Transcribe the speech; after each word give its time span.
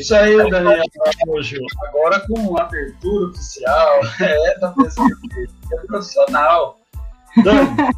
Isso 0.00 0.14
aí, 0.14 0.34
Daniel 0.48 0.82
Araújo. 1.22 1.58
Agora 1.86 2.26
com 2.26 2.58
abertura 2.58 3.26
oficial, 3.28 4.00
é 4.18 4.58
da 4.58 4.70
pessoa 4.70 5.06
é 5.06 5.76
profissional. 5.86 6.78
Dani, 7.44 7.76
boa 7.76 7.92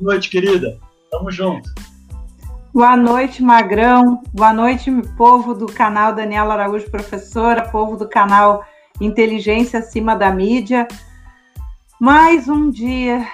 noite, 0.00 0.30
querida. 0.30 0.78
Tamo 1.10 1.32
junto. 1.32 1.68
Boa 2.72 2.96
noite, 2.96 3.42
Magrão. 3.42 4.22
Boa 4.32 4.52
noite, 4.52 4.88
povo 5.16 5.52
do 5.52 5.66
canal 5.66 6.14
Daniela 6.14 6.54
Araújo 6.54 6.88
Professora, 6.92 7.68
povo 7.70 7.96
do 7.96 8.08
canal 8.08 8.64
Inteligência 9.00 9.80
Acima 9.80 10.14
da 10.14 10.30
Mídia. 10.30 10.86
Mais 12.00 12.48
um 12.48 12.70
dia 12.70 13.26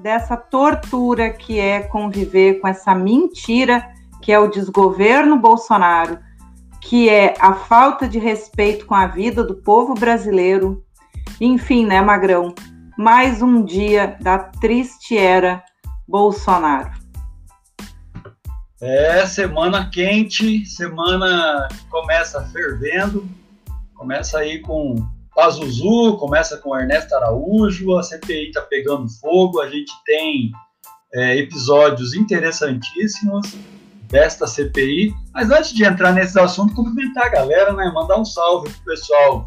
dessa 0.00 0.34
tortura 0.34 1.28
que 1.28 1.60
é 1.60 1.80
conviver 1.80 2.58
com 2.58 2.66
essa 2.66 2.94
mentira 2.94 3.86
que 4.22 4.32
é 4.32 4.38
o 4.38 4.48
desgoverno 4.48 5.38
Bolsonaro, 5.38 6.18
que 6.80 7.08
é 7.08 7.34
a 7.38 7.54
falta 7.54 8.08
de 8.08 8.18
respeito 8.18 8.86
com 8.86 8.94
a 8.94 9.06
vida 9.06 9.44
do 9.44 9.54
povo 9.54 9.94
brasileiro. 9.94 10.84
Enfim, 11.40 11.86
né, 11.86 12.00
Magrão? 12.00 12.54
Mais 12.96 13.42
um 13.42 13.64
dia 13.64 14.16
da 14.20 14.38
triste 14.38 15.16
era 15.16 15.62
Bolsonaro. 16.08 16.90
É, 18.80 19.26
semana 19.26 19.90
quente, 19.90 20.64
semana 20.64 21.68
que 21.70 21.84
começa 21.88 22.42
fervendo, 22.46 23.28
começa 23.94 24.38
aí 24.38 24.60
com 24.60 24.96
Pazuzu, 25.34 26.16
começa 26.18 26.56
com 26.56 26.76
Ernesto 26.76 27.14
Araújo, 27.14 27.96
a 27.96 28.02
CPI 28.02 28.48
está 28.48 28.62
pegando 28.62 29.08
fogo, 29.20 29.60
a 29.60 29.68
gente 29.68 29.92
tem 30.06 30.50
é, 31.12 31.36
episódios 31.36 32.14
interessantíssimos 32.14 33.54
desta 34.10 34.46
CPI, 34.46 35.14
mas 35.32 35.50
antes 35.50 35.72
de 35.72 35.84
entrar 35.84 36.12
nesses 36.12 36.36
assuntos, 36.36 36.74
cumprimentar 36.74 37.26
a 37.26 37.30
galera, 37.30 37.72
né, 37.72 37.90
mandar 37.94 38.18
um 38.18 38.24
salve 38.24 38.68
pro 38.70 38.84
pessoal 38.84 39.46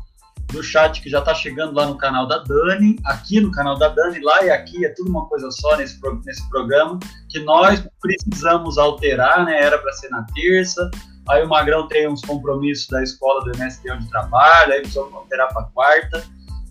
do 0.51 0.63
chat 0.63 1.01
que 1.01 1.09
já 1.09 1.19
está 1.19 1.33
chegando 1.33 1.73
lá 1.73 1.85
no 1.87 1.97
canal 1.97 2.27
da 2.27 2.37
Dani, 2.37 2.97
aqui 3.05 3.41
no 3.41 3.51
canal 3.51 3.77
da 3.77 3.89
Dani, 3.89 4.19
lá 4.21 4.43
e 4.43 4.51
aqui, 4.51 4.85
é 4.85 4.89
tudo 4.89 5.09
uma 5.09 5.27
coisa 5.27 5.49
só 5.51 5.75
nesse, 5.75 5.99
nesse 6.25 6.47
programa, 6.49 6.99
que 7.29 7.39
nós 7.39 7.83
precisamos 7.99 8.77
alterar, 8.77 9.45
né? 9.45 9.61
Era 9.61 9.77
para 9.77 9.91
ser 9.93 10.09
na 10.09 10.23
terça, 10.35 10.89
aí 11.29 11.43
o 11.43 11.49
Magrão 11.49 11.87
tem 11.87 12.07
uns 12.07 12.21
compromissos 12.21 12.87
da 12.87 13.01
escola 13.01 13.43
do 13.43 13.57
MST 13.57 13.91
onde 13.91 14.09
trabalha, 14.09 14.75
aí 14.75 14.81
precisamos 14.81 15.13
alterar 15.13 15.51
para 15.51 15.63
quarta, 15.73 16.23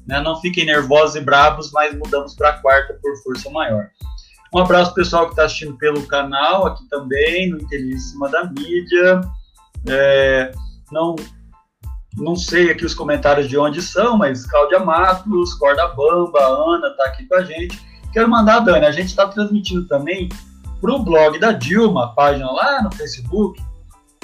né? 0.06 0.20
Não 0.20 0.40
fiquem 0.40 0.64
nervosos 0.64 1.16
e 1.16 1.20
bravos, 1.20 1.72
mas 1.72 1.92
mudamos 1.96 2.34
para 2.34 2.54
quarta 2.60 2.96
por 3.02 3.16
força 3.22 3.50
maior. 3.50 3.88
Um 4.54 4.58
abraço 4.58 4.92
pessoal 4.92 5.24
que 5.24 5.32
está 5.32 5.44
assistindo 5.44 5.76
pelo 5.78 6.06
canal, 6.06 6.66
aqui 6.66 6.86
também, 6.88 7.50
no 7.50 7.58
Inteligíssima 7.58 8.28
da 8.28 8.44
Mídia. 8.44 9.20
É, 9.88 10.52
não 10.90 11.16
não 12.16 12.36
sei 12.36 12.70
aqui 12.70 12.84
os 12.84 12.94
comentários 12.94 13.48
de 13.48 13.56
onde 13.56 13.80
são, 13.80 14.18
mas 14.18 14.44
Cláudia 14.44 14.80
Matos, 14.80 15.54
Corda 15.54 15.88
Bamba, 15.88 16.40
Ana 16.40 16.88
está 16.88 17.04
aqui 17.04 17.26
com 17.26 17.36
a 17.36 17.42
gente. 17.42 17.80
Quero 18.12 18.28
mandar, 18.28 18.60
Dani, 18.60 18.84
a 18.84 18.92
gente 18.92 19.06
está 19.06 19.26
transmitindo 19.26 19.88
também 19.88 20.28
para 20.78 20.92
o 20.92 20.98
blog 20.98 21.38
da 21.38 21.52
Dilma, 21.52 22.14
página 22.14 22.50
lá 22.52 22.82
no 22.82 22.92
Facebook, 22.94 23.62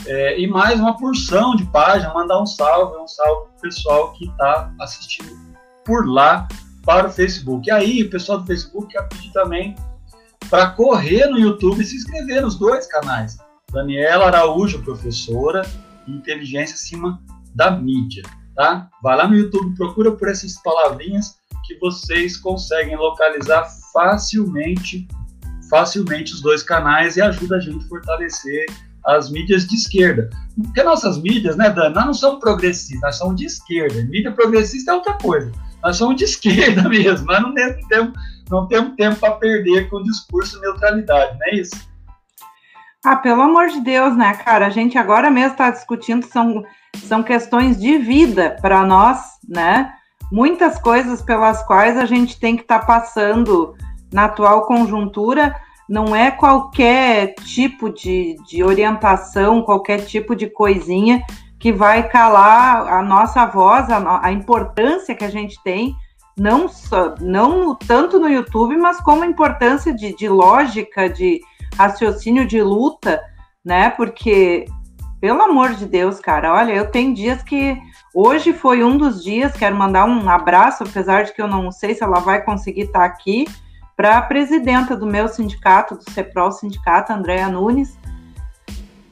é, 0.06 0.38
e 0.38 0.46
mais 0.46 0.78
uma 0.78 0.98
porção 0.98 1.56
de 1.56 1.64
página, 1.66 2.12
mandar 2.12 2.42
um 2.42 2.46
salve, 2.46 2.98
um 2.98 3.08
salve 3.08 3.46
para 3.46 3.56
o 3.56 3.60
pessoal 3.62 4.12
que 4.12 4.26
está 4.26 4.70
assistindo 4.80 5.34
por 5.84 6.06
lá 6.06 6.46
para 6.84 7.08
o 7.08 7.10
Facebook. 7.10 7.68
E 7.68 7.70
aí, 7.70 8.02
o 8.02 8.10
pessoal 8.10 8.38
do 8.38 8.46
Facebook 8.46 8.88
quer 8.88 9.08
pedir 9.08 9.32
também 9.32 9.74
para 10.50 10.70
correr 10.70 11.26
no 11.26 11.38
YouTube 11.38 11.82
e 11.82 11.84
se 11.84 11.96
inscrever 11.96 12.42
nos 12.42 12.58
dois 12.58 12.86
canais. 12.86 13.38
Daniela 13.72 14.26
Araújo, 14.26 14.82
professora, 14.82 15.62
Inteligência 16.06 16.74
Acima 16.74 17.20
da 17.54 17.70
mídia, 17.70 18.22
tá? 18.54 18.88
Vai 19.02 19.16
lá 19.16 19.28
no 19.28 19.36
YouTube, 19.36 19.76
procura 19.76 20.12
por 20.12 20.28
essas 20.28 20.54
palavrinhas 20.62 21.36
que 21.66 21.78
vocês 21.78 22.36
conseguem 22.38 22.96
localizar 22.96 23.68
facilmente, 23.92 25.06
facilmente 25.68 26.32
os 26.32 26.40
dois 26.40 26.62
canais 26.62 27.16
e 27.16 27.20
ajuda 27.20 27.56
a 27.56 27.60
gente 27.60 27.84
a 27.84 27.88
fortalecer 27.88 28.64
as 29.04 29.30
mídias 29.30 29.66
de 29.66 29.76
esquerda. 29.76 30.30
Porque 30.62 30.82
nossas 30.82 31.18
mídias, 31.18 31.56
né, 31.56 31.70
Dani, 31.70 31.94
nós 31.94 32.06
não 32.06 32.14
somos 32.14 32.40
progressistas, 32.40 33.00
nós 33.00 33.16
somos 33.16 33.36
de 33.36 33.44
esquerda. 33.44 34.02
Mídia 34.04 34.32
progressista 34.32 34.92
é 34.92 34.94
outra 34.94 35.14
coisa. 35.14 35.52
Nós 35.82 35.96
somos 35.96 36.16
de 36.16 36.24
esquerda 36.24 36.86
mesmo, 36.88 37.26
nós 37.26 37.40
não 37.40 37.54
temos 37.54 37.86
tempo, 37.86 38.12
não 38.50 38.66
temos 38.66 38.96
tempo 38.96 39.16
para 39.16 39.32
perder 39.34 39.88
com 39.88 39.96
o 39.96 40.02
discurso 40.02 40.56
de 40.56 40.62
neutralidade, 40.62 41.38
não 41.38 41.46
é 41.46 41.54
isso? 41.54 41.88
Ah, 43.04 43.16
pelo 43.16 43.42
amor 43.42 43.68
de 43.68 43.80
Deus, 43.80 44.16
né, 44.16 44.34
cara? 44.34 44.66
A 44.66 44.70
gente 44.70 44.98
agora 44.98 45.30
mesmo 45.30 45.52
está 45.52 45.70
discutindo, 45.70 46.26
são 46.26 46.64
são 46.96 47.22
questões 47.22 47.78
de 47.78 47.98
vida 47.98 48.56
para 48.60 48.84
nós, 48.84 49.20
né? 49.48 49.92
Muitas 50.30 50.78
coisas 50.78 51.22
pelas 51.22 51.62
quais 51.62 51.96
a 51.96 52.04
gente 52.04 52.38
tem 52.38 52.56
que 52.56 52.62
estar 52.62 52.80
tá 52.80 52.86
passando 52.86 53.74
na 54.12 54.24
atual 54.24 54.66
conjuntura 54.66 55.54
não 55.88 56.14
é 56.14 56.30
qualquer 56.30 57.34
tipo 57.44 57.90
de, 57.90 58.36
de 58.46 58.62
orientação, 58.62 59.62
qualquer 59.62 60.04
tipo 60.04 60.36
de 60.36 60.46
coisinha 60.48 61.22
que 61.58 61.72
vai 61.72 62.08
calar 62.08 62.86
a 62.92 63.02
nossa 63.02 63.44
voz, 63.46 63.90
a, 63.90 64.26
a 64.26 64.32
importância 64.32 65.14
que 65.14 65.24
a 65.24 65.30
gente 65.30 65.60
tem, 65.62 65.94
não, 66.36 66.68
só, 66.68 67.14
não 67.20 67.74
tanto 67.74 68.20
no 68.20 68.28
YouTube, 68.28 68.76
mas 68.76 69.00
como 69.00 69.24
a 69.24 69.26
importância 69.26 69.92
de, 69.92 70.14
de 70.14 70.28
lógica, 70.28 71.08
de 71.08 71.40
raciocínio, 71.76 72.46
de 72.46 72.62
luta, 72.62 73.20
né? 73.64 73.90
Porque 73.90 74.66
pelo 75.20 75.42
amor 75.42 75.74
de 75.74 75.84
Deus, 75.84 76.20
cara, 76.20 76.54
olha, 76.54 76.72
eu 76.72 76.90
tenho 76.90 77.14
dias 77.14 77.42
que. 77.42 77.76
Hoje 78.14 78.52
foi 78.52 78.82
um 78.82 78.96
dos 78.96 79.22
dias, 79.22 79.52
quero 79.52 79.76
mandar 79.76 80.04
um 80.04 80.28
abraço, 80.30 80.82
apesar 80.82 81.24
de 81.24 81.32
que 81.32 81.42
eu 81.42 81.46
não 81.46 81.70
sei 81.70 81.94
se 81.94 82.02
ela 82.02 82.20
vai 82.20 82.42
conseguir 82.42 82.82
estar 82.82 83.04
aqui, 83.04 83.46
para 83.96 84.16
a 84.16 84.22
presidenta 84.22 84.96
do 84.96 85.06
meu 85.06 85.28
sindicato, 85.28 85.96
do 85.96 86.10
CEPROL 86.10 86.52
Sindicato, 86.52 87.12
Andréa 87.12 87.48
Nunes. 87.48 87.97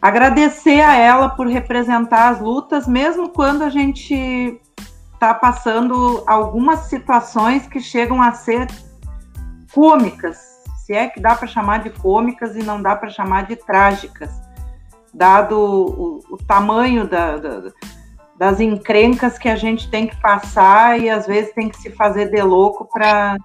Agradecer 0.06 0.83
a 0.83 0.94
ela 0.94 1.28
por 1.28 1.49
representar 1.49 2.28
as 2.28 2.41
lutas, 2.41 2.87
mesmo 2.87 3.28
quando 3.31 3.62
a 3.62 3.69
gente 3.69 4.61
está 5.12 5.34
passando 5.34 6.22
algumas 6.28 6.81
situações 6.81 7.67
que 7.67 7.81
chegam 7.81 8.22
a 8.22 8.31
ser 8.31 8.69
cômicas, 9.75 10.39
se 10.84 10.92
é 10.92 11.09
que 11.09 11.19
dá 11.19 11.34
para 11.34 11.48
chamar 11.48 11.81
de 11.81 11.91
cômicas 11.91 12.54
e 12.54 12.60
não 12.63 12.81
dá 12.81 12.95
para 12.95 13.10
chamar 13.10 13.47
de 13.47 13.57
trágicas 13.57 14.31
dado 15.13 15.59
o, 15.59 16.21
o 16.31 16.36
tamanho 16.36 17.09
da, 17.09 17.36
da, 17.39 17.72
das 18.39 18.60
encrencas 18.60 19.36
que 19.36 19.48
a 19.48 19.57
gente 19.57 19.91
tem 19.91 20.07
que 20.07 20.21
passar 20.21 21.01
e 21.01 21.10
às 21.10 21.27
vezes 21.27 21.53
tem 21.53 21.69
que 21.69 21.78
se 21.78 21.91
fazer 21.91 22.31
de 22.31 22.41
louco 22.42 22.89
para 22.92 23.36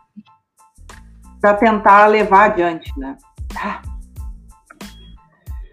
tentar 1.60 2.06
levar 2.06 2.52
adiante, 2.52 2.92
né? 3.00 3.18
Ah. 3.58 3.82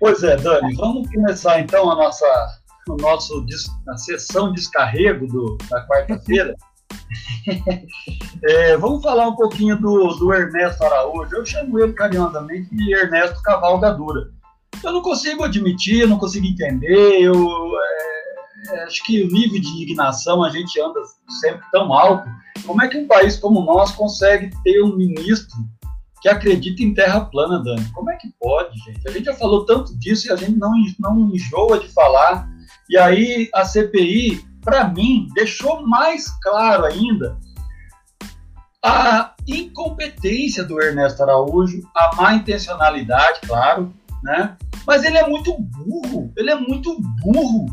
Pois 0.00 0.22
é, 0.22 0.36
Dani, 0.36 0.74
vamos 0.76 1.10
começar 1.10 1.60
então 1.60 1.90
a 1.90 1.94
nossa 1.94 2.58
o 2.88 2.96
nosso 2.96 3.44
a 3.88 3.96
sessão 3.98 4.52
descarrego 4.52 5.26
do, 5.26 5.58
da 5.68 5.86
quarta-feira. 5.86 6.54
é, 8.44 8.76
vamos 8.78 9.02
falar 9.02 9.28
um 9.28 9.36
pouquinho 9.36 9.78
do, 9.78 10.14
do 10.14 10.32
Ernesto 10.32 10.84
Araújo. 10.84 11.36
Eu 11.36 11.44
chamo 11.44 11.78
ele 11.78 11.92
carinhosamente 11.92 12.74
de 12.74 12.94
Ernesto 12.94 13.42
Cavalgadura 13.42 14.30
eu 14.84 14.92
não 14.92 15.02
consigo 15.02 15.44
admitir, 15.44 16.06
não 16.06 16.18
consigo 16.18 16.46
entender. 16.46 17.20
Eu 17.20 17.34
é, 17.34 18.74
é, 18.74 18.84
acho 18.84 19.04
que 19.04 19.22
o 19.22 19.28
nível 19.28 19.60
de 19.60 19.68
indignação 19.68 20.44
a 20.44 20.50
gente 20.50 20.80
anda 20.80 21.00
sempre 21.40 21.62
tão 21.70 21.92
alto. 21.92 22.28
Como 22.66 22.82
é 22.82 22.88
que 22.88 22.98
um 22.98 23.06
país 23.06 23.36
como 23.36 23.60
o 23.60 23.64
nosso 23.64 23.96
consegue 23.96 24.50
ter 24.62 24.82
um 24.82 24.96
ministro 24.96 25.56
que 26.20 26.28
acredita 26.28 26.82
em 26.82 26.94
terra 26.94 27.20
plana, 27.20 27.62
Dani? 27.62 27.90
Como 27.92 28.10
é 28.10 28.16
que 28.16 28.28
pode, 28.40 28.76
gente? 28.80 29.06
A 29.06 29.12
gente 29.12 29.24
já 29.24 29.34
falou 29.34 29.64
tanto 29.64 29.96
disso 29.98 30.28
e 30.28 30.32
a 30.32 30.36
gente 30.36 30.58
não, 30.58 30.72
não 30.98 31.30
enjoa 31.34 31.78
de 31.78 31.88
falar. 31.88 32.48
E 32.90 32.96
aí 32.96 33.48
a 33.54 33.64
CPI, 33.64 34.44
para 34.62 34.88
mim, 34.88 35.28
deixou 35.34 35.86
mais 35.86 36.28
claro 36.42 36.84
ainda 36.84 37.38
a 38.82 39.34
incompetência 39.46 40.64
do 40.64 40.80
Ernesto 40.80 41.22
Araújo, 41.22 41.80
a 41.94 42.14
má 42.16 42.34
intencionalidade, 42.34 43.40
claro, 43.46 43.92
né? 44.22 44.56
Mas 44.86 45.04
ele 45.04 45.18
é 45.18 45.26
muito 45.26 45.54
burro, 45.58 46.32
ele 46.36 46.50
é 46.50 46.54
muito 46.54 47.00
burro, 47.20 47.66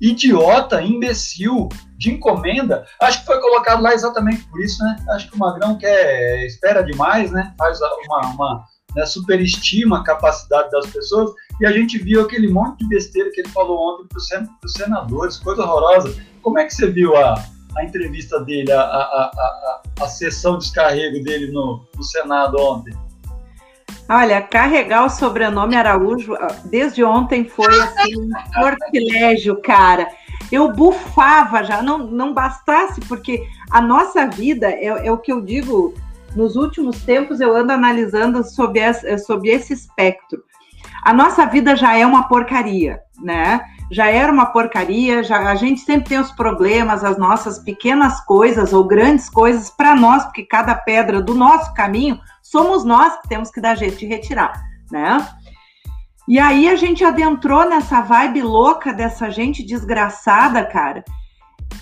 idiota, 0.00 0.82
imbecil, 0.82 1.68
de 1.96 2.10
encomenda. 2.10 2.84
Acho 3.00 3.20
que 3.20 3.26
foi 3.26 3.40
colocado 3.40 3.82
lá 3.82 3.94
exatamente 3.94 4.44
por 4.44 4.60
isso, 4.60 4.82
né? 4.82 4.96
Acho 5.10 5.30
que 5.30 5.36
o 5.36 5.38
Magrão 5.38 5.78
quer, 5.78 6.44
espera 6.44 6.82
demais, 6.82 7.30
né? 7.30 7.54
Faz 7.56 7.78
uma, 7.80 8.20
uma 8.28 8.64
né, 8.94 9.06
superestima 9.06 10.00
a 10.00 10.04
capacidade 10.04 10.70
das 10.70 10.86
pessoas. 10.86 11.32
E 11.60 11.66
a 11.66 11.72
gente 11.72 11.98
viu 11.98 12.22
aquele 12.22 12.48
monte 12.48 12.78
de 12.78 12.88
besteira 12.88 13.30
que 13.30 13.40
ele 13.40 13.48
falou 13.48 13.94
ontem 13.94 14.08
para 14.08 14.18
os 14.18 14.72
senadores, 14.72 15.36
coisa 15.38 15.62
horrorosa. 15.62 16.14
Como 16.42 16.58
é 16.58 16.64
que 16.64 16.74
você 16.74 16.90
viu 16.90 17.16
a, 17.16 17.34
a 17.76 17.84
entrevista 17.84 18.40
dele, 18.40 18.70
a, 18.72 18.80
a, 18.80 19.24
a, 19.24 19.82
a, 20.02 20.08
sessão 20.08 20.58
de 20.58 20.64
descarrego 20.64 21.22
dele 21.24 21.52
no, 21.52 21.84
no 21.96 22.02
Senado 22.02 22.56
ontem? 22.58 22.92
Olha, 24.08 24.42
carregar 24.42 25.06
o 25.06 25.10
sobrenome 25.10 25.76
Araújo 25.76 26.36
desde 26.66 27.02
ontem 27.02 27.48
foi 27.48 27.72
assim 27.80 28.20
um 28.20 28.30
sortilégio, 28.52 29.60
cara. 29.62 30.08
eu 30.52 30.70
bufava 30.72 31.64
já, 31.64 31.82
não, 31.82 31.98
não 31.98 32.34
bastasse, 32.34 33.00
porque 33.02 33.42
a 33.70 33.80
nossa 33.80 34.26
vida, 34.26 34.68
é, 34.68 35.06
é 35.06 35.12
o 35.12 35.18
que 35.18 35.32
eu 35.32 35.40
digo, 35.40 35.94
nos 36.36 36.54
últimos 36.54 37.02
tempos 37.02 37.40
eu 37.40 37.56
ando 37.56 37.72
analisando 37.72 38.44
sobre 38.44 38.80
esse, 38.80 39.18
sobre 39.18 39.48
esse 39.48 39.72
espectro. 39.72 40.42
A 41.02 41.12
nossa 41.12 41.46
vida 41.46 41.74
já 41.74 41.96
é 41.96 42.04
uma 42.04 42.28
porcaria, 42.28 43.00
né? 43.22 43.60
Já 43.90 44.08
era 44.08 44.32
uma 44.32 44.46
porcaria, 44.46 45.22
já 45.22 45.50
a 45.50 45.54
gente 45.54 45.80
sempre 45.80 46.08
tem 46.10 46.18
os 46.18 46.32
problemas, 46.32 47.04
as 47.04 47.16
nossas 47.16 47.58
pequenas 47.58 48.20
coisas 48.22 48.72
ou 48.72 48.84
grandes 48.84 49.28
coisas 49.30 49.70
para 49.70 49.94
nós, 49.94 50.24
porque 50.24 50.42
cada 50.42 50.74
pedra 50.74 51.22
do 51.22 51.34
nosso 51.34 51.72
caminho 51.74 52.18
somos 52.44 52.84
nós 52.84 53.18
que 53.20 53.28
temos 53.28 53.50
que 53.50 53.60
dar 53.60 53.74
jeito 53.74 53.96
de 53.96 54.06
retirar, 54.06 54.52
né? 54.92 55.26
E 56.28 56.38
aí 56.38 56.68
a 56.68 56.76
gente 56.76 57.04
adentrou 57.04 57.68
nessa 57.68 58.00
vibe 58.02 58.42
louca 58.42 58.92
dessa 58.92 59.30
gente 59.30 59.64
desgraçada, 59.64 60.64
cara. 60.64 61.04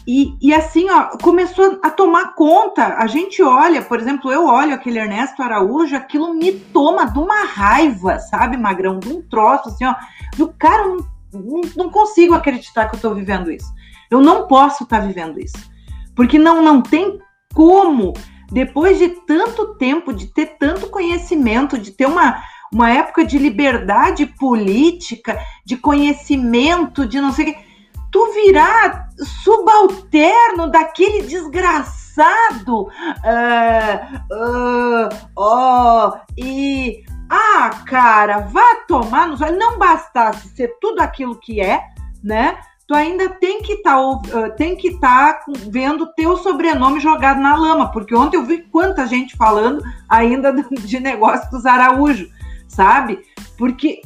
E, 0.06 0.36
e 0.40 0.54
assim, 0.54 0.88
ó, 0.90 1.16
começou 1.18 1.78
a 1.82 1.90
tomar 1.90 2.34
conta. 2.34 2.96
A 2.96 3.06
gente 3.06 3.42
olha, 3.42 3.82
por 3.82 4.00
exemplo, 4.00 4.32
eu 4.32 4.46
olho 4.46 4.74
aquele 4.74 4.98
Ernesto 4.98 5.42
Araújo, 5.42 5.94
aquilo 5.94 6.34
me 6.34 6.52
toma 6.52 7.04
de 7.06 7.18
uma 7.18 7.44
raiva, 7.44 8.18
sabe, 8.18 8.56
Magrão? 8.56 8.98
De 8.98 9.12
um 9.12 9.22
troço, 9.22 9.68
assim, 9.68 9.84
ó. 9.84 9.94
Do 10.36 10.48
cara, 10.58 10.88
não, 11.32 11.60
não, 11.76 11.90
consigo 11.90 12.34
acreditar 12.34 12.88
que 12.88 12.96
eu 12.96 13.00
tô 13.00 13.14
vivendo 13.14 13.50
isso. 13.50 13.72
Eu 14.10 14.20
não 14.20 14.46
posso 14.46 14.84
estar 14.84 15.00
tá 15.00 15.06
vivendo 15.06 15.38
isso. 15.38 15.70
Porque 16.16 16.38
não, 16.38 16.62
não 16.62 16.82
tem 16.82 17.18
como, 17.54 18.12
depois 18.52 18.98
de 18.98 19.08
tanto 19.08 19.74
tempo, 19.76 20.12
de 20.12 20.26
ter 20.26 20.58
tanto 20.58 20.88
conhecimento, 20.88 21.78
de 21.78 21.90
ter 21.90 22.04
uma, 22.06 22.42
uma 22.70 22.90
época 22.90 23.24
de 23.24 23.38
liberdade 23.38 24.26
política, 24.26 25.38
de 25.64 25.76
conhecimento, 25.76 27.06
de 27.06 27.20
não 27.20 27.32
sei 27.32 27.44
o 27.44 27.54
que. 27.54 27.72
Tu 28.10 28.32
virar 28.34 29.08
subalterno 29.42 30.70
daquele 30.70 31.22
desgraçado. 31.22 32.82
Uh, 32.82 33.98
uh, 34.30 35.08
oh, 35.34 36.12
e. 36.36 37.02
Ah, 37.34 37.70
cara, 37.86 38.40
vá 38.40 38.74
tomar 38.86 39.26
nos 39.26 39.40
Não 39.40 39.78
bastasse 39.78 40.50
ser 40.50 40.76
tudo 40.78 41.00
aquilo 41.00 41.34
que 41.40 41.62
é, 41.62 41.82
né? 42.22 42.58
Tu 42.86 42.94
ainda 42.94 43.28
tem 43.28 43.62
que 43.62 43.76
tá, 43.76 44.00
uh, 44.00 44.20
estar 44.58 45.34
tá 45.34 45.44
vendo 45.68 46.12
teu 46.14 46.36
sobrenome 46.36 47.00
jogado 47.00 47.40
na 47.40 47.56
lama, 47.56 47.90
porque 47.90 48.14
ontem 48.14 48.36
eu 48.36 48.44
vi 48.44 48.62
quanta 48.62 49.06
gente 49.06 49.36
falando 49.36 49.82
ainda 50.08 50.52
de 50.84 51.00
negócio 51.00 51.50
dos 51.50 51.64
Araújo 51.64 52.28
sabe? 52.72 53.22
Porque, 53.56 54.00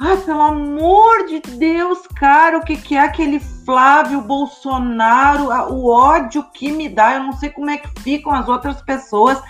ai, 0.00 0.16
pelo 0.18 0.42
amor 0.42 1.26
de 1.26 1.40
Deus, 1.40 2.06
cara, 2.16 2.58
o 2.58 2.64
que, 2.64 2.76
que 2.76 2.96
é 2.96 3.00
aquele 3.00 3.40
Flávio 3.40 4.20
Bolsonaro, 4.20 5.48
o 5.72 5.88
ódio 5.88 6.44
que 6.52 6.70
me 6.70 6.88
dá, 6.88 7.14
eu 7.14 7.24
não 7.24 7.32
sei 7.32 7.50
como 7.50 7.70
é 7.70 7.78
que 7.78 7.88
ficam 8.02 8.32
as 8.32 8.48
outras 8.48 8.82
pessoas, 8.82 9.40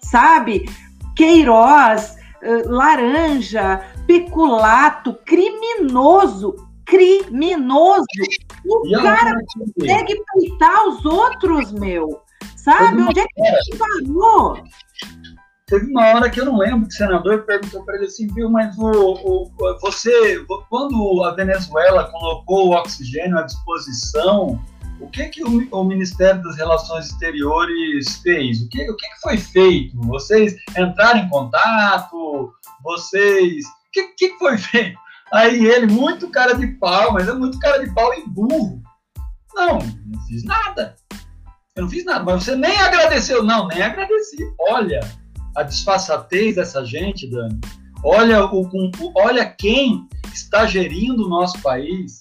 sabe? 0.00 0.68
Queiroz, 1.16 2.16
eh, 2.42 2.62
laranja, 2.66 3.82
peculato, 4.06 5.14
criminoso, 5.24 6.67
criminoso. 6.88 8.04
O 8.66 9.02
cara 9.02 9.38
consegue 9.54 10.14
peitar 10.34 10.88
os 10.88 11.04
outros, 11.04 11.72
meu. 11.72 12.22
Sabe? 12.56 13.02
Onde 13.02 13.20
é 13.20 13.26
que 13.26 13.40
ele 13.40 13.78
parou? 13.78 14.62
Teve 15.66 15.86
uma 15.90 16.06
hora 16.06 16.30
que 16.30 16.40
eu 16.40 16.46
não 16.46 16.56
lembro 16.56 16.88
que 16.88 16.94
o 16.94 16.96
senador 16.96 17.42
perguntou 17.42 17.84
para 17.84 17.96
ele 17.96 18.06
assim, 18.06 18.26
viu, 18.28 18.48
mas 18.50 18.76
o, 18.78 18.90
o, 18.90 19.50
você, 19.82 20.42
quando 20.70 21.22
a 21.24 21.34
Venezuela 21.34 22.10
colocou 22.10 22.68
o 22.68 22.72
oxigênio 22.72 23.36
à 23.36 23.42
disposição, 23.42 24.58
o 24.98 25.08
que 25.10 25.26
que 25.26 25.44
o, 25.44 25.68
o 25.70 25.84
Ministério 25.84 26.42
das 26.42 26.56
Relações 26.56 27.06
Exteriores 27.06 28.16
fez? 28.22 28.62
O 28.62 28.68
que, 28.70 28.90
o 28.90 28.96
que, 28.96 29.08
que 29.08 29.20
foi 29.20 29.36
feito? 29.36 30.00
Vocês 30.06 30.56
entraram 30.76 31.20
em 31.20 31.28
contato? 31.28 32.50
Vocês... 32.82 33.66
O 33.66 33.90
que, 33.92 34.02
que 34.16 34.38
foi 34.38 34.56
feito? 34.56 34.98
Aí 35.32 35.64
ele, 35.66 35.92
muito 35.92 36.30
cara 36.30 36.54
de 36.54 36.66
pau, 36.66 37.12
mas 37.12 37.28
é 37.28 37.32
muito 37.32 37.58
cara 37.58 37.84
de 37.84 37.92
pau 37.92 38.12
e 38.14 38.28
burro. 38.28 38.82
Não, 39.54 39.78
não 39.78 40.20
fiz 40.26 40.44
nada. 40.44 40.96
Eu 41.76 41.82
não 41.82 41.90
fiz 41.90 42.04
nada, 42.04 42.24
mas 42.24 42.44
você 42.44 42.56
nem 42.56 42.76
agradeceu. 42.78 43.42
Não, 43.42 43.68
nem 43.68 43.82
agradeci. 43.82 44.36
Olha, 44.58 45.00
a 45.56 45.62
disfarçatez 45.62 46.56
dessa 46.56 46.84
gente, 46.84 47.28
Dani. 47.30 47.60
Olha, 48.04 48.46
o, 48.46 48.62
o, 48.62 49.12
olha 49.16 49.44
quem 49.44 50.08
está 50.32 50.66
gerindo 50.66 51.26
o 51.26 51.28
nosso 51.28 51.60
país. 51.60 52.18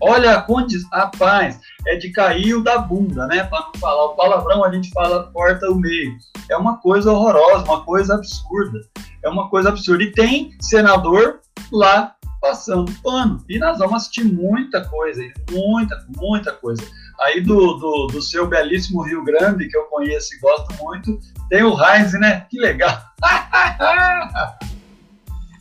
Olha 0.00 0.36
a 0.36 0.42
condição. 0.42 0.88
Rapaz, 0.90 1.60
é 1.86 1.96
de 1.96 2.10
cair 2.10 2.62
da 2.62 2.78
bunda, 2.78 3.26
né? 3.26 3.44
Para 3.44 3.66
não 3.66 3.80
falar 3.80 4.04
o 4.06 4.14
palavrão, 4.14 4.64
a 4.64 4.72
gente 4.72 4.90
fala 4.90 5.30
porta 5.32 5.70
o 5.70 5.76
meio. 5.76 6.16
É 6.50 6.56
uma 6.56 6.78
coisa 6.78 7.12
horrorosa, 7.12 7.64
uma 7.64 7.84
coisa 7.84 8.14
absurda. 8.14 8.80
É 9.22 9.28
uma 9.28 9.48
coisa 9.48 9.68
absurda. 9.68 10.02
E 10.02 10.12
tem 10.12 10.56
senador 10.60 11.40
lá 11.72 12.15
passando 12.40 12.92
pano. 13.02 13.44
E 13.48 13.58
nós 13.58 13.78
vamos 13.78 13.94
assistir 13.94 14.24
muita 14.24 14.84
coisa, 14.88 15.22
muita, 15.50 16.06
muita 16.16 16.52
coisa. 16.52 16.82
Aí 17.20 17.40
do, 17.40 17.74
do, 17.74 18.06
do 18.08 18.22
seu 18.22 18.46
belíssimo 18.46 19.02
Rio 19.02 19.24
Grande, 19.24 19.68
que 19.68 19.76
eu 19.76 19.84
conheço 19.84 20.34
e 20.34 20.38
gosto 20.38 20.74
muito, 20.82 21.18
tem 21.48 21.62
o 21.62 21.76
Heinz, 21.78 22.12
né? 22.12 22.46
Que 22.50 22.58
legal. 22.58 22.98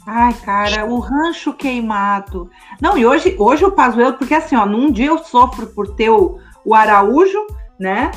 Ai, 0.07 0.33
cara, 0.33 0.85
o 0.85 0.99
rancho 0.99 1.51
queimado. 1.53 2.49
Não, 2.79 2.95
e 2.95 3.05
hoje, 3.05 3.35
hoje 3.39 3.65
o 3.65 3.71
Pazuello, 3.71 4.13
porque 4.13 4.35
assim, 4.35 4.55
ó, 4.55 4.63
num 4.65 4.91
dia 4.91 5.07
eu 5.07 5.17
sofro 5.17 5.67
por 5.67 5.95
ter 5.95 6.11
o, 6.11 6.39
o 6.63 6.75
Araújo, 6.75 7.39
né? 7.79 8.11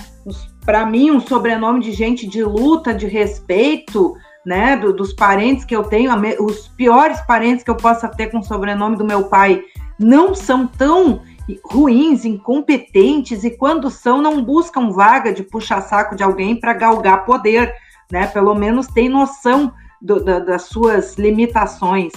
Para 0.66 0.84
mim, 0.84 1.10
um 1.10 1.20
sobrenome 1.20 1.80
de 1.80 1.92
gente 1.92 2.26
de 2.26 2.44
luta, 2.44 2.92
de 2.92 3.06
respeito, 3.06 4.14
né? 4.44 4.76
Do, 4.76 4.92
dos 4.92 5.12
parentes 5.12 5.64
que 5.64 5.74
eu 5.74 5.84
tenho, 5.84 6.12
os 6.40 6.68
piores 6.68 7.20
parentes 7.22 7.64
que 7.64 7.70
eu 7.70 7.76
possa 7.76 8.08
ter 8.08 8.28
com 8.28 8.38
o 8.38 8.44
sobrenome 8.44 8.96
do 8.96 9.04
meu 9.04 9.24
pai 9.24 9.62
não 9.98 10.34
são 10.34 10.66
tão 10.66 11.22
ruins, 11.64 12.24
incompetentes 12.24 13.42
e 13.44 13.50
quando 13.50 13.90
são 13.90 14.20
não 14.20 14.42
buscam 14.42 14.90
vaga 14.90 15.32
de 15.32 15.42
puxa-saco 15.42 16.14
de 16.14 16.22
alguém 16.22 16.58
para 16.58 16.74
galgar 16.74 17.24
poder, 17.24 17.74
né? 18.10 18.26
Pelo 18.26 18.54
menos 18.54 18.86
tem 18.86 19.08
noção 19.08 19.72
do, 20.00 20.22
da, 20.22 20.38
das 20.38 20.62
suas 20.64 21.16
limitações. 21.16 22.12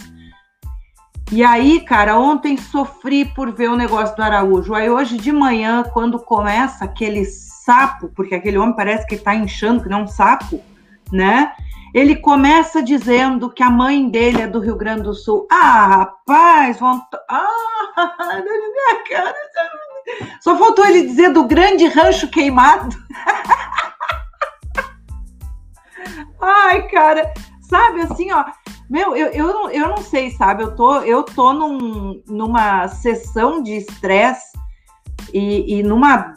E 1.32 1.46
aí, 1.46 1.80
cara, 1.80 2.20
ontem 2.20 2.58
sofri 2.58 3.24
por 3.24 3.54
ver 3.54 3.70
o 3.70 3.78
negócio 3.78 4.16
do 4.16 4.22
Araújo. 4.22 4.74
Aí 4.74 4.90
hoje 4.90 5.18
de 5.18 5.32
manhã, 5.32 5.82
quando 5.94 6.20
começa 6.20 6.84
aquele 6.84 7.24
sapo, 7.24 8.10
porque 8.14 8.36
aquele 8.36 8.58
homem 8.58 8.76
parece 8.76 9.08
que 9.08 9.16
está 9.16 9.34
inchando, 9.34 9.82
que 9.82 9.88
não 9.88 10.02
é 10.02 10.04
um 10.04 10.08
sapo, 10.08 10.60
né? 11.10 11.54
Ele 11.94 12.16
começa 12.16 12.82
dizendo 12.82 13.50
que 13.50 13.62
a 13.62 13.70
mãe 13.70 14.10
dele 14.10 14.42
é 14.42 14.48
do 14.48 14.60
Rio 14.60 14.78
Grande 14.78 15.04
do 15.04 15.14
Sul. 15.14 15.46
Ah, 15.52 15.88
rapaz. 15.88 16.80
Ah, 17.30 17.48
cara. 19.10 19.36
Só 20.42 20.58
faltou 20.58 20.86
ele 20.86 21.04
dizer 21.04 21.32
do 21.32 21.46
grande 21.46 21.86
rancho 21.88 22.30
queimado. 22.30 22.90
Ai, 26.42 26.88
cara, 26.88 27.32
sabe 27.62 28.02
assim, 28.02 28.32
ó. 28.32 28.46
Meu, 28.90 29.16
eu, 29.16 29.28
eu, 29.28 29.48
não, 29.48 29.70
eu 29.70 29.90
não 29.90 29.98
sei, 29.98 30.32
sabe? 30.32 30.64
Eu 30.64 30.76
tô, 30.76 31.02
eu 31.02 31.24
tô 31.24 31.54
num, 31.54 32.22
numa 32.28 32.88
sessão 32.88 33.62
de 33.62 33.78
estresse 33.78 34.58
e, 35.34 35.78
e 35.78 35.84
numa. 35.84 36.34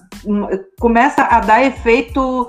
Começa 0.79 1.23
a 1.23 1.41
dar 1.41 1.65
efeito 1.65 2.49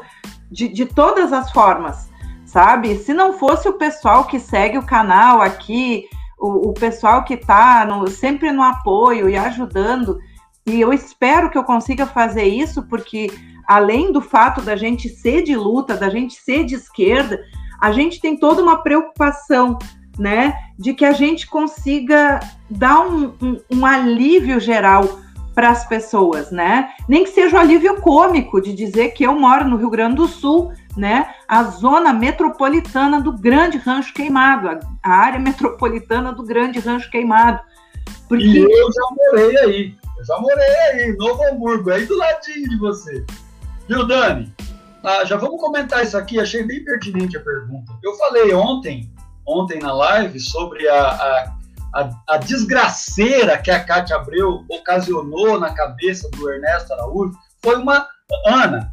de, 0.51 0.67
de 0.67 0.85
todas 0.85 1.33
as 1.33 1.51
formas 1.51 2.09
sabe? 2.55 2.95
Se 2.95 3.13
não 3.13 3.33
fosse 3.33 3.67
o 3.67 3.73
pessoal 3.73 4.23
que 4.23 4.39
segue 4.39 4.77
o 4.77 4.85
canal 4.85 5.41
aqui, 5.41 6.07
o, 6.39 6.69
o 6.69 6.73
pessoal 6.73 7.25
que 7.25 7.33
está 7.33 7.85
sempre 8.07 8.49
no 8.49 8.63
apoio 8.63 9.29
e 9.29 9.35
ajudando, 9.35 10.17
e 10.65 10.79
eu 10.79 10.93
espero 10.93 11.49
que 11.49 11.57
eu 11.57 11.65
consiga 11.65 12.05
fazer 12.05 12.45
isso, 12.45 12.83
porque 12.83 13.29
além 13.67 14.09
do 14.09 14.21
fato 14.21 14.61
da 14.61 14.77
gente 14.77 15.09
ser 15.09 15.43
de 15.43 15.53
luta, 15.53 15.97
da 15.97 16.09
gente 16.09 16.35
ser 16.35 16.63
de 16.63 16.75
esquerda, 16.75 17.43
a 17.81 17.91
gente 17.91 18.21
tem 18.21 18.37
toda 18.37 18.63
uma 18.63 18.77
preocupação, 18.77 19.77
né, 20.17 20.53
de 20.79 20.93
que 20.93 21.03
a 21.03 21.11
gente 21.11 21.47
consiga 21.47 22.39
dar 22.69 23.01
um, 23.01 23.33
um, 23.41 23.59
um 23.69 23.85
alívio 23.85 24.61
geral 24.61 25.19
para 25.53 25.71
as 25.71 25.85
pessoas, 25.85 26.51
né? 26.51 26.89
Nem 27.07 27.23
que 27.25 27.31
seja 27.31 27.55
o 27.55 27.59
um 27.59 27.61
alívio 27.61 27.99
cômico 28.01 28.61
de 28.61 28.73
dizer 28.73 29.09
que 29.09 29.25
eu 29.25 29.37
moro 29.37 29.67
no 29.67 29.75
Rio 29.75 29.89
Grande 29.89 30.15
do 30.15 30.27
Sul, 30.27 30.71
né? 30.95 31.33
A 31.47 31.63
zona 31.63 32.13
metropolitana 32.13 33.21
do 33.21 33.31
Grande 33.31 33.77
Rancho 33.77 34.13
Queimado, 34.13 34.69
a, 34.69 34.79
a 35.03 35.11
área 35.11 35.39
metropolitana 35.39 36.31
do 36.31 36.43
Grande 36.43 36.79
Rancho 36.79 37.09
Queimado. 37.09 37.59
Porque... 38.27 38.43
E 38.43 38.61
eu 38.61 38.91
já 38.91 39.01
morei 39.11 39.57
aí, 39.57 39.95
eu 40.17 40.25
já 40.25 40.37
morei 40.39 40.75
aí, 40.91 41.15
Novo 41.17 41.43
Hamburgo, 41.43 41.91
aí 41.91 42.05
do 42.05 42.17
ladinho 42.17 42.69
de 42.69 42.77
você. 42.77 43.25
Viu, 43.87 44.07
Dani? 44.07 44.53
Ah, 45.03 45.23
já 45.23 45.37
vamos 45.37 45.61
comentar 45.61 46.03
isso 46.03 46.17
aqui, 46.17 46.39
achei 46.39 46.63
bem 46.63 46.83
pertinente 46.83 47.37
a 47.37 47.41
pergunta. 47.41 47.93
Eu 48.03 48.15
falei 48.15 48.53
ontem, 48.53 49.11
ontem 49.47 49.79
na 49.79 49.93
live, 49.93 50.39
sobre 50.39 50.87
a, 50.89 51.09
a, 51.09 51.55
a, 51.93 52.09
a 52.29 52.37
desgraceira 52.37 53.57
que 53.59 53.69
a 53.69 53.83
Cátia 53.83 54.15
Abreu 54.15 54.65
ocasionou 54.67 55.59
na 55.59 55.71
cabeça 55.75 56.27
do 56.31 56.49
Ernesto 56.49 56.91
Araújo 56.93 57.37
foi 57.63 57.75
uma. 57.75 58.07
Ana, 58.47 58.91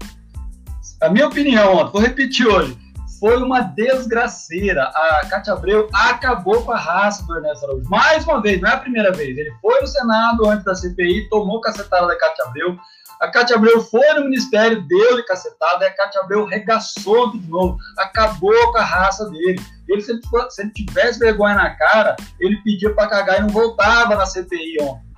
a 1.02 1.08
minha 1.08 1.26
opinião, 1.26 1.90
vou 1.90 2.00
repetir 2.00 2.46
hoje, 2.46 2.78
foi 3.18 3.36
uma 3.36 3.60
desgraceira. 3.60 4.84
A 4.84 5.26
Cátia 5.28 5.52
Abreu 5.52 5.88
acabou 5.92 6.62
com 6.62 6.72
a 6.72 6.78
raça 6.78 7.24
do 7.24 7.36
Ernesto 7.36 7.66
Araújo. 7.66 7.88
Mais 7.88 8.24
uma 8.24 8.40
vez, 8.40 8.60
não 8.60 8.70
é 8.70 8.74
a 8.74 8.78
primeira 8.78 9.12
vez. 9.12 9.36
Ele 9.36 9.52
foi 9.60 9.80
no 9.80 9.86
Senado 9.86 10.46
antes 10.46 10.64
da 10.64 10.74
CPI, 10.74 11.28
tomou 11.28 11.60
cacetada 11.60 12.06
da 12.06 12.16
Cátia 12.16 12.44
Abreu. 12.44 12.76
A 13.20 13.28
Cátia 13.28 13.56
Abreu 13.56 13.80
foi 13.80 14.12
no 14.14 14.24
ministério, 14.24 14.82
deu-lhe 14.88 15.22
cacetada, 15.24 15.84
e 15.84 15.88
a 15.88 15.94
Cátia 15.94 16.20
Abreu 16.20 16.44
regaçou 16.44 17.30
de 17.30 17.38
novo, 17.48 17.76
acabou 17.98 18.72
com 18.72 18.78
a 18.78 18.84
raça 18.84 19.28
dele. 19.30 19.60
Ele, 19.88 20.02
se 20.02 20.10
ele, 20.10 20.20
se 20.50 20.62
ele 20.62 20.70
tivesse 20.70 21.18
vergonha 21.18 21.54
na 21.54 21.70
cara, 21.70 22.16
ele 22.40 22.56
pedia 22.64 22.92
para 22.92 23.08
cagar 23.08 23.38
e 23.38 23.42
não 23.42 23.48
voltava 23.48 24.16
na 24.16 24.26
CPI 24.26 24.78
ontem. 24.80 25.11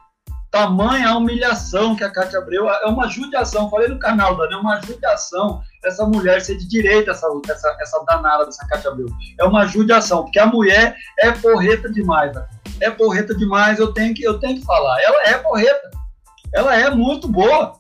Tamanha 0.55 1.17
humilhação 1.17 1.97
que 1.97 2.05
a 2.05 2.11
Cátia 2.13 2.39
Abreu. 2.39 2.71
É 2.71 2.87
uma 2.87 3.09
judiação, 3.09 3.69
falei 3.69 3.89
no 3.89 3.99
canal, 3.99 4.37
Dani, 4.37 4.55
é 4.55 4.57
uma 4.57 4.81
judiação 4.81 5.61
essa 5.85 6.07
mulher 6.07 6.41
ser 6.41 6.57
de 6.57 6.69
direita, 6.69 7.11
essa, 7.11 7.27
essa, 7.51 7.77
essa 7.81 8.05
danada 8.07 8.47
dessa 8.47 8.65
Cátia 8.69 8.93
Abreu. 8.93 9.09
É 9.37 9.45
uma 9.45 9.67
judiação, 9.67 10.23
porque 10.23 10.39
a 10.39 10.47
mulher 10.47 10.95
é 11.19 11.33
porreta 11.33 11.91
demais, 11.91 12.33
né? 12.33 12.47
é 12.81 12.89
porreta 12.89 13.35
demais, 13.35 13.81
eu 13.81 13.93
tenho, 13.93 14.15
que, 14.15 14.23
eu 14.23 14.39
tenho 14.39 14.61
que 14.61 14.65
falar. 14.65 15.03
Ela 15.03 15.23
é 15.25 15.39
porreta, 15.39 15.91
ela 16.55 16.77
é 16.77 16.89
muito 16.89 17.27
boa, 17.27 17.73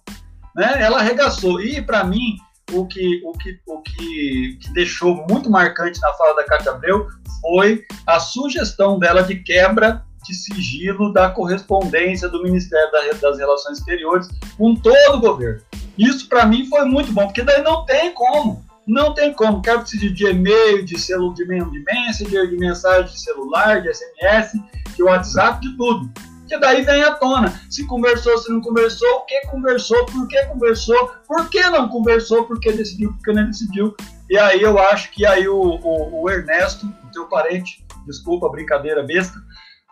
né? 0.57 0.83
ela 0.83 0.99
arregaçou. 0.99 1.61
E, 1.61 1.81
para 1.81 2.03
mim, 2.03 2.39
o 2.73 2.89
que, 2.89 3.23
o, 3.25 3.33
que, 3.39 3.61
o 3.69 3.83
que, 3.83 4.59
que 4.61 4.73
deixou 4.73 5.25
muito 5.31 5.49
marcante 5.49 6.01
na 6.01 6.13
fala 6.15 6.35
da 6.35 6.45
Cátia 6.45 6.73
Abreu 6.73 7.07
foi 7.41 7.85
a 8.05 8.19
sugestão 8.19 8.99
dela 8.99 9.23
de 9.23 9.37
quebra 9.37 10.03
de 10.25 10.35
sigilo 10.35 11.13
da 11.13 11.31
correspondência 11.31 12.29
do 12.29 12.43
Ministério 12.43 12.91
das 13.21 13.39
Relações 13.39 13.79
Exteriores 13.79 14.29
com 14.57 14.75
todo 14.75 15.17
o 15.17 15.21
governo. 15.21 15.61
Isso 15.99 16.29
para 16.29 16.47
mim 16.47 16.67
foi 16.67 16.85
muito 16.85 17.13
bom, 17.13 17.27
porque 17.27 17.43
daí 17.43 17.63
não 17.63 17.85
tem 17.85 18.13
como. 18.13 18.65
Não 18.87 19.15
tem 19.15 19.33
como. 19.33 19.63
Quero 19.63 19.81
precisar 19.81 20.13
de 20.13 20.27
e-mail, 20.27 20.85
de 20.85 20.99
celular, 20.99 21.35
de, 21.35 21.45
messenger, 21.47 22.49
de 22.49 22.57
mensagem 22.57 23.13
de 23.13 23.21
celular, 23.21 23.81
de 23.81 23.95
SMS, 23.95 24.53
de 24.95 25.03
WhatsApp, 25.03 25.61
de 25.61 25.77
tudo. 25.77 26.11
Que 26.47 26.59
daí 26.59 26.83
vem 26.83 27.03
à 27.03 27.15
tona. 27.15 27.61
Se 27.71 27.87
conversou, 27.87 28.37
se 28.37 28.53
não 28.53 28.61
conversou, 28.61 29.09
o 29.17 29.21
que 29.25 29.41
conversou, 29.47 30.05
por 30.07 30.29
que 30.29 30.45
conversou, 30.47 31.13
por 31.27 31.49
que 31.49 31.63
não 31.71 31.89
conversou, 31.89 32.45
por 32.45 32.61
que 32.61 32.73
decidiu, 32.73 33.13
por 33.15 33.23
que 33.23 33.33
não 33.33 33.47
decidiu. 33.47 33.95
E 34.29 34.37
aí 34.37 34.61
eu 34.61 34.79
acho 34.79 35.11
que 35.13 35.25
aí 35.25 35.49
o, 35.49 35.59
o, 35.59 36.23
o 36.23 36.31
Ernesto, 36.31 36.87
o 36.87 37.13
teu 37.13 37.27
parente, 37.27 37.85
desculpa 38.07 38.47
a 38.47 38.51
brincadeira 38.51 39.03
besta, 39.03 39.35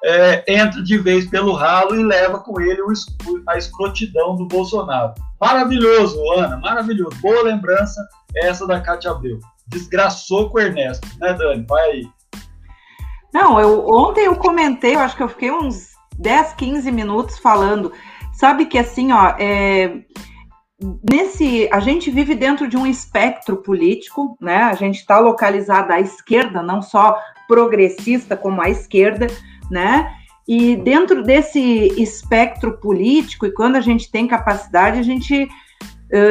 é, 0.04 0.44
entra 0.48 0.82
de 0.82 0.98
vez 0.98 1.28
pelo 1.28 1.52
ralo 1.52 1.94
e 1.94 2.02
leva 2.02 2.40
com 2.40 2.60
ele 2.60 2.82
o, 2.82 2.92
a 3.48 3.56
escrotidão 3.56 4.36
do 4.36 4.46
Bolsonaro. 4.46 5.14
Maravilhoso, 5.40 6.18
Ana, 6.32 6.56
maravilhoso. 6.56 7.16
Boa 7.20 7.42
lembrança 7.42 8.00
essa 8.36 8.66
da 8.66 8.80
Cátia 8.80 9.10
Abreu. 9.10 9.38
Desgraçou 9.68 10.50
com 10.50 10.58
o 10.58 10.60
Ernesto, 10.60 11.06
né, 11.18 11.32
Dani? 11.32 11.64
Vai 11.68 11.90
aí. 11.90 12.08
Não, 13.32 13.58
eu, 13.58 13.88
ontem 13.88 14.26
eu 14.26 14.36
comentei, 14.36 14.94
eu 14.94 15.00
acho 15.00 15.16
que 15.16 15.22
eu 15.22 15.28
fiquei 15.28 15.50
uns 15.50 15.92
10, 16.18 16.54
15 16.54 16.90
minutos 16.90 17.38
falando. 17.38 17.92
Sabe 18.32 18.66
que 18.66 18.78
assim, 18.78 19.12
ó, 19.12 19.34
é, 19.38 20.00
nesse 21.10 21.68
a 21.72 21.80
gente 21.80 22.10
vive 22.10 22.34
dentro 22.34 22.68
de 22.68 22.76
um 22.76 22.86
espectro 22.86 23.56
político, 23.56 24.36
né? 24.40 24.64
A 24.64 24.74
gente 24.74 24.96
está 24.96 25.18
localizado 25.18 25.92
à 25.92 26.00
esquerda, 26.00 26.62
não 26.62 26.82
só 26.82 27.18
progressista 27.46 28.36
como 28.36 28.60
à 28.60 28.68
esquerda 28.68 29.28
né? 29.72 30.12
E 30.46 30.76
dentro 30.76 31.22
desse 31.22 31.60
espectro 32.00 32.78
político, 32.78 33.46
e 33.46 33.52
quando 33.52 33.76
a 33.76 33.80
gente 33.80 34.10
tem 34.10 34.28
capacidade, 34.28 34.98
a 34.98 35.02
gente, 35.02 35.48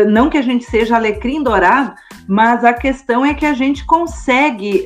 não 0.09 0.29
que 0.29 0.37
a 0.37 0.41
gente 0.41 0.65
seja 0.65 0.95
alecrim 0.95 1.41
dourado, 1.41 1.93
mas 2.27 2.63
a 2.63 2.73
questão 2.73 3.25
é 3.25 3.33
que 3.33 3.45
a 3.45 3.53
gente 3.53 3.85
consegue 3.85 4.85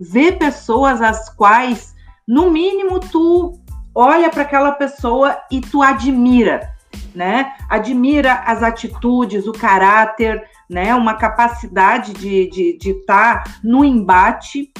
ver 0.00 0.36
pessoas 0.36 1.00
as 1.00 1.28
quais, 1.34 1.94
no 2.26 2.50
mínimo, 2.50 2.98
tu 2.98 3.58
olha 3.94 4.28
para 4.30 4.42
aquela 4.42 4.72
pessoa 4.72 5.36
e 5.50 5.60
tu 5.60 5.82
admira, 5.82 6.74
né? 7.14 7.52
Admira 7.68 8.34
as 8.46 8.62
atitudes, 8.62 9.46
o 9.46 9.52
caráter, 9.52 10.42
né? 10.68 10.94
Uma 10.94 11.14
capacidade 11.14 12.12
de 12.14 12.44
estar 12.44 12.56
de, 12.56 12.78
de 12.78 12.94
tá 13.06 13.44
no 13.62 13.84
embate. 13.84 14.72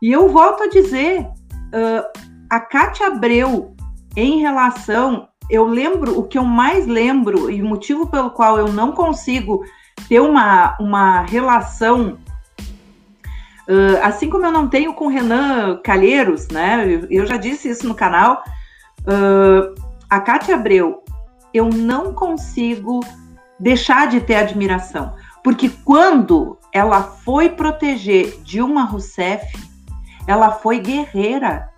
E 0.00 0.12
eu 0.12 0.28
volto 0.30 0.64
a 0.64 0.68
dizer, 0.68 1.20
uh, 1.22 2.28
a 2.50 2.60
Cátia 2.60 3.08
Abreu, 3.08 3.74
em 4.16 4.40
relação, 4.40 5.28
eu 5.50 5.66
lembro, 5.66 6.18
o 6.18 6.24
que 6.24 6.38
eu 6.38 6.44
mais 6.44 6.86
lembro, 6.86 7.50
e 7.50 7.62
o 7.62 7.66
motivo 7.66 8.06
pelo 8.06 8.30
qual 8.30 8.58
eu 8.58 8.72
não 8.72 8.92
consigo 8.92 9.64
ter 10.08 10.20
uma, 10.20 10.76
uma 10.80 11.22
relação, 11.22 12.18
uh, 13.68 14.02
assim 14.02 14.30
como 14.30 14.46
eu 14.46 14.52
não 14.52 14.68
tenho 14.68 14.94
com 14.94 15.08
Renan 15.08 15.80
Calheiros, 15.82 16.48
né? 16.48 16.84
Eu, 16.86 17.06
eu 17.10 17.26
já 17.26 17.36
disse 17.36 17.68
isso 17.68 17.86
no 17.86 17.94
canal. 17.94 18.42
Uh, 19.00 19.74
a 20.08 20.20
Cátia 20.20 20.54
Abreu, 20.54 21.02
eu 21.52 21.68
não 21.68 22.14
consigo 22.14 23.00
deixar 23.60 24.08
de 24.08 24.20
ter 24.20 24.36
admiração, 24.36 25.14
porque 25.42 25.68
quando 25.84 26.58
ela 26.72 27.02
foi 27.02 27.48
proteger 27.50 28.40
Dilma 28.42 28.84
Rousseff, 28.84 29.46
ela 30.26 30.50
foi 30.50 30.78
guerreira 30.78 31.68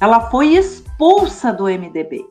ela 0.00 0.30
foi 0.30 0.54
expulsa 0.54 1.52
do 1.52 1.64
MDB, 1.64 2.26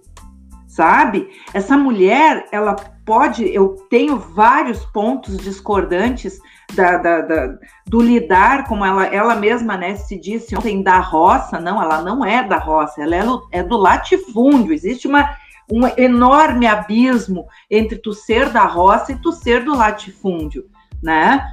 sabe? 0.68 1.30
Essa 1.54 1.78
mulher, 1.78 2.46
ela 2.52 2.76
pode. 3.06 3.44
Eu 3.54 3.76
tenho 3.90 4.18
vários 4.18 4.86
pontos 4.86 5.38
discordantes 5.38 6.40
da, 6.76 6.98
da, 6.98 7.22
da, 7.22 7.58
do 7.88 8.02
lidar, 8.02 8.68
como 8.68 8.86
ela, 8.86 9.06
ela 9.08 9.36
mesma 9.36 9.76
né, 9.76 9.96
se 9.96 10.20
disse 10.20 10.56
ontem, 10.56 10.84
da 10.84 11.00
roça. 11.00 11.60
Não, 11.60 11.82
ela 11.82 12.02
não 12.02 12.24
é 12.24 12.44
da 12.44 12.58
roça, 12.58 13.02
ela 13.02 13.16
é, 13.16 13.24
é 13.60 13.64
do 13.64 13.78
latifúndio. 13.78 14.74
Existe 14.74 15.08
uma, 15.08 15.36
um 15.72 15.88
enorme 15.98 16.68
abismo 16.68 17.48
entre 17.70 17.98
tu 17.98 18.14
ser 18.14 18.50
da 18.52 18.66
roça 18.66 19.12
e 19.12 19.22
tu 19.22 19.32
ser 19.32 19.64
do 19.64 19.76
latifúndio, 19.76 20.66
né? 21.02 21.44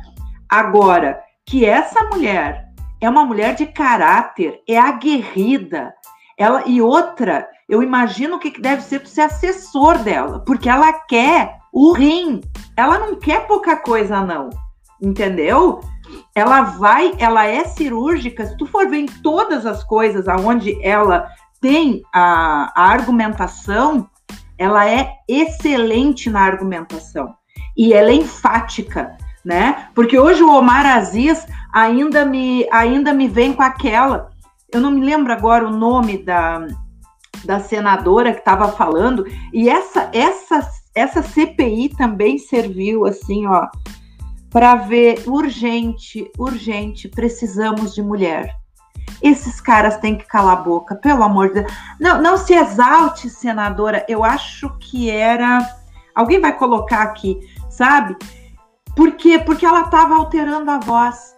Agora, 0.48 1.20
que 1.44 1.64
essa 1.64 2.04
mulher 2.04 2.65
é 3.00 3.08
uma 3.08 3.24
mulher 3.24 3.54
de 3.54 3.66
caráter, 3.66 4.60
é 4.68 4.78
aguerrida. 4.78 5.94
Ela 6.38 6.64
e 6.66 6.80
outra, 6.80 7.48
eu 7.68 7.82
imagino 7.82 8.36
o 8.36 8.38
que 8.38 8.60
deve 8.60 8.82
ser 8.82 9.06
ser 9.06 9.22
assessor 9.22 9.98
dela, 9.98 10.40
porque 10.40 10.68
ela 10.68 10.92
quer 10.92 11.58
o 11.72 11.92
rim. 11.92 12.40
Ela 12.76 12.98
não 12.98 13.16
quer 13.16 13.46
pouca 13.46 13.76
coisa 13.76 14.20
não. 14.22 14.50
Entendeu? 15.00 15.80
Ela 16.34 16.62
vai, 16.62 17.12
ela 17.18 17.46
é 17.46 17.64
cirúrgica. 17.64 18.46
Se 18.46 18.56
tu 18.56 18.66
for 18.66 18.88
ver 18.88 18.98
em 18.98 19.06
todas 19.06 19.66
as 19.66 19.84
coisas 19.84 20.28
aonde 20.28 20.78
ela 20.82 21.28
tem 21.60 22.02
a, 22.14 22.72
a 22.74 22.90
argumentação, 22.90 24.08
ela 24.58 24.88
é 24.88 25.12
excelente 25.28 26.30
na 26.30 26.40
argumentação 26.40 27.34
e 27.76 27.92
ela 27.92 28.10
é 28.10 28.14
enfática 28.14 29.16
né? 29.46 29.90
Porque 29.94 30.18
hoje 30.18 30.42
o 30.42 30.52
Omar 30.52 30.84
Aziz 30.84 31.46
ainda 31.72 32.24
me, 32.24 32.66
ainda 32.72 33.12
me 33.12 33.28
vem 33.28 33.52
com 33.52 33.62
aquela. 33.62 34.28
Eu 34.72 34.80
não 34.80 34.90
me 34.90 35.00
lembro 35.00 35.32
agora 35.32 35.64
o 35.64 35.70
nome 35.70 36.18
da, 36.18 36.66
da 37.44 37.60
senadora 37.60 38.32
que 38.32 38.40
estava 38.40 38.72
falando, 38.72 39.24
e 39.52 39.68
essa, 39.68 40.10
essa, 40.12 40.68
essa 40.92 41.22
CPI 41.22 41.90
também 41.90 42.38
serviu 42.38 43.06
assim, 43.06 43.46
ó, 43.46 43.68
para 44.50 44.74
ver 44.74 45.22
urgente, 45.28 46.28
urgente, 46.36 47.08
precisamos 47.08 47.94
de 47.94 48.02
mulher. 48.02 48.52
Esses 49.22 49.60
caras 49.60 49.96
têm 49.98 50.18
que 50.18 50.26
calar 50.26 50.54
a 50.54 50.60
boca, 50.62 50.96
pelo 50.96 51.22
amor 51.22 51.48
de 51.48 51.62
Deus. 51.62 51.72
Não, 52.00 52.20
não 52.20 52.36
se 52.36 52.52
exalte, 52.52 53.30
senadora. 53.30 54.04
Eu 54.08 54.24
acho 54.24 54.68
que 54.78 55.08
era. 55.08 55.60
Alguém 56.14 56.40
vai 56.40 56.52
colocar 56.56 57.02
aqui, 57.02 57.38
sabe? 57.70 58.16
Por 58.96 59.12
quê? 59.12 59.38
Porque 59.38 59.66
ela 59.66 59.82
estava 59.82 60.16
alterando 60.16 60.70
a 60.70 60.78
voz. 60.78 61.36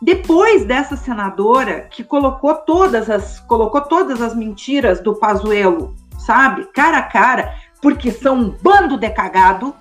Depois 0.00 0.64
dessa 0.64 0.94
senadora 0.94 1.88
que 1.90 2.04
colocou 2.04 2.54
todas 2.54 3.10
as 3.10 3.40
colocou 3.40 3.80
todas 3.80 4.20
as 4.22 4.34
mentiras 4.34 5.00
do 5.00 5.14
Pazuello, 5.16 5.96
sabe? 6.18 6.66
Cara 6.66 6.98
a 6.98 7.02
cara, 7.02 7.54
porque 7.82 8.12
são 8.12 8.36
um 8.36 8.50
bando 8.50 8.96
de 8.96 9.10
cagado, 9.10 9.74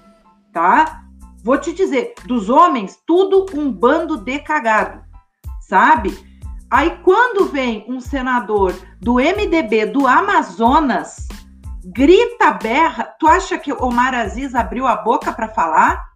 tá? 0.51 1.03
Vou 1.43 1.57
te 1.59 1.71
dizer, 1.71 2.15
dos 2.25 2.49
homens, 2.49 2.97
tudo 3.05 3.45
um 3.53 3.71
bando 3.71 4.17
de 4.17 4.39
cagado, 4.39 5.03
sabe? 5.61 6.17
Aí 6.71 6.97
quando 7.03 7.45
vem 7.45 7.85
um 7.87 7.99
senador 7.99 8.73
do 8.99 9.15
MDB 9.15 9.85
do 9.85 10.07
Amazonas, 10.07 11.27
grita, 11.85 12.51
berra, 12.51 13.03
tu 13.19 13.27
acha 13.27 13.57
que 13.57 13.71
Omar 13.71 14.15
Aziz 14.15 14.55
abriu 14.55 14.87
a 14.87 14.95
boca 14.95 15.31
para 15.31 15.47
falar? 15.47 16.07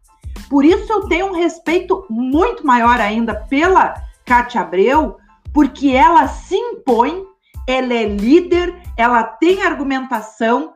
Por 0.49 0.65
isso 0.65 0.91
eu 0.91 1.07
tenho 1.07 1.27
um 1.27 1.35
respeito 1.35 2.05
muito 2.09 2.65
maior 2.65 2.99
ainda 2.99 3.35
pela 3.35 3.95
Cátia 4.25 4.61
Abreu, 4.61 5.17
porque 5.53 5.89
ela 5.89 6.27
se 6.27 6.55
impõe 6.55 7.25
ela 7.67 7.93
é 7.93 8.05
líder, 8.05 8.75
ela 8.97 9.23
tem 9.23 9.63
argumentação 9.63 10.73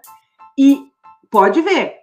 e 0.57 0.87
pode 1.29 1.61
ver 1.61 1.95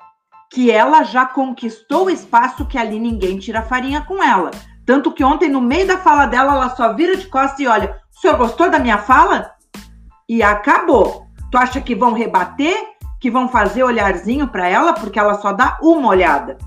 que 0.51 0.71
ela 0.71 1.03
já 1.03 1.25
conquistou 1.25 2.07
o 2.07 2.11
espaço 2.11 2.67
que 2.67 2.77
ali 2.77 2.99
ninguém 2.99 3.39
tira 3.39 3.63
farinha 3.63 4.03
com 4.03 4.23
ela. 4.23 4.51
Tanto 4.85 5.13
que 5.13 5.25
ontem, 5.25 5.49
no 5.49 5.61
meio 5.61 5.87
da 5.87 5.99
fala 5.99 6.27
dela, 6.27 6.53
ela 6.53 6.71
só 6.71 6.93
vira 6.93 7.17
de 7.17 7.27
costas 7.27 7.61
e 7.61 7.67
olha: 7.67 7.97
o 8.15 8.21
senhor 8.21 8.37
gostou 8.37 8.69
da 8.69 8.79
minha 8.79 8.99
fala? 8.99 9.53
E 10.29 10.43
acabou. 10.43 11.27
Tu 11.51 11.57
acha 11.57 11.81
que 11.81 11.95
vão 11.95 12.13
rebater? 12.13 12.77
Que 13.21 13.31
vão 13.31 13.49
fazer 13.49 13.85
olharzinho 13.85 14.49
para 14.49 14.69
ela? 14.69 14.93
Porque 14.93 15.19
ela 15.19 15.35
só 15.35 15.53
dá 15.53 15.79
uma 15.81 16.09
olhada. 16.09 16.59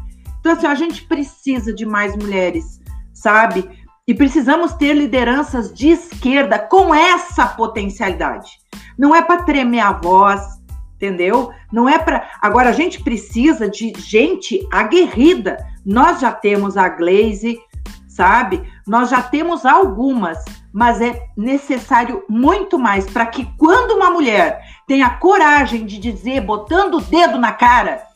Então, 0.45 0.53
assim, 0.53 0.67
a 0.67 0.75
gente 0.75 1.01
precisa 1.05 1.73
de 1.73 1.87
mais 1.87 2.15
mulheres, 2.15 2.79
sabe? 3.11 3.67
E 4.07 4.13
precisamos 4.13 4.73
ter 4.73 4.93
lideranças 4.93 5.73
de 5.73 5.89
esquerda 5.89 6.59
com 6.59 6.93
essa 6.93 7.47
potencialidade. 7.47 8.51
Não 8.95 9.15
é 9.15 9.23
para 9.23 9.41
tremer 9.41 9.79
a 9.79 9.91
voz, 9.91 10.61
entendeu? 10.93 11.49
Não 11.73 11.89
é 11.89 11.97
para. 11.97 12.29
Agora, 12.39 12.69
a 12.69 12.73
gente 12.73 13.01
precisa 13.01 13.67
de 13.67 13.91
gente 13.97 14.63
aguerrida. 14.71 15.57
Nós 15.83 16.19
já 16.19 16.31
temos 16.31 16.77
a 16.77 16.89
Glaze, 16.89 17.57
sabe? 18.07 18.61
Nós 18.85 19.09
já 19.09 19.23
temos 19.23 19.65
algumas, 19.65 20.45
mas 20.71 21.01
é 21.01 21.25
necessário 21.35 22.23
muito 22.29 22.77
mais 22.77 23.09
para 23.09 23.25
que 23.25 23.49
quando 23.57 23.95
uma 23.95 24.11
mulher 24.11 24.61
tenha 24.87 25.09
coragem 25.09 25.87
de 25.87 25.97
dizer, 25.97 26.41
botando 26.41 26.99
o 26.99 27.01
dedo 27.01 27.39
na 27.39 27.51
cara, 27.51 28.13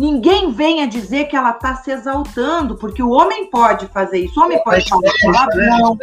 ninguém 0.00 0.50
venha 0.50 0.88
dizer 0.88 1.26
que 1.26 1.36
ela 1.36 1.50
está 1.50 1.74
se 1.74 1.90
exaltando, 1.90 2.74
porque 2.74 3.02
o 3.02 3.10
homem 3.10 3.50
pode 3.50 3.86
fazer 3.88 4.20
isso, 4.20 4.40
o 4.40 4.44
homem 4.44 4.62
pode 4.64 4.88
falar 4.88 5.12
palavra, 5.22 5.54
né? 5.56 5.78
não. 5.78 5.98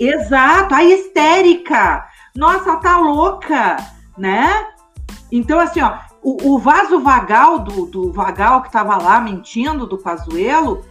Exato, 0.00 0.74
a 0.74 0.82
histérica. 0.82 2.06
Nossa, 2.34 2.76
tá 2.76 2.96
louca, 2.98 3.76
né? 4.16 4.68
Então, 5.30 5.60
assim, 5.60 5.82
ó, 5.82 5.98
o, 6.22 6.54
o 6.54 6.58
vaso 6.58 7.00
vagal 7.00 7.58
do, 7.58 7.84
do 7.84 8.10
vagal 8.10 8.62
que 8.62 8.68
estava 8.68 8.96
lá 8.96 9.20
mentindo 9.20 9.86
do 9.86 9.98
Pazuelo, 9.98 10.82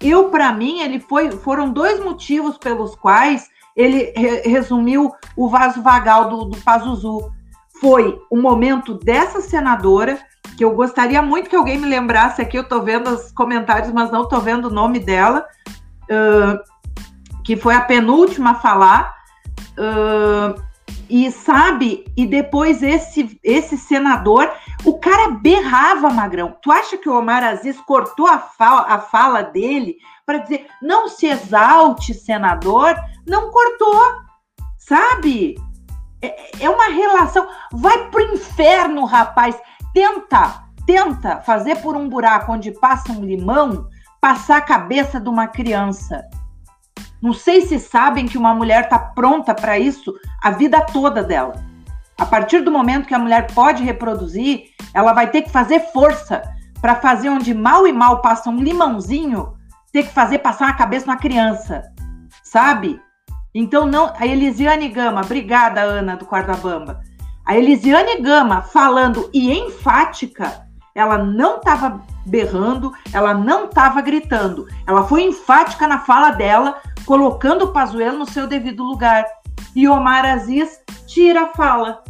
eu, 0.00 0.30
para 0.30 0.50
mim, 0.50 0.80
ele 0.80 0.98
foi. 0.98 1.30
Foram 1.30 1.70
dois 1.70 2.02
motivos 2.02 2.56
pelos 2.56 2.94
quais 2.94 3.50
ele 3.76 4.14
re, 4.16 4.48
resumiu 4.48 5.12
o 5.36 5.46
vaso 5.46 5.82
vagal 5.82 6.30
do, 6.30 6.44
do 6.46 6.56
Pazuzu. 6.62 7.30
Foi 7.80 8.20
o 8.30 8.36
momento 8.36 8.94
dessa 8.94 9.40
senadora, 9.40 10.18
que 10.56 10.64
eu 10.64 10.74
gostaria 10.74 11.22
muito 11.22 11.48
que 11.48 11.56
alguém 11.56 11.78
me 11.78 11.88
lembrasse 11.88 12.42
aqui, 12.42 12.58
eu 12.58 12.62
estou 12.62 12.82
vendo 12.82 13.08
os 13.08 13.32
comentários, 13.32 13.92
mas 13.92 14.10
não 14.10 14.24
estou 14.24 14.40
vendo 14.40 14.66
o 14.66 14.70
nome 14.70 14.98
dela, 14.98 15.46
uh, 16.04 17.42
que 17.42 17.56
foi 17.56 17.74
a 17.74 17.80
penúltima 17.80 18.50
a 18.50 18.54
falar. 18.54 19.14
Uh, 19.78 20.70
e 21.08 21.30
sabe, 21.32 22.04
e 22.16 22.24
depois 22.24 22.82
esse 22.82 23.40
esse 23.42 23.76
senador, 23.76 24.48
o 24.84 24.98
cara 24.98 25.30
berrava, 25.30 26.08
Magrão. 26.08 26.56
Tu 26.62 26.70
acha 26.70 26.96
que 26.96 27.08
o 27.08 27.18
Omar 27.18 27.42
Aziz 27.42 27.80
cortou 27.80 28.26
a 28.28 28.38
fala, 28.38 28.82
a 28.82 28.98
fala 28.98 29.42
dele 29.42 29.96
para 30.24 30.38
dizer 30.38 30.66
não 30.80 31.08
se 31.08 31.26
exalte, 31.26 32.14
senador? 32.14 32.94
Não 33.26 33.50
cortou, 33.50 34.00
sabe? 34.78 35.56
É, 36.22 36.64
é 36.64 36.70
uma 36.70 36.88
relação. 36.88 37.46
Vai 37.72 38.10
pro 38.10 38.34
inferno, 38.34 39.04
rapaz. 39.04 39.56
Tenta, 39.92 40.64
tenta 40.86 41.40
fazer 41.40 41.76
por 41.76 41.96
um 41.96 42.08
buraco 42.08 42.52
onde 42.52 42.72
passa 42.72 43.12
um 43.12 43.24
limão, 43.24 43.88
passar 44.20 44.58
a 44.58 44.62
cabeça 44.62 45.20
de 45.20 45.28
uma 45.28 45.46
criança. 45.48 46.22
Não 47.22 47.32
sei 47.34 47.62
se 47.62 47.78
sabem 47.78 48.26
que 48.26 48.38
uma 48.38 48.54
mulher 48.54 48.84
está 48.84 48.98
pronta 48.98 49.54
para 49.54 49.78
isso 49.78 50.14
a 50.42 50.50
vida 50.50 50.80
toda 50.80 51.22
dela. 51.22 51.54
A 52.18 52.24
partir 52.24 52.60
do 52.60 52.70
momento 52.70 53.06
que 53.06 53.14
a 53.14 53.18
mulher 53.18 53.52
pode 53.52 53.82
reproduzir, 53.82 54.64
ela 54.94 55.12
vai 55.12 55.30
ter 55.30 55.42
que 55.42 55.50
fazer 55.50 55.80
força 55.92 56.42
para 56.80 56.96
fazer 56.96 57.28
onde 57.28 57.54
mal 57.54 57.86
e 57.86 57.92
mal 57.92 58.20
passa 58.20 58.48
um 58.48 58.62
limãozinho, 58.62 59.54
ter 59.92 60.04
que 60.04 60.12
fazer 60.14 60.38
passar 60.38 60.68
a 60.68 60.74
cabeça 60.74 61.06
na 61.06 61.16
criança, 61.16 61.82
sabe? 62.42 63.00
Então 63.54 63.86
não, 63.86 64.12
a 64.16 64.26
Elisiane 64.26 64.88
Gama, 64.88 65.22
obrigada 65.22 65.80
Ana 65.80 66.16
do 66.16 66.26
Bamba. 66.62 67.00
A 67.44 67.56
Elisiane 67.56 68.20
Gama 68.20 68.62
falando 68.62 69.28
e 69.32 69.52
enfática, 69.52 70.66
ela 70.94 71.18
não 71.18 71.56
estava 71.56 72.00
berrando, 72.26 72.92
ela 73.12 73.34
não 73.34 73.64
estava 73.64 74.00
gritando, 74.00 74.68
ela 74.86 75.04
foi 75.04 75.22
enfática 75.22 75.88
na 75.88 76.00
fala 76.00 76.30
dela 76.30 76.80
colocando 77.04 77.64
o 77.64 77.72
Pazuello 77.72 78.18
no 78.18 78.26
seu 78.26 78.46
devido 78.46 78.84
lugar. 78.84 79.24
E 79.74 79.88
Omar 79.88 80.24
Aziz 80.24 80.80
tira 81.06 81.42
a 81.42 81.48
fala. 81.48 82.02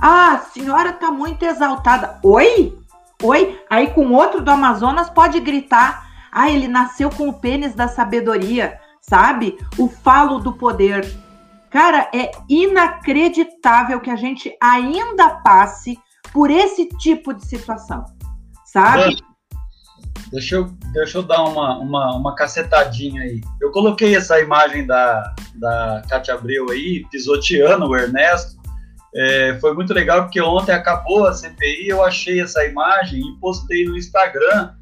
Ah, 0.00 0.32
a 0.34 0.38
senhora 0.38 0.90
está 0.90 1.10
muito 1.10 1.44
exaltada. 1.44 2.18
Oi? 2.22 2.78
Oi? 3.22 3.60
Aí 3.68 3.88
com 3.88 4.12
outro 4.12 4.40
do 4.40 4.50
Amazonas 4.50 5.10
pode 5.10 5.38
gritar. 5.40 6.08
Ah, 6.32 6.50
ele 6.50 6.68
nasceu 6.68 7.10
com 7.10 7.28
o 7.28 7.34
pênis 7.34 7.74
da 7.74 7.86
sabedoria, 7.86 8.79
sabe? 9.10 9.58
O 9.76 9.88
falo 9.88 10.38
do 10.38 10.52
poder. 10.52 11.04
Cara, 11.68 12.08
é 12.14 12.30
inacreditável 12.48 14.00
que 14.00 14.10
a 14.10 14.16
gente 14.16 14.56
ainda 14.62 15.30
passe 15.42 15.98
por 16.32 16.48
esse 16.48 16.88
tipo 16.98 17.34
de 17.34 17.44
situação, 17.44 18.04
sabe? 18.64 19.16
Deixa 20.30 20.54
eu, 20.54 20.66
deixa 20.92 21.18
eu 21.18 21.22
dar 21.24 21.42
uma, 21.42 21.76
uma, 21.78 22.16
uma 22.16 22.34
cacetadinha 22.36 23.22
aí. 23.22 23.40
Eu 23.60 23.72
coloquei 23.72 24.14
essa 24.14 24.40
imagem 24.40 24.86
da, 24.86 25.34
da 25.56 26.02
Cátia 26.08 26.34
Abreu 26.34 26.70
aí, 26.70 27.04
pisoteando 27.10 27.88
o 27.88 27.96
Ernesto. 27.96 28.60
É, 29.12 29.58
foi 29.60 29.74
muito 29.74 29.92
legal 29.92 30.22
porque 30.22 30.40
ontem 30.40 30.70
acabou 30.70 31.26
a 31.26 31.34
CPI, 31.34 31.88
eu 31.88 32.04
achei 32.04 32.40
essa 32.40 32.64
imagem 32.64 33.20
e 33.20 33.40
postei 33.40 33.84
no 33.84 33.96
Instagram. 33.96 34.72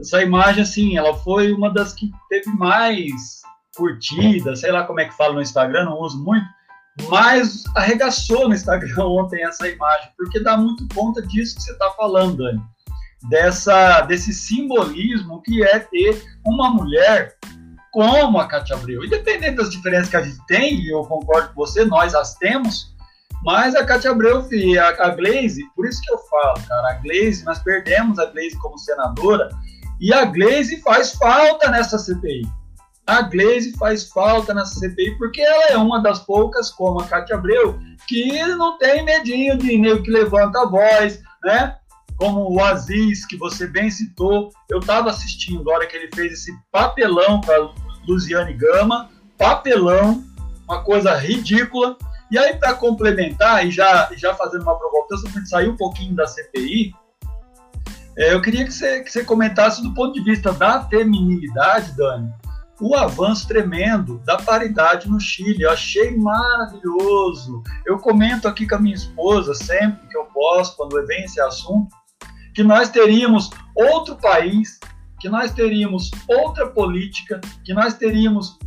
Essa 0.00 0.22
imagem, 0.22 0.62
assim, 0.62 0.96
ela 0.96 1.14
foi 1.14 1.52
uma 1.52 1.70
das 1.70 1.92
que 1.92 2.10
teve 2.30 2.50
mais 2.52 3.44
curtida, 3.76 4.56
sei 4.56 4.72
lá 4.72 4.84
como 4.84 5.00
é 5.00 5.04
que 5.04 5.16
fala 5.16 5.34
no 5.34 5.42
Instagram, 5.42 5.84
não 5.84 6.00
uso 6.00 6.22
muito, 6.22 6.46
mas 7.08 7.64
arregaçou 7.76 8.48
no 8.48 8.54
Instagram 8.54 9.04
ontem 9.06 9.44
essa 9.44 9.68
imagem, 9.68 10.10
porque 10.16 10.40
dá 10.40 10.56
muito 10.56 10.86
conta 10.94 11.22
disso 11.22 11.56
que 11.56 11.62
você 11.62 11.72
está 11.72 11.90
falando, 11.90 12.38
Dani 12.38 12.62
dessa, 13.28 14.02
desse 14.02 14.32
simbolismo 14.32 15.42
que 15.42 15.62
é 15.62 15.78
ter 15.78 16.22
uma 16.44 16.70
mulher 16.70 17.34
como 17.92 18.38
a 18.38 18.46
Cátia 18.46 18.76
Abreu. 18.76 19.04
Independente 19.04 19.56
das 19.56 19.70
diferenças 19.70 20.08
que 20.08 20.16
a 20.16 20.22
gente 20.22 20.44
tem, 20.46 20.80
e 20.80 20.90
eu 20.90 21.02
concordo 21.04 21.48
com 21.48 21.54
você, 21.54 21.84
nós 21.84 22.14
as 22.14 22.34
temos, 22.34 22.94
mas 23.42 23.74
a 23.74 23.84
Cátia 23.84 24.10
Abreu 24.10 24.38
a, 24.40 25.06
a 25.06 25.10
Glaze, 25.10 25.64
por 25.74 25.86
isso 25.86 26.00
que 26.02 26.12
eu 26.12 26.18
falo, 26.18 26.60
cara, 26.68 26.90
a 26.90 26.94
Glaze, 26.94 27.44
nós 27.44 27.58
perdemos 27.60 28.18
a 28.18 28.26
Glaze 28.26 28.58
como 28.58 28.78
senadora, 28.78 29.48
e 30.00 30.12
a 30.12 30.26
Glaze 30.26 30.80
faz 30.82 31.12
falta 31.12 31.70
nessa 31.70 31.98
CPI. 31.98 32.42
A 33.06 33.22
Glaze 33.22 33.72
faz 33.78 34.08
falta 34.08 34.52
nessa 34.52 34.80
CPI 34.80 35.16
porque 35.16 35.40
ela 35.40 35.66
é 35.70 35.76
uma 35.76 36.02
das 36.02 36.18
poucas, 36.18 36.70
como 36.70 37.00
a 37.00 37.06
Cátia 37.06 37.36
Abreu, 37.36 37.78
que 38.08 38.44
não 38.56 38.76
tem 38.78 39.04
medinho 39.04 39.56
de 39.56 39.78
nego 39.78 40.02
que 40.02 40.10
levanta 40.10 40.62
a 40.62 40.66
voz, 40.66 41.20
né? 41.44 41.76
como 42.16 42.50
o 42.50 42.62
Aziz, 42.62 43.26
que 43.26 43.36
você 43.36 43.66
bem 43.66 43.90
citou. 43.90 44.50
Eu 44.68 44.78
estava 44.78 45.10
assistindo 45.10 45.70
a 45.70 45.74
hora 45.74 45.86
que 45.86 45.96
ele 45.96 46.10
fez 46.14 46.32
esse 46.32 46.52
papelão 46.72 47.40
para 47.40 47.70
Luziane 48.06 48.54
Gama, 48.54 49.10
papelão, 49.38 50.24
uma 50.66 50.82
coisa 50.82 51.14
ridícula. 51.14 51.96
E 52.30 52.38
aí, 52.38 52.56
para 52.56 52.74
complementar, 52.74 53.64
e 53.66 53.70
já, 53.70 54.10
já 54.16 54.34
fazendo 54.34 54.62
uma 54.62 54.76
provocação, 54.76 55.30
para 55.30 55.44
sair 55.46 55.68
um 55.68 55.76
pouquinho 55.76 56.14
da 56.14 56.26
CPI, 56.26 56.92
é, 58.18 58.32
eu 58.32 58.40
queria 58.40 58.64
que 58.64 58.72
você, 58.72 59.02
que 59.02 59.12
você 59.12 59.22
comentasse 59.22 59.82
do 59.82 59.94
ponto 59.94 60.14
de 60.14 60.24
vista 60.24 60.50
da 60.52 60.82
feminilidade, 60.88 61.92
Dani, 61.96 62.32
o 62.80 62.94
avanço 62.94 63.48
tremendo 63.48 64.18
da 64.24 64.36
paridade 64.36 65.08
no 65.08 65.20
Chile. 65.20 65.62
Eu 65.62 65.70
achei 65.70 66.16
maravilhoso. 66.16 67.62
Eu 67.84 67.98
comento 67.98 68.46
aqui 68.46 68.66
com 68.66 68.76
a 68.76 68.80
minha 68.80 68.94
esposa 68.94 69.54
sempre 69.54 70.06
que 70.08 70.16
eu 70.16 70.24
posso, 70.26 70.76
quando 70.76 71.04
vem 71.06 71.24
esse 71.24 71.40
assunto, 71.40 71.94
que 72.54 72.62
nós 72.62 72.88
teríamos 72.88 73.50
outro 73.74 74.16
país, 74.16 74.78
que 75.20 75.28
nós 75.28 75.52
teríamos 75.52 76.10
outra 76.28 76.66
política, 76.68 77.40
que 77.64 77.72
nós 77.72 77.94
teríamos 77.94 78.58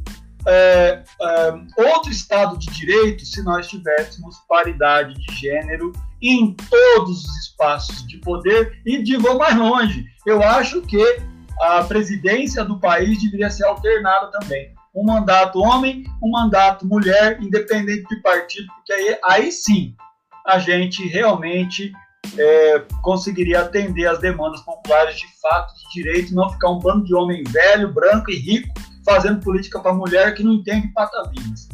é, 0.48 1.04
é, 1.22 1.84
outro 1.92 2.12
Estado 2.12 2.58
de 2.58 2.68
Direito 2.68 3.26
se 3.26 3.44
nós 3.44 3.68
tivéssemos 3.68 4.38
paridade 4.48 5.14
de 5.14 5.36
gênero 5.36 5.92
em 6.22 6.54
todos 6.54 7.26
os 7.26 7.38
espaços 7.46 8.08
de 8.08 8.18
poder 8.18 8.82
e 8.86 9.02
de 9.04 9.18
vou 9.18 9.38
mais 9.38 9.56
longe. 9.56 10.06
Eu 10.26 10.42
acho 10.44 10.82
que 10.82 11.22
a 11.60 11.84
presidência 11.84 12.64
do 12.64 12.80
país 12.80 13.22
deveria 13.22 13.50
ser 13.50 13.66
alternada 13.66 14.32
também. 14.32 14.74
Um 14.96 15.04
mandato 15.04 15.60
homem, 15.60 16.06
um 16.22 16.32
mandato 16.32 16.86
mulher, 16.86 17.42
independente 17.42 18.08
de 18.08 18.22
partido, 18.22 18.68
porque 18.76 18.94
aí, 18.94 19.18
aí 19.24 19.52
sim 19.52 19.96
a 20.46 20.58
gente 20.58 21.08
realmente 21.08 21.92
é, 22.38 22.84
conseguiria 23.02 23.62
atender 23.62 24.08
as 24.08 24.20
demandas 24.20 24.62
populares 24.62 25.18
de 25.18 25.28
fato, 25.42 25.74
de 25.76 25.94
direito, 25.94 26.34
não 26.34 26.50
ficar 26.50 26.70
um 26.70 26.80
bando 26.80 27.06
de 27.06 27.14
homem 27.14 27.44
velho, 27.44 27.94
branco 27.94 28.32
e 28.32 28.36
rico 28.36 28.74
fazendo 29.06 29.40
política 29.42 29.80
para 29.80 29.94
mulher 29.94 30.34
que 30.36 30.44
não 30.44 30.54
entende 30.54 30.88
patavinas. 30.90 31.68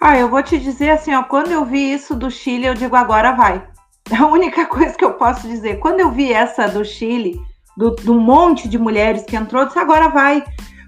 Ah, 0.00 0.16
eu 0.16 0.28
vou 0.28 0.42
te 0.42 0.58
dizer 0.58 0.90
assim, 0.90 1.14
ó, 1.14 1.24
quando 1.24 1.50
eu 1.50 1.64
vi 1.64 1.92
isso 1.92 2.14
do 2.14 2.30
Chile, 2.30 2.66
eu 2.66 2.74
digo 2.74 2.96
agora 2.96 3.32
vai. 3.32 3.66
É 4.08 4.14
a 4.14 4.26
única 4.28 4.66
coisa 4.66 4.96
que 4.96 5.04
eu 5.04 5.14
posso 5.14 5.48
dizer. 5.48 5.80
Quando 5.80 5.98
eu 5.98 6.12
vi 6.12 6.32
essa 6.32 6.68
do 6.68 6.84
Chile, 6.84 7.34
do, 7.76 7.90
do 7.90 8.14
monte 8.14 8.68
de 8.68 8.78
mulheres 8.78 9.24
que 9.24 9.36
entrou, 9.36 9.66
disse 9.66 9.78
agora 9.78 10.08
vai. 10.08 10.44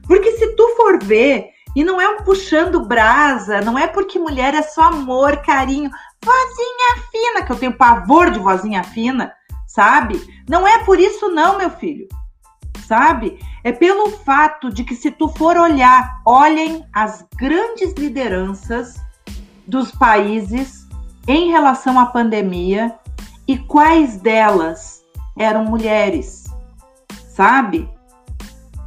Porque 0.06 0.32
se 0.32 0.56
tu 0.56 0.68
for 0.76 1.02
ver, 1.02 1.50
e 1.76 1.84
não 1.84 2.00
é 2.00 2.08
um 2.08 2.22
puxando 2.22 2.84
brasa, 2.84 3.60
não 3.60 3.78
é 3.78 3.86
porque 3.86 4.18
mulher 4.18 4.54
é 4.54 4.62
só 4.62 4.84
amor, 4.84 5.36
carinho, 5.38 5.90
vozinha 6.24 7.04
fina, 7.10 7.44
que 7.44 7.52
eu 7.52 7.56
tenho 7.56 7.76
pavor 7.76 8.30
de 8.30 8.38
vozinha 8.38 8.82
fina, 8.82 9.32
sabe? 9.66 10.20
Não 10.48 10.66
é 10.66 10.82
por 10.84 10.98
isso 10.98 11.28
não, 11.28 11.58
meu 11.58 11.70
filho. 11.70 12.08
Sabe? 12.86 13.38
É 13.62 13.70
pelo 13.70 14.10
fato 14.10 14.72
de 14.72 14.82
que 14.82 14.94
se 14.94 15.10
tu 15.10 15.28
for 15.28 15.58
olhar, 15.58 16.20
olhem 16.24 16.84
as 16.92 17.24
grandes 17.36 17.92
lideranças 17.92 18.96
dos 19.66 19.92
países 19.92 20.86
em 21.26 21.50
relação 21.50 22.00
à 22.00 22.06
pandemia 22.06 22.94
e 23.46 23.58
quais 23.58 24.16
delas 24.16 25.04
eram 25.38 25.64
mulheres, 25.64 26.37
sabe? 27.38 27.88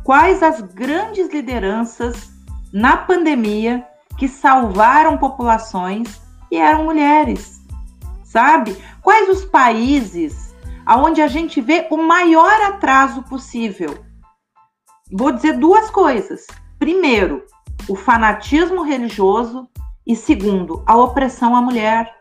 Quais 0.04 0.44
as 0.44 0.60
grandes 0.60 1.30
lideranças 1.30 2.30
na 2.74 2.98
pandemia 2.98 3.88
que 4.18 4.28
salvaram 4.28 5.18
populações 5.18 6.20
e 6.52 6.58
eram 6.58 6.84
mulheres, 6.84 7.62
sabe? 8.26 8.76
Quais 9.02 9.30
os 9.30 9.46
países 9.46 10.54
aonde 10.86 11.22
a 11.22 11.30
gente 11.30 11.62
vê 11.62 11.88
o 11.90 11.96
maior 11.96 12.62
atraso 12.64 13.24
possível? 13.24 14.04
Vou 15.10 15.32
dizer 15.32 15.58
duas 15.58 15.90
coisas. 15.90 16.46
Primeiro, 16.78 17.46
o 17.88 17.96
fanatismo 17.96 18.84
religioso 18.84 19.70
e 20.06 20.14
segundo, 20.14 20.84
a 20.86 20.98
opressão 20.98 21.56
à 21.56 21.62
mulher. 21.62 22.14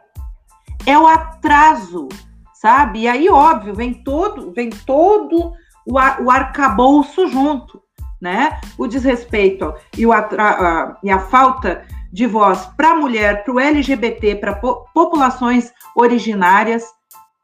É 0.86 0.96
o 0.96 1.08
atraso, 1.08 2.08
sabe? 2.54 3.00
E 3.00 3.08
aí, 3.08 3.28
óbvio, 3.28 3.74
vem 3.74 3.94
todo, 4.04 4.52
vem 4.52 4.70
todo 4.70 5.58
o, 5.86 5.98
ar, 5.98 6.20
o 6.20 6.30
arcabouço 6.30 7.28
junto, 7.28 7.80
né? 8.20 8.60
O 8.76 8.86
desrespeito 8.86 9.72
e, 9.96 10.06
o 10.06 10.12
atra, 10.12 10.98
e 11.02 11.10
a 11.10 11.18
falta 11.18 11.84
de 12.12 12.26
voz 12.26 12.66
para 12.76 12.90
a 12.90 12.96
mulher, 12.96 13.44
para 13.44 13.54
o 13.54 13.60
LGBT, 13.60 14.36
para 14.36 14.54
po 14.56 14.86
populações 14.92 15.72
originárias. 15.96 16.84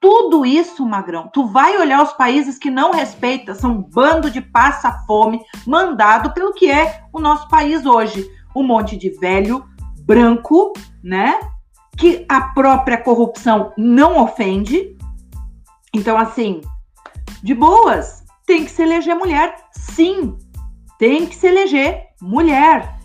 Tudo 0.01 0.44
isso, 0.44 0.85
Magrão, 0.85 1.31
tu 1.33 1.46
vai 1.46 1.79
olhar 1.79 2.03
os 2.03 2.12
países 2.12 2.59
que 2.59 2.70
não 2.70 2.92
respeitam, 2.92 3.55
são 3.55 3.72
um 3.72 3.83
bando 3.83 4.31
de 4.31 4.40
passa-fome 4.40 5.40
mandado 5.66 6.33
pelo 6.33 6.53
que 6.53 6.70
é 6.70 7.03
o 7.12 7.20
nosso 7.20 7.49
país 7.49 7.87
hoje. 7.87 8.31
Um 8.55 8.62
monte 8.62 8.96
de 8.96 9.11
velho, 9.11 9.64
branco, 10.03 10.72
né? 11.03 11.40
Que 11.96 12.27
a 12.29 12.40
própria 12.40 12.99
corrupção 12.99 13.72
não 13.77 14.22
ofende. 14.22 14.96
Então, 15.94 16.18
assim, 16.18 16.61
de 17.42 17.55
boas, 17.55 18.26
tem 18.47 18.65
que 18.65 18.71
se 18.71 18.83
eleger 18.83 19.15
mulher. 19.17 19.57
Sim, 19.73 20.39
tem 20.99 21.27
que 21.27 21.35
se 21.35 21.47
eleger 21.47 22.07
mulher. 22.23 22.97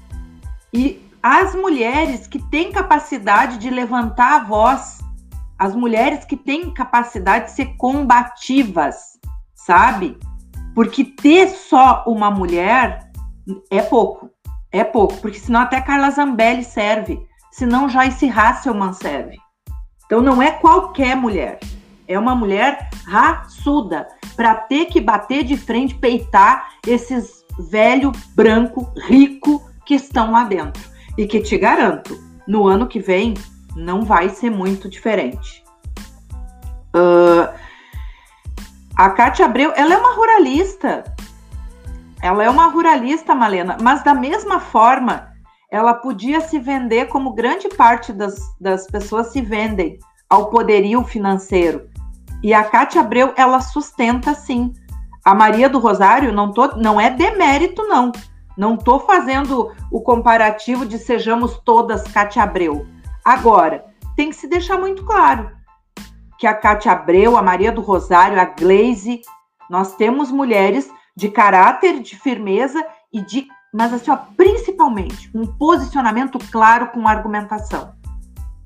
E 0.72 1.02
as 1.22 1.54
mulheres 1.56 2.28
que 2.28 2.40
têm 2.50 2.72
capacidade 2.72 3.58
de 3.58 3.70
levantar 3.70 4.42
a 4.42 4.44
voz, 4.44 5.00
as 5.58 5.76
mulheres 5.76 6.24
que 6.24 6.38
têm 6.38 6.74
capacidade 6.74 7.46
de 7.46 7.52
ser 7.52 7.76
combativas, 7.78 9.20
sabe? 9.54 10.18
Porque 10.74 11.04
ter 11.04 11.50
só 11.50 12.04
uma 12.08 12.32
mulher 12.32 13.12
é 13.70 13.82
pouco. 13.82 14.30
É 14.72 14.86
pouco, 14.86 15.18
porque 15.18 15.38
senão 15.38 15.60
até 15.60 15.82
Carla 15.82 16.10
Zambelli 16.12 16.64
serve, 16.64 17.22
senão 17.52 17.90
Joyce 17.90 18.30
Hasselman 18.30 18.94
serve. 18.94 19.38
Então 20.06 20.22
não 20.22 20.42
é 20.42 20.50
qualquer 20.50 21.14
mulher, 21.14 21.60
é 22.12 22.20
uma 22.20 22.36
mulher 22.36 22.90
raçuda 23.08 24.08
para 24.36 24.56
ter 24.56 24.86
que 24.86 25.00
bater 25.00 25.44
de 25.44 25.58
frente, 25.58 25.96
peitar 25.96 26.72
esses 26.88 27.46
velho 27.60 28.12
branco 28.36 28.92
rico 29.08 29.62
que 29.86 29.96
estão 29.96 30.32
lá 30.32 30.44
dentro. 30.44 30.82
E 31.18 31.28
que 31.28 31.42
te 31.42 31.58
garanto, 31.58 32.18
no 32.48 32.68
ano 32.68 32.88
que 32.88 33.00
vem 33.00 33.34
não 33.76 34.04
vai 34.04 34.30
ser 34.30 34.50
muito 34.50 34.90
diferente. 34.90 35.64
Uh, 36.96 37.54
a 38.96 39.10
Cátia 39.12 39.46
Abreu, 39.46 39.74
ela 39.76 39.94
é 39.94 39.98
uma 39.98 40.14
ruralista, 40.14 41.04
ela 42.22 42.44
é 42.44 42.50
uma 42.50 42.68
ruralista, 42.68 43.34
Malena, 43.34 43.78
mas 43.82 44.04
da 44.04 44.14
mesma 44.14 44.60
forma, 44.60 45.32
ela 45.72 45.94
podia 45.94 46.42
se 46.42 46.60
vender 46.60 47.08
como 47.08 47.34
grande 47.34 47.70
parte 47.70 48.12
das, 48.12 48.40
das 48.60 48.88
pessoas 48.88 49.28
se 49.28 49.42
vendem 49.42 49.98
ao 50.30 50.50
poderio 50.50 51.04
financeiro. 51.04 51.90
E 52.44 52.54
a 52.54 52.64
Cátia 52.64 53.02
Abreu, 53.02 53.34
ela 53.36 53.62
sustenta 53.62 54.34
sim. 54.34 54.74
A 55.24 55.36
Maria 55.36 55.70
do 55.70 55.80
Rosário, 55.80 56.34
não, 56.34 56.52
tô, 56.52 56.76
não 56.78 57.00
é 57.00 57.10
demérito, 57.10 57.84
não. 57.84 58.12
Não 58.58 58.76
estou 58.76 59.00
fazendo 59.00 59.72
o 59.92 60.02
comparativo 60.02 60.86
de 60.86 60.98
sejamos 60.98 61.60
todas 61.64 62.04
Cátia 62.04 62.44
Abreu. 62.44 62.86
Agora, 63.24 63.86
tem 64.16 64.30
que 64.30 64.36
se 64.36 64.48
deixar 64.48 64.78
muito 64.78 65.06
claro 65.06 65.52
que 66.38 66.48
a 66.48 66.56
Cátia 66.56 66.92
Abreu, 66.92 67.38
a 67.38 67.42
Maria 67.44 67.72
do 67.72 67.82
Rosário, 67.82 68.42
a 68.42 68.46
Glaze, 68.46 69.22
nós 69.70 69.96
temos 69.96 70.32
mulheres 70.32 70.92
de 71.16 71.30
caráter, 71.30 72.02
de 72.02 72.18
firmeza 72.18 72.84
e 73.14 73.22
de, 73.22 73.48
mas 73.72 73.94
assim, 73.94 74.10
ó, 74.10 74.18
principalmente 74.36 75.30
um 75.36 75.46
posicionamento 75.46 76.40
claro 76.52 76.88
com 76.88 77.08
argumentação, 77.08 77.94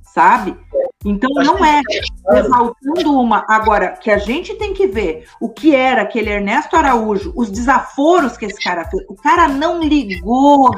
sabe? 0.01 0.57
Então 1.05 1.29
não 1.35 1.63
é 1.63 1.81
exaltando 2.31 3.13
uma. 3.13 3.45
Agora, 3.47 3.91
que 3.91 4.09
a 4.09 4.17
gente 4.17 4.55
tem 4.55 4.73
que 4.73 4.87
ver 4.87 5.27
o 5.39 5.47
que 5.47 5.75
era 5.75 6.01
aquele 6.01 6.31
Ernesto 6.31 6.75
Araújo, 6.75 7.31
os 7.35 7.51
desaforos 7.51 8.35
que 8.35 8.45
esse 8.45 8.61
cara 8.61 8.85
fez. 8.85 9.03
O 9.07 9.15
cara 9.15 9.47
não 9.47 9.83
ligou, 9.83 10.71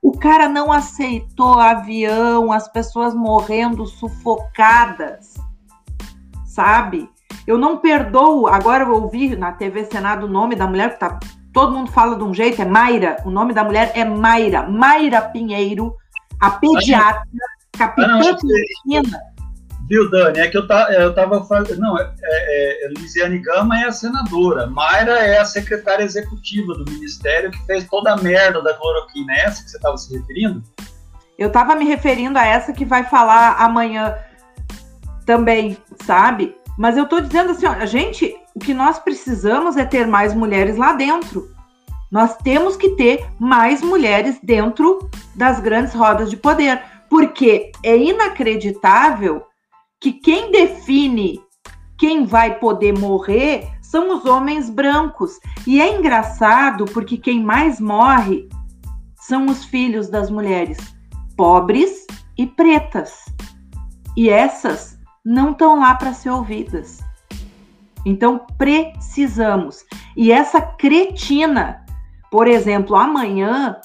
o 0.00 0.12
cara 0.12 0.48
não 0.48 0.70
aceitou 0.70 1.58
avião, 1.58 2.52
as 2.52 2.68
pessoas 2.68 3.14
morrendo 3.14 3.84
sufocadas, 3.84 5.34
sabe? 6.46 7.10
Eu 7.44 7.58
não 7.58 7.78
perdoo. 7.78 8.46
Agora 8.46 8.84
eu 8.84 8.92
ouvi 8.92 9.34
na 9.34 9.50
TV 9.50 9.84
Senado 9.86 10.26
o 10.26 10.30
nome 10.30 10.54
da 10.54 10.68
mulher, 10.68 10.94
que 10.94 11.00
tá, 11.00 11.18
todo 11.52 11.74
mundo 11.74 11.90
fala 11.90 12.16
de 12.16 12.22
um 12.22 12.32
jeito, 12.32 12.62
é 12.62 12.64
Mayra. 12.64 13.16
O 13.24 13.30
nome 13.30 13.52
da 13.52 13.64
mulher 13.64 13.90
é 13.96 14.04
Mayra. 14.04 14.62
Mayra 14.68 15.20
Pinheiro, 15.20 15.96
a 16.40 16.50
pediatra, 16.50 17.26
capitã 17.76 18.20
de 18.20 18.46
medicina. 18.46 19.33
Viu, 19.88 20.10
Dani? 20.10 20.40
É 20.40 20.48
que 20.48 20.56
eu, 20.56 20.66
tá, 20.66 20.90
eu 20.92 21.14
tava 21.14 21.44
falando. 21.44 21.76
Não, 21.76 21.98
é, 21.98 22.10
é, 22.22 22.86
é, 22.86 23.38
Gama 23.38 23.78
é 23.78 23.84
a 23.84 23.92
senadora. 23.92 24.66
Mayra 24.66 25.12
é 25.18 25.38
a 25.38 25.44
secretária 25.44 26.02
executiva 26.02 26.74
do 26.74 26.90
ministério 26.90 27.50
que 27.50 27.66
fez 27.66 27.86
toda 27.88 28.12
a 28.12 28.16
merda 28.16 28.62
da 28.62 28.72
cloroquina. 28.74 29.32
É 29.34 29.40
essa 29.40 29.62
que 29.62 29.70
você 29.70 29.76
estava 29.76 29.96
se 29.98 30.16
referindo? 30.16 30.62
Eu 31.36 31.48
estava 31.48 31.74
me 31.74 31.84
referindo 31.84 32.38
a 32.38 32.46
essa 32.46 32.72
que 32.72 32.84
vai 32.84 33.04
falar 33.04 33.56
amanhã 33.58 34.16
também, 35.26 35.76
sabe? 36.04 36.56
Mas 36.78 36.96
eu 36.96 37.06
tô 37.06 37.20
dizendo 37.20 37.50
assim, 37.50 37.66
ó, 37.66 37.84
gente, 37.84 38.34
o 38.54 38.60
que 38.60 38.72
nós 38.72 38.98
precisamos 38.98 39.76
é 39.76 39.84
ter 39.84 40.06
mais 40.06 40.34
mulheres 40.34 40.76
lá 40.76 40.92
dentro. 40.92 41.52
Nós 42.10 42.36
temos 42.38 42.76
que 42.76 42.90
ter 42.90 43.26
mais 43.38 43.82
mulheres 43.82 44.38
dentro 44.42 45.10
das 45.34 45.60
grandes 45.60 45.92
rodas 45.92 46.30
de 46.30 46.36
poder, 46.36 46.80
porque 47.10 47.72
é 47.82 47.96
inacreditável 47.96 49.44
que 50.04 50.12
quem 50.12 50.50
define 50.50 51.42
quem 51.96 52.26
vai 52.26 52.58
poder 52.58 52.92
morrer 52.98 53.70
são 53.80 54.14
os 54.14 54.26
homens 54.26 54.68
brancos. 54.68 55.40
E 55.66 55.80
é 55.80 55.96
engraçado 55.96 56.84
porque 56.84 57.16
quem 57.16 57.42
mais 57.42 57.80
morre 57.80 58.46
são 59.16 59.46
os 59.46 59.64
filhos 59.64 60.10
das 60.10 60.28
mulheres 60.28 60.76
pobres 61.38 62.06
e 62.36 62.46
pretas. 62.46 63.24
E 64.14 64.28
essas 64.28 64.98
não 65.24 65.52
estão 65.52 65.80
lá 65.80 65.94
para 65.94 66.12
ser 66.12 66.28
ouvidas. 66.28 66.98
Então 68.04 68.44
precisamos. 68.58 69.86
E 70.14 70.30
essa 70.30 70.60
cretina, 70.60 71.82
por 72.30 72.46
exemplo, 72.46 72.94
amanhã 72.94 73.80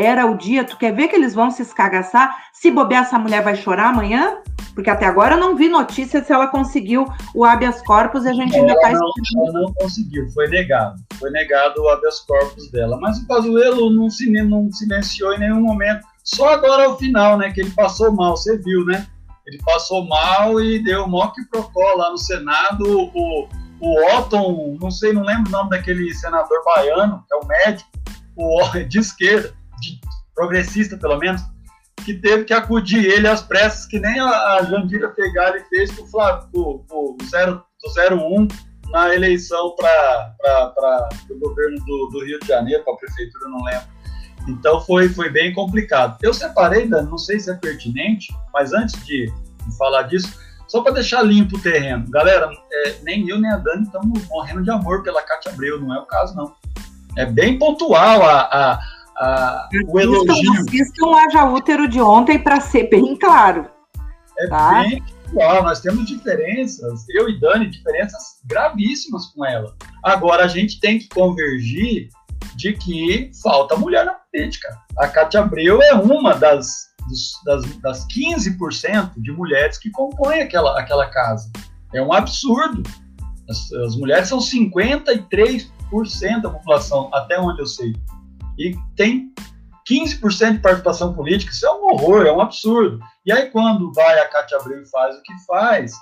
era 0.00 0.26
o 0.26 0.36
dia, 0.36 0.64
tu 0.64 0.76
quer 0.76 0.94
ver 0.94 1.08
que 1.08 1.16
eles 1.16 1.34
vão 1.34 1.50
se 1.50 1.62
escagaçar? 1.62 2.36
Se 2.52 2.70
bobear, 2.70 3.02
essa 3.02 3.18
mulher 3.18 3.42
vai 3.42 3.56
chorar 3.56 3.88
amanhã? 3.88 4.38
Porque 4.74 4.90
até 4.90 5.06
agora 5.06 5.34
eu 5.34 5.40
não 5.40 5.56
vi 5.56 5.68
notícia 5.68 6.22
se 6.22 6.32
ela 6.32 6.46
conseguiu 6.46 7.04
o 7.34 7.44
habeas 7.44 7.82
corpus 7.82 8.24
e 8.24 8.28
a 8.28 8.32
gente 8.32 8.54
ainda 8.54 8.74
está 8.74 8.90
Ela 8.90 9.52
não 9.52 9.72
conseguiu, 9.74 10.28
foi 10.30 10.46
negado. 10.48 10.94
Foi 11.18 11.30
negado 11.30 11.82
o 11.82 11.88
habeas 11.88 12.20
corpus 12.20 12.70
dela. 12.70 12.96
Mas 13.00 13.18
o 13.18 13.26
Pazuello 13.26 13.90
não, 13.90 14.08
se, 14.08 14.30
não 14.30 14.70
silenciou 14.70 15.34
em 15.34 15.40
nenhum 15.40 15.62
momento. 15.62 16.06
Só 16.22 16.50
agora 16.50 16.84
ao 16.84 16.96
final, 16.96 17.36
né? 17.36 17.50
Que 17.50 17.62
ele 17.62 17.70
passou 17.70 18.12
mal, 18.12 18.36
você 18.36 18.56
viu, 18.58 18.84
né? 18.84 19.06
ele 19.48 19.58
passou 19.64 20.06
mal 20.06 20.60
e 20.60 20.78
deu 20.84 21.08
mock 21.08 21.34
procó 21.46 21.94
lá 21.94 22.10
no 22.10 22.18
Senado. 22.18 22.84
O, 23.14 23.48
o 23.80 24.16
Otton, 24.16 24.76
não 24.80 24.90
sei, 24.90 25.12
não 25.12 25.22
lembro 25.22 25.48
o 25.48 25.52
nome 25.52 25.70
daquele 25.70 26.12
senador 26.14 26.62
baiano, 26.64 27.24
que 27.26 27.34
é 27.34 27.36
o 27.38 27.46
médico, 27.46 27.90
o, 28.36 28.60
de 28.86 28.98
esquerda, 28.98 29.54
progressista 30.38 30.96
pelo 30.96 31.18
menos, 31.18 31.42
que 32.04 32.14
teve 32.14 32.44
que 32.44 32.54
acudir 32.54 33.04
ele 33.04 33.26
às 33.26 33.42
pressas, 33.42 33.86
que 33.86 33.98
nem 33.98 34.20
a, 34.20 34.54
a 34.54 34.62
Jandira 34.62 35.12
Fegali 35.12 35.64
fez 35.68 35.90
com 35.90 36.04
o, 36.04 36.06
Flávio, 36.06 36.48
com, 36.52 36.86
com 36.88 37.16
o 37.16 38.38
01 38.38 38.48
na 38.92 39.12
eleição 39.12 39.74
para 39.74 40.34
o 41.28 41.38
governo 41.40 41.84
do, 41.84 42.06
do, 42.12 42.24
Rio 42.24 42.38
de 42.38 42.46
Janeiro, 42.46 42.84
para 42.84 42.94
a 42.94 42.96
prefeitura, 42.96 43.48
não 43.48 43.64
lembro. 43.64 43.88
Então 44.48 44.80
foi, 44.80 45.08
foi 45.08 45.28
bem 45.28 45.52
complicado. 45.52 46.16
Eu 46.22 46.32
separei, 46.32 46.86
Dani, 46.86 47.10
não 47.10 47.18
sei 47.18 47.40
se 47.40 47.50
é 47.50 47.54
pertinente, 47.54 48.32
mas 48.54 48.72
antes 48.72 49.04
de 49.04 49.30
falar 49.76 50.04
disso, 50.04 50.32
só 50.68 50.82
para 50.82 50.92
deixar 50.92 51.22
limpo 51.22 51.56
o 51.56 51.60
terreno. 51.60 52.08
Galera, 52.08 52.48
é, 52.72 52.98
nem 53.02 53.28
eu 53.28 53.40
nem 53.40 53.50
a 53.50 53.56
Dani 53.56 53.82
estamos 53.82 54.24
morrendo 54.28 54.62
de 54.62 54.70
amor 54.70 55.02
pela 55.02 55.20
Cátia 55.20 55.50
Abreu, 55.50 55.80
não 55.80 55.92
é 55.92 55.98
o 55.98 56.06
caso, 56.06 56.36
não. 56.36 56.54
É 57.16 57.26
bem 57.26 57.58
pontual 57.58 58.22
a, 58.22 58.42
a 58.42 58.97
a, 59.18 59.68
o 59.88 60.00
elogio. 60.00 60.52
Assistam 60.52 61.06
o 61.06 61.14
Haja 61.14 61.44
Útero 61.44 61.88
de 61.88 62.00
ontem 62.00 62.38
para 62.38 62.60
ser 62.60 62.88
bem 62.88 63.16
claro. 63.16 63.68
É 64.38 64.46
tá? 64.46 64.82
bem 64.82 65.02
claro, 65.32 65.64
nós 65.64 65.80
temos 65.80 66.06
diferenças, 66.06 67.04
eu 67.10 67.28
e 67.28 67.38
Dani, 67.40 67.68
diferenças 67.68 68.40
gravíssimas 68.46 69.26
com 69.26 69.44
ela. 69.44 69.74
Agora 70.02 70.44
a 70.44 70.48
gente 70.48 70.80
tem 70.80 70.98
que 70.98 71.08
convergir 71.08 72.08
de 72.56 72.72
que 72.72 73.30
falta 73.42 73.76
mulher 73.76 74.06
na 74.06 74.14
política. 74.14 74.68
A 74.96 75.08
Cátia 75.08 75.40
Abreu 75.40 75.82
é 75.82 75.94
uma 75.94 76.34
das, 76.34 76.88
das, 77.44 77.64
das 77.78 78.06
15% 78.06 79.12
de 79.16 79.32
mulheres 79.32 79.78
que 79.78 79.90
compõem 79.90 80.40
aquela, 80.40 80.78
aquela 80.78 81.06
casa. 81.06 81.50
É 81.94 82.02
um 82.02 82.12
absurdo. 82.12 82.82
As, 83.48 83.72
as 83.72 83.96
mulheres 83.96 84.28
são 84.28 84.38
53% 84.38 85.68
da 86.42 86.50
população, 86.50 87.10
até 87.12 87.38
onde 87.38 87.60
eu 87.60 87.66
sei 87.66 87.92
e 88.58 88.76
tem 88.96 89.32
15% 89.88 90.52
de 90.52 90.58
participação 90.58 91.14
política, 91.14 91.52
isso 91.52 91.66
é 91.66 91.72
um 91.72 91.84
horror, 91.86 92.26
é 92.26 92.32
um 92.32 92.40
absurdo. 92.40 93.00
E 93.24 93.32
aí, 93.32 93.50
quando 93.50 93.92
vai 93.92 94.18
a 94.18 94.28
Cátia 94.28 94.58
Abreu 94.58 94.82
e 94.82 94.90
faz 94.90 95.16
o 95.16 95.22
que 95.22 95.32
faz, 95.46 95.92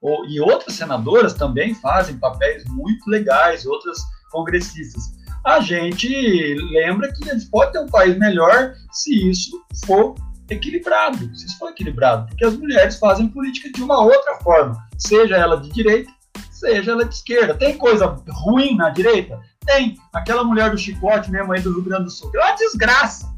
ou, 0.00 0.26
e 0.26 0.40
outras 0.40 0.74
senadoras 0.74 1.34
também 1.34 1.74
fazem 1.74 2.18
papéis 2.18 2.64
muito 2.64 3.08
legais, 3.08 3.64
outras 3.66 3.98
congressistas, 4.30 5.16
a 5.44 5.60
gente 5.60 6.56
lembra 6.72 7.12
que 7.12 7.30
a 7.30 7.34
gente 7.34 7.48
pode 7.48 7.72
ter 7.72 7.80
um 7.80 7.88
país 7.88 8.18
melhor 8.18 8.74
se 8.92 9.30
isso 9.30 9.50
for 9.86 10.14
equilibrado, 10.50 11.18
se 11.36 11.46
isso 11.46 11.58
for 11.58 11.70
equilibrado, 11.70 12.26
porque 12.26 12.44
as 12.44 12.56
mulheres 12.56 12.98
fazem 12.98 13.28
política 13.28 13.70
de 13.70 13.82
uma 13.82 14.00
outra 14.00 14.36
forma, 14.40 14.76
seja 14.98 15.36
ela 15.36 15.60
de 15.60 15.68
direita, 15.70 16.10
seja 16.50 16.92
ela 16.92 17.04
de 17.04 17.14
esquerda. 17.14 17.54
Tem 17.54 17.76
coisa 17.76 18.16
ruim 18.28 18.76
na 18.76 18.90
direita? 18.90 19.40
Tem. 19.68 19.98
Aquela 20.14 20.42
mulher 20.42 20.70
do 20.70 20.78
chicote 20.78 21.30
mesmo 21.30 21.52
aí 21.52 21.60
do 21.60 21.74
Rio 21.74 21.82
Grande 21.82 22.04
do 22.04 22.10
Sul. 22.10 22.30
É 22.34 22.38
uma 22.38 22.54
desgraça. 22.54 23.32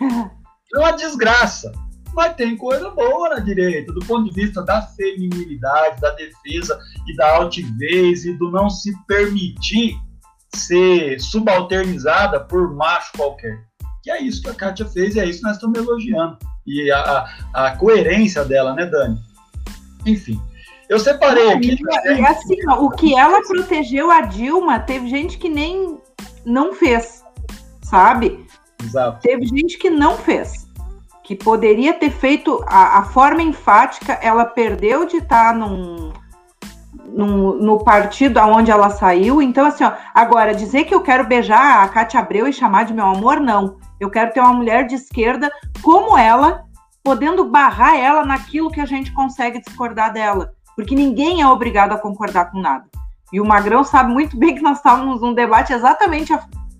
É 0.72 0.78
uma 0.78 0.92
desgraça. 0.92 1.72
Mas 2.14 2.36
tem 2.36 2.56
coisa 2.56 2.90
boa 2.90 3.28
na 3.30 3.40
direita, 3.40 3.92
do 3.92 3.98
ponto 4.06 4.30
de 4.30 4.40
vista 4.40 4.62
da 4.62 4.82
feminilidade, 4.82 6.00
da 6.00 6.12
defesa 6.12 6.78
e 7.08 7.16
da 7.16 7.34
altivez 7.34 8.24
e 8.24 8.34
do 8.34 8.52
não 8.52 8.70
se 8.70 8.92
permitir 9.08 9.96
ser 10.54 11.20
subalternizada 11.20 12.38
por 12.38 12.72
macho 12.72 13.10
qualquer. 13.16 13.58
E 14.06 14.12
é 14.12 14.22
isso 14.22 14.42
que 14.42 14.48
a 14.50 14.54
Kátia 14.54 14.86
fez 14.86 15.16
e 15.16 15.18
é 15.18 15.26
isso 15.26 15.40
que 15.40 15.46
nós 15.46 15.56
estamos 15.56 15.76
elogiando. 15.76 16.38
E 16.64 16.88
a, 16.92 17.26
a 17.52 17.76
coerência 17.76 18.44
dela, 18.44 18.72
né, 18.72 18.86
Dani? 18.86 19.18
Enfim, 20.06 20.40
eu 20.90 20.98
separei 20.98 21.52
aqui. 21.52 21.76
E 22.04 22.26
assim, 22.26 22.56
ó, 22.68 22.84
o 22.84 22.90
que 22.90 23.16
ela 23.16 23.40
protegeu 23.42 24.10
a 24.10 24.22
Dilma, 24.22 24.80
teve 24.80 25.08
gente 25.08 25.38
que 25.38 25.48
nem 25.48 26.00
não 26.44 26.74
fez, 26.74 27.24
sabe? 27.80 28.44
Exato. 28.82 29.20
Teve 29.22 29.46
gente 29.46 29.78
que 29.78 29.88
não 29.88 30.16
fez. 30.16 30.68
Que 31.22 31.36
poderia 31.36 31.94
ter 31.94 32.10
feito 32.10 32.60
a, 32.66 32.98
a 32.98 33.04
forma 33.04 33.40
enfática, 33.40 34.14
ela 34.14 34.44
perdeu 34.44 35.06
de 35.06 35.18
estar 35.18 35.54
num, 35.54 36.12
no, 37.06 37.54
no 37.54 37.84
partido 37.84 38.38
aonde 38.38 38.72
ela 38.72 38.90
saiu. 38.90 39.40
Então, 39.40 39.66
assim, 39.66 39.84
ó, 39.84 39.92
agora, 40.12 40.52
dizer 40.52 40.86
que 40.86 40.94
eu 40.94 41.02
quero 41.02 41.24
beijar 41.24 41.84
a 41.84 41.88
Cátia 41.88 42.18
Abreu 42.18 42.48
e 42.48 42.52
chamar 42.52 42.84
de 42.84 42.92
meu 42.92 43.06
amor, 43.06 43.38
não. 43.38 43.78
Eu 44.00 44.10
quero 44.10 44.32
ter 44.32 44.40
uma 44.40 44.52
mulher 44.52 44.88
de 44.88 44.96
esquerda 44.96 45.52
como 45.82 46.18
ela, 46.18 46.64
podendo 47.00 47.44
barrar 47.44 47.96
ela 47.96 48.24
naquilo 48.24 48.72
que 48.72 48.80
a 48.80 48.86
gente 48.86 49.12
consegue 49.12 49.60
discordar 49.60 50.12
dela 50.12 50.52
porque 50.80 50.94
ninguém 50.94 51.42
é 51.42 51.46
obrigado 51.46 51.92
a 51.92 51.98
concordar 51.98 52.50
com 52.50 52.58
nada. 52.58 52.86
E 53.32 53.40
o 53.40 53.44
Magrão 53.44 53.84
sabe 53.84 54.12
muito 54.12 54.36
bem 54.36 54.54
que 54.54 54.62
nós 54.62 54.78
estávamos 54.78 55.20
num 55.20 55.34
debate 55.34 55.72
exatamente 55.72 56.36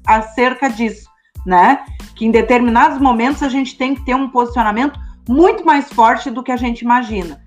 acerca 0.06 0.68
disso, 0.68 1.08
né? 1.46 1.84
Que 2.16 2.24
em 2.24 2.30
determinados 2.30 2.98
momentos 2.98 3.42
a 3.42 3.48
gente 3.48 3.76
tem 3.76 3.94
que 3.94 4.04
ter 4.04 4.14
um 4.14 4.28
posicionamento 4.28 4.98
muito 5.28 5.64
mais 5.64 5.92
forte 5.92 6.30
do 6.30 6.42
que 6.42 6.50
a 6.50 6.56
gente 6.56 6.80
imagina. 6.80 7.40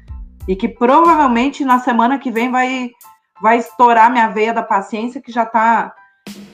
E 0.47 0.55
que 0.55 0.67
provavelmente 0.67 1.65
na 1.65 1.79
semana 1.79 2.19
que 2.19 2.31
vem 2.31 2.51
vai, 2.51 2.91
vai 3.41 3.57
estourar 3.57 4.11
minha 4.11 4.29
veia 4.29 4.53
da 4.53 4.63
paciência, 4.63 5.21
que 5.21 5.31
já 5.31 5.43
está 5.43 5.91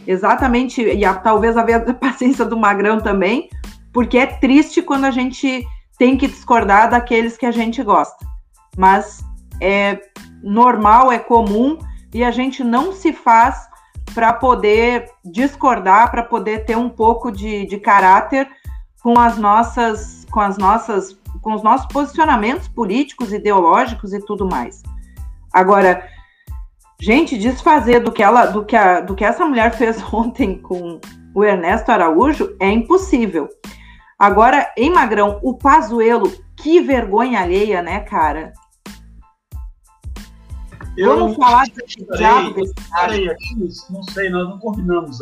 exatamente, 0.08 0.82
e 0.82 1.06
a, 1.06 1.14
talvez 1.14 1.58
a 1.58 1.64
veia 1.64 1.80
da 1.80 1.94
paciência 1.94 2.46
do 2.46 2.58
Magrão 2.58 3.00
também, 3.00 3.50
porque 3.94 4.18
é 4.18 4.26
triste 4.26 4.82
quando 4.82 5.06
a 5.06 5.12
gente 5.12 5.64
tem 5.98 6.18
que 6.18 6.28
discordar 6.28 6.90
daqueles 6.90 7.38
que 7.38 7.46
a 7.46 7.52
gente 7.52 7.84
gosta. 7.84 8.26
Mas 8.78 9.22
é 9.62 10.00
normal, 10.42 11.12
é 11.12 11.20
comum 11.20 11.78
e 12.14 12.24
a 12.24 12.32
gente 12.32 12.64
não 12.64 12.92
se 12.92 13.14
faz 13.14 13.68
para 14.14 14.34
poder 14.34 15.10
discordar, 15.24 16.10
para 16.10 16.24
poder 16.24 16.66
ter 16.66 16.78
um 16.78 16.90
pouco 16.90 17.32
de, 17.32 17.66
de 17.66 17.78
caráter 17.78 18.50
com 19.02 19.18
as 19.20 19.38
nossas, 19.38 20.26
com 20.32 20.40
as 20.40 20.58
nossas, 20.58 21.18
com 21.42 21.54
os 21.54 21.64
nossos 21.64 21.86
posicionamentos 21.88 22.68
políticos, 22.68 23.32
ideológicos 23.32 24.14
e 24.14 24.20
tudo 24.20 24.48
mais. 24.48 24.82
Agora, 25.54 26.08
gente, 27.00 27.38
desfazer 27.38 28.00
do 28.00 28.12
que 28.12 28.24
ela, 28.24 28.46
do 28.48 28.66
que 28.66 28.76
a, 28.76 29.02
do 29.02 29.16
que 29.16 29.24
essa 29.24 29.46
mulher 29.46 29.72
fez 29.78 30.02
ontem 30.14 30.58
com 30.58 31.00
o 31.34 31.44
Ernesto 31.44 31.92
Araújo 31.92 32.56
é 32.60 32.70
impossível. 32.70 33.48
Agora, 34.18 34.70
em 34.76 34.92
Magrão, 34.92 35.40
o 35.42 35.58
Pazuelo, 35.58 36.30
que 36.58 36.82
vergonha 36.82 37.40
alheia, 37.40 37.82
né, 37.82 38.02
cara? 38.02 38.52
Eu 41.00 41.18
Vamos 41.18 41.38
falar 41.38 41.66
desse 41.68 42.06
diabo 42.18 42.54
desse 42.56 43.94
não 43.94 44.04
sei, 44.04 44.30
nós 44.30 44.50
não 44.50 44.60
combinamos 44.60 45.20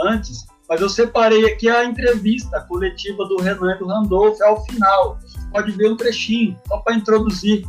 antes, 0.00 0.46
mas 0.68 0.82
eu 0.82 0.88
separei 0.90 1.46
aqui 1.50 1.66
a 1.70 1.82
entrevista 1.82 2.60
coletiva 2.60 3.24
do 3.24 3.38
Renan 3.40 3.74
e 3.74 3.78
do 3.78 3.86
Randolph 3.86 4.38
ao 4.42 4.62
final. 4.66 5.18
Pode 5.50 5.72
ver 5.72 5.90
um 5.90 5.96
trechinho, 5.96 6.58
só 6.68 6.76
para 6.78 6.94
introduzir. 6.94 7.66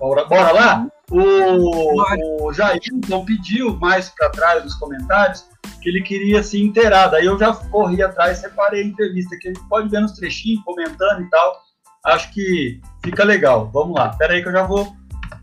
Bora, 0.00 0.24
bora 0.24 0.50
lá? 0.50 0.86
O, 1.12 2.48
o 2.48 2.52
Jailton 2.52 3.24
pediu 3.24 3.76
mais 3.76 4.08
para 4.08 4.30
trás 4.30 4.64
nos 4.64 4.74
comentários 4.74 5.46
que 5.80 5.88
ele 5.88 6.02
queria 6.02 6.42
se 6.42 6.60
inteirar. 6.60 7.06
Daí 7.06 7.26
eu 7.26 7.38
já 7.38 7.54
corri 7.54 8.02
atrás, 8.02 8.38
separei 8.38 8.82
a 8.82 8.86
entrevista, 8.86 9.36
que 9.40 9.48
ele 9.48 9.60
pode 9.68 9.88
ver 9.88 10.00
nos 10.00 10.12
trechinhos, 10.12 10.64
comentando 10.64 11.22
e 11.22 11.30
tal. 11.30 11.56
Acho 12.04 12.32
que 12.32 12.80
fica 13.04 13.22
legal. 13.22 13.70
Vamos 13.72 13.94
lá. 13.94 14.10
Espera 14.10 14.32
aí 14.32 14.42
que 14.42 14.48
eu 14.48 14.52
já 14.52 14.64
vou 14.64 14.99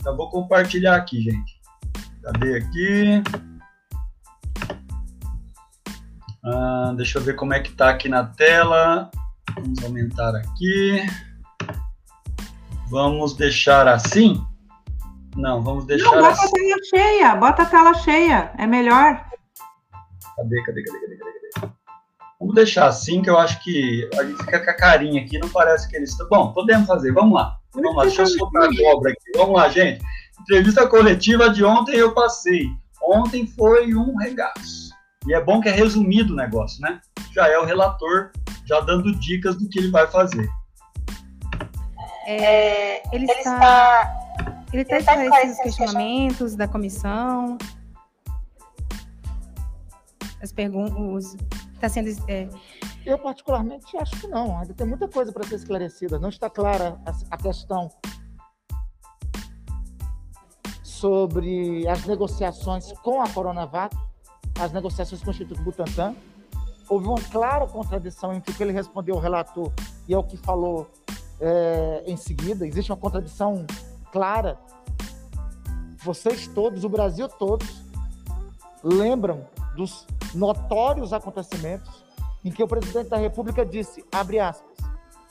já 0.08 0.14
vou 0.14 0.30
compartilhar 0.30 0.96
aqui, 0.96 1.22
gente. 1.22 1.60
Cadê 2.24 2.56
aqui? 2.56 3.24
Ah, 6.46 6.94
deixa 6.96 7.18
eu 7.18 7.22
ver 7.22 7.36
como 7.36 7.54
é 7.54 7.60
que 7.60 7.74
tá 7.74 7.90
aqui 7.90 8.08
na 8.08 8.24
tela. 8.24 9.12
Vamos 9.54 9.84
aumentar 9.84 10.34
aqui. 10.34 11.06
Vamos 12.90 13.36
deixar 13.36 13.86
assim? 13.86 14.42
Não, 15.36 15.62
vamos 15.62 15.86
deixar 15.86 16.10
Não, 16.10 16.22
bota 16.22 16.42
assim. 16.42 16.48
a 16.48 16.52
tela 16.52 16.84
cheia, 16.90 17.36
bota 17.36 17.64
a 17.64 17.66
tela 17.66 17.94
cheia, 17.96 18.52
é 18.58 18.66
melhor. 18.66 19.26
Cadê, 20.38 20.64
cadê, 20.64 20.84
cadê, 20.84 21.00
cadê, 21.00 21.18
cadê? 21.18 21.74
Vamos 22.40 22.56
deixar 22.56 22.88
assim, 22.88 23.22
que 23.22 23.30
eu 23.30 23.38
acho 23.38 23.62
que 23.62 24.10
a 24.18 24.24
gente 24.24 24.38
fica 24.38 24.64
com 24.64 24.72
a 24.72 24.74
carinha 24.74 25.22
aqui, 25.22 25.38
não 25.38 25.50
parece 25.50 25.90
que 25.90 25.98
eles 25.98 26.12
estão. 26.12 26.30
Bom, 26.30 26.54
podemos 26.54 26.88
fazer, 26.88 27.12
vamos 27.12 27.34
lá. 27.34 27.57
Vamos 27.74 27.96
lá, 27.96 28.04
deixa 28.04 28.24
eu 28.24 28.28
soltar 28.28 28.64
a 28.64 28.76
cobra 28.76 29.12
aqui. 29.12 29.38
Vamos 29.38 29.56
lá, 29.56 29.70
gente. 29.70 30.04
Entrevista 30.42 30.88
coletiva 30.88 31.50
de 31.50 31.64
ontem 31.64 31.96
eu 31.96 32.14
passei. 32.14 32.68
Ontem 33.02 33.46
foi 33.48 33.94
um 33.94 34.16
regaço. 34.16 34.92
E 35.28 35.34
é 35.34 35.42
bom 35.42 35.60
que 35.60 35.70
é 35.70 35.72
resumido 35.72 36.34
o 36.34 36.36
negócio, 36.36 36.82
né? 36.82 37.02
Já 37.34 37.48
é 37.48 37.58
o 37.58 37.66
relator 37.66 38.32
já 38.66 38.80
dando 38.82 39.14
dicas 39.20 39.58
do 39.58 39.68
que 39.70 39.80
ele 39.80 39.92
vai 39.92 40.08
fazer. 40.08 40.48
É, 42.26 42.98
ele, 43.16 43.24
ele, 43.24 43.32
está, 43.32 44.14
ele 44.74 44.82
está 44.82 44.98
esclarecendo 44.98 45.52
os 45.52 45.60
questionamentos 45.60 46.56
da 46.56 46.68
comissão. 46.68 47.58
As 50.42 50.52
perguntas. 50.52 51.36
Está 51.78 51.88
sendo. 51.90 52.10
É... 52.28 52.50
Eu, 53.06 53.20
particularmente, 53.20 53.96
acho 53.98 54.20
que 54.20 54.28
não. 54.28 54.60
Ainda 54.60 54.74
tem 54.74 54.86
muita 54.86 55.08
coisa 55.08 55.32
para 55.32 55.46
ser 55.48 55.56
esclarecida. 55.56 56.20
Não 56.20 56.30
está 56.30 56.50
clara 56.50 57.00
a 57.30 57.38
questão 57.38 57.90
sobre 60.84 61.88
as 61.88 62.04
negociações 62.06 62.92
com 63.04 63.22
a 63.22 63.30
Coronavac, 63.30 63.96
as 64.60 64.72
negociações 64.72 65.22
com 65.22 65.28
o 65.28 65.32
Instituto 65.32 65.62
Butantan. 65.62 66.16
Houve 66.90 67.08
uma 67.08 67.22
clara 67.22 67.68
contradição 67.68 68.34
entre 68.34 68.52
o 68.52 68.56
que 68.56 68.64
ele 68.64 68.72
respondeu 68.72 69.16
ao 69.16 69.22
relator 69.22 69.72
e 70.08 70.16
ao 70.16 70.24
que 70.24 70.36
falou 70.38 70.90
é, 71.40 72.04
em 72.08 72.18
seguida, 72.18 72.66
existe 72.66 72.92
uma 72.92 72.98
contradição 72.98 73.68
clara. 74.12 74.58
Vocês 76.04 76.48
todos, 76.48 76.84
o 76.84 76.90
Brasil 76.90 77.28
todos, 77.28 77.84
lembram 78.84 79.46
dos 79.78 80.08
notórios 80.34 81.14
acontecimentos 81.14 82.04
em 82.44 82.52
que 82.52 82.64
o 82.64 82.68
presidente 82.68 83.10
da 83.10 83.18
República 83.18 83.64
disse, 83.64 84.04
abre 84.12 84.40
aspas, 84.40 84.76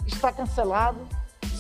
está 0.07 0.33
cancelado, 0.33 1.01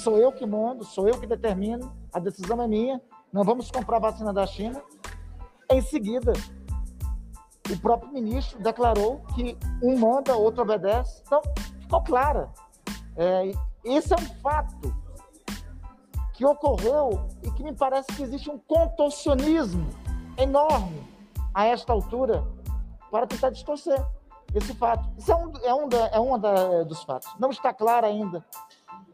sou 0.02 0.16
eu 0.16 0.30
que 0.30 0.46
mando, 0.46 0.84
sou 0.84 1.08
eu 1.08 1.18
que 1.18 1.26
determino, 1.26 1.92
a 2.12 2.20
decisão 2.20 2.62
é 2.62 2.68
minha, 2.68 3.02
não 3.32 3.42
vamos 3.42 3.70
comprar 3.70 3.98
vacina 3.98 4.32
da 4.32 4.46
China. 4.46 4.80
Em 5.68 5.82
seguida, 5.82 6.32
o 7.68 7.76
próprio 7.80 8.12
ministro 8.12 8.62
declarou 8.62 9.20
que 9.34 9.58
um 9.82 9.98
manda, 9.98 10.36
outro 10.36 10.62
obedece. 10.62 11.22
Então, 11.26 11.42
ficou 11.80 12.02
clara. 12.02 12.48
É, 13.16 13.50
esse 13.84 14.12
é 14.12 14.16
um 14.16 14.40
fato 14.40 14.94
que 16.34 16.44
ocorreu 16.44 17.26
e 17.42 17.50
que 17.50 17.64
me 17.64 17.72
parece 17.72 18.06
que 18.12 18.22
existe 18.22 18.48
um 18.48 18.58
contorcionismo 18.58 19.88
enorme 20.38 21.02
a 21.52 21.64
esta 21.64 21.92
altura 21.92 22.46
para 23.10 23.26
tentar 23.26 23.50
distorcer 23.50 24.04
esse 24.54 24.74
fato. 24.74 25.08
Isso 25.18 25.32
é 25.32 25.36
um, 25.36 25.52
é 25.62 25.74
um, 25.74 25.88
da, 25.88 26.06
é 26.08 26.20
um 26.20 26.38
da, 26.38 26.82
dos 26.84 27.02
fatos. 27.02 27.28
Não 27.38 27.50
está 27.50 27.72
claro 27.72 28.06
ainda 28.06 28.44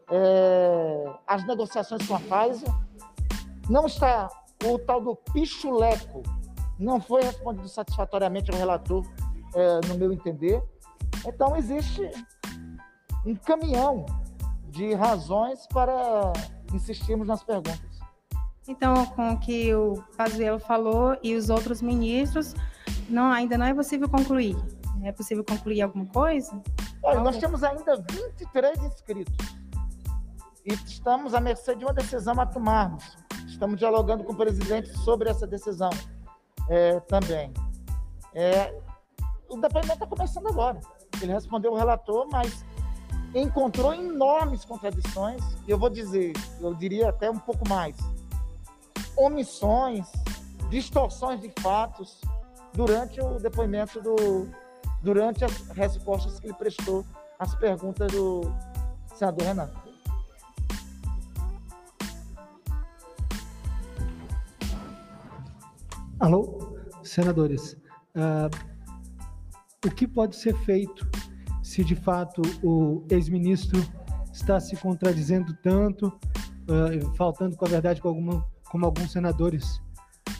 é, 0.09 1.13
as 1.27 1.45
negociações 1.45 2.05
com 2.07 2.15
a 2.15 2.19
Pfizer, 2.19 2.69
não 3.69 3.85
está 3.85 4.29
o 4.65 4.77
tal 4.79 5.01
do 5.01 5.15
pichuleco, 5.15 6.23
não 6.77 6.99
foi 6.99 7.23
respondido 7.23 7.67
satisfatoriamente 7.67 8.51
ao 8.51 8.57
relator, 8.57 9.05
é, 9.55 9.87
no 9.87 9.95
meu 9.95 10.11
entender. 10.11 10.63
Então, 11.25 11.55
existe 11.55 12.09
um 13.25 13.35
caminhão 13.35 14.05
de 14.67 14.93
razões 14.93 15.65
para 15.67 16.33
insistirmos 16.73 17.27
nas 17.27 17.43
perguntas. 17.43 17.79
Então, 18.67 19.05
com 19.07 19.33
o 19.33 19.39
que 19.39 19.73
o 19.73 20.03
Pazuello 20.17 20.59
falou 20.59 21.17
e 21.21 21.35
os 21.35 21.49
outros 21.49 21.81
ministros, 21.81 22.55
não, 23.09 23.31
ainda 23.31 23.57
não 23.57 23.65
é 23.65 23.73
possível 23.73 24.09
concluir. 24.09 24.55
É 25.03 25.11
possível 25.11 25.43
concluir 25.43 25.81
alguma 25.81 26.05
coisa? 26.05 26.61
Olha, 27.01 27.19
nós 27.19 27.37
temos 27.37 27.63
ainda 27.63 27.97
23 28.09 28.83
inscritos. 28.83 29.35
E 30.65 30.73
estamos 30.73 31.33
à 31.33 31.41
mercê 31.41 31.75
de 31.75 31.83
uma 31.83 31.93
decisão 31.93 32.39
a 32.39 32.45
tomarmos. 32.45 33.17
Estamos 33.45 33.77
dialogando 33.77 34.23
com 34.23 34.31
o 34.31 34.35
presidente 34.35 34.89
sobre 34.99 35.29
essa 35.29 35.45
decisão 35.45 35.89
é, 36.69 36.99
também. 37.01 37.53
É, 38.33 38.73
o 39.49 39.57
depoimento 39.57 39.93
está 39.93 40.07
começando 40.07 40.47
agora. 40.47 40.79
Ele 41.21 41.33
respondeu 41.33 41.73
o 41.73 41.75
relator, 41.75 42.27
mas 42.31 42.63
encontrou 43.35 43.93
enormes 43.93 44.63
contradições, 44.63 45.41
eu 45.67 45.77
vou 45.77 45.89
dizer, 45.89 46.33
eu 46.61 46.73
diria 46.73 47.09
até 47.09 47.29
um 47.29 47.39
pouco 47.39 47.67
mais, 47.67 47.97
omissões, 49.17 50.07
distorções 50.69 51.41
de 51.41 51.51
fatos 51.59 52.21
durante 52.73 53.21
o 53.21 53.39
depoimento 53.39 54.01
do, 54.01 54.47
durante 55.01 55.45
as 55.45 55.67
respostas 55.69 56.39
que 56.39 56.47
ele 56.47 56.53
prestou 56.53 57.05
às 57.37 57.53
perguntas 57.55 58.11
do 58.11 58.41
senador 59.15 59.47
Renato. 59.47 59.83
Alô, 66.19 66.77
senadores. 67.03 67.73
Uh, 68.15 68.49
o 69.85 69.91
que 69.91 70.07
pode 70.07 70.37
ser 70.37 70.55
feito 70.59 71.05
se 71.61 71.83
de 71.83 71.95
fato 71.95 72.41
o 72.63 73.03
ex-ministro 73.09 73.79
está 74.31 74.59
se 74.59 74.75
contradizendo 74.77 75.53
tanto, 75.61 76.07
uh, 76.07 77.15
faltando 77.15 77.57
com 77.57 77.65
a 77.65 77.67
verdade 77.67 78.01
com 78.01 78.07
alguma, 78.07 78.47
como 78.69 78.85
alguns 78.85 79.11
senadores 79.11 79.81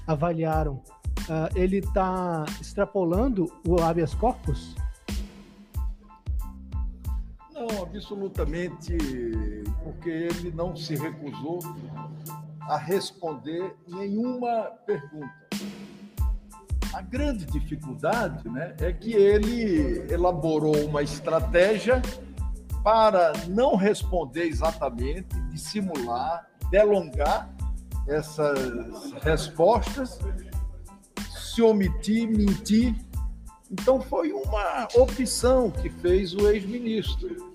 avaliaram? 0.08 0.82
Uh, 1.24 1.48
ele 1.56 1.78
está 1.78 2.44
extrapolando 2.60 3.52
o 3.66 3.82
habeas 3.82 4.14
corpus? 4.14 4.76
Não, 7.54 7.84
absolutamente, 7.84 8.98
porque 9.84 10.10
ele 10.10 10.52
não 10.52 10.76
se 10.76 10.96
recusou 10.96 11.60
a 12.62 12.78
responder 12.78 13.74
nenhuma 13.88 14.72
pergunta. 14.86 15.32
A 16.94 17.02
grande 17.02 17.46
dificuldade 17.46 18.48
né, 18.50 18.76
é 18.80 18.92
que 18.92 19.14
ele 19.14 20.12
elaborou 20.14 20.76
uma 20.86 21.02
estratégia 21.02 22.02
para 22.84 23.32
não 23.48 23.76
responder 23.76 24.44
exatamente, 24.44 25.40
dissimular, 25.50 26.48
delongar 26.70 27.50
essas 28.08 29.14
respostas 29.24 30.20
se 31.54 31.62
omitir, 31.62 32.28
mentir. 32.28 32.96
Então 33.72 34.02
foi 34.02 34.34
uma 34.34 34.88
opção 34.96 35.70
que 35.70 35.90
fez 35.90 36.34
o 36.34 36.50
ex-ministro. 36.50 37.54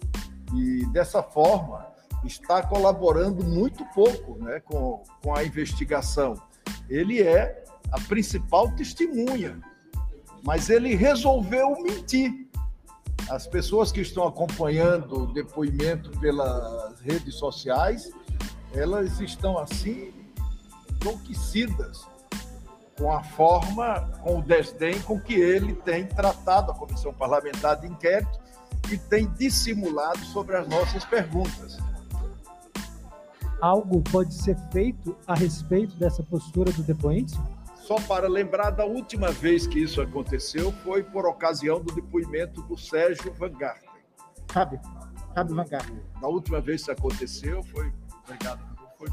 E 0.55 0.87
dessa 0.87 1.23
forma 1.23 1.87
está 2.25 2.63
colaborando 2.63 3.45
muito 3.45 3.85
pouco 3.87 4.37
né, 4.43 4.61
com, 4.61 5.03
com 5.23 5.35
a 5.35 5.45
investigação. 5.45 6.35
Ele 6.89 7.23
é 7.23 7.65
a 7.93 8.01
principal 8.01 8.71
testemunha, 8.73 9.61
mas 10.43 10.71
ele 10.71 10.95
resolveu 10.95 11.81
mentir. 11.83 12.47
As 13.29 13.47
pessoas 13.47 13.93
que 13.93 14.01
estão 14.01 14.27
acompanhando 14.27 15.25
o 15.25 15.33
depoimento 15.33 16.11
pelas 16.19 16.99
redes 17.01 17.35
sociais, 17.35 18.11
elas 18.73 19.21
estão 19.21 19.59
assim 19.59 20.15
enlouquecidas 21.01 22.07
com 22.99 23.13
a 23.13 23.23
forma, 23.23 24.11
com 24.23 24.41
o 24.41 24.43
desdém 24.43 25.01
com 25.03 25.21
que 25.21 25.35
ele 25.35 25.75
tem 25.75 26.05
tratado 26.05 26.73
a 26.73 26.75
Comissão 26.75 27.15
Parlamentar 27.15 27.81
de 27.81 27.87
Inquérito 27.87 28.41
e 28.91 28.99
tem 28.99 29.27
dissimulado 29.35 30.19
sobre 30.27 30.57
as 30.57 30.67
nossas 30.69 31.05
perguntas. 31.05 31.79
Algo 33.61 34.03
pode 34.03 34.35
ser 34.35 34.57
feito 34.73 35.17
a 35.27 35.35
respeito 35.35 35.95
dessa 35.97 36.23
postura 36.23 36.73
do 36.73 36.83
depoente? 36.83 37.39
Só 37.77 37.97
para 38.03 38.29
lembrar 38.29 38.71
da 38.71 38.85
última 38.85 39.31
vez 39.31 39.67
que 39.67 39.81
isso 39.83 40.01
aconteceu 40.01 40.73
foi 40.85 41.03
por 41.03 41.25
ocasião 41.27 41.81
do 41.81 41.95
depoimento 41.95 42.63
do 42.63 42.77
Sérgio 42.77 43.33
Van 43.35 43.53
Garten. 43.53 43.89
Sabe, 44.53 44.81
sabe 45.35 45.55
Van 45.55 45.65
Garten. 45.65 46.01
Da 46.21 46.29
última 46.29 46.61
vez 46.61 46.85
que 46.85 46.91
isso 46.91 46.93
aconteceu 46.93 47.63
foi, 47.63 47.93
obrigado, 48.25 48.61
foi 48.99 49.09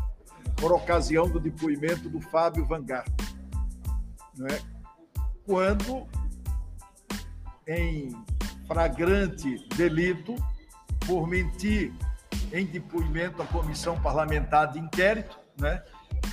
por 0.57 0.73
ocasião 0.73 1.29
do 1.29 1.39
depoimento 1.39 2.09
do 2.09 2.19
Fábio 2.19 2.65
Van 2.65 2.83
Garten 2.83 3.34
é? 4.43 4.59
quando, 5.45 6.07
em 7.67 8.11
flagrante 8.67 9.65
delito, 9.75 10.35
por 11.05 11.27
mentir 11.27 11.93
em 12.51 12.65
depoimento 12.65 13.41
à 13.41 13.45
comissão 13.45 13.99
parlamentar 14.01 14.71
de 14.71 14.79
inquérito, 14.79 15.39
né, 15.59 15.83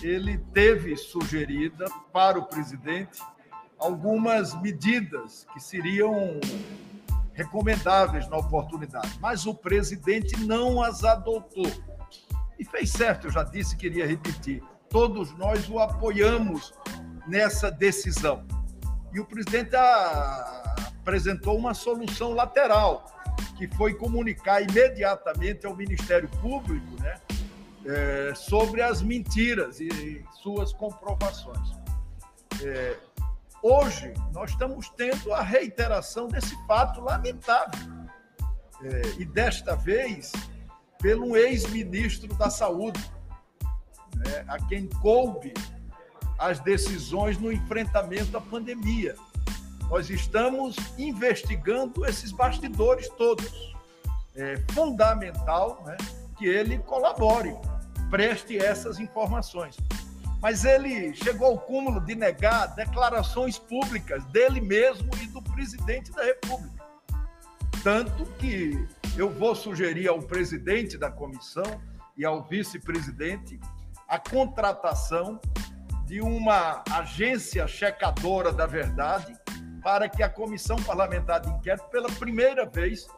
ele 0.03 0.39
teve 0.53 0.97
sugerida 0.97 1.85
para 2.13 2.39
o 2.39 2.47
presidente 2.47 3.21
algumas 3.79 4.61
medidas 4.61 5.47
que 5.53 5.61
seriam 5.61 6.41
recomendáveis 7.33 8.29
na 8.29 8.37
oportunidade, 8.37 9.19
mas 9.21 9.47
o 9.47 9.55
presidente 9.55 10.39
não 10.45 10.83
as 10.83 11.05
adotou. 11.05 11.71
E 12.59 12.65
fez 12.65 12.91
certo, 12.91 13.27
eu 13.27 13.31
já 13.31 13.43
disse 13.43 13.77
que 13.77 13.87
iria 13.87 14.07
repetir. 14.07 14.63
Todos 14.89 15.37
nós 15.37 15.69
o 15.69 15.79
apoiamos 15.79 16.73
nessa 17.27 17.71
decisão. 17.71 18.45
E 19.13 19.21
o 19.21 19.25
presidente 19.25 19.77
apresentou 19.77 21.57
uma 21.57 21.75
solução 21.75 22.33
lateral, 22.33 23.07
que 23.57 23.69
foi 23.77 23.95
comunicar 23.95 24.63
imediatamente 24.63 25.67
ao 25.67 25.77
Ministério 25.77 26.29
Público 26.41 27.01
né, 27.01 27.21
é, 27.85 28.35
sobre 28.35 28.83
as 28.83 29.03
mentiras 29.03 29.81
e 29.81 30.25
suas 30.43 30.73
comprovações. 30.73 31.77
É, 32.63 32.97
hoje, 33.63 34.15
nós 34.33 34.51
estamos 34.51 34.89
tendo 34.91 35.33
a 35.33 35.43
reiteração 35.43 36.29
desse 36.29 36.57
fato 36.67 37.01
lamentável. 37.01 38.03
É, 38.85 39.21
e 39.21 39.25
desta 39.25 39.77
vez, 39.77 40.33
pelo 41.01 41.37
ex-ministro 41.37 42.35
da 42.35 42.51
Saúde, 42.51 43.01
né, 44.17 44.45
a 44.49 44.59
quem 44.67 44.89
coube 44.89 45.55
as 46.43 46.59
decisões 46.59 47.39
no 47.39 47.53
enfrentamento 47.53 48.37
à 48.37 48.41
pandemia. 48.41 49.15
Nós 49.89 50.11
estamos 50.11 50.75
investigando 50.99 52.05
esses 52.05 52.33
bastidores 52.33 53.09
todos. 53.11 53.73
É 54.35 54.57
fundamental 54.73 55.85
né, 55.87 55.97
que 56.37 56.47
ele 56.47 56.79
colabore, 56.79 57.55
preste 58.11 58.59
essas 58.59 58.99
informações. 58.99 59.77
Mas 60.41 60.65
ele 60.65 61.15
chegou 61.15 61.47
ao 61.47 61.59
cúmulo 61.59 62.01
de 62.01 62.17
negar 62.17 62.75
declarações 62.75 63.57
públicas 63.57 64.25
dele 64.33 64.61
mesmo 64.61 65.11
e 65.23 65.29
do 65.29 65.41
presidente 65.41 66.11
da 66.11 66.25
República. 66.25 66.85
Tanto 67.85 68.25
que 68.41 68.85
eu 69.17 69.31
vou 69.31 69.55
sugerir 69.55 70.09
ao 70.09 70.21
presidente 70.21 70.99
da 70.99 71.09
comissão 71.09 71.81
e 72.17 72.25
ao 72.25 72.43
vice-presidente 72.43 73.61
a 74.09 74.19
contratação 74.19 75.41
de 76.13 76.21
uma 76.21 76.85
agência 76.91 77.67
checadora 77.67 78.53
da 78.53 78.67
verdade 78.67 79.35
para 79.83 80.11
que 80.11 80.23
a 80.23 80.29
comissão 80.29 80.77
parlamentar 80.83 81.41
de 81.41 81.49
inquérito, 81.49 81.89
pela 81.89 82.11
primeira 82.11 82.67
vez, 82.67 83.09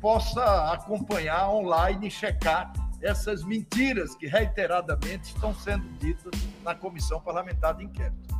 possa 0.00 0.72
acompanhar 0.72 1.50
online 1.50 2.06
e 2.06 2.10
checar 2.12 2.72
essas 3.02 3.42
mentiras 3.42 4.14
que 4.14 4.28
reiteradamente 4.28 5.34
estão 5.34 5.52
sendo 5.52 5.84
ditas 5.98 6.30
na 6.62 6.76
comissão 6.76 7.20
parlamentar 7.20 7.74
de 7.74 7.86
inquérito. 7.86 8.32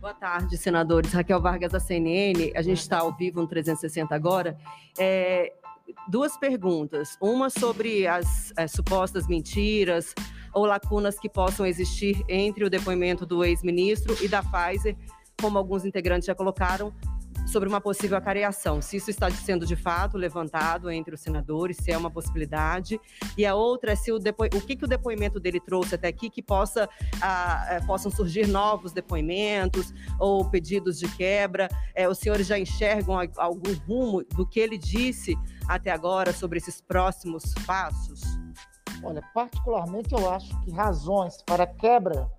Boa 0.00 0.14
tarde, 0.14 0.56
senadores. 0.56 1.12
Raquel 1.12 1.42
Vargas, 1.42 1.72
da 1.72 1.80
CNN. 1.80 2.52
A 2.54 2.62
gente 2.62 2.78
está 2.78 3.00
ao 3.00 3.12
vivo 3.16 3.40
no 3.40 3.48
360 3.48 4.14
agora. 4.14 4.56
É, 4.96 5.52
duas 6.06 6.36
perguntas. 6.36 7.18
Uma 7.20 7.50
sobre 7.50 8.06
as, 8.06 8.52
as 8.56 8.70
supostas 8.70 9.26
mentiras 9.26 10.14
ou 10.54 10.64
lacunas 10.64 11.18
que 11.18 11.28
possam 11.28 11.66
existir 11.66 12.22
entre 12.28 12.64
o 12.64 12.70
depoimento 12.70 13.26
do 13.26 13.44
ex-ministro 13.44 14.16
e 14.22 14.28
da 14.28 14.42
Pfizer, 14.42 14.96
como 15.40 15.58
alguns 15.58 15.84
integrantes 15.84 16.26
já 16.26 16.34
colocaram, 16.34 16.92
sobre 17.46 17.68
uma 17.68 17.80
possível 17.80 18.16
acareação, 18.16 18.80
se 18.80 18.96
isso 18.96 19.10
está 19.10 19.30
sendo 19.30 19.66
de 19.66 19.76
fato 19.76 20.16
levantado 20.16 20.90
entre 20.90 21.14
os 21.14 21.20
senadores, 21.20 21.76
se 21.76 21.92
é 21.92 21.98
uma 21.98 22.10
possibilidade, 22.10 23.00
e 23.36 23.44
a 23.44 23.54
outra 23.54 23.92
é 23.92 23.96
se 23.96 24.10
o, 24.10 24.18
depo... 24.18 24.44
o 24.44 24.60
que, 24.60 24.76
que 24.76 24.84
o 24.84 24.88
depoimento 24.88 25.38
dele 25.38 25.60
trouxe 25.60 25.94
até 25.94 26.08
aqui 26.08 26.30
que 26.30 26.42
possa, 26.42 26.88
ah, 27.20 27.80
possam 27.86 28.10
surgir 28.10 28.46
novos 28.46 28.92
depoimentos 28.92 29.92
ou 30.18 30.48
pedidos 30.48 30.98
de 30.98 31.08
quebra. 31.16 31.68
É, 31.94 32.08
os 32.08 32.18
senhores 32.18 32.46
já 32.46 32.58
enxergam 32.58 33.16
algum 33.36 33.74
rumo 33.86 34.24
do 34.34 34.46
que 34.46 34.58
ele 34.58 34.78
disse 34.78 35.36
até 35.68 35.90
agora 35.90 36.32
sobre 36.32 36.58
esses 36.58 36.80
próximos 36.80 37.44
passos? 37.66 38.43
Olha, 39.04 39.22
particularmente 39.34 40.14
eu 40.14 40.32
acho 40.32 40.58
que 40.62 40.70
razões 40.70 41.42
para 41.42 41.66
quebra 41.66 42.30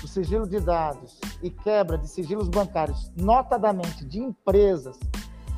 do 0.00 0.08
sigilo 0.08 0.46
de 0.46 0.60
dados 0.60 1.18
e 1.42 1.48
quebra 1.50 1.96
de 1.96 2.08
sigilos 2.08 2.48
bancários, 2.48 3.10
notadamente 3.16 4.04
de 4.04 4.18
empresas 4.18 4.98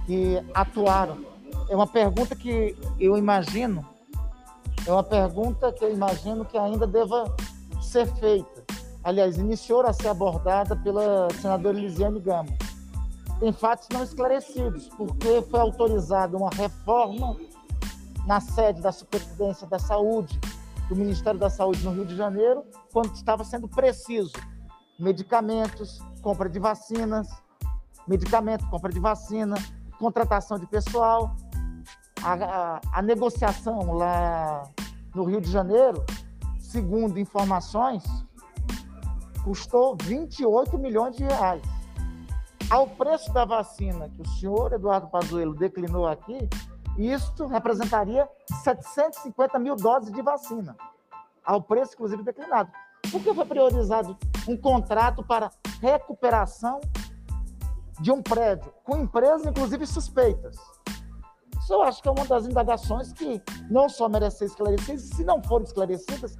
que 0.06 0.42
atuaram, 0.54 1.24
é 1.68 1.74
uma 1.74 1.86
pergunta 1.86 2.36
que 2.36 2.76
eu 2.98 3.16
imagino, 3.16 3.84
é 4.86 4.92
uma 4.92 5.02
pergunta 5.02 5.72
que 5.72 5.84
eu 5.84 5.92
imagino 5.92 6.44
que 6.44 6.58
ainda 6.58 6.86
deva 6.86 7.34
ser 7.80 8.06
feita. 8.16 8.64
Aliás, 9.02 9.38
iniciou 9.38 9.80
a 9.86 9.92
ser 9.92 10.08
abordada 10.08 10.76
pela 10.76 11.28
senadora 11.40 11.78
Elisiane 11.78 12.20
Gama. 12.20 12.50
Tem 13.38 13.52
fatos 13.52 13.88
não 13.90 14.02
esclarecidos, 14.02 14.88
porque 14.88 15.42
foi 15.50 15.60
autorizada 15.60 16.36
uma 16.36 16.50
reforma 16.50 17.36
na 18.26 18.38
sede 18.40 18.82
da 18.82 18.92
Superintendência 18.92 19.66
da 19.66 19.78
Saúde 19.78 20.38
do 20.90 20.96
Ministério 20.96 21.38
da 21.38 21.48
Saúde 21.48 21.84
no 21.84 21.92
Rio 21.92 22.04
de 22.04 22.16
Janeiro, 22.16 22.64
quando 22.92 23.14
estava 23.14 23.44
sendo 23.44 23.68
preciso 23.68 24.32
medicamentos, 24.98 26.00
compra 26.20 26.48
de 26.48 26.58
vacinas, 26.58 27.28
medicamento, 28.08 28.68
compra 28.68 28.92
de 28.92 28.98
vacina, 28.98 29.54
contratação 30.00 30.58
de 30.58 30.66
pessoal. 30.66 31.36
A, 32.22 32.32
a, 32.34 32.80
a 32.92 33.02
negociação 33.02 33.92
lá 33.94 34.64
no 35.14 35.24
Rio 35.24 35.40
de 35.40 35.50
Janeiro, 35.50 36.04
segundo 36.58 37.20
informações, 37.20 38.02
custou 39.44 39.96
28 40.02 40.76
milhões 40.76 41.16
de 41.16 41.22
reais. 41.22 41.62
Ao 42.68 42.88
preço 42.88 43.32
da 43.32 43.44
vacina 43.44 44.08
que 44.08 44.22
o 44.22 44.26
senhor 44.26 44.72
Eduardo 44.72 45.06
Pazuello 45.06 45.54
declinou 45.54 46.06
aqui, 46.06 46.48
isso 46.98 47.46
representaria 47.46 48.28
750 48.62 49.58
mil 49.58 49.76
doses 49.76 50.12
de 50.12 50.22
vacina, 50.22 50.76
ao 51.44 51.62
preço, 51.62 51.94
inclusive, 51.94 52.22
declinado. 52.22 52.70
Por 53.10 53.22
que 53.22 53.34
foi 53.34 53.44
priorizado 53.44 54.16
um 54.46 54.56
contrato 54.56 55.22
para 55.22 55.50
recuperação 55.80 56.80
de 58.00 58.10
um 58.10 58.22
prédio, 58.22 58.72
com 58.84 58.98
empresas, 58.98 59.46
inclusive, 59.46 59.86
suspeitas? 59.86 60.56
Isso 61.58 61.72
eu 61.72 61.82
acho 61.82 62.02
que 62.02 62.08
é 62.08 62.10
uma 62.10 62.26
das 62.26 62.46
indagações 62.46 63.12
que 63.12 63.42
não 63.70 63.88
só 63.88 64.08
merece 64.08 64.38
ser 64.38 64.44
esclarecidas, 64.46 65.02
se 65.02 65.24
não 65.24 65.42
forem 65.42 65.66
esclarecidas, 65.66 66.36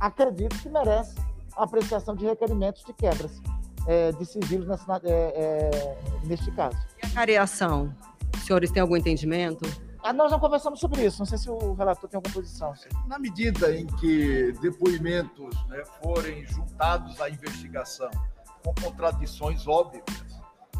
acredito 0.00 0.58
que 0.58 0.68
merece 0.68 1.14
a 1.56 1.64
apreciação 1.64 2.14
de 2.14 2.26
requerimentos 2.26 2.84
de 2.84 2.92
quebras 2.92 3.40
é, 3.86 4.12
de 4.12 4.24
sigilos 4.24 4.66
nessa, 4.66 5.00
é, 5.04 5.10
é, 5.10 5.98
neste 6.24 6.50
caso. 6.52 6.76
E 7.02 7.06
a 7.06 7.10
careação? 7.10 7.94
Os 8.34 8.44
senhores 8.44 8.70
têm 8.70 8.80
algum 8.80 8.96
entendimento? 8.96 9.64
Ah, 10.02 10.12
nós 10.12 10.32
já 10.32 10.38
conversamos 10.38 10.80
sobre 10.80 11.04
isso, 11.06 11.20
não 11.20 11.26
sei 11.26 11.38
se 11.38 11.48
o 11.48 11.74
relator 11.74 12.10
tem 12.10 12.18
alguma 12.18 12.34
posição. 12.34 12.74
Na 13.06 13.20
medida 13.20 13.74
em 13.74 13.86
que 13.86 14.52
depoimentos 14.60 15.54
né, 15.68 15.84
forem 16.02 16.44
juntados 16.46 17.20
à 17.20 17.30
investigação 17.30 18.10
com 18.64 18.74
contradições 18.74 19.66
óbvias, 19.68 20.04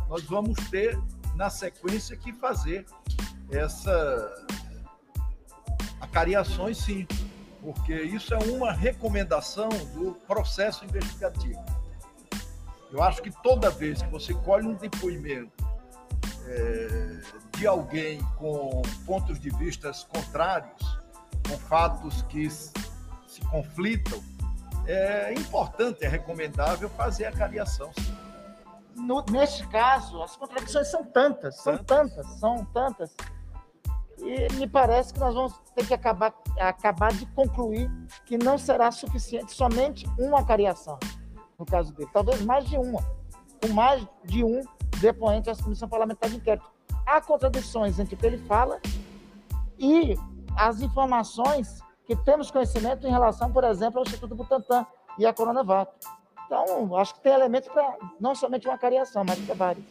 nós 0.09 0.25
vamos 0.25 0.59
ter, 0.70 0.99
na 1.37 1.49
sequência, 1.49 2.16
que 2.16 2.33
fazer 2.33 2.85
essa 3.49 4.47
acariações, 6.01 6.79
sim, 6.79 7.07
porque 7.61 7.95
isso 7.95 8.35
é 8.35 8.39
uma 8.39 8.73
recomendação 8.73 9.68
do 9.95 10.14
processo 10.27 10.85
investigativo. 10.85 11.64
Eu 12.91 13.01
acho 13.03 13.23
que 13.23 13.31
toda 13.43 13.70
vez 13.70 14.03
que 14.03 14.11
você 14.11 14.35
colhe 14.35 14.66
um 14.66 14.75
depoimento 14.75 15.62
é, 16.47 17.20
de 17.57 17.66
alguém 17.66 18.20
com 18.36 18.82
pontos 19.07 19.38
de 19.38 19.51
vistas 19.51 20.05
contrários, 20.05 20.99
com 21.49 21.57
fatos 21.59 22.22
que 22.22 22.49
se 22.51 23.40
conflitam, 23.51 24.22
é 24.86 25.32
importante, 25.34 26.05
é 26.05 26.09
recomendável 26.09 26.88
fazer 26.90 27.26
a 27.26 27.32
cariação. 27.32 27.90
No, 28.95 29.24
neste 29.30 29.66
caso, 29.68 30.22
as 30.22 30.36
contradições 30.36 30.88
são 30.88 31.05
tantas, 31.05 31.57
são 31.57 31.78
tantas, 31.78 32.26
tantas 32.26 32.40
são 32.40 32.64
tantas. 32.66 33.14
E 34.18 34.53
me 34.55 34.68
parece 34.68 35.12
que 35.12 35.18
nós 35.18 35.34
vamos 35.34 35.55
ter 35.74 35.86
que 35.86 35.95
acabar, 35.95 36.32
acabar 36.59 37.12
de 37.12 37.26
concluir 37.26 37.90
que 38.24 38.36
não 38.36 38.59
será 38.59 38.90
suficiente 38.90 39.53
somente 39.53 40.07
uma 40.18 40.45
cariação, 40.45 40.99
no 41.59 41.64
caso 41.64 41.93
dele. 41.95 42.11
Talvez 42.12 42.40
mais 42.43 42.64
de 42.68 42.76
uma. 42.76 43.01
Com 43.61 43.72
mais 43.72 44.07
de 44.24 44.45
um 44.45 44.61
depoente 45.03 45.50
à 45.50 45.57
Comissão 45.57 45.88
Parlamentar 45.88 46.30
de 46.30 46.36
Inquérito 46.36 46.70
há 47.05 47.20
contradições 47.20 47.98
entre 47.98 48.14
o 48.14 48.18
que 48.18 48.24
ele 48.24 48.38
fala 48.38 48.80
e 49.76 50.16
as 50.57 50.80
informações 50.80 51.80
que 52.07 52.14
temos 52.14 52.50
conhecimento 52.50 53.07
em 53.07 53.11
relação, 53.11 53.53
por 53.53 53.64
exemplo, 53.64 53.98
ao 53.98 54.05
Instituto 54.05 54.34
Butantan 54.34 54.86
e 55.18 55.26
à 55.26 55.32
Coronavac. 55.32 55.92
Então, 56.46 56.96
acho 56.96 57.14
que 57.14 57.20
tem 57.20 57.32
elementos 57.32 57.68
para 57.68 57.96
não 58.20 58.34
somente 58.34 58.68
uma 58.68 58.78
cariação, 58.78 59.24
mas 59.26 59.38
para 59.40 59.55
vários. 59.55 59.84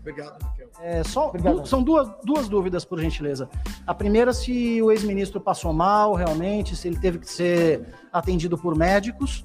Obrigado, 0.00 0.42
Raquel. 0.42 0.68
É, 0.80 1.02
só, 1.02 1.30
du 1.32 1.66
são 1.66 1.82
duas, 1.82 2.08
duas 2.24 2.48
dúvidas, 2.48 2.84
por 2.84 3.00
gentileza. 3.00 3.50
A 3.86 3.92
primeira, 3.92 4.32
se 4.32 4.80
o 4.80 4.90
ex-ministro 4.90 5.40
passou 5.40 5.72
mal, 5.72 6.14
realmente, 6.14 6.76
se 6.76 6.88
ele 6.88 6.98
teve 6.98 7.18
que 7.18 7.28
ser 7.28 7.92
atendido 8.12 8.56
por 8.56 8.76
médicos. 8.76 9.44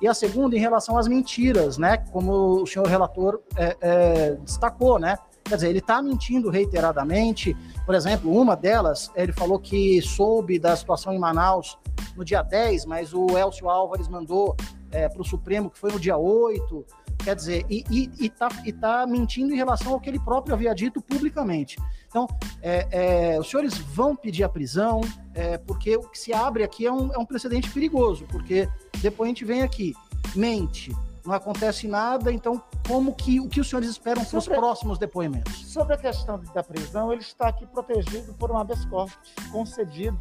E 0.00 0.08
a 0.08 0.14
segunda, 0.14 0.56
em 0.56 0.60
relação 0.60 0.98
às 0.98 1.06
mentiras, 1.06 1.78
né? 1.78 1.98
Como 2.12 2.62
o 2.62 2.66
senhor 2.66 2.86
relator 2.86 3.40
é, 3.56 3.76
é, 3.80 4.30
destacou, 4.36 4.98
né? 4.98 5.16
Quer 5.44 5.56
dizer, 5.56 5.68
ele 5.68 5.78
está 5.78 6.00
mentindo 6.00 6.48
reiteradamente. 6.50 7.56
Por 7.84 7.94
exemplo, 7.94 8.32
uma 8.32 8.56
delas, 8.56 9.10
ele 9.14 9.32
falou 9.32 9.58
que 9.58 10.00
soube 10.00 10.58
da 10.58 10.74
situação 10.74 11.12
em 11.12 11.18
Manaus 11.18 11.78
no 12.16 12.24
dia 12.24 12.42
10, 12.42 12.86
mas 12.86 13.12
o 13.12 13.26
Elcio 13.36 13.68
Álvares 13.68 14.08
mandou 14.08 14.56
é, 14.90 15.08
para 15.08 15.20
o 15.20 15.24
Supremo 15.24 15.70
que 15.70 15.78
foi 15.78 15.92
no 15.92 16.00
dia 16.00 16.16
8. 16.16 16.84
Quer 17.24 17.34
dizer, 17.34 17.66
e 17.70 17.82
está 18.20 18.48
e, 18.62 18.68
e 18.68 18.72
tá 18.72 19.06
mentindo 19.06 19.52
em 19.54 19.56
relação 19.56 19.94
ao 19.94 20.00
que 20.00 20.10
ele 20.10 20.18
próprio 20.18 20.54
havia 20.54 20.74
dito 20.74 21.00
publicamente. 21.00 21.78
Então, 22.06 22.28
é, 22.62 22.86
é, 23.34 23.40
os 23.40 23.48
senhores 23.48 23.78
vão 23.78 24.14
pedir 24.14 24.44
a 24.44 24.48
prisão, 24.48 25.00
é, 25.34 25.56
porque 25.56 25.96
o 25.96 26.02
que 26.02 26.18
se 26.18 26.34
abre 26.34 26.62
aqui 26.62 26.86
é 26.86 26.92
um, 26.92 27.12
é 27.12 27.18
um 27.18 27.24
precedente 27.24 27.70
perigoso, 27.70 28.26
porque 28.30 28.68
depois 29.00 29.26
a 29.26 29.30
gente 29.30 29.44
vem 29.44 29.62
aqui, 29.62 29.94
mente, 30.36 30.94
não 31.24 31.32
acontece 31.32 31.88
nada, 31.88 32.30
então 32.30 32.62
como 32.86 33.14
que 33.14 33.40
o 33.40 33.48
que 33.48 33.58
os 33.58 33.68
senhores 33.68 33.88
esperam 33.88 34.22
para 34.24 34.38
os 34.38 34.46
próximos 34.46 34.98
depoimentos? 34.98 35.66
Sobre 35.72 35.94
a 35.94 35.96
questão 35.96 36.38
da 36.54 36.62
prisão, 36.62 37.10
ele 37.10 37.22
está 37.22 37.48
aqui 37.48 37.66
protegido 37.66 38.34
por 38.34 38.50
um 38.50 38.58
habeas 38.58 38.84
corpus 38.84 39.16
concedido 39.50 40.18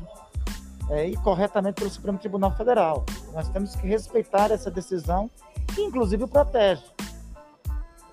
é, 0.89 1.07
e 1.07 1.15
corretamente 1.17 1.75
pelo 1.75 1.89
Supremo 1.89 2.17
Tribunal 2.17 2.55
Federal. 2.55 3.05
Nós 3.33 3.49
temos 3.49 3.75
que 3.75 3.87
respeitar 3.87 4.51
essa 4.51 4.69
decisão, 4.69 5.29
que 5.73 5.81
inclusive 5.81 6.27
protege. 6.27 6.83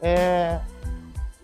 É, 0.01 0.61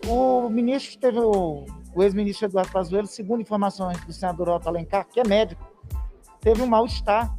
o 0.06 0.48
ministro 0.48 0.98
teve 0.98 1.18
o, 1.18 1.66
o 1.94 2.02
ex-ministro 2.02 2.46
Eduardo 2.46 2.72
Pazuello, 2.72 3.06
segundo 3.06 3.40
informações 3.40 3.98
do 4.04 4.12
senador 4.12 4.48
Otto 4.48 4.68
Alencar, 4.68 5.06
que 5.06 5.20
é 5.20 5.24
médico, 5.26 5.66
teve 6.40 6.62
um 6.62 6.66
mal-estar 6.66 7.36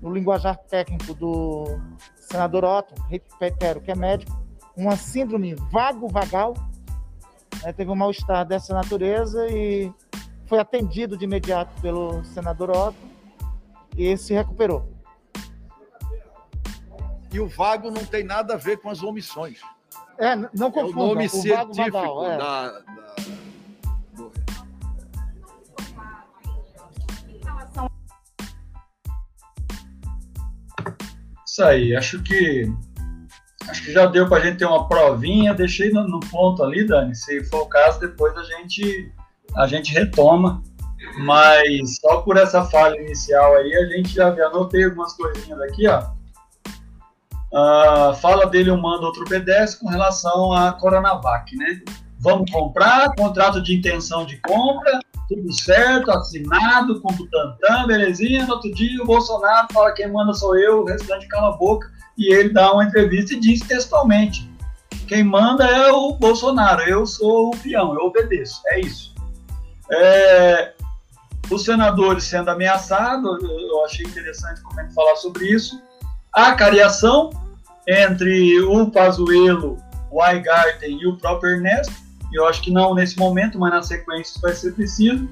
no 0.00 0.12
linguajar 0.12 0.56
técnico 0.56 1.14
do 1.14 1.64
senador 2.16 2.64
Otto, 2.64 2.94
reitero, 3.40 3.80
que 3.80 3.90
é 3.90 3.94
médico, 3.94 4.40
uma 4.76 4.96
síndrome 4.96 5.54
vago-vagal, 5.70 6.54
né, 7.62 7.72
teve 7.72 7.90
um 7.90 7.96
mal-estar 7.96 8.46
dessa 8.46 8.72
natureza 8.72 9.46
e 9.48 9.92
foi 10.50 10.58
atendido 10.58 11.16
de 11.16 11.24
imediato 11.24 11.80
pelo 11.80 12.24
senador 12.24 12.70
Otto 12.70 12.98
esse 13.96 14.34
recuperou. 14.34 14.92
E 17.32 17.38
o 17.38 17.46
vago 17.48 17.88
não 17.90 18.04
tem 18.04 18.24
nada 18.24 18.54
a 18.54 18.56
ver 18.56 18.78
com 18.78 18.90
as 18.90 19.00
omissões. 19.00 19.60
É, 20.18 20.34
não 20.34 20.48
É 20.66 20.66
o 20.66 20.72
confunda. 20.72 20.96
nome 20.96 21.26
o 21.26 21.30
vago 21.30 21.42
científico 21.42 21.90
vagal, 21.92 22.24
é. 22.26 22.36
da, 22.36 22.68
da- 22.72 22.80
do- 24.14 24.32
Isso 31.46 31.62
aí, 31.64 31.96
acho 31.96 32.22
que 32.22 32.72
acho 33.68 33.84
que 33.84 33.92
já 33.92 34.06
deu 34.06 34.28
para 34.28 34.38
a 34.42 34.46
gente 34.46 34.58
ter 34.58 34.64
uma 34.66 34.88
provinha. 34.88 35.52
Deixei 35.54 35.90
no, 35.90 36.06
no 36.06 36.20
ponto 36.20 36.62
ali, 36.62 36.86
Dani. 36.86 37.14
Se 37.14 37.42
for 37.44 37.62
o 37.62 37.66
caso, 37.66 38.00
depois 38.00 38.36
a 38.36 38.42
gente 38.44 39.12
a 39.56 39.66
gente 39.66 39.92
retoma. 39.92 40.62
Mas 41.18 41.96
só 41.96 42.22
por 42.22 42.36
essa 42.36 42.64
falha 42.64 43.00
inicial 43.00 43.56
aí, 43.56 43.74
a 43.74 43.86
gente 43.86 44.10
já 44.14 44.34
já 44.34 44.46
anotei 44.46 44.84
algumas 44.84 45.12
coisinhas 45.14 45.60
aqui, 45.60 45.88
ó. 45.88 46.02
Ah, 47.52 48.14
fala 48.20 48.46
dele 48.46 48.70
um 48.70 48.80
manda 48.80 49.06
outro 49.06 49.22
obedece 49.22 49.80
com 49.80 49.88
relação 49.88 50.52
à 50.52 50.72
Coronavac, 50.72 51.56
né? 51.56 51.80
Vamos 52.20 52.50
comprar, 52.50 53.12
contrato 53.16 53.60
de 53.60 53.74
intenção 53.74 54.24
de 54.24 54.36
compra, 54.42 55.00
tudo 55.28 55.52
certo, 55.52 56.10
assinado, 56.10 57.00
com 57.00 57.12
Butantan, 57.12 57.86
belezinha. 57.86 58.46
No 58.46 58.54
outro 58.54 58.72
dia 58.72 59.02
o 59.02 59.06
Bolsonaro 59.06 59.66
fala 59.72 59.92
quem 59.92 60.12
manda 60.12 60.32
sou 60.32 60.56
eu, 60.56 60.82
o 60.82 60.84
restante 60.84 61.26
cala 61.28 61.54
a 61.54 61.56
boca, 61.56 61.90
e 62.16 62.32
ele 62.32 62.50
dá 62.50 62.72
uma 62.72 62.84
entrevista 62.84 63.34
e 63.34 63.40
diz 63.40 63.60
textualmente: 63.60 64.48
quem 65.08 65.24
manda 65.24 65.64
é 65.64 65.90
o 65.90 66.12
Bolsonaro, 66.12 66.82
eu 66.82 67.04
sou 67.04 67.48
o 67.48 67.56
peão, 67.56 67.94
eu 67.94 68.06
obedeço, 68.06 68.60
é 68.66 68.80
isso. 68.80 69.09
É, 69.92 70.72
os 71.50 71.64
senadores 71.64 72.24
sendo 72.24 72.50
ameaçados, 72.50 73.42
eu- 73.42 73.84
achei 73.84 74.06
interessante 74.06 74.62
como 74.62 74.80
ele 74.80 74.90
falar 74.90 75.16
sobre 75.16 75.46
isso. 75.46 75.80
A 76.32 76.54
cariação 76.54 77.30
entre 77.88 78.60
o 78.60 78.90
Pazuello, 78.90 79.78
o 80.10 80.22
Aigarten 80.22 81.00
e 81.00 81.06
o 81.06 81.16
próprio 81.16 81.52
Ernesto, 81.56 81.92
eu 82.32 82.46
acho 82.46 82.62
que 82.62 82.70
não 82.70 82.94
nesse 82.94 83.18
momento, 83.18 83.58
mas 83.58 83.72
na 83.72 83.82
sequência 83.82 84.30
isso 84.30 84.40
vai 84.40 84.52
ser 84.52 84.72
preciso. 84.74 85.28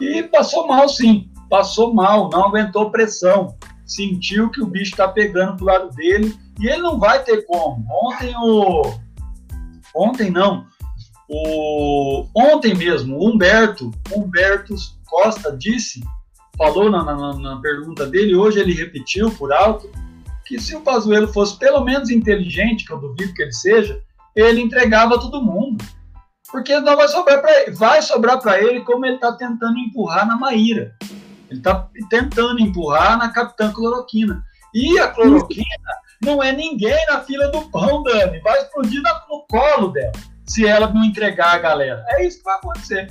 E 0.00 0.22
passou 0.22 0.66
mal, 0.68 0.88
sim. 0.88 1.28
Passou 1.50 1.92
mal, 1.92 2.30
não 2.30 2.46
aguentou 2.46 2.90
pressão. 2.90 3.56
Sentiu 3.84 4.50
que 4.50 4.62
o 4.62 4.66
bicho 4.66 4.92
está 4.92 5.08
pegando 5.08 5.56
pro 5.56 5.66
lado 5.66 5.90
dele 5.90 6.36
e 6.60 6.68
ele 6.68 6.82
não 6.82 6.98
vai 6.98 7.22
ter 7.24 7.44
como. 7.46 7.84
Ontem 7.90 8.34
o. 8.36 8.82
Ontem 9.94 10.30
não. 10.30 10.66
O... 11.28 12.26
Ontem 12.34 12.74
mesmo, 12.74 13.16
o 13.16 13.30
Humberto, 13.30 13.90
Humberto 14.12 14.74
Costa 15.06 15.56
disse, 15.56 16.02
falou 16.56 16.90
na, 16.90 17.04
na, 17.04 17.38
na 17.38 17.56
pergunta 17.60 18.06
dele, 18.06 18.34
hoje 18.34 18.60
ele 18.60 18.74
repetiu 18.74 19.30
por 19.30 19.52
alto, 19.52 19.90
que 20.44 20.60
se 20.60 20.74
o 20.74 20.80
Pazuello 20.80 21.28
fosse 21.28 21.58
pelo 21.58 21.82
menos 21.82 22.10
inteligente, 22.10 22.84
que 22.84 22.92
eu 22.92 22.98
duvido 22.98 23.34
que 23.34 23.42
ele 23.42 23.52
seja, 23.52 24.00
ele 24.34 24.60
entregava 24.60 25.20
todo 25.20 25.42
mundo. 25.42 25.84
Porque 26.50 26.78
não 26.80 26.96
vai 26.96 27.08
sobrar 27.08 27.40
para 27.40 27.62
ele, 27.62 27.70
vai 27.72 28.02
sobrar 28.02 28.38
para 28.40 28.60
ele 28.60 28.80
como 28.80 29.06
ele 29.06 29.14
está 29.14 29.32
tentando 29.32 29.78
empurrar 29.78 30.26
na 30.26 30.36
Maíra. 30.36 30.94
Ele 31.48 31.60
está 31.60 31.88
tentando 32.10 32.60
empurrar 32.60 33.16
na 33.16 33.30
Capitã 33.30 33.72
Cloroquina. 33.72 34.44
E 34.74 34.98
a 34.98 35.08
cloroquina 35.08 35.64
não 36.22 36.42
é 36.42 36.52
ninguém 36.52 37.06
na 37.06 37.20
fila 37.20 37.48
do 37.48 37.62
pão, 37.70 38.02
Dani. 38.02 38.40
Vai 38.40 38.58
explodir 38.60 39.02
no 39.02 39.46
colo 39.48 39.88
dela, 39.88 40.12
se 40.52 40.66
ela 40.66 40.92
não 40.92 41.04
entregar 41.04 41.54
a 41.54 41.58
galera. 41.58 42.04
É 42.08 42.26
isso 42.26 42.38
que 42.38 42.44
vai 42.44 42.56
acontecer. 42.56 43.08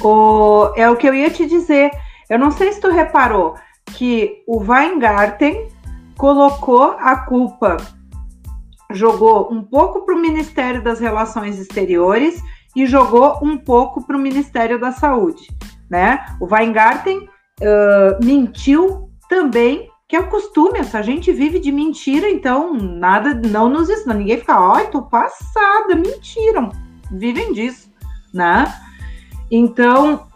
O, 0.00 0.72
é 0.76 0.88
o 0.88 0.96
que 0.96 1.06
eu 1.06 1.14
ia 1.14 1.30
te 1.30 1.46
dizer. 1.46 1.90
Eu 2.30 2.38
não 2.38 2.50
sei 2.50 2.72
se 2.72 2.80
tu 2.80 2.90
reparou 2.90 3.56
que 3.86 4.42
o 4.46 4.58
Weingarten 4.58 5.68
colocou 6.16 6.96
a 6.98 7.16
culpa, 7.16 7.76
jogou 8.92 9.52
um 9.52 9.62
pouco 9.62 10.04
para 10.06 10.14
o 10.14 10.20
Ministério 10.20 10.82
das 10.82 10.98
Relações 10.98 11.58
Exteriores 11.58 12.42
e 12.74 12.86
jogou 12.86 13.38
um 13.42 13.58
pouco 13.58 14.06
para 14.06 14.16
o 14.16 14.20
Ministério 14.20 14.80
da 14.80 14.92
Saúde, 14.92 15.48
né? 15.90 16.24
O 16.40 16.46
Weingarten 16.46 17.28
ah, 17.60 18.18
mentiu 18.22 19.10
também, 19.28 19.88
que 20.12 20.16
é 20.16 20.20
o 20.20 20.26
costume, 20.26 20.78
essa 20.78 21.02
gente 21.02 21.32
vive 21.32 21.58
de 21.58 21.72
mentira, 21.72 22.28
então 22.28 22.74
nada, 22.74 23.32
não 23.48 23.66
nos 23.70 23.88
ensina, 23.88 24.12
ninguém 24.12 24.36
fica, 24.36 24.54
ai, 24.54 24.88
tô 24.88 25.00
passada, 25.00 25.94
mentiram, 25.96 26.68
vivem 27.10 27.54
disso, 27.54 27.90
né? 28.30 28.70
Então, 29.50 30.26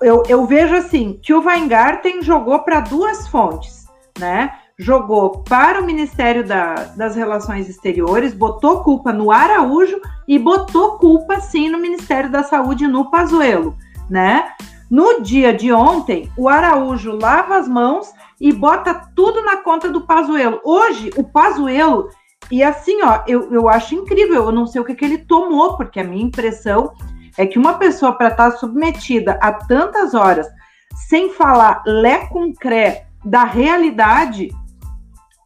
eu, 0.00 0.22
eu 0.28 0.46
vejo 0.46 0.76
assim 0.76 1.18
que 1.20 1.34
o 1.34 1.44
Weingarten 1.44 2.22
jogou 2.22 2.60
para 2.60 2.78
duas 2.78 3.26
fontes, 3.26 3.88
né? 4.16 4.52
Jogou 4.78 5.42
para 5.42 5.82
o 5.82 5.84
Ministério 5.84 6.46
da- 6.46 6.92
das 6.96 7.16
Relações 7.16 7.68
Exteriores, 7.68 8.32
botou 8.32 8.84
culpa 8.84 9.12
no 9.12 9.32
Araújo 9.32 10.00
e 10.28 10.38
botou 10.38 10.98
culpa 10.98 11.40
sim 11.40 11.68
no 11.68 11.78
Ministério 11.78 12.30
da 12.30 12.44
Saúde 12.44 12.86
no 12.86 13.10
Pazuello, 13.10 13.76
né? 14.08 14.52
No 14.88 15.20
dia 15.20 15.52
de 15.52 15.72
ontem, 15.72 16.30
o 16.36 16.48
Araújo 16.48 17.10
lava 17.10 17.56
as 17.56 17.66
mãos 17.66 18.12
e 18.40 18.52
bota 18.52 18.94
tudo 19.14 19.42
na 19.42 19.58
conta 19.58 19.90
do 19.90 20.06
Pazuello. 20.06 20.60
Hoje, 20.64 21.10
o 21.16 21.24
Pazuello, 21.24 22.08
e 22.50 22.62
assim, 22.62 23.02
ó, 23.02 23.22
eu, 23.26 23.52
eu 23.52 23.68
acho 23.68 23.94
incrível, 23.94 24.44
eu 24.44 24.52
não 24.52 24.66
sei 24.66 24.80
o 24.80 24.84
que, 24.84 24.94
que 24.94 25.04
ele 25.04 25.18
tomou, 25.18 25.76
porque 25.76 26.00
a 26.00 26.04
minha 26.04 26.24
impressão 26.24 26.94
é 27.36 27.46
que 27.46 27.58
uma 27.58 27.74
pessoa 27.74 28.12
para 28.12 28.28
estar 28.28 28.50
submetida 28.52 29.38
a 29.42 29.52
tantas 29.52 30.14
horas 30.14 30.48
sem 31.08 31.30
falar 31.32 31.82
lé 31.86 32.26
com 32.26 32.52
cré 32.52 33.06
da 33.24 33.44
realidade, 33.44 34.48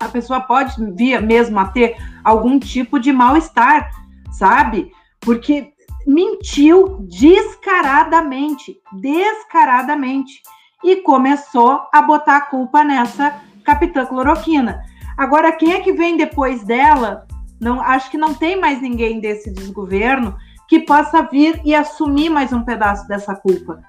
a 0.00 0.08
pessoa 0.08 0.40
pode 0.40 0.74
vir 0.94 1.20
mesmo 1.20 1.58
a 1.58 1.66
ter 1.66 1.96
algum 2.22 2.58
tipo 2.58 2.98
de 2.98 3.12
mal-estar, 3.12 3.90
sabe? 4.30 4.90
Porque 5.20 5.72
mentiu 6.06 6.98
descaradamente, 7.08 8.76
descaradamente, 8.92 10.40
e 10.84 10.96
começou 10.96 11.80
a 11.92 12.02
botar 12.02 12.36
a 12.36 12.40
culpa 12.42 12.84
nessa 12.84 13.34
capitã 13.64 14.04
cloroquina. 14.04 14.82
Agora, 15.16 15.52
quem 15.52 15.72
é 15.72 15.80
que 15.80 15.92
vem 15.92 16.16
depois 16.16 16.62
dela? 16.62 17.26
Não, 17.60 17.80
acho 17.80 18.10
que 18.10 18.18
não 18.18 18.34
tem 18.34 18.60
mais 18.60 18.82
ninguém 18.82 19.20
desse 19.20 19.50
desgoverno 19.50 20.36
que 20.68 20.80
possa 20.80 21.22
vir 21.22 21.60
e 21.64 21.74
assumir 21.74 22.28
mais 22.28 22.52
um 22.52 22.62
pedaço 22.62 23.08
dessa 23.08 23.34
culpa. 23.34 23.80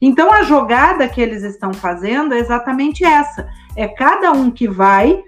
Então, 0.00 0.32
a 0.32 0.42
jogada 0.42 1.08
que 1.08 1.20
eles 1.20 1.42
estão 1.42 1.74
fazendo 1.74 2.32
é 2.32 2.38
exatamente 2.38 3.04
essa: 3.04 3.48
é 3.76 3.88
cada 3.88 4.32
um 4.32 4.50
que 4.50 4.68
vai, 4.68 5.22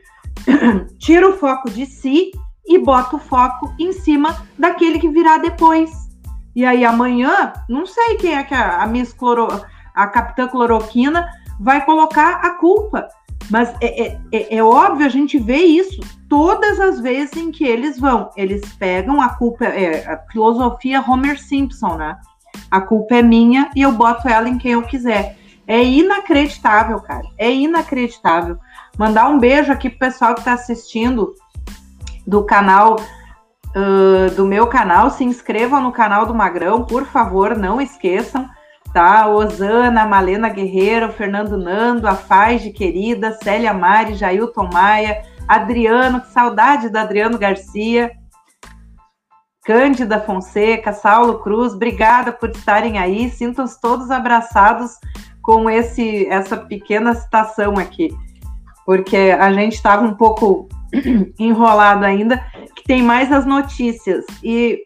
tira 0.99 1.29
o 1.29 1.37
foco 1.37 1.69
de 1.69 1.85
si 1.85 2.31
e 2.67 2.79
bota 2.79 3.17
o 3.17 3.19
foco 3.19 3.75
em 3.79 3.93
cima 3.93 4.47
daquele 4.59 4.99
que 4.99 5.09
virá 5.09 5.39
depois. 5.39 5.91
E 6.55 6.65
aí, 6.65 6.85
amanhã, 6.85 7.53
não 7.69 7.87
sei 7.87 8.17
quem 8.17 8.35
é 8.35 8.43
que 8.43 8.55
a, 8.55 8.83
a 8.83 8.87
Miss 8.87 9.13
Cloro, 9.13 9.49
a 9.95 10.07
Capitã 10.07 10.49
Cloroquina 10.49 11.29
vai 11.59 11.85
colocar 11.85 12.41
a 12.45 12.51
culpa. 12.51 13.09
Mas 13.51 13.75
é, 13.81 14.07
é, 14.07 14.21
é, 14.33 14.57
é 14.57 14.63
óbvio, 14.63 15.05
a 15.05 15.11
gente 15.11 15.39
vê 15.39 15.59
isso 15.59 16.01
todas 16.29 16.79
as 16.79 17.01
vezes 17.01 17.37
em 17.37 17.51
que 17.51 17.65
eles 17.65 17.99
vão. 17.99 18.31
Eles 18.37 18.61
pegam 18.75 19.21
a 19.21 19.31
culpa, 19.31 19.65
é 19.65 20.07
a 20.07 20.19
filosofia 20.31 21.05
Homer 21.07 21.39
Simpson, 21.41 21.97
né? 21.97 22.17
A 22.71 22.81
culpa 22.81 23.17
é 23.17 23.23
minha 23.23 23.69
e 23.75 23.83
eu 23.83 23.93
boto 23.93 24.29
ela 24.29 24.49
em 24.49 24.57
quem 24.57 24.73
eu 24.73 24.83
quiser. 24.83 25.37
É 25.67 25.83
inacreditável, 25.83 27.01
cara. 27.01 27.27
É 27.37 27.53
inacreditável. 27.53 28.57
Mandar 28.97 29.29
um 29.29 29.39
beijo 29.39 29.73
aqui 29.73 29.89
pro 29.91 29.99
pessoal 29.99 30.35
que 30.35 30.41
está 30.41 30.53
assistindo 30.53 31.35
do 32.27 32.45
canal, 32.45 32.97
uh, 32.97 34.35
do 34.37 34.45
meu 34.47 34.69
canal. 34.69 35.11
Se 35.11 35.25
inscrevam 35.25 35.83
no 35.83 35.91
canal 35.91 36.27
do 36.27 36.35
Magrão, 36.35 36.85
por 36.85 37.07
favor, 37.07 37.57
não 37.57 37.81
esqueçam 37.81 38.49
tá? 38.93 39.29
Osana, 39.29 40.07
Malena 40.07 40.49
Guerreiro, 40.49 41.13
Fernando 41.13 41.57
Nando, 41.57 42.07
a 42.07 42.15
Faz 42.15 42.63
de 42.63 42.71
Querida, 42.71 43.39
Célia 43.43 43.73
Mari, 43.73 44.15
Jailton 44.15 44.69
Maia, 44.73 45.23
Adriano, 45.47 46.21
que 46.21 46.29
saudade 46.29 46.89
do 46.89 46.97
Adriano 46.97 47.39
Garcia, 47.39 48.11
Cândida 49.65 50.21
Fonseca, 50.21 50.93
Saulo 50.93 51.41
Cruz, 51.41 51.75
obrigada 51.75 52.33
por 52.33 52.51
estarem 52.51 52.99
aí, 52.99 53.31
sintam-se 53.31 53.81
todos 53.81 54.11
abraçados 54.11 54.93
com 55.43 55.69
esse 55.69 56.27
essa 56.27 56.57
pequena 56.57 57.15
citação 57.15 57.75
aqui, 57.75 58.09
porque 58.87 59.17
a 59.17 59.53
gente 59.53 59.75
estava 59.75 60.05
um 60.05 60.15
pouco 60.15 60.69
enrolado 61.39 62.05
ainda, 62.05 62.45
que 62.75 62.83
tem 62.85 63.03
mais 63.03 63.31
as 63.31 63.47
notícias, 63.47 64.25
e 64.43 64.79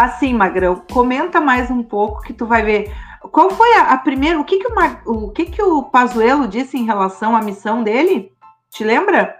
Assim, 0.00 0.32
Magrão, 0.32 0.82
comenta 0.90 1.42
mais 1.42 1.70
um 1.70 1.82
pouco 1.82 2.22
que 2.22 2.32
tu 2.32 2.46
vai 2.46 2.62
ver. 2.62 2.90
Qual 3.32 3.50
foi 3.50 3.70
a, 3.74 3.92
a 3.92 3.98
primeira? 3.98 4.40
O 4.40 4.44
que 4.44 4.58
que 4.58 4.66
o, 4.66 4.74
Mag, 4.74 4.98
o 5.04 5.30
que 5.30 5.44
que 5.44 5.62
o 5.62 5.82
Pazuello 5.82 6.48
disse 6.48 6.78
em 6.78 6.86
relação 6.86 7.36
à 7.36 7.42
missão 7.42 7.82
dele? 7.82 8.32
Te 8.70 8.82
lembra? 8.82 9.38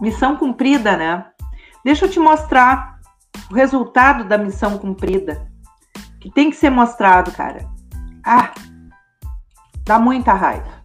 Missão 0.00 0.36
cumprida, 0.36 0.96
né? 0.96 1.26
Deixa 1.84 2.06
eu 2.06 2.10
te 2.10 2.18
mostrar 2.18 2.98
o 3.50 3.54
resultado 3.54 4.24
da 4.24 4.38
missão 4.38 4.78
cumprida. 4.78 5.46
que 6.18 6.30
tem 6.30 6.48
que 6.48 6.56
ser 6.56 6.70
mostrado, 6.70 7.30
cara. 7.32 7.68
Ah, 8.24 8.52
dá 9.84 9.98
muita 9.98 10.32
raiva. 10.32 10.79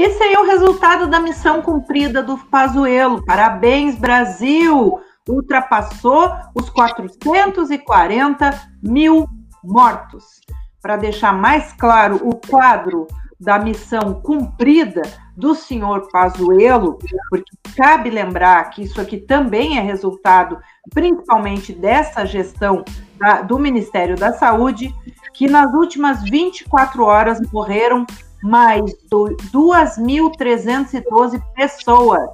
Esse 0.00 0.22
aí 0.22 0.32
é 0.32 0.40
o 0.40 0.46
resultado 0.46 1.06
da 1.06 1.20
missão 1.20 1.60
cumprida 1.60 2.22
do 2.22 2.38
Pazuello. 2.38 3.22
Parabéns, 3.22 3.96
Brasil! 3.96 4.98
Ultrapassou 5.28 6.26
os 6.54 6.70
440 6.70 8.70
mil 8.82 9.28
mortos. 9.62 10.40
Para 10.80 10.96
deixar 10.96 11.34
mais 11.34 11.74
claro 11.74 12.18
o 12.26 12.34
quadro 12.34 13.06
da 13.38 13.58
missão 13.58 14.22
cumprida 14.22 15.02
do 15.36 15.54
senhor 15.54 16.08
Pazuello, 16.10 16.96
porque 17.28 17.52
cabe 17.76 18.08
lembrar 18.08 18.70
que 18.70 18.84
isso 18.84 19.02
aqui 19.02 19.18
também 19.18 19.76
é 19.76 19.82
resultado 19.82 20.58
principalmente 20.94 21.74
dessa 21.74 22.24
gestão 22.24 22.82
da, 23.18 23.42
do 23.42 23.58
Ministério 23.58 24.16
da 24.16 24.32
Saúde, 24.32 24.94
que 25.34 25.46
nas 25.46 25.74
últimas 25.74 26.22
24 26.22 27.04
horas 27.04 27.38
morreram 27.52 28.06
mais 28.42 28.92
2.312 29.10 31.42
pessoas 31.54 32.28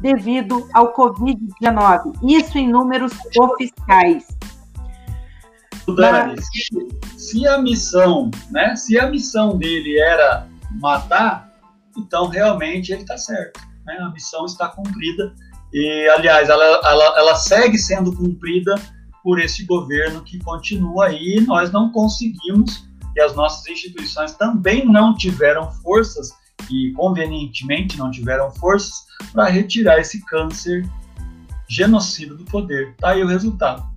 devido 0.00 0.66
ao 0.72 0.94
Covid-19. 0.94 2.14
Isso 2.22 2.56
em 2.58 2.70
números 2.70 3.12
oficiais. 3.38 4.26
Dani, 5.96 6.36
se, 6.40 6.68
se, 7.16 7.46
a 7.46 7.58
missão, 7.58 8.30
né? 8.50 8.74
Se 8.76 8.98
a 8.98 9.08
missão 9.08 9.58
dele 9.58 9.98
era 9.98 10.46
matar, 10.80 11.52
então 11.96 12.28
realmente 12.28 12.92
ele 12.92 13.02
está 13.02 13.18
certo. 13.18 13.60
Né? 13.84 13.98
A 14.00 14.10
missão 14.10 14.44
está 14.44 14.68
cumprida 14.68 15.34
e, 15.72 16.08
aliás, 16.16 16.48
ela, 16.48 16.64
ela, 16.64 17.18
ela 17.18 17.34
segue 17.34 17.78
sendo 17.78 18.14
cumprida 18.14 18.74
por 19.22 19.40
esse 19.40 19.64
governo 19.64 20.22
que 20.22 20.38
continua 20.38 21.06
aí. 21.06 21.38
E 21.38 21.40
nós 21.40 21.70
não 21.70 21.90
conseguimos 21.90 22.88
e 23.16 23.20
as 23.20 23.34
nossas 23.34 23.66
instituições 23.66 24.32
também 24.34 24.86
não 24.86 25.14
tiveram 25.14 25.70
forças 25.70 26.30
e 26.70 26.92
convenientemente 26.92 27.98
não 27.98 28.10
tiveram 28.10 28.50
forças 28.50 29.04
para 29.32 29.48
retirar 29.48 29.98
esse 29.98 30.24
câncer 30.26 30.84
genocida 31.68 32.34
do 32.34 32.44
poder. 32.44 32.94
Tá 32.96 33.10
aí 33.10 33.22
o 33.22 33.28
resultado. 33.28 33.88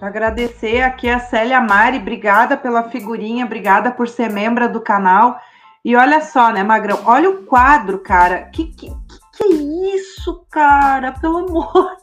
Agradecer 0.00 0.82
aqui 0.82 1.08
a 1.08 1.18
Célia 1.18 1.60
Mari, 1.60 1.98
obrigada 1.98 2.56
pela 2.56 2.90
figurinha, 2.90 3.46
obrigada 3.46 3.90
por 3.90 4.06
ser 4.06 4.30
membro 4.30 4.70
do 4.70 4.80
canal. 4.80 5.40
E 5.82 5.96
olha 5.96 6.20
só, 6.20 6.52
né, 6.52 6.62
Magrão? 6.62 7.00
Olha 7.04 7.30
o 7.30 7.44
quadro, 7.44 8.00
cara. 8.00 8.42
Que 8.50 8.66
que, 8.66 8.90
que, 8.90 9.44
é 9.44 9.94
isso, 9.94 10.44
cara? 10.50 11.12
Pelo 11.12 11.38
amor. 11.38 11.96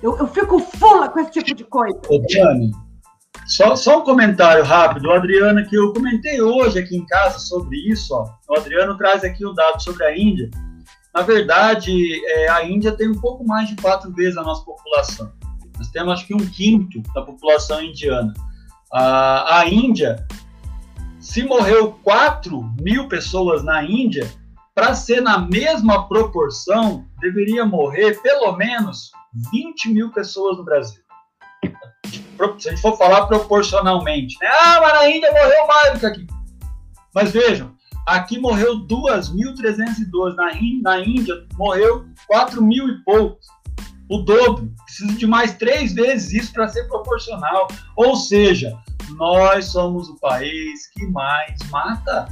Eu, 0.00 0.16
eu 0.16 0.28
fico 0.28 0.60
fula 0.60 1.08
com 1.08 1.18
esse 1.18 1.32
tipo 1.32 1.52
de 1.54 1.64
coisa. 1.64 1.98
Ô, 2.08 2.24
Tiane, 2.26 2.70
só, 3.46 3.74
só 3.76 4.00
um 4.00 4.04
comentário 4.04 4.64
rápido, 4.64 5.08
o 5.08 5.12
Adriano, 5.12 5.64
que 5.66 5.76
eu 5.76 5.92
comentei 5.92 6.40
hoje 6.40 6.78
aqui 6.78 6.96
em 6.96 7.06
casa 7.06 7.38
sobre 7.38 7.76
isso. 7.78 8.14
Ó. 8.14 8.28
O 8.48 8.58
Adriano 8.58 8.96
traz 8.96 9.24
aqui 9.24 9.46
um 9.46 9.54
dado 9.54 9.82
sobre 9.82 10.04
a 10.04 10.16
Índia. 10.16 10.50
Na 11.14 11.22
verdade, 11.22 12.20
é, 12.26 12.50
a 12.50 12.64
Índia 12.64 12.92
tem 12.92 13.08
um 13.08 13.20
pouco 13.20 13.44
mais 13.46 13.68
de 13.68 13.76
quatro 13.76 14.12
vezes 14.12 14.36
a 14.36 14.42
nossa 14.42 14.64
população. 14.64 15.32
Nós 15.76 15.88
temos 15.88 16.12
acho 16.12 16.26
que 16.26 16.34
um 16.34 16.46
quinto 16.50 17.00
da 17.14 17.22
população 17.22 17.82
indiana. 17.82 18.32
A, 18.92 19.60
a 19.60 19.68
Índia, 19.68 20.26
se 21.18 21.42
morreu 21.42 21.92
4 22.02 22.74
mil 22.80 23.08
pessoas 23.08 23.62
na 23.64 23.82
Índia, 23.82 24.30
para 24.74 24.94
ser 24.94 25.20
na 25.20 25.38
mesma 25.38 26.06
proporção, 26.06 27.06
deveria 27.20 27.64
morrer 27.64 28.20
pelo 28.22 28.52
menos 28.56 29.10
20 29.50 29.88
mil 29.88 30.12
pessoas 30.12 30.56
no 30.56 30.64
Brasil 30.64 31.07
se 32.58 32.68
a 32.68 32.70
gente 32.72 32.80
for 32.80 32.96
falar 32.96 33.26
proporcionalmente, 33.26 34.36
né? 34.40 34.48
Ah, 34.48 34.80
mas 34.80 34.92
na 34.94 35.10
Índia 35.10 35.32
morreu 35.32 35.66
mais 35.66 35.92
do 35.92 36.00
que 36.00 36.06
aqui. 36.06 36.26
Mas 37.14 37.32
vejam, 37.32 37.72
aqui 38.06 38.38
morreu 38.38 38.86
2.312, 38.86 40.34
na, 40.34 40.50
na 40.82 41.00
Índia 41.00 41.34
morreu 41.56 42.06
4 42.26 42.62
mil 42.62 42.88
e 42.88 43.02
poucos. 43.04 43.46
O 44.08 44.18
dobro. 44.18 44.72
Precisa 44.84 45.12
de 45.12 45.26
mais 45.26 45.54
três 45.54 45.92
vezes 45.92 46.32
isso 46.32 46.52
para 46.52 46.68
ser 46.68 46.84
proporcional. 46.88 47.68
Ou 47.94 48.16
seja, 48.16 48.74
nós 49.16 49.66
somos 49.66 50.08
o 50.08 50.16
país 50.16 50.88
que 50.94 51.06
mais 51.06 51.58
mata. 51.70 52.26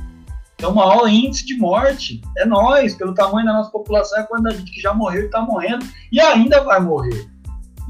Então, 0.54 0.72
o 0.72 0.74
maior 0.74 1.06
índice 1.06 1.44
de 1.44 1.58
morte 1.58 2.22
é 2.38 2.46
nós, 2.46 2.94
pelo 2.94 3.12
tamanho 3.12 3.44
da 3.44 3.52
nossa 3.52 3.70
população, 3.70 4.18
é 4.18 4.26
a 4.48 4.50
gente 4.52 4.72
que 4.72 4.80
já 4.80 4.94
morreu 4.94 5.22
e 5.22 5.26
está 5.26 5.42
morrendo 5.42 5.86
e 6.10 6.18
ainda 6.18 6.64
vai 6.64 6.80
morrer. 6.80 7.28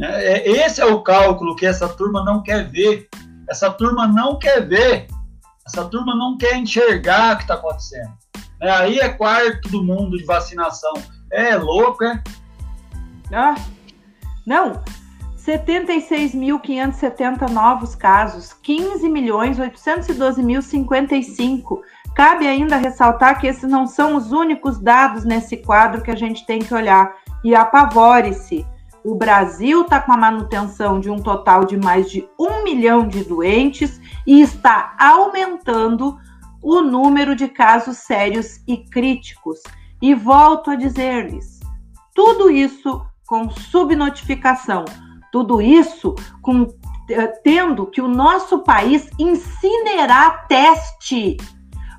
É, 0.01 0.33
é, 0.33 0.67
esse 0.67 0.81
é 0.81 0.85
o 0.85 1.03
cálculo 1.03 1.57
que 1.57 1.67
essa 1.67 1.89
turma 1.89 2.25
não 2.25 2.43
quer 2.43 2.71
ver. 2.71 3.09
Essa 3.49 3.71
turma 3.71 4.07
não 4.07 4.39
quer 4.39 4.67
ver. 4.67 5.07
Essa 5.67 5.85
turma 5.85 6.15
não 6.15 6.37
quer 6.37 6.57
enxergar 6.57 7.35
o 7.35 7.37
que 7.39 7.43
está 7.43 7.55
acontecendo. 7.55 8.13
É, 8.61 8.71
aí 8.71 8.99
é 8.99 9.09
quarto 9.09 9.69
do 9.69 9.83
mundo 9.83 10.17
de 10.17 10.25
vacinação. 10.25 10.95
É 11.31 11.57
louco, 11.57 12.05
é? 12.05 12.23
Ah, 13.33 13.57
não. 14.47 14.83
76.570 15.47 17.49
novos 17.51 17.95
casos, 17.95 18.53
15 18.53 19.09
milhões 19.09 19.61
812 19.61 20.43
mil 20.43 20.61
55. 20.61 21.83
Cabe 22.17 22.49
ainda 22.49 22.77
ressaltar 22.77 23.41
que 23.41 23.47
esses 23.47 23.71
não 23.71 23.87
são 23.87 24.17
os 24.17 24.33
únicos 24.33 24.81
dados 24.81 25.25
nesse 25.25 25.59
quadro 25.59 26.03
que 26.03 26.11
a 26.11 26.17
gente 26.17 26.45
tem 26.47 26.59
que 26.59 26.75
olhar. 26.75 27.15
E 27.45 27.55
apavore-se 27.55 28.67
o 29.07 29.15
Brasil 29.15 29.83
está 29.83 30.01
com 30.01 30.13
a 30.13 30.17
manutenção 30.17 30.99
de 30.99 31.09
um 31.09 31.23
total 31.23 31.65
de 31.65 31.77
mais 31.77 32.11
de 32.11 32.29
um 32.37 32.65
milhão 32.65 33.07
de 33.07 33.23
doentes 33.23 34.01
e 34.27 34.41
está 34.41 34.97
aumentando 34.99 36.19
o 36.61 36.81
número 36.81 37.37
de 37.37 37.47
casos 37.47 37.99
sérios 37.99 38.61
e 38.67 38.77
críticos. 38.77 39.61
E 40.03 40.13
volto 40.13 40.73
a 40.73 40.75
dizer-lhes: 40.75 41.61
tudo 42.17 42.51
isso 42.51 43.01
com 43.29 43.49
subnotificação, 43.49 44.85
tudo 45.31 45.63
isso 45.63 46.17
com 46.43 46.67
eh, 47.09 47.29
tendo 47.45 47.87
que 47.87 48.03
o 48.03 48.09
nosso 48.09 48.59
país 48.65 49.09
incinerar 49.21 50.49
teste, 50.49 51.37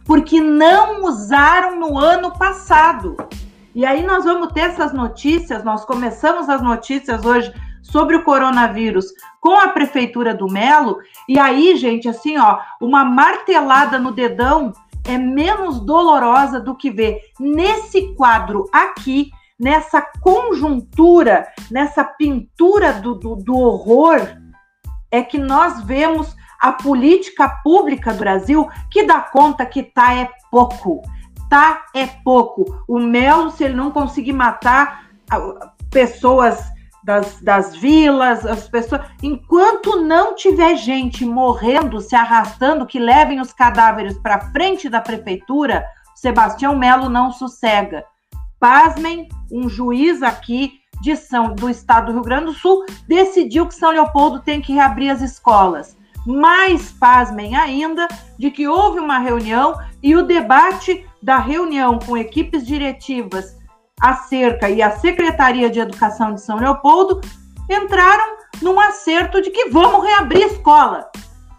porque 0.04 0.42
não 0.42 1.06
usaram 1.06 1.80
no 1.80 1.98
ano 1.98 2.38
passado. 2.38 3.16
E 3.78 3.86
aí 3.86 4.02
nós 4.02 4.24
vamos 4.24 4.52
ter 4.54 4.62
essas 4.62 4.92
notícias, 4.92 5.64
nós 5.64 5.86
começamos 5.86 6.50
as 6.50 6.64
notícias 6.64 7.24
hoje 7.24 7.54
sobre 7.84 8.16
o 8.16 8.24
coronavírus 8.24 9.06
com 9.40 9.54
a 9.54 9.68
prefeitura 9.68 10.34
do 10.34 10.48
Melo, 10.48 10.98
e 11.30 11.38
aí, 11.38 11.76
gente, 11.76 12.10
assim, 12.10 12.40
ó, 12.40 12.58
uma 12.82 13.06
martelada 13.06 14.00
no 14.00 14.12
dedão 14.12 14.74
é 15.08 15.16
menos 15.20 15.80
dolorosa 15.80 16.60
do 16.60 16.76
que 16.76 16.90
ver 16.90 17.22
nesse 17.40 18.16
quadro 18.16 18.68
aqui, 18.74 19.30
nessa 19.60 20.02
conjuntura, 20.22 21.48
nessa 21.70 22.04
pintura 22.04 22.94
do, 22.94 23.14
do, 23.14 23.36
do 23.36 23.60
horror, 23.60 24.22
é 25.12 25.22
que 25.22 25.38
nós 25.38 25.84
vemos 25.84 26.36
a 26.60 26.72
política 26.72 27.48
pública 27.64 28.12
do 28.12 28.18
Brasil 28.18 28.68
que 28.90 29.04
dá 29.04 29.22
conta 29.22 29.68
que 29.68 29.84
tá 29.84 30.16
é 30.16 30.32
pouco 30.50 31.04
tá 31.50 31.86
é 31.94 32.06
pouco. 32.08 32.84
O 32.88 33.00
Melo, 33.00 33.52
se 33.52 33.64
ele 33.64 33.74
não 33.74 33.92
conseguir 33.92 34.34
matar 34.34 35.08
pessoas 35.90 36.64
das, 37.08 37.40
das 37.42 37.76
vilas, 37.76 38.46
as 38.46 38.68
pessoas. 38.68 39.02
Enquanto 39.24 40.02
não 40.02 40.36
tiver 40.36 40.76
gente 40.76 41.26
morrendo, 41.26 42.02
se 42.02 42.16
arrastando, 42.16 42.86
que 42.86 43.00
levem 43.00 43.40
os 43.40 43.54
cadáveres 43.54 44.18
para 44.18 44.52
frente 44.52 44.90
da 44.90 45.00
prefeitura, 45.00 45.86
Sebastião 46.14 46.78
Melo 46.78 47.08
não 47.08 47.32
sossega. 47.32 48.04
Pasmem, 48.60 49.30
um 49.50 49.70
juiz 49.70 50.22
aqui 50.22 50.82
de 51.02 51.16
São, 51.16 51.54
do 51.54 51.70
estado 51.70 52.08
do 52.08 52.14
Rio 52.14 52.24
Grande 52.24 52.46
do 52.48 52.54
Sul 52.54 52.86
decidiu 53.08 53.68
que 53.68 53.76
São 53.76 53.92
Leopoldo 53.92 54.42
tem 54.42 54.60
que 54.60 54.74
reabrir 54.74 55.10
as 55.10 55.22
escolas. 55.22 55.96
Mais 56.26 56.92
pasmem 56.92 57.56
ainda 57.56 58.06
de 58.38 58.52
que 58.52 58.68
houve 58.68 59.00
uma 59.00 59.18
reunião 59.18 59.80
e 60.04 60.14
o 60.14 60.24
debate 60.24 61.07
da 61.22 61.38
reunião 61.38 62.00
com 62.00 62.18
equipes 62.18 62.66
diretivas 62.66 63.58
acerca 64.00 64.70
e 64.70 64.82
a 64.82 64.92
Secretaria 64.92 65.70
de 65.70 65.80
Educação 65.80 66.34
de 66.34 66.42
São 66.42 66.58
Leopoldo 66.58 67.22
entraram 67.70 68.38
num 68.62 68.80
acerto 68.80 69.42
de 69.42 69.50
que 69.50 69.70
vamos 69.70 70.06
reabrir 70.06 70.46
escola. 70.46 71.10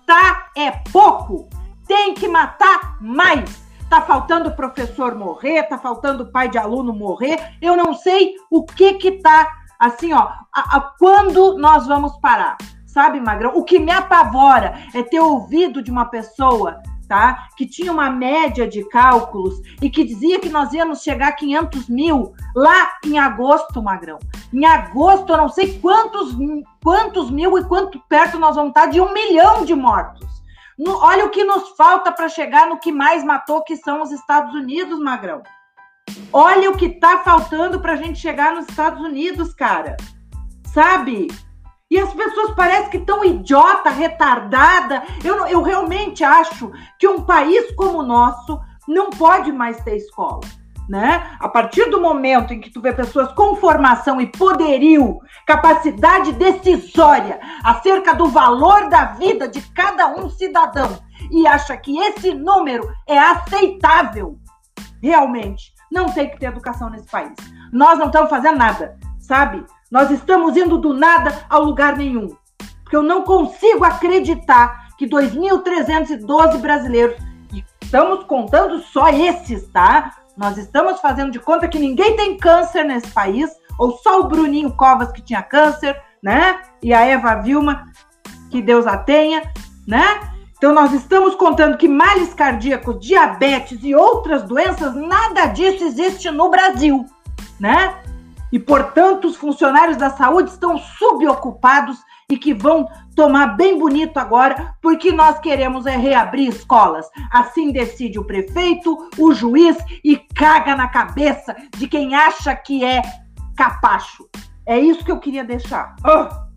Tá 0.07 0.49
é 0.57 0.71
pouco, 0.93 1.49
tem 1.87 2.15
que 2.15 2.29
matar 2.29 2.97
mais. 3.01 3.67
Tá 3.91 4.03
faltando 4.03 4.53
professor 4.53 5.15
morrer, 5.15 5.63
tá 5.65 5.79
faltando 5.79 6.31
pai 6.31 6.49
de 6.49 6.59
aluno 6.59 6.93
morrer. 6.93 7.57
Eu 7.61 7.77
não 7.77 7.95
sei 7.95 8.35
o 8.51 8.65
que 8.65 8.95
que 8.95 9.13
tá 9.13 9.51
assim, 9.79 10.13
ó, 10.13 10.29
a, 10.55 10.77
a, 10.77 10.81
quando 10.99 11.57
nós 11.57 11.87
vamos 11.87 12.17
parar? 12.19 12.57
Sabe, 12.87 13.21
Magrão? 13.21 13.53
O 13.55 13.65
que 13.65 13.79
me 13.79 13.93
apavora 13.93 14.79
é 14.95 15.03
ter 15.03 15.21
ouvido 15.21 15.83
de 15.83 15.91
uma 15.91 16.07
pessoa 16.07 16.81
tá? 17.09 17.49
Que 17.57 17.67
tinha 17.67 17.91
uma 17.91 18.11
média 18.11 18.69
de 18.69 18.87
cálculos 18.89 19.61
e 19.81 19.89
que 19.89 20.05
dizia 20.05 20.39
que 20.39 20.49
nós 20.49 20.73
íamos 20.73 21.03
chegar 21.03 21.29
a 21.29 21.33
500 21.33 21.89
mil 21.89 22.35
lá 22.55 22.93
em 23.05 23.19
agosto, 23.19 23.83
Magrão. 23.83 24.19
Em 24.53 24.65
agosto, 24.67 25.33
eu 25.33 25.39
não 25.39 25.49
sei 25.49 25.79
quantos, 25.81 26.37
quantos 26.83 27.31
mil 27.31 27.57
e 27.59 27.65
quanto 27.65 27.99
perto 28.09 28.39
nós 28.39 28.57
vamos 28.57 28.71
estar 28.71 28.87
de 28.87 29.01
um 29.01 29.13
milhão 29.13 29.65
de 29.65 29.75
mortos. 29.75 30.29
No, 30.79 30.97
olha 30.99 31.25
o 31.25 31.31
que 31.31 31.43
nos 31.43 31.71
falta 31.71 32.13
para 32.13 32.29
chegar 32.29 32.69
no 32.69 32.79
que 32.79 32.93
mais 32.93 33.25
matou, 33.25 33.65
que 33.65 33.77
são 33.77 34.03
os 34.03 34.13
Estados 34.13 34.55
Unidos, 34.55 35.01
Magrão. 35.01 35.43
Olha 36.33 36.71
o 36.71 36.77
que 36.77 36.87
está 36.87 37.19
faltando 37.19 37.81
para 37.81 37.95
a 37.95 37.97
gente 37.97 38.19
chegar 38.19 38.55
nos 38.55 38.69
Estados 38.69 39.03
Unidos, 39.03 39.53
cara. 39.55 39.97
Sabe? 40.73 41.29
E 41.91 41.99
as 41.99 42.13
pessoas 42.13 42.55
parecem 42.55 42.91
que 42.91 42.97
estão 42.99 43.25
idiota, 43.25 43.89
retardada. 43.89 45.03
Eu, 45.25 45.47
eu 45.47 45.63
realmente 45.63 46.23
acho 46.23 46.71
que 46.99 47.09
um 47.09 47.23
país 47.23 47.75
como 47.75 48.01
o 48.01 48.07
nosso 48.07 48.61
não 48.87 49.11
pode 49.11 49.51
mais 49.53 49.81
ter 49.83 49.97
escola. 49.97 50.41
Né? 50.89 51.37
A 51.39 51.49
partir 51.49 51.91
do 51.91 52.01
momento 52.01 52.55
em 52.55 52.61
que 52.61 52.71
tu 52.71 52.81
vê 52.81 52.95
pessoas 52.95 53.31
com 53.33 53.57
formação 53.57 54.21
e 54.21 54.27
poderio, 54.27 55.19
capacidade 55.47 56.33
decisória 56.33 57.39
acerca 57.63 58.15
do 58.15 58.27
valor 58.29 58.89
da 58.89 59.05
vida 59.05 59.47
de 59.47 59.61
cada 59.73 60.07
um 60.09 60.31
cidadão 60.31 60.99
e 61.31 61.47
acha 61.47 61.77
que 61.77 61.99
esse 61.99 62.33
número 62.33 62.89
é 63.07 63.19
aceitável, 63.19 64.39
realmente 65.03 65.75
não 65.93 66.07
tem 66.07 66.31
que 66.31 66.39
ter 66.39 66.47
educação 66.47 66.89
nesse 66.89 67.07
país. 67.11 67.35
Nós 67.71 67.99
não 67.99 68.07
estamos 68.07 68.31
fazendo 68.31 68.57
nada, 68.57 68.99
sabe? 69.19 69.65
Nós 69.91 70.11
estamos 70.11 70.57
indo 70.57 70.77
do 70.77 70.93
nada 70.93 71.45
ao 71.49 71.65
lugar 71.65 71.97
nenhum. 71.97 72.37
Porque 72.83 72.97
eu 72.97 73.03
não 73.03 73.23
consigo 73.23 73.85
acreditar 73.85 74.89
que 74.99 75.07
2.312 75.07 76.59
brasileiros, 76.59 77.17
e 77.53 77.65
estamos 77.83 78.25
contando 78.25 78.81
só 78.81 79.09
esses, 79.09 79.67
tá? 79.69 80.17
Nós 80.37 80.57
estamos 80.59 81.01
fazendo 81.01 81.31
de 81.31 81.39
conta 81.39 81.69
que 81.69 81.79
ninguém 81.79 82.17
tem 82.17 82.37
câncer 82.37 82.85
nesse 82.85 83.09
país, 83.09 83.51
ou 83.79 83.93
só 83.99 84.21
o 84.21 84.29
Bruninho 84.29 84.73
Covas 84.73 85.13
que 85.13 85.23
tinha 85.23 85.43
câncer, 85.43 86.01
né? 86.23 86.61
E 86.83 86.93
a 86.93 87.05
Eva 87.05 87.37
Vilma, 87.37 87.87
que 88.51 88.61
Deus 88.61 88.87
a 88.87 88.97
tenha, 88.97 89.43
né? 89.87 90.21
Então, 90.57 90.75
nós 90.75 90.93
estamos 90.93 91.37
contando 91.37 91.77
que 91.77 91.87
males 91.87 92.35
cardíacos, 92.35 92.99
diabetes 92.99 93.79
e 93.83 93.95
outras 93.95 94.43
doenças, 94.43 94.95
nada 94.95 95.47
disso 95.47 95.85
existe 95.85 96.31
no 96.33 96.51
Brasil, 96.51 97.07
né? 97.61 97.95
E, 98.53 98.59
portanto, 98.59 99.27
os 99.27 99.37
funcionários 99.37 99.97
da 99.97 100.11
saúde 100.11 100.51
estão 100.51 100.79
subocupados 100.79 101.99
e 102.31 102.37
que 102.37 102.53
vão 102.53 102.87
tomar 103.17 103.57
bem 103.57 103.79
bonito 103.79 104.19
agora, 104.19 104.75
porque 104.83 105.11
nós 105.11 105.39
queremos 105.39 105.87
é 105.87 105.97
reabrir 105.97 106.49
escolas. 106.49 107.07
Assim 107.31 107.73
decide 107.73 108.19
o 108.19 108.25
prefeito, 108.25 109.09
o 109.19 109.33
juiz 109.33 109.77
e 110.05 110.17
caga 110.17 110.77
na 110.77 110.89
cabeça 110.89 111.57
de 111.77 111.89
quem 111.89 112.15
acha 112.15 112.55
que 112.55 112.85
é 112.85 113.01
capacho. 113.57 114.29
É 114.67 114.79
isso 114.79 115.05
que 115.05 115.11
eu 115.11 115.19
queria 115.19 115.45
deixar. 115.45 115.97
Oh! 116.05 116.49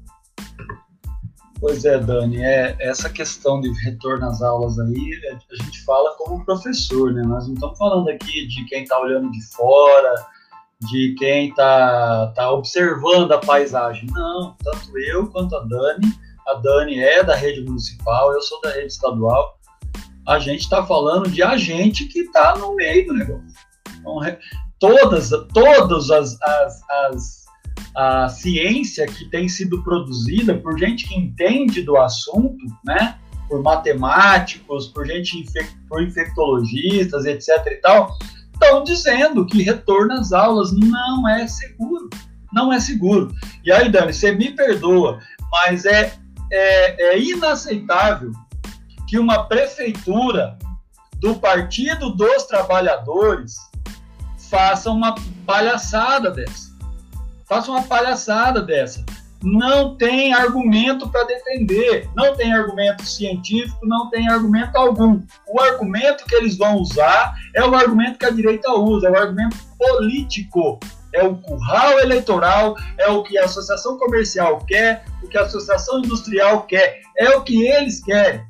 Pois 1.61 1.85
é, 1.85 1.99
Dani, 1.99 2.41
é, 2.41 2.75
essa 2.79 3.07
questão 3.07 3.61
de 3.61 3.71
retorno 3.83 4.25
às 4.25 4.41
aulas 4.41 4.79
aí, 4.79 5.21
é, 5.25 5.33
a 5.33 5.63
gente 5.63 5.83
fala 5.85 6.15
como 6.17 6.43
professor, 6.43 7.13
né? 7.13 7.21
Nós 7.21 7.47
não 7.47 7.53
estamos 7.53 7.77
falando 7.77 8.09
aqui 8.09 8.47
de 8.47 8.65
quem 8.65 8.81
está 8.81 8.99
olhando 8.99 9.31
de 9.31 9.41
fora, 9.53 10.25
de 10.89 11.15
quem 11.17 11.49
está 11.49 12.31
tá 12.35 12.51
observando 12.51 13.31
a 13.31 13.37
paisagem. 13.37 14.07
Não, 14.11 14.55
tanto 14.63 14.97
eu 14.97 15.27
quanto 15.27 15.55
a 15.55 15.59
Dani. 15.59 16.07
A 16.47 16.53
Dani 16.55 16.99
é 16.99 17.23
da 17.23 17.35
rede 17.35 17.61
municipal, 17.61 18.33
eu 18.33 18.41
sou 18.41 18.59
da 18.61 18.71
rede 18.71 18.87
estadual. 18.87 19.59
A 20.27 20.39
gente 20.39 20.61
está 20.61 20.85
falando 20.85 21.29
de 21.29 21.43
agente 21.43 22.05
que 22.05 22.19
está 22.19 22.57
no 22.57 22.75
meio 22.75 23.07
do 23.07 23.13
negócio. 23.13 23.45
Então, 23.99 24.19
todas, 24.79 25.29
todas 25.53 26.09
as, 26.09 26.41
as, 26.41 26.89
as 26.89 27.41
a 27.95 28.29
ciência 28.29 29.05
que 29.05 29.25
tem 29.29 29.49
sido 29.49 29.83
produzida 29.83 30.57
por 30.57 30.77
gente 30.77 31.07
que 31.07 31.15
entende 31.15 31.81
do 31.81 31.97
assunto, 31.97 32.65
né? 32.85 33.19
Por 33.49 33.61
matemáticos, 33.61 34.87
por 34.87 35.05
gente, 35.05 35.43
por 35.89 36.01
infectologistas, 36.01 37.25
etc. 37.25 37.49
e 37.67 37.75
tal, 37.75 38.17
estão 38.61 38.83
dizendo 38.83 39.45
que 39.45 39.63
retorno 39.63 40.13
às 40.13 40.31
aulas 40.31 40.71
não 40.71 41.27
é 41.27 41.47
seguro. 41.47 42.09
Não 42.53 42.71
é 42.71 42.79
seguro. 42.79 43.33
E 43.63 43.71
aí, 43.71 43.89
Dani, 43.89 44.13
você 44.13 44.31
me 44.31 44.51
perdoa, 44.51 45.19
mas 45.51 45.85
é, 45.85 46.13
é, 46.51 47.13
é 47.13 47.19
inaceitável 47.19 48.31
que 49.07 49.17
uma 49.17 49.47
prefeitura 49.47 50.57
do 51.19 51.35
Partido 51.35 52.11
dos 52.11 52.43
Trabalhadores 52.43 53.55
faça 54.49 54.91
uma 54.91 55.15
palhaçada 55.45 56.29
dessa. 56.29 56.71
Faça 57.47 57.71
uma 57.71 57.83
palhaçada 57.83 58.61
dessa 58.61 59.03
não 59.43 59.95
tem 59.95 60.33
argumento 60.33 61.09
para 61.09 61.23
defender, 61.23 62.09
não 62.15 62.35
tem 62.35 62.53
argumento 62.53 63.05
científico, 63.05 63.85
não 63.85 64.09
tem 64.09 64.27
argumento 64.29 64.75
algum. 64.75 65.21
O 65.47 65.59
argumento 65.59 66.25
que 66.25 66.35
eles 66.35 66.57
vão 66.57 66.75
usar 66.77 67.35
é 67.55 67.63
o 67.63 67.73
argumento 67.73 68.19
que 68.19 68.25
a 68.25 68.31
direita 68.31 68.71
usa, 68.73 69.07
é 69.07 69.11
o 69.11 69.17
argumento 69.17 69.57
político. 69.77 70.79
É 71.13 71.23
o 71.23 71.35
curral 71.35 71.99
eleitoral, 71.99 72.77
é 72.97 73.07
o 73.09 73.21
que 73.21 73.37
a 73.37 73.43
associação 73.43 73.97
comercial 73.97 74.59
quer, 74.65 75.03
o 75.21 75.27
que 75.27 75.37
a 75.37 75.41
associação 75.41 75.99
industrial 75.99 76.61
quer, 76.63 77.01
é 77.17 77.31
o 77.31 77.41
que 77.41 77.67
eles 77.67 78.01
querem 78.01 78.41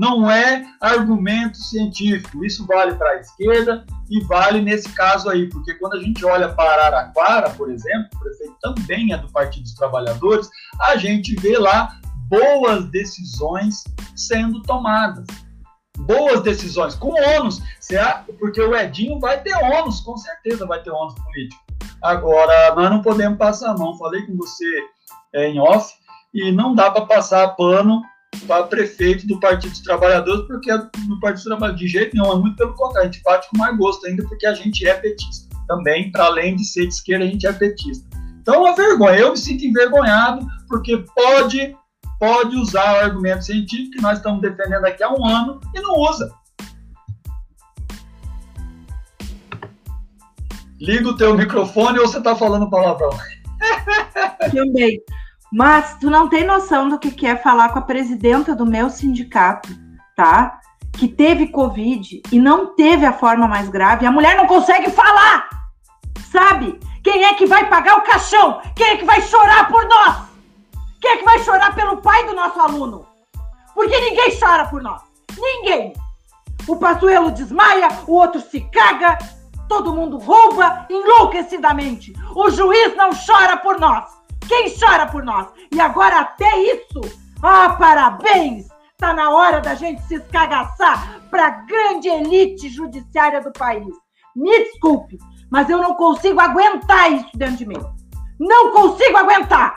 não 0.00 0.30
é 0.30 0.64
argumento 0.80 1.58
científico. 1.58 2.42
Isso 2.42 2.66
vale 2.66 2.94
para 2.94 3.10
a 3.10 3.20
esquerda 3.20 3.84
e 4.08 4.24
vale 4.24 4.62
nesse 4.62 4.88
caso 4.94 5.28
aí, 5.28 5.46
porque 5.50 5.74
quando 5.74 5.92
a 5.92 6.02
gente 6.02 6.24
olha 6.24 6.48
para 6.48 6.86
Araraquara, 6.86 7.50
por 7.50 7.70
exemplo, 7.70 8.08
o 8.14 8.18
prefeito 8.18 8.56
também 8.62 9.12
é 9.12 9.18
do 9.18 9.30
Partido 9.30 9.64
dos 9.64 9.74
Trabalhadores, 9.74 10.48
a 10.80 10.96
gente 10.96 11.36
vê 11.36 11.58
lá 11.58 12.00
boas 12.28 12.86
decisões 12.86 13.84
sendo 14.16 14.62
tomadas. 14.62 15.26
Boas 15.98 16.42
decisões, 16.42 16.94
com 16.94 17.12
ônus, 17.36 17.60
porque 18.38 18.62
o 18.62 18.74
Edinho 18.74 19.20
vai 19.20 19.42
ter 19.42 19.54
ônus, 19.54 20.00
com 20.00 20.16
certeza 20.16 20.64
vai 20.64 20.82
ter 20.82 20.90
ônus 20.90 21.14
político. 21.14 21.62
Agora, 22.02 22.74
nós 22.74 22.88
não 22.88 23.02
podemos 23.02 23.36
passar 23.36 23.72
a 23.72 23.76
mão, 23.76 23.98
falei 23.98 24.22
com 24.22 24.34
você 24.34 24.64
é, 25.34 25.48
em 25.48 25.60
off, 25.60 25.92
e 26.32 26.50
não 26.50 26.74
dá 26.74 26.90
para 26.90 27.04
passar 27.04 27.48
pano 27.48 28.02
para 28.46 28.64
prefeito 28.64 29.26
do 29.26 29.38
Partido 29.38 29.70
dos 29.70 29.82
Trabalhadores, 29.82 30.46
porque 30.46 30.72
no 30.72 31.20
Partido 31.20 31.34
dos 31.34 31.44
Trabalhadores, 31.44 31.80
de 31.80 31.88
jeito 31.88 32.16
nenhum, 32.16 32.32
é 32.32 32.36
muito 32.36 32.56
pelo 32.56 32.74
contrário, 32.74 33.08
a 33.08 33.12
gente 33.12 33.22
bate 33.22 33.48
com 33.48 33.58
mais 33.58 33.76
gosto 33.76 34.06
ainda, 34.06 34.24
porque 34.26 34.46
a 34.46 34.54
gente 34.54 34.86
é 34.86 34.94
petista. 34.94 35.48
Também, 35.66 36.10
para 36.10 36.24
além 36.24 36.56
de 36.56 36.64
ser 36.64 36.86
de 36.86 36.94
esquerda, 36.94 37.24
a 37.24 37.28
gente 37.28 37.46
é 37.46 37.52
petista. 37.52 38.04
Então, 38.40 38.54
é 38.54 38.58
uma 38.58 38.74
vergonha. 38.74 39.18
Eu 39.18 39.30
me 39.30 39.36
sinto 39.36 39.64
envergonhado, 39.64 40.44
porque 40.68 41.04
pode, 41.14 41.76
pode 42.18 42.56
usar 42.56 42.94
o 42.94 43.04
argumento 43.04 43.44
científico 43.44 43.92
que 43.92 44.02
nós 44.02 44.18
estamos 44.18 44.40
defendendo 44.40 44.84
aqui 44.84 45.02
há 45.02 45.12
um 45.12 45.24
ano 45.24 45.60
e 45.74 45.80
não 45.80 45.94
usa. 45.94 46.32
Liga 50.80 51.08
o 51.10 51.16
teu 51.16 51.36
microfone 51.36 51.98
ou 51.98 52.08
você 52.08 52.18
está 52.18 52.34
falando 52.34 52.70
palavrão? 52.70 53.10
Também. 54.50 54.98
Mas 55.52 55.96
tu 55.98 56.08
não 56.08 56.28
tem 56.28 56.44
noção 56.44 56.88
do 56.88 56.98
que 56.98 57.26
é 57.26 57.36
falar 57.36 57.70
com 57.70 57.78
a 57.80 57.82
presidenta 57.82 58.54
do 58.54 58.64
meu 58.64 58.88
sindicato, 58.88 59.68
tá? 60.16 60.60
Que 60.92 61.08
teve 61.08 61.48
Covid 61.48 62.22
e 62.30 62.38
não 62.38 62.74
teve 62.74 63.04
a 63.04 63.12
forma 63.12 63.48
mais 63.48 63.68
grave. 63.68 64.06
A 64.06 64.12
mulher 64.12 64.36
não 64.36 64.46
consegue 64.46 64.90
falar, 64.90 65.48
sabe? 66.30 66.78
Quem 67.02 67.24
é 67.24 67.34
que 67.34 67.46
vai 67.46 67.68
pagar 67.68 67.96
o 67.98 68.02
caixão? 68.02 68.60
Quem 68.76 68.86
é 68.86 68.96
que 68.96 69.04
vai 69.04 69.20
chorar 69.22 69.68
por 69.68 69.84
nós? 69.88 70.30
Quem 71.00 71.12
é 71.12 71.16
que 71.16 71.24
vai 71.24 71.38
chorar 71.40 71.74
pelo 71.74 71.96
pai 71.96 72.26
do 72.26 72.34
nosso 72.34 72.60
aluno? 72.60 73.06
Porque 73.74 73.98
ninguém 73.98 74.38
chora 74.38 74.66
por 74.66 74.82
nós. 74.82 75.02
Ninguém. 75.36 75.94
O 76.68 76.76
Pazuelo 76.76 77.30
desmaia, 77.30 77.88
o 78.06 78.12
outro 78.12 78.40
se 78.40 78.60
caga, 78.60 79.18
todo 79.68 79.94
mundo 79.94 80.18
rouba 80.18 80.86
enlouquecidamente. 80.90 82.12
O 82.34 82.50
juiz 82.50 82.94
não 82.96 83.10
chora 83.10 83.56
por 83.56 83.80
nós. 83.80 84.19
Quem 84.50 84.68
chora 84.76 85.06
por 85.06 85.22
nós? 85.22 85.46
E 85.72 85.80
agora 85.80 86.22
até 86.22 86.58
isso. 86.58 87.00
Ah, 87.40 87.76
parabéns! 87.78 88.66
Tá 88.98 89.14
na 89.14 89.30
hora 89.30 89.60
da 89.60 89.76
gente 89.76 90.02
se 90.02 90.16
escagaçar 90.16 91.20
para 91.30 91.46
a 91.46 91.50
grande 91.50 92.08
elite 92.08 92.68
judiciária 92.68 93.40
do 93.40 93.52
país. 93.52 93.94
Me 94.34 94.50
desculpe, 94.64 95.18
mas 95.48 95.70
eu 95.70 95.78
não 95.78 95.94
consigo 95.94 96.40
aguentar 96.40 97.12
isso 97.12 97.30
dentro 97.36 97.58
de 97.58 97.66
mim. 97.66 97.80
Não 98.40 98.72
consigo 98.72 99.18
aguentar! 99.18 99.72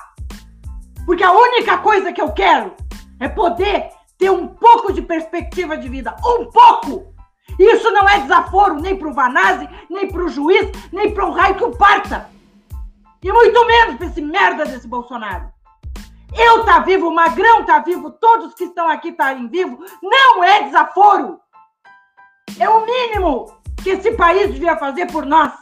Porque 1.05 1.23
a 1.23 1.31
única 1.31 1.77
coisa 1.77 2.11
que 2.11 2.21
eu 2.21 2.31
quero 2.31 2.73
é 3.19 3.29
poder 3.29 3.91
ter 4.17 4.31
um 4.31 4.47
pouco 4.47 4.91
de 4.91 5.03
perspectiva 5.03 5.77
de 5.77 5.87
vida. 5.87 6.15
Um 6.25 6.49
pouco! 6.49 7.13
Isso 7.59 7.91
não 7.91 8.09
é 8.09 8.21
desaforo 8.21 8.81
nem 8.81 8.97
para 8.97 9.07
o 9.07 9.13
Vanazzi, 9.13 9.69
nem 9.87 10.07
para 10.07 10.23
o 10.23 10.29
juiz, 10.29 10.67
nem 10.91 11.13
para 11.13 11.27
o 11.27 11.31
raio 11.31 11.53
que 11.53 11.63
o 11.63 11.77
parta. 11.77 12.33
E 13.23 13.31
muito 13.31 13.65
menos 13.65 13.95
para 13.95 14.07
esse 14.07 14.21
merda 14.21 14.65
desse 14.65 14.87
Bolsonaro. 14.87 15.51
Eu 16.35 16.65
tá 16.65 16.79
vivo, 16.79 17.07
o 17.07 17.15
Magrão 17.15 17.63
tá 17.63 17.79
vivo, 17.79 18.11
todos 18.11 18.53
que 18.55 18.65
estão 18.65 18.87
aqui 18.89 19.11
tá 19.11 19.33
em 19.33 19.47
vivo. 19.47 19.79
Não 20.01 20.43
é 20.43 20.63
desaforo. 20.63 21.39
É 22.59 22.67
o 22.67 22.85
mínimo 22.85 23.55
que 23.81 23.91
esse 23.91 24.11
país 24.13 24.51
devia 24.51 24.75
fazer 24.77 25.11
por 25.11 25.25
nós. 25.25 25.53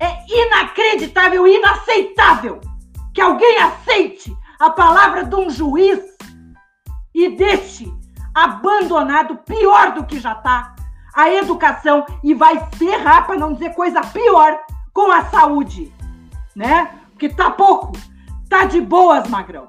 É 0.00 0.24
inacreditável, 0.28 1.46
inaceitável 1.46 2.60
que 3.14 3.20
alguém 3.20 3.58
aceite 3.58 4.36
a 4.58 4.70
palavra 4.70 5.24
de 5.24 5.34
um 5.36 5.48
juiz 5.48 6.00
e 7.14 7.36
deixe 7.36 7.92
abandonado, 8.34 9.36
pior 9.38 9.92
do 9.92 10.04
que 10.04 10.18
já 10.18 10.32
está, 10.32 10.74
a 11.14 11.30
educação 11.30 12.04
e 12.24 12.34
vai 12.34 12.58
ferrar, 12.76 13.26
para 13.26 13.38
não 13.38 13.52
dizer 13.52 13.74
coisa 13.74 14.00
pior, 14.00 14.58
com 14.92 15.10
a 15.10 15.24
saúde, 15.26 15.92
né? 16.54 17.00
Porque 17.10 17.28
tá 17.28 17.50
pouco, 17.50 17.92
tá 18.48 18.64
de 18.64 18.80
boas, 18.80 19.28
Magrão. 19.28 19.68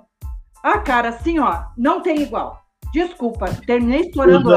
Ah, 0.64 0.80
cara, 0.80 1.10
assim, 1.10 1.40
ó, 1.40 1.64
não 1.78 2.02
tem 2.02 2.22
igual. 2.22 2.62
Desculpa, 2.94 3.48
terminei 3.66 4.02
estourando 4.02 4.50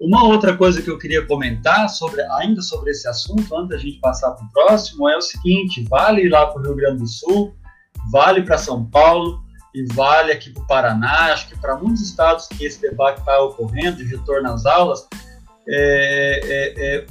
Uma 0.00 0.24
outra 0.24 0.56
coisa 0.56 0.82
que 0.82 0.90
eu 0.90 0.98
queria 0.98 1.24
comentar 1.26 1.88
sobre, 1.88 2.20
ainda 2.40 2.60
sobre 2.60 2.90
esse 2.90 3.08
assunto, 3.08 3.56
antes 3.56 3.68
da 3.70 3.78
gente 3.78 4.00
passar 4.00 4.32
para 4.32 4.44
o 4.44 4.52
próximo, 4.52 5.08
é 5.08 5.16
o 5.16 5.22
seguinte: 5.22 5.84
vale 5.88 6.22
ir 6.22 6.28
lá 6.28 6.46
para 6.46 6.60
o 6.60 6.64
Rio 6.64 6.76
Grande 6.76 6.98
do 6.98 7.06
Sul, 7.06 7.54
vale 8.10 8.42
para 8.42 8.58
São 8.58 8.84
Paulo, 8.84 9.42
e 9.74 9.84
vale 9.94 10.32
aqui 10.32 10.50
para 10.50 10.62
o 10.62 10.66
Paraná, 10.66 11.32
acho 11.32 11.48
que 11.48 11.58
para 11.58 11.76
muitos 11.76 12.02
estados 12.02 12.46
que 12.48 12.64
esse 12.64 12.80
debate 12.80 13.20
está 13.20 13.40
ocorrendo 13.40 13.98
de 13.98 14.04
retorno 14.04 14.52
às 14.52 14.66
aulas, 14.66 15.08
é, 15.68 16.40
é, 16.44 16.96
é, 16.96 17.06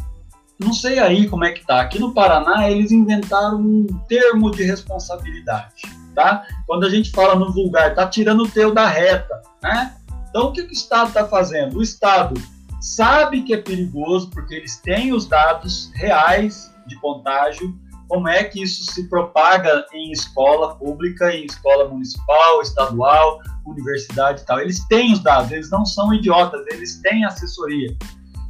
não 0.64 0.74
sei 0.74 1.00
aí 1.00 1.28
como 1.28 1.44
é 1.44 1.52
que 1.52 1.66
tá. 1.66 1.82
Aqui 1.82 2.00
no 2.00 2.14
Paraná 2.14 2.70
eles 2.70 2.92
inventaram 2.92 3.60
um 3.60 3.88
termo 4.08 4.52
de 4.52 4.64
responsabilidade, 4.64 5.84
tá? 6.16 6.46
Quando 6.68 6.86
a 6.86 6.90
gente 6.90 7.12
fala 7.12 7.36
no 7.36 7.52
vulgar, 7.52 7.94
tá 7.96 8.08
tirando 8.08 8.44
o 8.44 8.50
teu 8.50 8.74
da 8.74 8.88
reta, 8.88 9.42
né? 9.62 9.96
Então 10.30 10.48
o 10.48 10.52
que, 10.54 10.62
o 10.62 10.72
Estado 10.72 11.10
está 11.10 11.28
fazendo? 11.28 11.78
O 11.78 11.82
Estado 11.82 12.40
sabe 12.80 13.44
que 13.44 13.54
é 13.54 13.58
perigoso 13.58 14.30
porque 14.30 14.56
eles 14.56 14.78
têm 14.78 15.14
os 15.14 15.28
dados 15.28 15.92
reais 15.96 16.74
de 16.88 16.96
contágio, 17.00 17.76
como 18.08 18.28
é 18.28 18.44
que 18.44 18.62
isso 18.62 18.92
se 18.92 19.08
propaga 19.08 19.86
em 19.94 20.12
escola 20.12 20.76
pública, 20.76 21.34
em 21.34 21.46
escola 21.46 21.88
municipal, 21.88 22.62
estadual, 22.62 23.40
universidade 23.66 24.42
e 24.42 24.46
tal. 24.46 24.60
Eles 24.60 24.86
têm 24.88 25.14
os 25.14 25.20
dados, 25.20 25.52
eles 25.52 25.70
não 25.70 25.86
são 25.86 26.14
idiotas, 26.14 26.66
eles 26.68 27.00
têm 27.02 27.24
assessoria. 27.24 27.96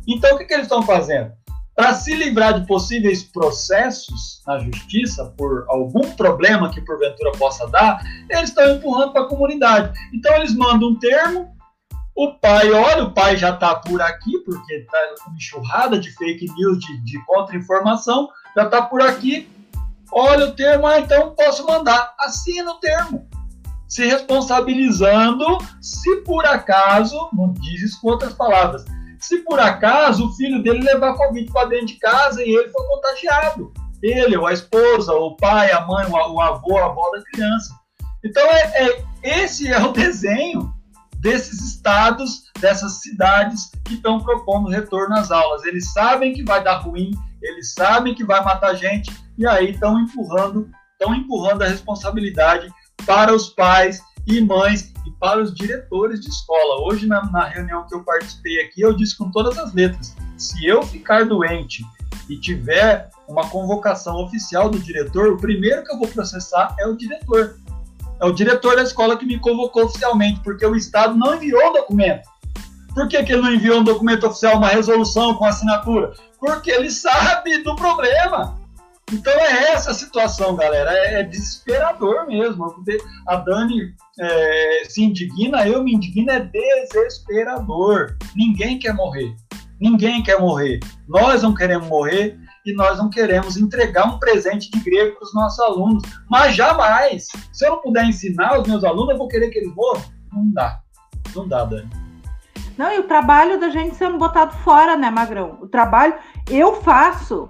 Então, 0.08 0.34
o 0.34 0.38
que, 0.40 0.46
que 0.46 0.54
eles 0.54 0.66
estão 0.66 0.82
fazendo? 0.82 1.32
Para 1.76 1.94
se 1.94 2.14
livrar 2.14 2.60
de 2.60 2.68
possíveis 2.68 3.24
processos 3.24 4.42
na 4.46 4.60
justiça 4.60 5.34
por 5.38 5.66
algum 5.70 6.12
problema 6.16 6.70
que 6.70 6.82
porventura 6.82 7.32
possa 7.34 7.68
dar, 7.68 8.02
eles 8.30 8.50
estão 8.50 8.76
empurrando 8.76 9.14
para 9.14 9.24
a 9.24 9.28
comunidade. 9.28 9.98
Então, 10.14 10.34
eles 10.36 10.54
mandam 10.54 10.90
um 10.90 11.00
termo, 11.00 11.56
o 12.16 12.34
pai, 12.34 12.72
olha, 12.72 13.06
o 13.06 13.14
pai 13.14 13.38
já 13.38 13.52
está 13.52 13.76
por 13.76 14.02
aqui, 14.02 14.38
porque 14.40 14.74
está 14.74 14.98
uma 15.26 15.36
enxurrada 15.36 15.98
de 15.98 16.12
fake 16.12 16.46
news, 16.56 16.80
de, 16.80 16.98
de 17.04 17.26
contra-informação, 17.26 18.30
já 18.56 18.66
está 18.66 18.82
por 18.82 19.02
aqui. 19.02 19.50
Olha 20.12 20.48
o 20.48 20.52
termo, 20.52 20.86
ah, 20.86 21.00
então 21.00 21.34
posso 21.34 21.66
mandar. 21.66 22.14
Assina 22.20 22.72
o 22.72 22.80
termo. 22.80 23.28
Se 23.88 24.06
responsabilizando 24.06 25.46
se 25.82 26.18
por 26.18 26.46
acaso, 26.46 27.30
não 27.34 27.54
diz 27.54 27.82
isso 27.82 28.02
com 28.02 28.10
outras 28.10 28.34
palavras, 28.34 28.86
se 29.22 29.38
por 29.40 29.60
acaso 29.60 30.26
o 30.26 30.34
filho 30.34 30.62
dele 30.62 30.84
levar 30.84 31.16
Covid 31.16 31.52
para 31.52 31.70
dentro 31.70 31.88
de 31.88 32.00
casa 32.00 32.44
e 32.44 32.50
ele 32.50 32.70
for 32.70 32.86
contagiado. 32.88 33.72
Ele, 34.02 34.36
ou 34.36 34.48
a 34.48 34.54
esposa, 34.54 35.14
ou 35.14 35.32
o 35.32 35.38
pai, 35.38 35.72
a 35.72 35.86
mãe, 35.86 36.06
o 36.08 36.42
avô, 36.42 36.78
a 36.78 36.86
avó 36.86 37.12
da 37.12 37.22
criança. 37.24 37.74
Então, 38.26 38.44
é, 38.44 38.88
é, 38.88 39.06
esse 39.24 39.68
é 39.68 39.80
o 39.80 39.92
desenho 39.94 40.74
desses 41.18 41.62
estados, 41.62 42.46
dessas 42.60 43.02
cidades 43.02 43.70
que 43.86 43.94
estão 43.94 44.20
propondo 44.20 44.70
retorno 44.70 45.16
às 45.16 45.30
aulas. 45.30 45.64
Eles 45.64 45.94
sabem 45.94 46.34
que 46.34 46.44
vai 46.44 46.64
dar 46.64 46.78
ruim, 46.78 47.12
eles 47.42 47.74
sabem 47.74 48.16
que 48.16 48.26
vai 48.26 48.44
matar 48.44 48.74
gente 48.74 49.12
e 49.38 49.46
aí 49.46 49.72
estão 49.72 50.00
empurrando, 50.00 50.70
estão 50.94 51.14
empurrando 51.14 51.62
a 51.62 51.68
responsabilidade 51.68 52.68
para 53.06 53.34
os 53.34 53.50
pais 53.50 54.02
e 54.26 54.42
mães 54.42 54.92
para 55.22 55.40
os 55.40 55.54
diretores 55.54 56.20
de 56.20 56.30
escola. 56.30 56.82
Hoje 56.82 57.06
na, 57.06 57.24
na 57.30 57.46
reunião 57.46 57.86
que 57.88 57.94
eu 57.94 58.04
participei 58.04 58.60
aqui, 58.64 58.82
eu 58.82 58.92
disse 58.92 59.16
com 59.16 59.30
todas 59.30 59.56
as 59.60 59.72
letras: 59.72 60.16
se 60.36 60.66
eu 60.66 60.82
ficar 60.82 61.26
doente 61.26 61.86
e 62.28 62.36
tiver 62.36 63.08
uma 63.28 63.48
convocação 63.48 64.16
oficial 64.24 64.68
do 64.68 64.80
diretor, 64.80 65.32
o 65.32 65.38
primeiro 65.38 65.84
que 65.84 65.94
eu 65.94 66.00
vou 66.00 66.08
processar 66.08 66.76
é 66.80 66.88
o 66.88 66.98
diretor. 66.98 67.56
É 68.20 68.26
o 68.26 68.32
diretor 68.32 68.76
da 68.76 68.84
escola 68.84 69.16
que 69.16 69.26
me 69.26 69.40
convocou 69.40 69.86
oficialmente, 69.86 70.42
porque 70.44 70.66
o 70.66 70.76
Estado 70.76 71.16
não 71.16 71.36
enviou 71.36 71.70
o 71.70 71.74
documento. 71.74 72.28
Por 72.94 73.08
que, 73.08 73.24
que 73.24 73.32
ele 73.32 73.42
não 73.42 73.54
enviou 73.54 73.80
um 73.80 73.84
documento 73.84 74.28
oficial, 74.28 74.58
uma 74.58 74.68
resolução 74.68 75.36
com 75.36 75.46
assinatura? 75.46 76.14
Porque 76.40 76.70
ele 76.72 76.92
sabe 76.92 77.64
do 77.64 77.76
problema. 77.76 78.60
Então 79.12 79.34
é 79.34 79.74
essa 79.74 79.92
a 79.92 79.94
situação, 79.94 80.56
galera. 80.56 80.92
É, 80.94 81.20
é 81.20 81.24
desesperador 81.24 82.28
mesmo. 82.28 82.66
A 83.28 83.36
Dani 83.36 83.94
é, 84.20 84.84
se 84.88 85.04
indigna, 85.04 85.68
eu 85.68 85.84
me 85.84 85.94
indigno, 85.94 86.32
é 86.32 86.40
desesperador. 86.40 88.16
Ninguém 88.36 88.80
quer 88.80 88.94
morrer. 88.94 89.36
Ninguém 89.82 90.24
quer 90.24 90.40
morrer. 90.40 90.80
Nós 91.10 91.44
não 91.44 91.54
queremos 91.54 91.90
morrer 91.90 92.40
e 92.66 92.74
nós 92.74 93.00
não 93.00 93.10
queremos 93.10 93.58
entregar 93.58 94.06
um 94.06 94.20
presente 94.20 94.72
de 94.72 94.80
grego 94.80 95.16
para 95.18 95.26
os 95.26 95.34
nossos 95.34 95.60
alunos. 95.60 96.04
Mas 96.30 96.56
jamais. 96.56 97.28
Se 97.52 97.66
eu 97.66 97.72
não 97.72 97.82
puder 97.82 98.06
ensinar 98.06 98.60
os 98.60 98.68
meus 98.68 98.84
alunos, 98.84 99.10
eu 99.10 99.18
vou 99.18 99.28
querer 99.28 99.50
que 99.50 99.60
eles 99.60 99.76
morram? 99.76 100.04
Não 100.32 100.50
dá. 100.52 100.80
Não 101.36 101.48
dá, 101.48 101.66
Dani. 101.66 101.90
Não, 102.78 102.92
e 102.94 103.00
o 103.00 103.08
trabalho 103.08 103.60
da 103.60 103.70
gente 103.70 103.96
sendo 103.96 104.18
botado 104.18 104.56
fora, 104.58 104.96
né, 104.96 105.10
Magrão? 105.10 105.58
O 105.62 105.68
trabalho 105.68 106.16
eu 106.50 106.82
faço 106.82 107.50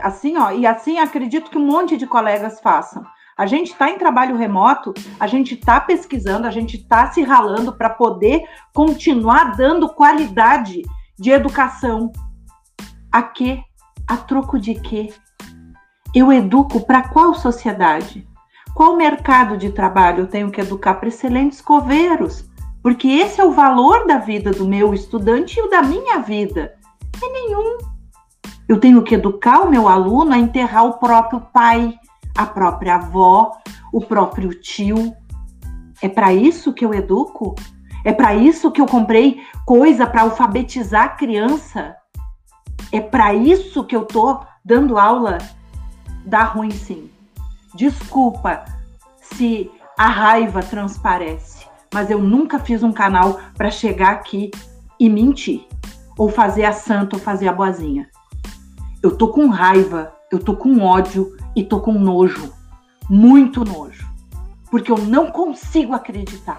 assim, 0.00 0.36
ó, 0.36 0.50
e 0.50 0.66
assim 0.66 0.98
acredito 0.98 1.50
que 1.50 1.58
um 1.58 1.66
monte 1.66 1.96
de 1.96 2.06
colegas 2.06 2.60
façam. 2.60 3.04
A 3.36 3.46
gente 3.46 3.70
está 3.70 3.88
em 3.88 3.98
trabalho 3.98 4.36
remoto, 4.36 4.92
a 5.20 5.26
gente 5.28 5.54
está 5.54 5.80
pesquisando, 5.80 6.46
a 6.46 6.50
gente 6.50 6.76
está 6.76 7.10
se 7.12 7.22
ralando 7.22 7.72
para 7.72 7.88
poder 7.88 8.42
continuar 8.74 9.56
dando 9.56 9.88
qualidade 9.88 10.82
de 11.16 11.30
educação. 11.30 12.10
A 13.12 13.22
quê? 13.22 13.60
A 14.08 14.16
troco 14.16 14.58
de 14.58 14.74
quê? 14.74 15.12
Eu 16.14 16.32
educo 16.32 16.84
para 16.84 17.08
qual 17.08 17.32
sociedade? 17.34 18.26
Qual 18.74 18.96
mercado 18.96 19.56
de 19.56 19.70
trabalho 19.70 20.20
eu 20.20 20.26
tenho 20.26 20.50
que 20.50 20.60
educar 20.60 20.94
para 20.94 21.08
excelentes 21.08 21.60
coveiros? 21.60 22.44
Porque 22.82 23.08
esse 23.08 23.40
é 23.40 23.44
o 23.44 23.52
valor 23.52 24.06
da 24.06 24.18
vida 24.18 24.50
do 24.50 24.66
meu 24.66 24.94
estudante 24.94 25.58
e 25.58 25.62
o 25.62 25.70
da 25.70 25.82
minha 25.82 26.18
vida. 26.18 26.74
É 27.22 27.32
nenhum. 27.32 27.78
Eu 28.68 28.78
tenho 28.78 29.02
que 29.02 29.14
educar 29.14 29.60
o 29.60 29.70
meu 29.70 29.88
aluno 29.88 30.34
a 30.34 30.38
enterrar 30.38 30.84
o 30.84 30.98
próprio 30.98 31.40
pai, 31.40 31.98
a 32.36 32.44
própria 32.44 32.96
avó, 32.96 33.56
o 33.90 33.98
próprio 33.98 34.50
tio. 34.50 35.14
É 36.02 36.08
para 36.08 36.34
isso 36.34 36.74
que 36.74 36.84
eu 36.84 36.92
educo? 36.92 37.54
É 38.04 38.12
para 38.12 38.34
isso 38.34 38.70
que 38.70 38.80
eu 38.80 38.86
comprei 38.86 39.42
coisa 39.64 40.06
para 40.06 40.20
alfabetizar 40.20 41.04
a 41.04 41.08
criança? 41.08 41.96
É 42.92 43.00
para 43.00 43.32
isso 43.32 43.84
que 43.84 43.96
eu 43.96 44.04
tô 44.04 44.40
dando 44.62 44.98
aula? 44.98 45.38
Dá 46.26 46.44
ruim 46.44 46.70
sim. 46.70 47.10
Desculpa 47.74 48.66
se 49.18 49.70
a 49.96 50.08
raiva 50.08 50.62
transparece, 50.62 51.66
mas 51.92 52.10
eu 52.10 52.18
nunca 52.18 52.58
fiz 52.58 52.82
um 52.82 52.92
canal 52.92 53.40
para 53.56 53.70
chegar 53.70 54.10
aqui 54.10 54.50
e 55.00 55.08
mentir, 55.08 55.66
ou 56.18 56.28
fazer 56.28 56.64
a 56.64 56.72
santa 56.72 57.16
ou 57.16 57.22
fazer 57.22 57.48
a 57.48 57.52
boazinha. 57.52 58.08
Eu 59.02 59.16
tô 59.16 59.28
com 59.28 59.48
raiva 59.48 60.12
Eu 60.30 60.38
tô 60.38 60.56
com 60.56 60.80
ódio 60.80 61.36
e 61.56 61.64
tô 61.64 61.80
com 61.80 61.92
nojo, 61.92 62.52
muito 63.08 63.64
nojo, 63.64 64.06
porque 64.70 64.92
eu 64.92 64.98
não 64.98 65.30
consigo 65.30 65.94
acreditar 65.94 66.58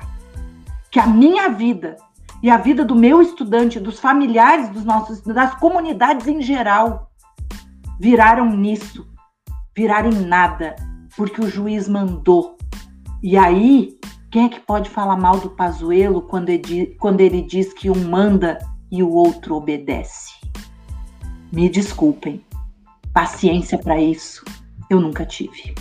que 0.91 0.99
a 0.99 1.05
minha 1.05 1.49
vida 1.49 1.95
e 2.41 2.49
a 2.49 2.57
vida 2.57 2.83
do 2.83 2.95
meu 2.95 3.21
estudante, 3.21 3.79
dos 3.79 3.99
familiares 3.99 4.69
dos 4.69 4.83
nossos, 4.83 5.21
das 5.21 5.55
comunidades 5.55 6.27
em 6.27 6.41
geral, 6.41 7.11
viraram 7.99 8.49
nisso, 8.49 9.07
viraram 9.75 10.09
em 10.09 10.25
nada, 10.25 10.75
porque 11.15 11.41
o 11.41 11.49
juiz 11.49 11.87
mandou. 11.87 12.57
E 13.21 13.37
aí, 13.37 13.97
quem 14.31 14.45
é 14.45 14.49
que 14.49 14.59
pode 14.61 14.89
falar 14.89 15.17
mal 15.17 15.37
do 15.39 15.49
Pazuello 15.49 16.21
quando 16.21 16.49
ele, 16.49 16.95
quando 16.99 17.21
ele 17.21 17.41
diz 17.41 17.73
que 17.73 17.89
um 17.89 18.07
manda 18.07 18.57
e 18.89 19.03
o 19.03 19.09
outro 19.09 19.55
obedece? 19.55 20.38
Me 21.51 21.69
desculpem, 21.69 22.43
paciência 23.13 23.77
para 23.77 23.99
isso 23.99 24.43
eu 24.89 24.99
nunca 24.99 25.25
tive. 25.25 25.75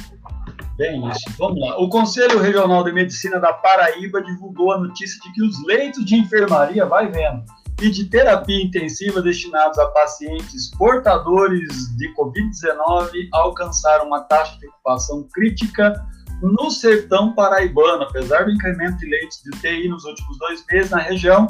Bem, 0.77 1.09
isso. 1.09 1.25
Vamos 1.39 1.61
lá. 1.61 1.79
O 1.79 1.89
Conselho 1.89 2.39
Regional 2.39 2.85
de 2.85 2.93
Medicina 2.93 3.41
da 3.41 3.53
Paraíba 3.53 4.23
divulgou 4.23 4.73
a 4.73 4.79
notícia 4.79 5.21
de 5.23 5.33
que 5.33 5.43
os 5.43 5.65
leitos 5.65 6.05
de 6.05 6.17
enfermaria, 6.17 6.87
vai 6.87 7.11
vendo, 7.11 7.43
e 7.81 7.91
de 7.91 8.05
terapia 8.07 8.63
intensiva 8.63 9.23
destinados 9.23 9.79
a 9.79 9.87
pacientes 9.89 10.71
portadores 10.77 11.97
de 11.97 12.13
Covid-19 12.15 13.29
alcançaram 13.33 14.07
uma 14.07 14.21
taxa 14.23 14.59
de 14.59 14.67
ocupação 14.67 15.27
crítica 15.33 15.95
no 16.43 16.71
sertão 16.71 17.35
paraibano. 17.35 18.03
Apesar 18.03 18.45
do 18.45 18.51
incremento 18.51 18.99
de 18.99 19.07
leitos 19.07 19.41
de 19.43 19.51
UTI 19.51 19.89
nos 19.89 20.05
últimos 20.05 20.39
dois 20.39 20.65
meses 20.71 20.91
na 20.91 20.99
região, 20.99 21.47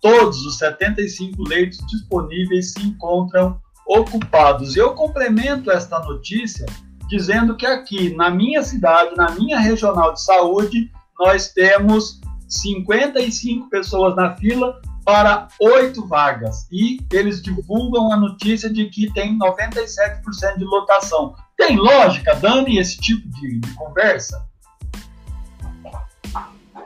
todos 0.00 0.44
os 0.44 0.58
75 0.58 1.42
leitos 1.42 1.78
disponíveis 1.86 2.72
se 2.72 2.82
encontram 2.82 3.60
ocupados. 3.86 4.76
Eu 4.76 4.94
complemento 4.94 5.70
esta 5.70 5.98
notícia 6.00 6.66
dizendo 7.08 7.56
que 7.56 7.66
aqui 7.66 8.14
na 8.14 8.30
minha 8.30 8.62
cidade, 8.62 9.16
na 9.16 9.30
minha 9.32 9.58
regional 9.58 10.12
de 10.12 10.22
saúde, 10.22 10.90
nós 11.18 11.48
temos 11.52 12.20
55 12.48 13.68
pessoas 13.68 14.14
na 14.14 14.36
fila 14.36 14.80
para 15.04 15.48
oito 15.60 16.06
vagas. 16.06 16.68
E 16.70 17.00
eles 17.12 17.42
divulgam 17.42 18.12
a 18.12 18.16
notícia 18.16 18.70
de 18.70 18.86
que 18.86 19.12
tem 19.12 19.38
97% 19.38 20.58
de 20.58 20.64
lotação. 20.64 21.34
Tem 21.56 21.76
lógica, 21.76 22.34
Dani, 22.36 22.78
esse 22.78 22.98
tipo 22.98 23.28
de, 23.28 23.58
de, 23.58 23.74
conversa? 23.74 24.46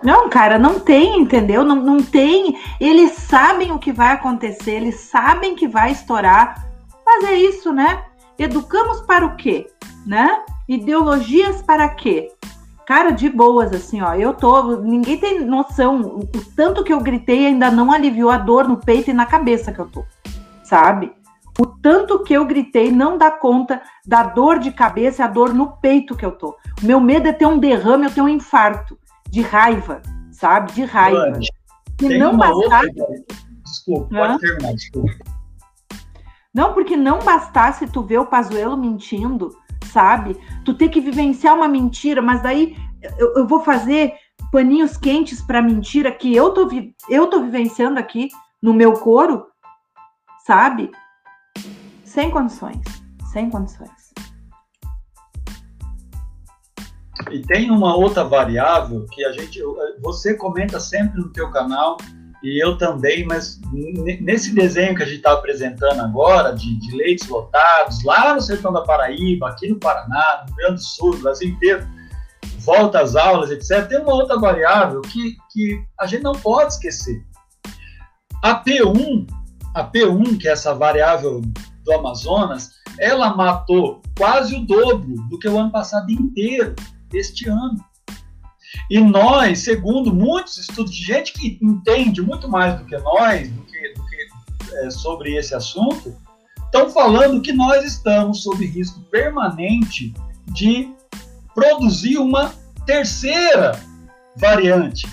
Não, 0.05 0.29
cara, 0.29 0.59
não 0.59 0.79
tem, 0.79 1.19
entendeu? 1.19 1.65
Não, 1.65 1.77
não 1.77 1.97
tem. 1.97 2.59
Eles 2.79 3.13
sabem 3.13 3.73
o 3.73 3.79
que 3.79 3.93
vai 3.93 4.13
acontecer, 4.13 4.73
eles 4.73 5.01
sabem 5.01 5.57
que 5.57 5.67
vai 5.67 5.93
estourar. 5.93 6.69
Mas 7.05 7.25
é 7.25 7.35
isso, 7.35 7.73
né? 7.73 8.05
Educamos 8.39 9.01
para 9.03 9.25
o 9.25 9.37
quê? 9.37 9.67
né? 10.07 10.43
Ideologias 10.69 11.63
para 11.63 11.89
quê? 11.89 12.31
Cara, 12.87 13.11
de 13.11 13.31
boas, 13.31 13.73
assim, 13.73 14.03
ó. 14.03 14.15
Eu 14.15 14.35
tô. 14.35 14.77
Ninguém 14.77 15.17
tem 15.17 15.41
noção. 15.45 16.01
O, 16.01 16.29
tanto 16.55 16.85
que 16.85 16.93
eu 16.93 17.01
gritei 17.01 17.47
ainda 17.47 17.71
não 17.71 17.91
aliviou 17.91 18.31
a 18.31 18.37
dor 18.37 18.69
no 18.69 18.77
peito 18.77 19.11
e 19.11 19.15
na 19.15 19.25
cabeça 19.25 19.73
que 19.73 19.79
eu 19.79 19.87
tô, 19.87 20.05
sabe? 20.63 21.13
O 21.59 21.65
tanto 21.67 22.23
que 22.23 22.35
eu 22.35 22.45
gritei 22.45 22.91
não 22.91 23.17
dá 23.17 23.31
conta 23.31 23.81
da 24.05 24.25
dor 24.25 24.59
de 24.59 24.73
cabeça 24.73 25.23
e 25.23 25.25
a 25.25 25.29
dor 25.29 25.55
no 25.55 25.77
peito 25.79 26.17
que 26.17 26.27
eu 26.27 26.33
tô. 26.33 26.57
O 26.83 26.87
meu 26.87 27.01
medo 27.01 27.29
é 27.29 27.33
ter 27.33 27.47
um 27.47 27.59
derrame, 27.59 28.05
eu 28.05 28.11
ter 28.11 28.21
um 28.21 28.29
infarto 28.29 28.99
de 29.35 29.43
raiva, 29.43 30.01
sabe? 30.31 30.73
De 30.73 30.85
raiva. 30.85 31.31
Mano, 31.31 31.43
e 32.01 32.19
não 32.19 32.37
bastasse. 32.37 33.01
Outra... 33.01 33.25
Desculpa, 33.65 34.15
pode 34.15 34.39
terminar, 34.39 34.75
desculpa. 34.75 35.13
Não, 36.55 36.73
porque 36.73 36.97
não 36.97 37.19
bastasse 37.19 37.87
tu 37.89 38.03
ver 38.03 38.19
o 38.19 38.27
Pazuelo 38.27 38.77
mentindo 38.77 39.51
sabe? 39.95 40.37
Tu 40.65 40.75
ter 40.75 40.89
que 40.89 41.01
vivenciar 41.01 41.55
uma 41.55 41.69
mentira, 41.69 42.21
mas 42.21 42.43
daí 42.43 42.77
eu, 43.17 43.35
eu 43.37 43.47
vou 43.47 43.61
fazer 43.61 44.15
paninhos 44.51 44.97
quentes 44.97 45.41
para 45.41 45.63
mentira 45.63 46.11
que 46.11 46.35
eu 46.35 46.53
tô, 46.53 46.69
eu 47.09 47.29
tô 47.29 47.41
vivenciando 47.41 47.99
aqui 47.99 48.29
no 48.61 48.75
meu 48.75 48.95
coro, 48.95 49.47
sabe? 50.45 50.91
Sem 52.05 52.31
condições, 52.31 52.83
sem 53.33 53.49
condições. 53.49 53.94
E 57.31 57.41
tem 57.41 57.71
uma 57.71 57.97
outra 57.97 58.25
variável 58.25 59.07
que 59.11 59.25
a 59.25 59.33
gente, 59.33 59.61
você 60.03 60.35
comenta 60.35 60.79
sempre 60.79 61.21
no 61.21 61.33
teu 61.33 61.51
canal 61.51 61.97
e 62.45 62.63
eu 62.63 62.77
também, 62.77 63.25
mas 63.25 63.59
nesse 64.21 64.55
desenho 64.55 64.95
que 64.95 65.03
a 65.03 65.07
gente 65.07 65.17
está 65.17 65.33
apresentando 65.33 65.99
agora, 66.01 66.53
de, 66.53 66.79
de, 66.79 66.95
leitos 66.95 67.27
lotados, 67.27 68.05
lá 68.05 68.35
no 68.35 68.41
sertão 68.43 68.71
da 68.71 68.83
Paraíba, 68.83 69.49
aqui 69.49 69.67
no 69.69 69.77
Paraná, 69.77 70.43
no 70.43 70.49
Rio 70.49 70.57
Grande 70.57 70.75
do 70.75 70.83
Sul, 70.83 71.15
no 71.15 71.23
Brasil 71.23 71.49
inteiro, 71.49 71.89
volta 72.59 73.01
às 73.01 73.17
aulas, 73.17 73.51
etc., 73.51 73.89
tem 73.89 73.99
uma 73.99 74.13
outra 74.13 74.39
variável 74.39 75.01
que, 75.01 75.37
que 75.51 75.83
a 75.99 76.07
gente 76.07 76.23
não 76.23 76.35
pode 76.35 76.75
esquecer. 76.75 77.25
A 78.43 78.63
P1, 78.63 79.27
a 79.75 79.91
P1, 79.91 80.39
que 80.39 80.47
é 80.47 80.53
essa 80.53 80.75
variável 80.75 81.41
do 81.83 81.93
Amazonas, 81.95 82.73
ela 82.99 83.35
matou 83.35 84.03
quase 84.19 84.55
o 84.55 84.67
dobro 84.67 85.15
do 85.31 85.39
que 85.39 85.49
o 85.49 85.59
ano 85.59 85.73
passado 85.73 86.11
inteiro, 86.11 86.75
este 87.15 87.49
ano. 87.49 87.85
E 88.91 89.01
nós, 89.01 89.61
segundo 89.61 90.13
muitos 90.13 90.59
estudos 90.59 90.93
de 90.93 91.05
gente 91.05 91.33
que 91.33 91.59
entende 91.63 92.21
muito 92.21 92.49
mais 92.49 92.79
do 92.79 92.85
que 92.85 92.97
nós, 92.99 93.49
do 93.49 93.63
que, 93.63 93.95
do 93.95 94.07
que 94.07 94.77
é, 94.77 94.91
sobre 94.91 95.37
esse 95.37 95.55
assunto, 95.55 96.15
estão 96.65 96.91
falando 96.91 97.41
que 97.41 97.53
nós 97.53 97.85
estamos 97.85 98.43
sob 98.43 98.65
risco 98.67 99.01
permanente 99.11 100.13
de 100.49 100.93
produzir 101.55 102.19
uma 102.19 102.53
terceira 102.85 103.81
variante. 104.37 105.07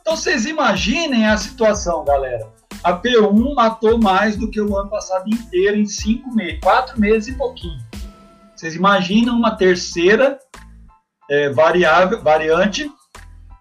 Então 0.00 0.16
vocês 0.16 0.44
imaginem 0.44 1.26
a 1.26 1.36
situação, 1.36 2.04
galera. 2.04 2.48
A 2.82 2.92
P1 2.94 3.54
matou 3.54 3.98
mais 3.98 4.36
do 4.36 4.50
que 4.50 4.60
o 4.60 4.76
ano 4.76 4.88
passado 4.90 5.28
inteiro 5.28 5.76
em 5.76 5.86
cinco 5.86 6.34
meses, 6.34 6.60
quatro 6.60 6.98
meses 6.98 7.28
e 7.28 7.34
pouquinho. 7.34 7.78
Vocês 8.56 8.74
imaginam 8.74 9.36
uma 9.36 9.52
terceira 9.52 10.38
é, 11.30 11.48
variável, 11.50 12.22
variante, 12.22 12.90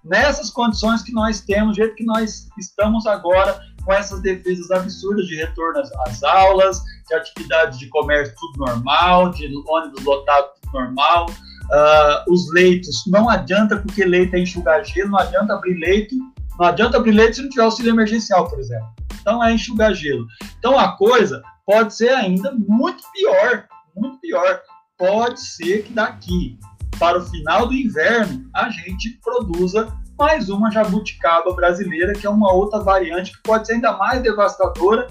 nessas 0.04 0.50
condições 0.50 1.04
que 1.04 1.14
nós 1.14 1.42
temos, 1.42 1.76
do 1.76 1.84
jeito 1.84 1.96
que 1.96 2.06
nós 2.06 2.48
estamos 2.58 3.06
agora, 3.06 3.62
com 3.86 3.94
essas 3.94 4.22
defesas 4.22 4.70
absurdas 4.72 5.28
de 5.28 5.36
retorno 5.36 5.82
às, 6.06 6.24
aulas, 6.24 6.82
de 7.08 7.16
atividades 7.16 7.78
de 7.80 7.88
comércio 7.88 8.34
tudo 8.40 8.66
normal, 8.66 9.30
de 9.32 9.46
ônibus 9.68 10.04
lotado 10.04 10.50
tudo 10.62 10.74
normal, 10.74 11.28
uh, 11.30 12.32
os 12.34 12.52
leitos, 12.54 13.04
não 13.08 13.30
adianta 13.30 13.78
porque 13.78 14.04
leito 14.04 14.36
é 14.36 14.40
enxugar 14.40 14.84
gelo, 14.84 15.12
não 15.12 15.20
adianta 15.20 15.54
abrir 15.54 15.76
leito, 15.76 16.16
não 16.58 16.68
adianta 16.68 16.98
abrir 16.98 17.12
leito 17.12 17.36
se 17.36 17.42
não 17.44 17.50
tiver 17.50 17.64
auxílio 17.64 17.92
emergencial, 17.92 18.50
por 18.50 18.60
exemplo. 18.60 18.88
Então 19.22 19.44
é 19.44 19.54
enxugar 19.54 19.94
gelo. 19.94 20.26
Então 20.58 20.78
a 20.78 20.98
coisa 20.98 21.42
pode 21.66 21.94
ser 21.96 22.10
ainda 22.10 22.52
muito 22.52 23.04
pior, 23.14 23.66
muito 23.96 24.20
pior. 24.20 24.62
Pode 24.98 25.40
ser 25.40 25.84
que 25.84 25.94
daqui 25.94 26.60
para 27.00 27.18
o 27.18 27.26
final 27.26 27.66
do 27.66 27.74
inverno 27.74 28.50
a 28.54 28.70
gente 28.70 29.18
produza 29.24 29.88
mais 30.18 30.50
uma 30.50 30.70
jabuticaba 30.70 31.54
brasileira, 31.54 32.12
que 32.12 32.28
é 32.28 32.30
uma 32.30 32.52
outra 32.52 32.80
variante 32.82 33.32
que 33.32 33.42
pode 33.42 33.66
ser 33.66 33.74
ainda 33.74 33.94
mais 33.94 34.22
devastadora, 34.22 35.08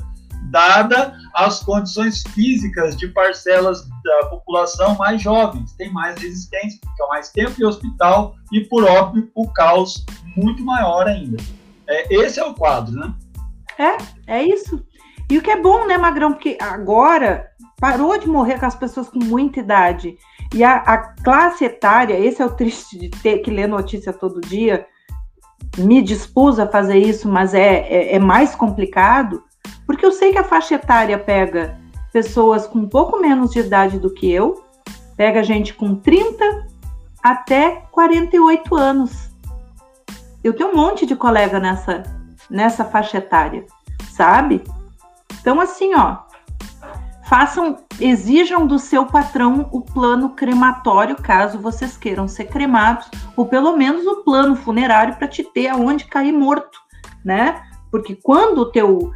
dada 0.50 1.16
as 1.34 1.60
condições 1.60 2.22
físicas 2.34 2.94
de 2.94 3.08
parcelas 3.08 3.88
da 4.04 4.26
população 4.28 4.96
mais 4.96 5.22
jovens. 5.22 5.72
Tem 5.72 5.90
mais 5.90 6.20
resistência, 6.20 6.78
fica 6.78 7.06
mais 7.08 7.30
tempo 7.30 7.54
em 7.58 7.64
hospital 7.64 8.34
e, 8.52 8.60
por 8.60 8.84
óbvio, 8.84 9.30
o 9.34 9.50
caos 9.50 10.04
muito 10.36 10.62
maior 10.62 11.08
ainda. 11.08 11.38
É, 11.86 12.14
esse 12.14 12.38
é 12.38 12.44
o 12.44 12.52
quadro, 12.52 12.94
né? 12.94 13.14
É, 13.78 14.36
é 14.38 14.44
isso. 14.44 14.84
E 15.30 15.38
o 15.38 15.42
que 15.42 15.50
é 15.50 15.60
bom, 15.60 15.86
né, 15.86 15.96
Magrão? 15.96 16.32
Porque 16.32 16.58
agora 16.60 17.46
parou 17.80 18.18
de 18.18 18.28
morrer 18.28 18.58
com 18.58 18.66
as 18.66 18.74
pessoas 18.74 19.08
com 19.08 19.20
muita 19.20 19.60
idade. 19.60 20.18
E 20.54 20.64
a, 20.64 20.76
a 20.76 20.98
classe 20.98 21.64
etária, 21.64 22.18
esse 22.18 22.40
é 22.40 22.46
o 22.46 22.50
triste 22.50 22.98
de 22.98 23.10
ter 23.10 23.38
que 23.38 23.50
ler 23.50 23.68
notícia 23.68 24.12
todo 24.12 24.40
dia, 24.40 24.86
me 25.76 26.00
dispus 26.02 26.58
a 26.58 26.66
fazer 26.66 26.98
isso, 26.98 27.28
mas 27.28 27.54
é, 27.54 27.80
é, 27.88 28.14
é, 28.14 28.18
mais 28.18 28.54
complicado, 28.54 29.42
porque 29.86 30.04
eu 30.04 30.12
sei 30.12 30.32
que 30.32 30.38
a 30.38 30.44
faixa 30.44 30.74
etária 30.74 31.18
pega 31.18 31.78
pessoas 32.12 32.66
com 32.66 32.78
um 32.78 32.88
pouco 32.88 33.20
menos 33.20 33.50
de 33.50 33.60
idade 33.60 33.98
do 33.98 34.12
que 34.12 34.30
eu, 34.30 34.64
pega 35.16 35.42
gente 35.42 35.74
com 35.74 35.94
30 35.94 36.66
até 37.22 37.82
48 37.92 38.74
anos. 38.74 39.30
Eu 40.42 40.54
tenho 40.54 40.70
um 40.70 40.76
monte 40.76 41.04
de 41.04 41.14
colega 41.14 41.60
nessa, 41.60 42.02
nessa 42.48 42.84
faixa 42.84 43.18
etária, 43.18 43.66
sabe? 44.10 44.62
Então, 45.40 45.60
assim, 45.60 45.94
ó, 45.94 46.18
façam, 47.28 47.76
exijam 48.00 48.66
do 48.66 48.78
seu 48.78 49.04
patrão 49.04 49.68
o 49.70 49.82
plano 49.82 50.30
crematório, 50.30 51.14
caso 51.14 51.58
vocês 51.58 51.96
queiram 51.96 52.26
ser 52.26 52.44
cremados, 52.44 53.06
ou 53.36 53.46
pelo 53.46 53.76
menos 53.76 54.06
o 54.06 54.22
plano 54.24 54.56
funerário 54.56 55.16
para 55.16 55.28
te 55.28 55.44
ter 55.44 55.68
aonde 55.68 56.06
cair 56.06 56.32
morto, 56.32 56.78
né? 57.22 57.62
Porque 57.90 58.16
quando 58.16 58.58
o 58.58 58.70
teu 58.72 59.12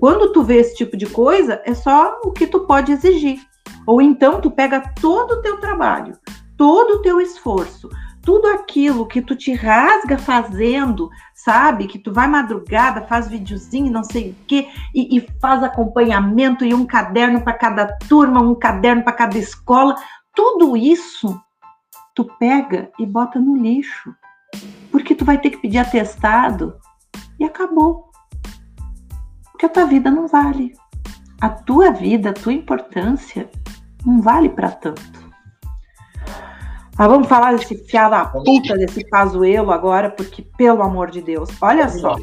quando 0.00 0.32
tu 0.32 0.42
vê 0.42 0.56
esse 0.56 0.74
tipo 0.74 0.96
de 0.96 1.06
coisa, 1.06 1.62
é 1.64 1.72
só 1.72 2.18
o 2.24 2.32
que 2.32 2.48
tu 2.48 2.60
pode 2.60 2.90
exigir. 2.90 3.38
Ou 3.86 4.02
então 4.02 4.40
tu 4.40 4.50
pega 4.50 4.92
todo 5.00 5.32
o 5.32 5.42
teu 5.42 5.58
trabalho, 5.58 6.18
todo 6.56 6.94
o 6.94 7.02
teu 7.02 7.20
esforço, 7.20 7.88
tudo 8.28 8.46
aquilo 8.48 9.06
que 9.06 9.22
tu 9.22 9.34
te 9.34 9.54
rasga 9.54 10.18
fazendo, 10.18 11.08
sabe? 11.34 11.86
Que 11.86 11.98
tu 11.98 12.12
vai 12.12 12.28
madrugada, 12.28 13.06
faz 13.06 13.26
videozinho, 13.26 13.90
não 13.90 14.04
sei 14.04 14.32
o 14.32 14.36
quê, 14.46 14.68
e, 14.94 15.16
e 15.16 15.26
faz 15.40 15.62
acompanhamento 15.62 16.62
e 16.62 16.74
um 16.74 16.84
caderno 16.84 17.40
para 17.40 17.54
cada 17.54 17.86
turma, 18.06 18.42
um 18.42 18.54
caderno 18.54 19.02
para 19.02 19.14
cada 19.14 19.38
escola. 19.38 19.96
Tudo 20.34 20.76
isso 20.76 21.40
tu 22.14 22.22
pega 22.38 22.90
e 22.98 23.06
bota 23.06 23.40
no 23.40 23.56
lixo. 23.56 24.14
Porque 24.92 25.14
tu 25.14 25.24
vai 25.24 25.40
ter 25.40 25.48
que 25.48 25.62
pedir 25.62 25.78
atestado 25.78 26.78
e 27.40 27.44
acabou. 27.44 28.10
Porque 29.52 29.64
a 29.64 29.70
tua 29.70 29.86
vida 29.86 30.10
não 30.10 30.28
vale. 30.28 30.74
A 31.40 31.48
tua 31.48 31.92
vida, 31.92 32.28
a 32.28 32.34
tua 32.34 32.52
importância 32.52 33.50
não 34.04 34.20
vale 34.20 34.50
para 34.50 34.70
tanto. 34.70 35.17
Mas 36.98 37.08
vamos 37.08 37.28
falar 37.28 37.54
desse 37.54 37.76
fiado 37.84 38.10
da 38.10 38.24
puta 38.24 38.76
desse 38.76 39.08
Pazuelo 39.08 39.70
agora, 39.70 40.10
porque, 40.10 40.42
pelo 40.56 40.82
amor 40.82 41.10
de 41.10 41.22
Deus, 41.22 41.48
olha 41.60 41.88
só. 41.88 42.16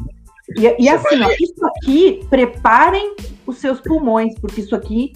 E, 0.54 0.84
e 0.84 0.88
assim, 0.88 1.22
ó, 1.22 1.30
isso 1.40 1.66
aqui, 1.66 2.26
preparem 2.28 3.16
os 3.46 3.56
seus 3.56 3.80
pulmões, 3.80 4.38
porque 4.38 4.60
isso 4.60 4.76
aqui, 4.76 5.14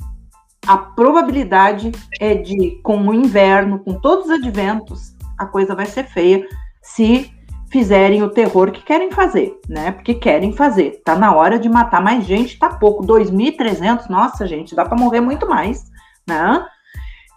a 0.66 0.78
probabilidade 0.78 1.92
é 2.18 2.34
de, 2.34 2.80
com 2.82 3.06
o 3.06 3.12
inverno, 3.12 3.78
com 3.80 3.94
todos 3.94 4.26
os 4.26 4.30
adventos, 4.30 5.14
a 5.38 5.44
coisa 5.44 5.74
vai 5.74 5.86
ser 5.86 6.04
feia 6.04 6.46
se 6.82 7.30
fizerem 7.70 8.22
o 8.22 8.30
terror 8.30 8.72
que 8.72 8.82
querem 8.82 9.12
fazer, 9.12 9.60
né? 9.68 9.92
Porque 9.92 10.14
querem 10.14 10.52
fazer. 10.52 11.02
Tá 11.04 11.14
na 11.16 11.34
hora 11.34 11.58
de 11.58 11.68
matar 11.68 12.02
mais 12.02 12.24
gente, 12.24 12.58
tá 12.58 12.68
pouco. 12.70 13.06
2.300, 13.06 14.08
nossa, 14.08 14.46
gente, 14.46 14.74
dá 14.74 14.84
para 14.84 14.98
morrer 14.98 15.20
muito 15.20 15.46
mais, 15.48 15.84
né? 16.26 16.66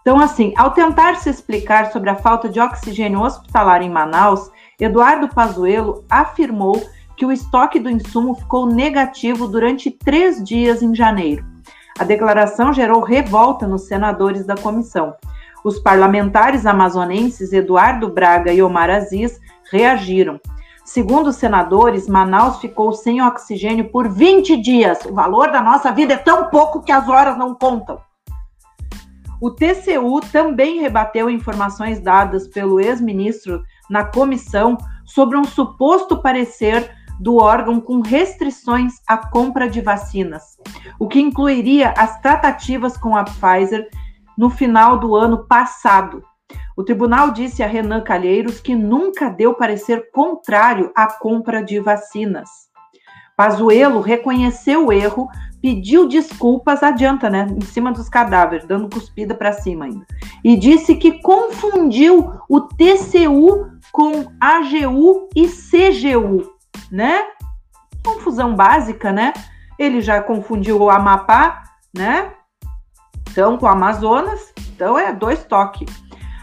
Então, 0.03 0.19
assim, 0.19 0.53
ao 0.57 0.71
tentar 0.71 1.15
se 1.15 1.29
explicar 1.29 1.93
sobre 1.93 2.09
a 2.09 2.15
falta 2.15 2.49
de 2.49 2.59
oxigênio 2.59 3.21
hospitalar 3.21 3.81
em 3.81 3.89
Manaus, 3.89 4.51
Eduardo 4.77 5.29
Pazuello 5.29 6.03
afirmou 6.09 6.85
que 7.15 7.25
o 7.25 7.31
estoque 7.31 7.79
do 7.79 7.89
insumo 7.89 8.35
ficou 8.35 8.65
negativo 8.65 9.47
durante 9.47 9.89
três 9.89 10.43
dias 10.43 10.83
em 10.83 10.93
janeiro. 10.93 11.45
A 11.97 12.03
declaração 12.03 12.73
gerou 12.73 12.99
revolta 12.99 13.65
nos 13.65 13.83
senadores 13.83 14.45
da 14.45 14.57
comissão. 14.57 15.15
Os 15.63 15.79
parlamentares 15.79 16.65
amazonenses 16.65 17.53
Eduardo 17.53 18.09
Braga 18.09 18.51
e 18.51 18.61
Omar 18.61 18.89
Aziz 18.89 19.39
reagiram. 19.71 20.37
Segundo 20.83 21.27
os 21.27 21.37
senadores, 21.37 22.09
Manaus 22.09 22.59
ficou 22.59 22.91
sem 22.91 23.21
oxigênio 23.21 23.89
por 23.89 24.09
20 24.09 24.57
dias. 24.57 25.05
O 25.05 25.13
valor 25.13 25.49
da 25.49 25.61
nossa 25.61 25.93
vida 25.93 26.15
é 26.15 26.17
tão 26.17 26.49
pouco 26.49 26.81
que 26.81 26.91
as 26.91 27.07
horas 27.07 27.37
não 27.37 27.55
contam. 27.55 28.01
O 29.43 29.51
TCU 29.51 30.21
também 30.31 30.79
rebateu 30.79 31.29
informações 31.29 31.99
dadas 31.99 32.47
pelo 32.47 32.79
ex-ministro 32.79 33.61
na 33.89 34.05
comissão 34.05 34.77
sobre 35.03 35.37
um 35.37 35.43
suposto 35.43 36.21
parecer 36.21 36.89
do 37.19 37.35
órgão 37.35 37.81
com 37.81 37.99
restrições 37.99 38.93
à 39.05 39.17
compra 39.17 39.69
de 39.69 39.81
vacinas, 39.81 40.57
o 40.97 41.09
que 41.09 41.19
incluiria 41.19 41.93
as 41.97 42.21
tratativas 42.21 42.95
com 42.95 43.17
a 43.17 43.25
Pfizer 43.25 43.89
no 44.37 44.49
final 44.49 44.97
do 44.97 45.13
ano 45.13 45.45
passado. 45.45 46.23
O 46.77 46.81
tribunal 46.81 47.31
disse 47.31 47.61
a 47.61 47.67
Renan 47.67 47.99
Calheiros 47.99 48.61
que 48.61 48.73
nunca 48.73 49.29
deu 49.29 49.55
parecer 49.55 50.09
contrário 50.13 50.89
à 50.95 51.05
compra 51.05 51.61
de 51.61 51.81
vacinas. 51.81 52.62
Pazuello 53.35 53.99
reconheceu 53.99 54.87
o 54.87 54.91
erro, 54.91 55.27
pediu 55.61 56.07
desculpas, 56.07 56.83
adianta, 56.83 57.29
né? 57.29 57.47
Em 57.49 57.61
cima 57.61 57.91
dos 57.91 58.09
cadáveres, 58.09 58.65
dando 58.65 58.89
cuspida 58.89 59.33
para 59.33 59.53
cima 59.53 59.85
ainda. 59.85 60.05
E 60.43 60.55
disse 60.55 60.95
que 60.95 61.21
confundiu 61.21 62.31
o 62.49 62.61
TCU 62.61 63.71
com 63.91 64.25
AGU 64.39 65.29
e 65.35 65.47
CGU, 65.47 66.51
né? 66.91 67.23
Confusão 68.05 68.55
básica, 68.55 69.11
né? 69.11 69.33
Ele 69.79 70.01
já 70.01 70.21
confundiu 70.21 70.79
o 70.79 70.89
Amapá, 70.89 71.63
né? 71.95 72.31
Então, 73.31 73.57
com 73.57 73.65
o 73.65 73.69
Amazonas, 73.69 74.53
então 74.75 74.97
é 74.97 75.11
dois 75.11 75.43
toques. 75.45 75.89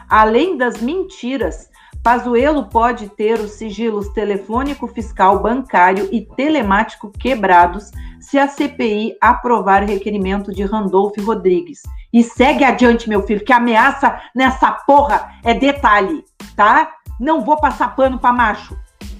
Além 0.08 0.56
das 0.56 0.80
mentiras 0.80 1.70
Pazuello 2.02 2.64
pode 2.64 3.08
ter 3.10 3.38
os 3.38 3.52
sigilos 3.52 4.08
telefônico, 4.08 4.86
fiscal, 4.86 5.42
bancário 5.42 6.08
e 6.10 6.22
telemático 6.24 7.10
quebrados 7.10 7.90
se 8.18 8.38
a 8.38 8.48
CPI 8.48 9.16
aprovar 9.20 9.82
requerimento 9.82 10.50
de 10.50 10.64
Randolph 10.64 11.16
Rodrigues. 11.18 11.82
E 12.12 12.22
segue 12.24 12.64
adiante, 12.64 13.08
meu 13.08 13.22
filho, 13.22 13.44
que 13.44 13.52
ameaça 13.52 14.18
nessa 14.34 14.72
porra 14.72 15.30
é 15.44 15.52
detalhe, 15.52 16.24
tá? 16.56 16.90
Não 17.18 17.42
vou 17.42 17.60
passar 17.60 17.94
pano 17.94 18.18
para 18.18 18.32
macho, 18.32 18.76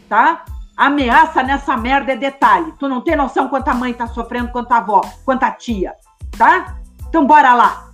tá? 0.09 0.45
Ameaça 0.75 1.43
nessa 1.43 1.77
merda 1.77 2.13
é 2.13 2.17
detalhe. 2.17 2.73
Tu 2.79 2.89
não 2.89 3.03
tem 3.03 3.15
noção 3.15 3.49
quanta 3.49 3.75
mãe 3.75 3.93
tá 3.93 4.07
sofrendo, 4.07 4.51
quanta 4.51 4.77
avó, 4.77 5.03
quanta 5.25 5.51
tia, 5.51 5.95
tá? 6.37 6.77
Então 7.09 7.27
bora 7.27 7.53
lá. 7.53 7.91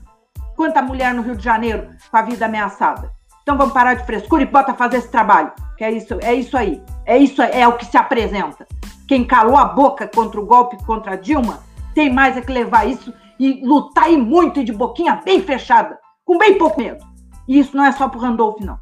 Quanta 0.54 0.80
mulher 0.80 1.12
no 1.12 1.22
Rio 1.22 1.36
de 1.36 1.42
Janeiro 1.42 1.90
com 2.08 2.16
a 2.16 2.22
vida 2.22 2.46
ameaçada. 2.46 3.15
Então 3.46 3.56
vamos 3.56 3.74
parar 3.74 3.94
de 3.94 4.04
frescura 4.04 4.42
e 4.42 4.46
bota 4.46 4.74
fazer 4.74 4.96
esse 4.96 5.08
trabalho. 5.08 5.52
Que 5.78 5.84
é 5.84 5.92
isso, 5.92 6.18
é 6.20 6.34
isso 6.34 6.56
aí. 6.56 6.82
É 7.04 7.16
isso 7.16 7.40
é 7.40 7.68
o 7.68 7.76
que 7.76 7.86
se 7.86 7.96
apresenta. 7.96 8.66
Quem 9.06 9.24
calou 9.24 9.56
a 9.56 9.64
boca 9.64 10.10
contra 10.12 10.40
o 10.40 10.44
golpe 10.44 10.76
contra 10.84 11.14
Dilma 11.14 11.60
tem 11.94 12.12
mais 12.12 12.36
é 12.36 12.40
que 12.40 12.50
levar 12.50 12.88
isso 12.88 13.14
e 13.38 13.64
lutar 13.64 14.10
e 14.10 14.16
muito 14.16 14.58
e 14.58 14.64
de 14.64 14.72
boquinha 14.72 15.22
bem 15.24 15.40
fechada, 15.40 15.96
com 16.24 16.36
bem 16.36 16.58
pouco 16.58 16.80
medo. 16.80 17.06
E 17.46 17.56
isso 17.60 17.76
não 17.76 17.84
é 17.84 17.92
só 17.92 18.08
pro 18.08 18.18
Randolph, 18.18 18.60
não. 18.62 18.80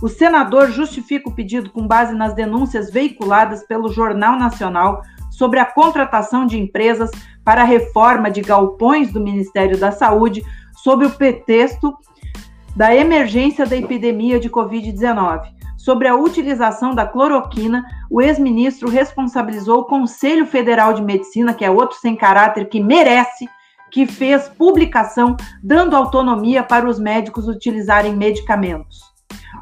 O 0.00 0.08
senador 0.08 0.70
justifica 0.70 1.28
o 1.28 1.34
pedido 1.34 1.70
com 1.70 1.88
base 1.88 2.14
nas 2.14 2.32
denúncias 2.34 2.88
veiculadas 2.88 3.64
pelo 3.64 3.92
Jornal 3.92 4.38
Nacional 4.38 5.02
sobre 5.28 5.58
a 5.58 5.64
contratação 5.66 6.46
de 6.46 6.56
empresas 6.56 7.10
para 7.44 7.62
a 7.62 7.66
reforma 7.66 8.30
de 8.30 8.42
galpões 8.42 9.12
do 9.12 9.18
Ministério 9.18 9.76
da 9.76 9.90
Saúde, 9.90 10.40
sob 10.84 11.04
o 11.04 11.10
pretexto 11.10 11.98
da 12.76 12.94
emergência 12.94 13.66
da 13.66 13.76
epidemia 13.76 14.38
de 14.38 14.48
Covid-19. 14.48 15.42
Sobre 15.76 16.06
a 16.06 16.14
utilização 16.14 16.94
da 16.94 17.06
cloroquina, 17.06 17.84
o 18.10 18.20
ex-ministro 18.20 18.88
responsabilizou 18.88 19.80
o 19.80 19.84
Conselho 19.84 20.46
Federal 20.46 20.92
de 20.92 21.02
Medicina, 21.02 21.54
que 21.54 21.64
é 21.64 21.70
outro 21.70 21.96
sem 21.98 22.14
caráter 22.14 22.68
que 22.68 22.80
merece, 22.80 23.48
que 23.90 24.06
fez 24.06 24.48
publicação 24.48 25.36
dando 25.62 25.96
autonomia 25.96 26.62
para 26.62 26.88
os 26.88 26.98
médicos 26.98 27.48
utilizarem 27.48 28.14
medicamentos. 28.14 29.00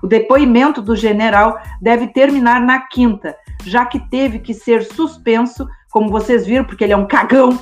O 0.03 0.07
depoimento 0.07 0.83
do 0.83 0.95
general 0.95 1.59
deve 1.81 2.09
terminar 2.09 2.61
na 2.61 2.81
quinta, 2.81 3.37
já 3.65 3.87
que 3.87 3.99
teve 4.11 4.39
que 4.39 4.55
ser 4.55 4.83
suspenso, 4.83 5.69
como 5.91 6.11
vocês 6.11 6.47
viram, 6.47 6.65
porque 6.65 6.85
ele 6.85 6.93
é 6.93 6.97
um 6.97 7.07
cagão, 7.07 7.59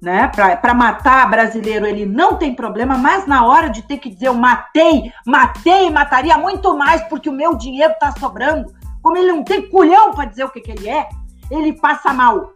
né? 0.00 0.28
Para 0.28 0.74
matar 0.74 1.28
brasileiro 1.28 1.86
ele 1.86 2.06
não 2.06 2.36
tem 2.36 2.54
problema, 2.54 2.96
mas 2.96 3.26
na 3.26 3.44
hora 3.44 3.68
de 3.68 3.82
ter 3.82 3.98
que 3.98 4.08
dizer 4.08 4.28
eu 4.28 4.34
matei, 4.34 5.12
matei, 5.26 5.90
mataria 5.90 6.38
muito 6.38 6.76
mais 6.76 7.02
porque 7.04 7.28
o 7.28 7.34
meu 7.34 7.54
dinheiro 7.54 7.92
está 7.92 8.12
sobrando, 8.12 8.72
como 9.02 9.16
ele 9.16 9.32
não 9.32 9.44
tem 9.44 9.68
culhão 9.68 10.12
para 10.12 10.24
dizer 10.24 10.44
o 10.44 10.50
que, 10.50 10.60
que 10.60 10.70
ele 10.70 10.88
é, 10.88 11.08
ele 11.50 11.74
passa 11.74 12.12
mal, 12.12 12.52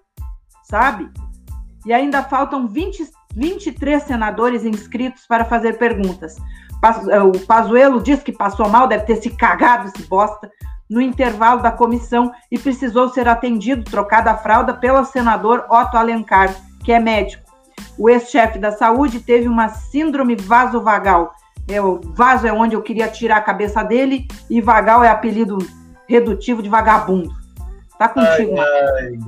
sabe? 0.62 1.10
E 1.84 1.92
ainda 1.92 2.22
faltam 2.22 2.66
20, 2.66 3.10
23 3.34 4.02
senadores 4.02 4.64
inscritos 4.64 5.26
para 5.26 5.44
fazer 5.44 5.76
perguntas. 5.76 6.36
Eh, 7.10 7.22
o 7.22 7.32
Pazuello 7.46 8.02
diz 8.02 8.22
que 8.22 8.32
passou 8.32 8.68
mal, 8.68 8.86
deve 8.86 9.04
ter 9.04 9.16
se 9.16 9.30
cagado 9.30 9.88
esse 9.88 10.06
bosta 10.06 10.50
no 10.88 11.00
intervalo 11.00 11.62
da 11.62 11.72
comissão 11.72 12.32
e 12.50 12.58
precisou 12.58 13.08
ser 13.08 13.26
atendido, 13.28 13.84
trocada 13.84 14.30
a 14.30 14.36
fralda, 14.36 14.74
pelo 14.74 15.04
senador 15.04 15.66
Otto 15.70 15.96
Alencar 15.96 16.54
que 16.84 16.92
é 16.92 17.00
médico. 17.00 17.42
O 17.98 18.08
ex-chefe 18.08 18.58
da 18.58 18.70
saúde 18.70 19.20
teve 19.20 19.48
uma 19.48 19.68
síndrome 19.68 20.36
vasovagal. 20.36 21.32
É, 21.66 21.80
o 21.80 22.00
vaso 22.00 22.46
é 22.46 22.52
onde 22.52 22.74
eu 22.74 22.82
queria 22.82 23.08
tirar 23.08 23.38
a 23.38 23.42
cabeça 23.42 23.82
dele 23.82 24.28
e 24.50 24.60
vagal 24.60 25.02
é 25.02 25.08
apelido 25.08 25.58
redutivo 26.06 26.62
de 26.62 26.68
vagabundo. 26.68 27.32
Tá 27.98 28.08
contigo, 28.08 28.58
ai, 28.58 29.04
ai, 29.04 29.18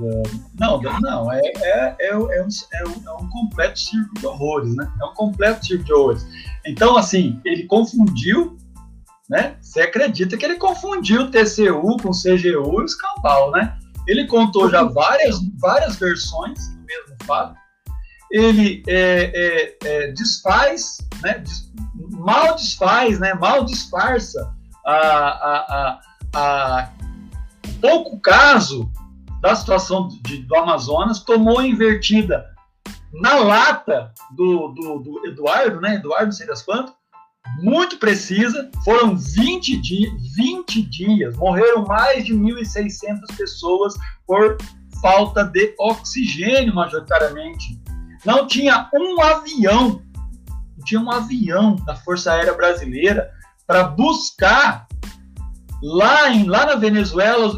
Não, 0.59 0.81
não, 0.99 1.31
é, 1.31 1.39
é, 1.39 1.95
é, 1.99 2.09
é, 2.09 2.17
um, 2.17 2.29
é, 2.29 2.43
um, 2.43 3.07
é 3.07 3.11
um 3.13 3.29
completo 3.29 3.79
circo 3.79 4.13
de 4.19 4.27
horrores, 4.27 4.75
né? 4.75 4.91
É 5.01 5.05
um 5.05 5.13
completo 5.13 5.65
circo 5.65 5.85
de 5.85 5.93
horrores. 5.93 6.27
Então, 6.65 6.97
assim, 6.97 7.39
ele 7.45 7.63
confundiu, 7.63 8.57
né? 9.29 9.55
Você 9.61 9.81
acredita 9.81 10.35
que 10.35 10.45
ele 10.45 10.57
confundiu 10.57 11.31
TCU 11.31 11.97
com 12.03 12.11
CGU 12.11 12.43
e 12.43 12.55
o 12.57 12.83
escambau, 12.83 13.51
né? 13.51 13.77
Ele 14.05 14.27
contou 14.27 14.69
já 14.69 14.83
várias, 14.83 15.39
várias 15.57 15.95
versões 15.95 16.76
ele 18.31 18.83
é, 18.87 19.31
é, 19.33 19.77
é, 19.83 20.11
desfaz, 20.11 20.97
né, 21.21 21.43
mal 22.11 22.55
desfaz, 22.55 23.19
né, 23.19 23.33
mal 23.33 23.63
disfarça 23.63 24.53
a, 24.85 24.95
a, 24.95 25.99
a, 26.33 26.79
a 26.79 26.89
pouco 27.81 28.19
caso 28.19 28.91
da 29.41 29.55
situação 29.55 30.07
de, 30.23 30.37
do 30.43 30.55
Amazonas, 30.55 31.19
tomou 31.19 31.61
invertida 31.61 32.45
na 33.13 33.35
lata 33.35 34.11
do, 34.31 34.69
do, 34.69 34.99
do 34.99 35.27
Eduardo, 35.27 35.79
né? 35.79 35.95
Eduardo, 35.95 36.25
não 36.25 36.31
sei 36.31 36.47
das 36.47 36.61
quantas, 36.61 36.93
muito 37.59 37.97
precisa. 37.97 38.69
Foram 38.83 39.15
20, 39.15 39.77
di 39.77 40.09
20 40.35 40.81
dias, 40.83 41.35
morreram 41.37 41.85
mais 41.85 42.25
de 42.25 42.33
1.600 42.33 43.37
pessoas 43.37 43.93
por 44.25 44.57
falta 45.01 45.43
de 45.43 45.73
oxigênio, 45.79 46.73
majoritariamente. 46.73 47.79
Não 48.25 48.47
tinha 48.47 48.89
um 48.93 49.21
avião, 49.21 50.01
não 50.77 50.85
tinha 50.85 51.01
um 51.01 51.11
avião 51.11 51.75
da 51.85 51.95
Força 51.95 52.33
Aérea 52.33 52.53
Brasileira 52.53 53.31
para 53.65 53.83
buscar 53.83 54.87
lá, 55.81 56.29
em, 56.29 56.45
lá 56.45 56.65
na 56.65 56.75
Venezuela. 56.75 57.55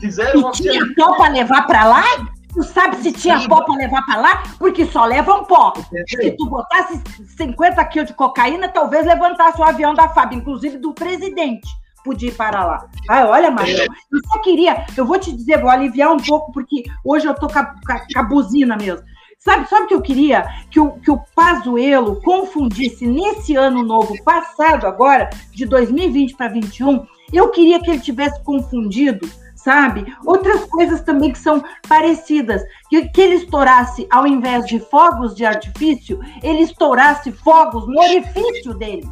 Fizeram 0.00 0.48
e 0.48 0.52
tinha 0.52 0.94
pó 0.94 1.16
para 1.16 1.32
levar 1.32 1.66
para 1.66 1.84
lá? 1.84 2.04
Tu 2.52 2.62
sabe 2.62 2.96
se 2.96 3.12
tinha 3.12 3.46
pó 3.48 3.62
para 3.62 3.74
levar 3.74 4.04
para 4.06 4.20
lá? 4.20 4.42
Porque 4.58 4.86
só 4.86 5.04
levam 5.04 5.44
pó. 5.44 5.74
Se 6.08 6.30
tu 6.32 6.46
botasse 6.46 7.02
50 7.36 7.84
quilos 7.86 8.08
de 8.08 8.14
cocaína, 8.14 8.68
talvez 8.68 9.04
levantasse 9.06 9.60
o 9.60 9.64
avião 9.64 9.94
da 9.94 10.08
FAB, 10.08 10.34
inclusive 10.34 10.78
do 10.78 10.94
presidente. 10.94 11.68
Podia 12.06 12.28
ir 12.28 12.34
para 12.36 12.64
lá. 12.64 12.86
Ah, 13.08 13.26
olha, 13.26 13.50
Maria, 13.50 13.84
eu 13.84 14.20
só 14.28 14.38
queria, 14.38 14.86
eu 14.96 15.04
vou 15.04 15.18
te 15.18 15.32
dizer, 15.32 15.60
vou 15.60 15.68
aliviar 15.68 16.12
um 16.12 16.18
pouco, 16.18 16.52
porque 16.52 16.84
hoje 17.04 17.26
eu 17.26 17.34
tô 17.34 17.48
com 17.48 17.58
a, 17.58 17.64
com 17.64 18.18
a 18.18 18.22
buzina 18.22 18.76
mesmo. 18.76 19.04
Sabe, 19.40 19.68
sabe 19.68 19.86
o 19.86 19.88
que 19.88 19.94
eu 19.94 20.00
queria? 20.00 20.46
Que 20.70 20.78
o, 20.78 20.92
que 20.92 21.10
o 21.10 21.18
Pazuello 21.34 22.22
confundisse 22.22 23.08
nesse 23.08 23.56
ano 23.56 23.82
novo 23.82 24.14
passado, 24.22 24.86
agora, 24.86 25.28
de 25.50 25.66
2020 25.66 26.36
para 26.36 26.46
2021, 26.46 27.04
eu 27.32 27.48
queria 27.50 27.80
que 27.80 27.90
ele 27.90 28.00
tivesse 28.00 28.40
confundido 28.44 29.28
sabe? 29.56 30.06
Outras 30.24 30.64
coisas 30.66 31.00
também 31.00 31.32
que 31.32 31.38
são 31.40 31.60
parecidas. 31.88 32.62
Que, 32.88 33.08
que 33.08 33.20
ele 33.20 33.34
estourasse, 33.34 34.06
ao 34.12 34.24
invés 34.24 34.64
de 34.64 34.78
fogos 34.78 35.34
de 35.34 35.44
artifício, 35.44 36.20
ele 36.40 36.60
estourasse 36.60 37.32
fogos 37.32 37.84
no 37.88 37.98
orifício 37.98 38.74
dele. 38.74 39.08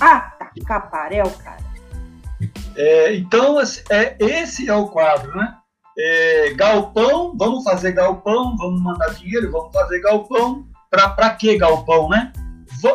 Ah, 0.00 0.32
tá 0.36 0.50
caparel, 0.66 1.30
cara. 1.44 1.73
É, 2.76 3.14
então, 3.14 3.60
é, 3.60 4.16
esse 4.18 4.68
é 4.68 4.74
o 4.74 4.88
quadro, 4.88 5.36
né? 5.36 5.54
É, 5.96 6.54
galpão, 6.54 7.36
vamos 7.36 7.62
fazer 7.62 7.92
galpão, 7.92 8.56
vamos 8.56 8.82
mandar 8.82 9.14
dinheiro, 9.14 9.50
vamos 9.50 9.72
fazer 9.72 10.00
galpão. 10.00 10.66
Para 10.90 11.30
que 11.30 11.56
galpão, 11.58 12.08
né? 12.08 12.32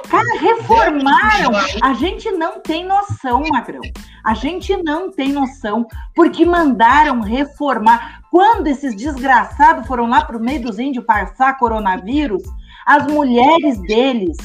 Cara, 0.07 0.39
reformaram. 0.39 1.51
A 1.81 1.93
gente 1.93 2.29
não 2.31 2.61
tem 2.61 2.85
noção, 2.85 3.43
Magrão. 3.49 3.81
A 4.23 4.33
gente 4.33 4.75
não 4.83 5.11
tem 5.11 5.33
noção, 5.33 5.85
porque 6.15 6.45
mandaram 6.45 7.21
reformar. 7.21 8.21
Quando 8.29 8.67
esses 8.67 8.95
desgraçados 8.95 9.87
foram 9.87 10.07
lá 10.07 10.23
para 10.23 10.37
o 10.37 10.39
meio 10.39 10.61
dos 10.61 10.77
índios 10.77 11.05
passar 11.05 11.57
coronavírus, 11.57 12.43
as 12.85 13.07
mulheres 13.07 13.81
deles 13.81 14.37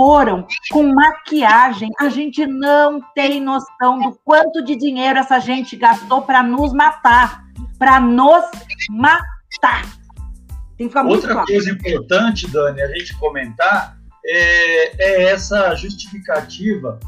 foram 0.00 0.46
com 0.70 0.94
maquiagem. 0.94 1.90
A 2.00 2.08
gente 2.08 2.46
não 2.46 3.02
tem 3.14 3.38
noção 3.38 3.98
do 3.98 4.18
quanto 4.24 4.64
de 4.64 4.74
dinheiro 4.74 5.18
essa 5.18 5.38
gente 5.38 5.76
gastou 5.76 6.22
para 6.22 6.42
nos 6.42 6.72
matar. 6.72 7.44
Para 7.78 8.00
nos 8.00 8.46
matar. 8.88 9.82
Tem 10.78 10.86
que 10.86 10.88
ficar 10.88 11.04
Outra 11.04 11.44
coisa 11.44 11.70
importante, 11.70 12.50
Dani, 12.50 12.80
a 12.80 12.86
gente 12.86 13.14
comentar 13.18 13.98
é, 14.24 15.04
é 15.04 15.24
essa 15.32 15.74
justificativa 15.74 16.98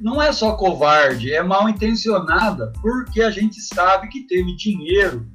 não 0.00 0.22
é 0.22 0.32
só 0.32 0.52
covarde, 0.52 1.32
é 1.32 1.42
mal 1.42 1.68
intencionada, 1.68 2.72
porque 2.80 3.22
a 3.22 3.30
gente 3.30 3.60
sabe 3.60 4.06
que 4.06 4.20
teve 4.20 4.54
dinheiro 4.54 5.26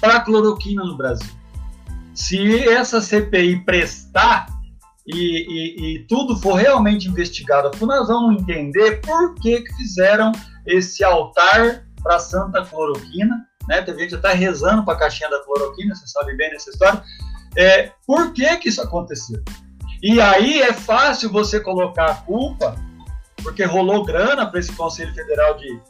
para 0.00 0.20
cloroquina 0.20 0.84
no 0.84 0.98
Brasil. 0.98 1.32
Se 2.14 2.68
essa 2.68 3.00
CPI 3.00 3.64
prestar 3.64 4.51
e, 5.06 5.16
e, 5.16 5.96
e, 5.96 6.06
tudo 6.06 6.36
for 6.36 6.54
realmente 6.54 7.08
investigado, 7.08 7.70
nós 7.84 8.06
vamos 8.06 8.40
entender 8.40 9.00
por 9.00 9.34
que, 9.34 9.60
que 9.62 9.74
fizeram 9.74 10.30
esse 10.64 11.02
altar 11.02 11.84
para 12.02 12.18
Santa 12.20 12.64
Cloroquina. 12.64 13.44
Né? 13.68 13.82
Teve 13.82 14.02
gente 14.02 14.14
até 14.14 14.32
rezando 14.32 14.84
para 14.84 14.94
a 14.94 14.98
caixinha 14.98 15.30
da 15.30 15.40
cloroquina, 15.40 15.94
você 15.94 16.06
sabe 16.06 16.36
bem 16.36 16.50
dessa 16.50 16.70
história. 16.70 17.02
É, 17.56 17.92
por 18.06 18.32
que, 18.32 18.56
que 18.58 18.68
isso 18.68 18.80
aconteceu? 18.80 19.42
E 20.02 20.20
aí 20.20 20.62
é 20.62 20.72
fácil 20.72 21.30
você 21.30 21.60
colocar 21.60 22.06
a 22.06 22.14
culpa, 22.14 22.76
porque 23.42 23.64
rolou 23.64 24.04
grana 24.04 24.46
para 24.46 24.58
esse 24.58 24.72
Conselho 24.72 25.14
Federal 25.14 25.56
de. 25.56 25.80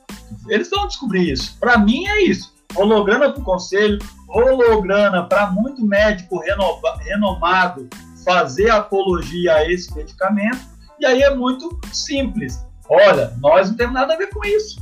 Eles 0.48 0.68
vão 0.70 0.86
descobrir 0.86 1.30
isso. 1.30 1.56
Para 1.58 1.78
mim 1.78 2.06
é 2.06 2.22
isso. 2.22 2.52
Rolou 2.74 3.04
grana 3.04 3.30
para 3.30 3.40
o 3.40 3.44
Conselho, 3.44 3.98
rolou 4.28 4.80
grana 4.80 5.24
para 5.24 5.50
muito 5.50 5.84
médico 5.84 6.40
renova, 6.40 6.96
renomado 7.00 7.88
fazer 8.24 8.70
apologia 8.70 9.54
a 9.54 9.70
esse 9.70 9.94
medicamento. 9.94 10.60
E 10.98 11.06
aí 11.06 11.22
é 11.22 11.34
muito 11.34 11.80
simples. 11.92 12.64
Olha, 12.88 13.34
nós 13.40 13.70
não 13.70 13.76
temos 13.76 13.94
nada 13.94 14.14
a 14.14 14.16
ver 14.16 14.28
com 14.28 14.44
isso. 14.44 14.80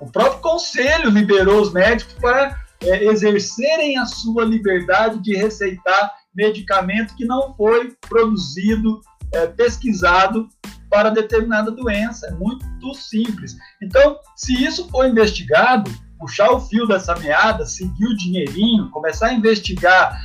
O 0.00 0.06
próprio 0.10 0.40
Conselho 0.40 1.10
liberou 1.10 1.60
os 1.60 1.72
médicos 1.72 2.14
para 2.14 2.56
é, 2.82 3.04
exercerem 3.04 3.98
a 3.98 4.06
sua 4.06 4.44
liberdade 4.44 5.20
de 5.20 5.34
receitar 5.36 6.12
medicamento 6.34 7.14
que 7.16 7.24
não 7.24 7.54
foi 7.54 7.96
produzido, 8.08 9.00
é, 9.32 9.46
pesquisado 9.46 10.48
para 10.88 11.10
determinada 11.10 11.70
doença. 11.70 12.28
É 12.28 12.30
muito 12.32 12.94
simples. 12.94 13.56
Então, 13.82 14.16
se 14.36 14.64
isso 14.64 14.88
for 14.88 15.06
investigado, 15.06 15.90
puxar 16.18 16.50
o 16.50 16.60
fio 16.60 16.86
dessa 16.86 17.14
meada, 17.16 17.64
seguir 17.64 18.06
o 18.06 18.16
dinheirinho, 18.16 18.90
começar 18.90 19.28
a 19.28 19.34
investigar 19.34 20.20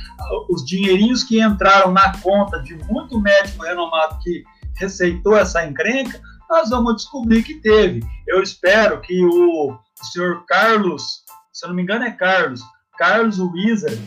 os 0.50 0.64
dinheirinhos 0.64 1.22
que 1.22 1.40
entraram 1.40 1.92
na 1.92 2.16
conta 2.18 2.60
de 2.62 2.74
muito 2.90 3.20
médico 3.20 3.62
renomado 3.62 4.18
que 4.22 4.44
receitou 4.76 5.36
essa 5.36 5.64
encrenca, 5.66 6.20
nós 6.50 6.70
vamos 6.70 6.96
descobrir 6.96 7.42
que 7.42 7.54
teve. 7.54 8.00
Eu 8.26 8.42
espero 8.42 9.00
que 9.00 9.24
o, 9.24 9.76
senhor 10.12 10.44
Carlos, 10.46 11.24
se 11.52 11.64
eu 11.64 11.68
não 11.68 11.76
me 11.76 11.82
engano 11.82 12.04
é 12.04 12.10
Carlos, 12.10 12.60
Carlos 12.98 13.38
Wieser, 13.38 13.98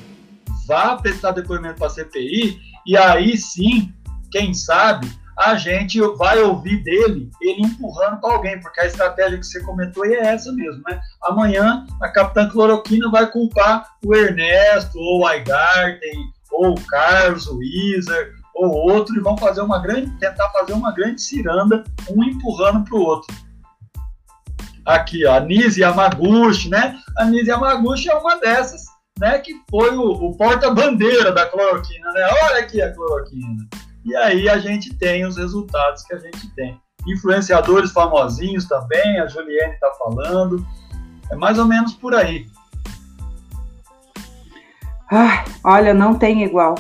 vá 0.68 0.96
prestar 0.96 1.32
depoimento 1.32 1.80
para 1.80 1.88
a 1.88 1.92
CPI 1.92 2.60
e 2.86 2.98
aí 2.98 3.38
sim, 3.38 3.94
quem 4.32 4.54
sabe, 4.54 5.10
a 5.38 5.56
gente 5.56 6.02
vai 6.18 6.42
ouvir 6.42 6.84
dele 6.84 7.30
ele 7.42 7.62
empurrando 7.62 8.20
para 8.20 8.34
alguém, 8.34 8.60
porque 8.60 8.82
a 8.82 8.88
estratégia 8.88 9.38
que 9.38 9.46
você 9.46 9.62
comentou 9.62 10.04
é 10.06 10.16
essa 10.16 10.52
mesmo, 10.52 10.82
né? 10.88 11.00
Amanhã 11.24 11.86
a 12.02 12.10
Capitã 12.10 12.50
Cloroquina 12.50 13.10
vai 13.12 13.30
culpar 13.30 13.88
o 14.04 14.16
Ernesto, 14.16 14.98
ou 14.98 15.22
o 15.22 15.28
Aigarten, 15.28 16.18
ou 16.52 16.72
o 16.72 16.82
Carlos, 16.88 17.48
o 17.48 17.60
ou 18.56 18.72
outro, 18.92 19.16
e 19.16 19.22
vão 19.22 19.38
fazer 19.38 19.62
uma 19.62 19.80
grande, 19.80 20.10
tentar 20.18 20.50
fazer 20.50 20.74
uma 20.74 20.92
grande 20.92 21.22
ciranda, 21.22 21.84
um 22.10 22.24
empurrando 22.24 22.84
para 22.84 22.98
o 22.98 23.02
outro. 23.02 23.36
Aqui, 24.84 25.24
ó, 25.26 25.36
a 25.36 25.40
Nise 25.40 25.82
Yamaguchi, 25.82 26.70
né? 26.70 26.98
A 27.16 27.26
Nise 27.26 27.52
Yamaguchi 27.52 28.10
é 28.10 28.16
uma 28.16 28.38
dessas 28.40 28.86
né, 29.20 29.40
que 29.40 29.54
foi 29.70 29.96
o, 29.96 30.12
o 30.12 30.38
porta-bandeira 30.38 31.32
da 31.32 31.46
cloroquina, 31.46 32.12
né? 32.12 32.22
Olha 32.44 32.60
aqui 32.60 32.82
a 32.82 32.94
cloroquina. 32.94 33.68
E 34.08 34.16
aí 34.16 34.48
a 34.48 34.58
gente 34.58 34.94
tem 34.94 35.26
os 35.26 35.36
resultados 35.36 36.02
que 36.04 36.16
a 36.16 36.18
gente 36.18 36.50
tem. 36.56 36.80
Influenciadores 37.06 37.92
famosinhos 37.92 38.66
também, 38.66 39.20
a 39.20 39.28
Juliane 39.28 39.74
está 39.74 39.92
falando. 40.00 40.66
É 41.30 41.36
mais 41.36 41.60
ou 41.60 41.66
menos 41.66 41.94
por 41.94 42.16
aí. 42.16 42.48
Ah, 45.12 45.44
olha, 45.62 45.94
não 45.94 46.14
tem 46.14 46.42
igual. 46.42 46.76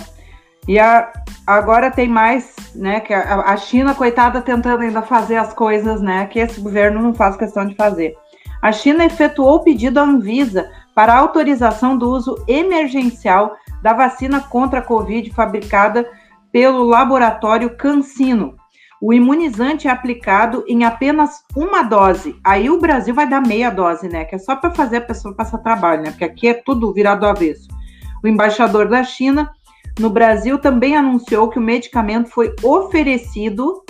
E 0.69 0.79
a, 0.79 1.11
agora 1.45 1.91
tem 1.91 2.07
mais, 2.07 2.55
né? 2.73 3.01
Que 3.01 3.13
a, 3.13 3.41
a 3.41 3.57
China, 3.57 3.93
coitada, 3.93 4.41
tentando 4.41 4.83
ainda 4.83 5.01
fazer 5.01 5.35
as 5.35 5.53
coisas, 5.53 5.99
né? 6.01 6.27
Que 6.27 6.39
esse 6.39 6.61
governo 6.61 7.01
não 7.01 7.13
faz 7.13 7.35
questão 7.35 7.65
de 7.65 7.75
fazer. 7.75 8.15
A 8.61 8.71
China 8.71 9.03
efetuou 9.03 9.57
o 9.57 9.63
pedido 9.63 9.99
à 9.99 10.03
Anvisa 10.03 10.71
para 10.95 11.13
autorização 11.13 11.97
do 11.97 12.09
uso 12.09 12.41
emergencial 12.47 13.53
da 13.83 13.91
vacina 13.91 14.39
contra 14.39 14.79
a 14.79 14.81
Covid 14.81 15.29
fabricada 15.31 16.09
pelo 16.51 16.83
laboratório 16.83 17.75
CanSino. 17.75 18.55
O 19.01 19.13
imunizante 19.13 19.87
é 19.87 19.91
aplicado 19.91 20.63
em 20.67 20.83
apenas 20.83 21.43
uma 21.55 21.83
dose. 21.83 22.35
Aí 22.43 22.69
o 22.69 22.79
Brasil 22.79 23.13
vai 23.13 23.29
dar 23.29 23.41
meia 23.41 23.69
dose, 23.69 24.09
né? 24.09 24.25
Que 24.25 24.35
é 24.35 24.39
só 24.39 24.55
para 24.55 24.73
fazer 24.73 24.97
a 24.97 25.01
pessoa 25.01 25.35
passar 25.35 25.59
trabalho, 25.59 26.01
né? 26.01 26.09
Porque 26.09 26.25
aqui 26.25 26.47
é 26.47 26.53
tudo 26.55 26.91
virado 26.91 27.21
do 27.21 27.27
avesso. 27.27 27.67
O 28.23 28.27
embaixador 28.27 28.87
da 28.87 29.03
China 29.03 29.51
no 29.99 30.09
Brasil 30.09 30.57
também 30.57 30.95
anunciou 30.95 31.49
que 31.49 31.59
o 31.59 31.61
medicamento 31.61 32.29
foi 32.29 32.55
oferecido, 32.63 33.83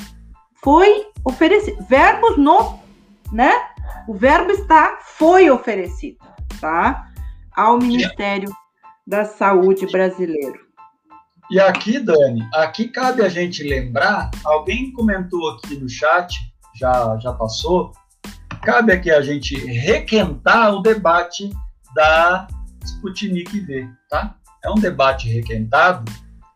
foi 0.62 1.06
oferecido, 1.24 1.82
verbos 1.88 2.38
no, 2.38 2.78
né? 3.32 3.54
O 4.08 4.14
verbo 4.14 4.52
está 4.52 4.98
foi 5.02 5.50
oferecido 5.50 6.18
tá? 6.60 7.08
Ao 7.56 7.78
Ministério 7.78 8.52
da 9.06 9.26
Saúde 9.26 9.88
brasileiro. 9.88 10.67
E 11.50 11.60
aqui, 11.60 12.00
Dani, 12.00 12.48
aqui 12.54 12.88
cabe 12.88 13.24
a 13.24 13.30
gente 13.30 13.64
lembrar, 13.64 14.30
alguém 14.44 14.92
comentou 14.92 15.52
aqui 15.52 15.78
no 15.78 15.88
chat, 15.88 16.36
já, 16.76 17.18
já 17.20 17.34
passou, 17.34 17.92
cabe 18.62 18.92
aqui 18.92 19.10
a 19.10 19.22
gente 19.22 19.56
requentar 19.56 20.74
o 20.74 20.82
debate 20.82 21.50
da 21.96 22.48
Sputnik 22.84 23.60
V, 23.62 23.88
tá? 24.10 24.36
É 24.64 24.70
um 24.70 24.76
debate 24.76 25.30
requentado 25.30 26.04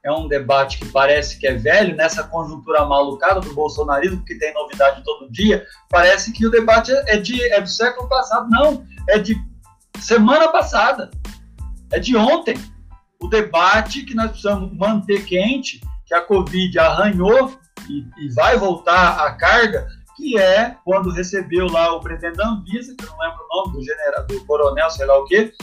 é 0.03 0.11
um 0.11 0.27
debate 0.27 0.80
que 0.80 0.85
parece 0.85 1.38
que 1.38 1.45
é 1.45 1.53
velho, 1.53 1.95
nessa 1.95 2.23
conjuntura 2.23 2.85
malucada 2.85 3.39
do 3.39 3.53
bolsonarismo, 3.53 4.26
que 4.26 4.35
tem 4.35 4.53
novidade 4.53 5.03
todo 5.03 5.31
dia, 5.31 5.65
parece 5.89 6.31
que 6.31 6.45
o 6.45 6.49
debate 6.49 6.91
é, 6.91 7.18
de, 7.18 7.41
é 7.51 7.61
do 7.61 7.69
século 7.69 8.09
passado. 8.09 8.49
Não, 8.49 8.84
é 9.07 9.19
de 9.19 9.35
semana 9.99 10.47
passada, 10.47 11.11
é 11.91 11.99
de 11.99 12.18
ontem. 12.18 12.55
O 13.22 13.27
debate 13.27 14.03
que 14.03 14.15
nós 14.15 14.31
precisamos 14.31 14.73
manter 14.77 15.26
quente, 15.26 15.81
que 16.06 16.14
a 16.14 16.22
Covid 16.22 16.77
arranhou 16.80 17.57
e, 17.89 18.06
e 18.18 18.34
vai 18.34 18.57
voltar 18.57 19.19
à 19.26 19.34
carga, 19.34 19.88
que 20.18 20.38
é 20.38 20.76
quando 20.84 21.11
recebeu 21.11 21.68
lá 21.68 21.93
o 21.95 21.99
presidente 21.99 22.38
da 22.38 22.48
Anvisa, 22.48 22.95
que 22.95 23.06
eu 23.06 23.10
não 23.10 23.19
lembro 23.19 23.39
o 23.39 23.57
nome 23.57 23.77
do 23.77 23.84
general, 23.84 24.26
do 24.27 24.45
coronel, 24.45 24.89
sei 24.89 25.06
lá 25.06 25.18
o 25.18 25.26
quê, 25.26 25.53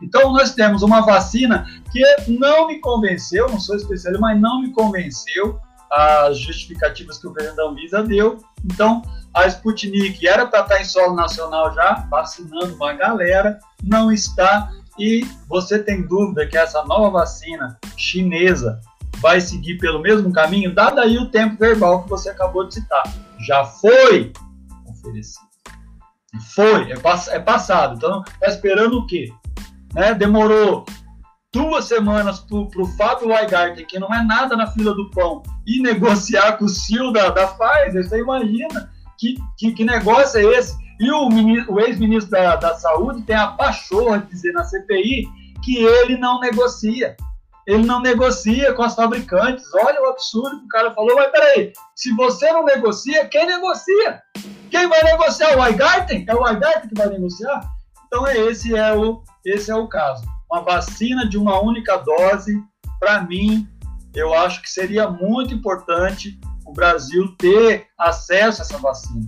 então, 0.00 0.32
nós 0.32 0.54
temos 0.54 0.82
uma 0.82 1.00
vacina 1.00 1.66
que 1.90 2.02
não 2.28 2.68
me 2.68 2.80
convenceu, 2.80 3.48
não 3.48 3.58
sou 3.58 3.76
especialista, 3.76 4.20
mas 4.20 4.40
não 4.40 4.62
me 4.62 4.72
convenceu 4.72 5.58
as 5.90 6.38
justificativas 6.38 7.18
que 7.18 7.26
o 7.26 7.32
presidente 7.32 7.56
da 7.56 7.64
Anvisa 7.64 8.02
deu. 8.02 8.38
Então, 8.64 9.02
a 9.34 9.46
Sputnik 9.46 10.26
era 10.26 10.46
para 10.46 10.60
estar 10.60 10.80
em 10.80 10.84
solo 10.84 11.14
nacional 11.14 11.74
já, 11.74 12.06
vacinando 12.10 12.74
uma 12.74 12.92
galera, 12.92 13.58
não 13.82 14.12
está. 14.12 14.70
E 14.98 15.26
você 15.48 15.78
tem 15.78 16.06
dúvida 16.06 16.46
que 16.46 16.56
essa 16.56 16.84
nova 16.84 17.10
vacina 17.10 17.78
chinesa 17.96 18.80
vai 19.18 19.40
seguir 19.40 19.78
pelo 19.78 20.00
mesmo 20.00 20.32
caminho? 20.32 20.74
Dado 20.74 21.00
aí 21.00 21.18
o 21.18 21.30
tempo 21.30 21.56
verbal 21.56 22.02
que 22.02 22.10
você 22.10 22.30
acabou 22.30 22.66
de 22.66 22.74
citar. 22.74 23.04
Já 23.46 23.64
foi 23.64 24.32
oferecido. 24.86 25.46
Foi, 26.54 26.92
é, 26.92 26.98
pass 26.98 27.28
é 27.28 27.38
passado. 27.38 27.96
Então, 27.96 28.22
está 28.22 28.46
esperando 28.46 28.98
o 28.98 29.06
quê? 29.06 29.32
né? 29.94 30.14
Demorou 30.14 30.84
duas 31.52 31.86
semanas 31.86 32.40
para 32.40 32.56
o 32.56 32.86
Fábio 32.96 33.28
Weigarten, 33.28 33.86
que 33.86 33.98
não 33.98 34.12
é 34.14 34.22
nada 34.22 34.56
na 34.56 34.66
fila 34.66 34.94
do 34.94 35.10
pão, 35.10 35.42
e 35.66 35.80
negociar 35.82 36.52
com 36.52 36.66
o 36.66 36.68
Sil 36.68 37.12
da, 37.12 37.30
da 37.30 37.46
Pfizer, 37.46 38.08
você 38.08 38.20
imagina 38.20 38.90
que, 39.18 39.36
que, 39.56 39.72
que 39.72 39.84
negócio 39.84 40.38
é 40.38 40.58
esse? 40.58 40.76
E 41.00 41.10
o, 41.10 41.28
o 41.68 41.80
ex-ministro 41.80 42.30
da, 42.30 42.56
da 42.56 42.74
Saúde 42.74 43.22
tem 43.22 43.36
a 43.36 43.48
pachorra 43.48 44.18
de 44.18 44.28
dizer 44.28 44.52
na 44.52 44.64
CPI 44.64 45.28
que 45.62 45.76
ele 45.76 46.16
não 46.16 46.40
negocia. 46.40 47.16
Ele 47.66 47.84
não 47.84 48.00
negocia 48.00 48.72
com 48.72 48.82
as 48.82 48.94
fabricantes. 48.94 49.64
Olha 49.74 50.00
o 50.02 50.06
absurdo 50.06 50.60
que 50.60 50.64
o 50.64 50.68
cara 50.68 50.94
falou. 50.94 51.14
Mas 51.16 51.30
peraí, 51.30 51.72
se 51.94 52.10
você 52.14 52.50
não 52.50 52.64
negocia, 52.64 53.26
quem 53.26 53.46
negocia? 53.46 54.22
Quem 54.70 54.88
vai 54.88 55.02
negociar? 55.02 55.54
O 55.54 55.60
Weigarten? 55.60 56.24
É 56.26 56.34
o 56.34 56.42
Weigarten 56.42 56.88
que 56.88 56.94
vai 56.94 57.08
negociar? 57.08 57.60
Então, 58.06 58.26
é 58.26 58.38
esse 58.38 58.74
é 58.74 58.94
o, 58.94 59.22
esse 59.44 59.70
é 59.70 59.74
o 59.74 59.86
caso. 59.86 60.24
Uma 60.50 60.62
vacina 60.62 61.28
de 61.28 61.36
uma 61.36 61.60
única 61.60 61.98
dose, 61.98 62.58
para 62.98 63.20
mim, 63.20 63.68
eu 64.14 64.32
acho 64.32 64.62
que 64.62 64.70
seria 64.70 65.10
muito 65.10 65.52
importante 65.52 66.40
o 66.66 66.72
Brasil 66.72 67.34
ter 67.36 67.86
acesso 67.98 68.62
a 68.62 68.64
essa 68.64 68.78
vacina. 68.78 69.26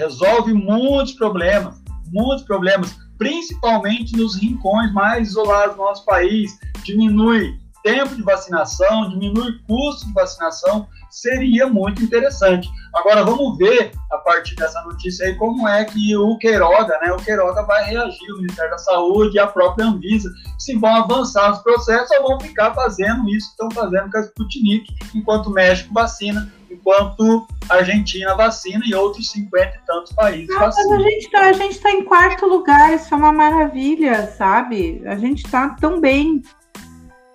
Resolve 0.00 0.54
muitos 0.54 1.12
problemas, 1.12 1.76
muitos 2.10 2.42
problemas, 2.46 2.96
principalmente 3.18 4.16
nos 4.16 4.34
rincões 4.34 4.90
mais 4.94 5.28
isolados 5.28 5.76
do 5.76 5.82
nosso 5.82 6.06
país. 6.06 6.58
Diminui 6.82 7.58
tempo 7.82 8.14
de 8.14 8.22
vacinação, 8.22 9.08
diminui 9.08 9.58
custo 9.66 10.06
de 10.06 10.12
vacinação, 10.12 10.86
seria 11.10 11.66
muito 11.66 12.02
interessante. 12.02 12.68
Agora 12.94 13.24
vamos 13.24 13.56
ver, 13.58 13.92
a 14.10 14.18
partir 14.18 14.54
dessa 14.56 14.80
notícia 14.82 15.26
aí, 15.26 15.34
como 15.34 15.68
é 15.68 15.84
que 15.84 16.16
o 16.16 16.36
Queiroga, 16.38 16.98
né, 17.00 17.12
o 17.12 17.16
Queiroga 17.16 17.62
vai 17.64 17.84
reagir, 17.84 18.32
o 18.32 18.38
Ministério 18.38 18.70
da 18.70 18.78
Saúde 18.78 19.36
e 19.36 19.38
a 19.38 19.46
própria 19.46 19.86
Anvisa, 19.86 20.30
se 20.58 20.76
vão 20.76 20.94
avançar 20.94 21.52
os 21.52 21.58
processos 21.60 22.10
ou 22.18 22.28
vão 22.28 22.40
ficar 22.40 22.74
fazendo 22.74 23.28
isso 23.28 23.48
que 23.48 23.62
estão 23.62 23.70
fazendo 23.70 24.10
com 24.10 24.18
a 24.18 24.20
Sputnik, 24.20 24.94
enquanto 25.14 25.46
o 25.48 25.52
México 25.52 25.92
vacina, 25.92 26.50
enquanto 26.70 27.46
a 27.68 27.76
Argentina 27.76 28.34
vacina 28.34 28.82
e 28.86 28.94
outros 28.94 29.30
50 29.30 29.66
e 29.66 29.86
tantos 29.86 30.12
países 30.12 30.48
Não, 30.48 30.60
vacinam. 30.60 30.90
Mas 30.90 31.00
a 31.00 31.08
gente 31.52 31.74
está 31.74 31.88
tá 31.88 31.90
em 31.90 32.04
quarto 32.04 32.46
lugar, 32.46 32.94
isso 32.94 33.12
é 33.12 33.16
uma 33.16 33.32
maravilha, 33.32 34.28
sabe? 34.36 35.02
A 35.06 35.16
gente 35.16 35.44
está 35.44 35.70
tão 35.70 36.00
bem 36.00 36.42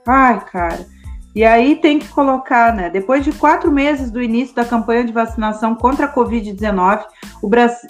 Ai, 0.07 0.39
cara. 0.45 0.85
E 1.35 1.43
aí 1.43 1.75
tem 1.75 1.99
que 1.99 2.07
colocar, 2.07 2.73
né? 2.73 2.89
Depois 2.89 3.25
de 3.25 3.33
quatro 3.33 3.69
meses 3.69 4.09
do 4.09 4.21
início 4.21 4.55
da 4.55 4.63
campanha 4.63 5.03
de 5.03 5.11
vacinação 5.11 5.75
contra 5.75 6.05
a 6.05 6.13
Covid-19, 6.13 7.03
o, 7.43 7.49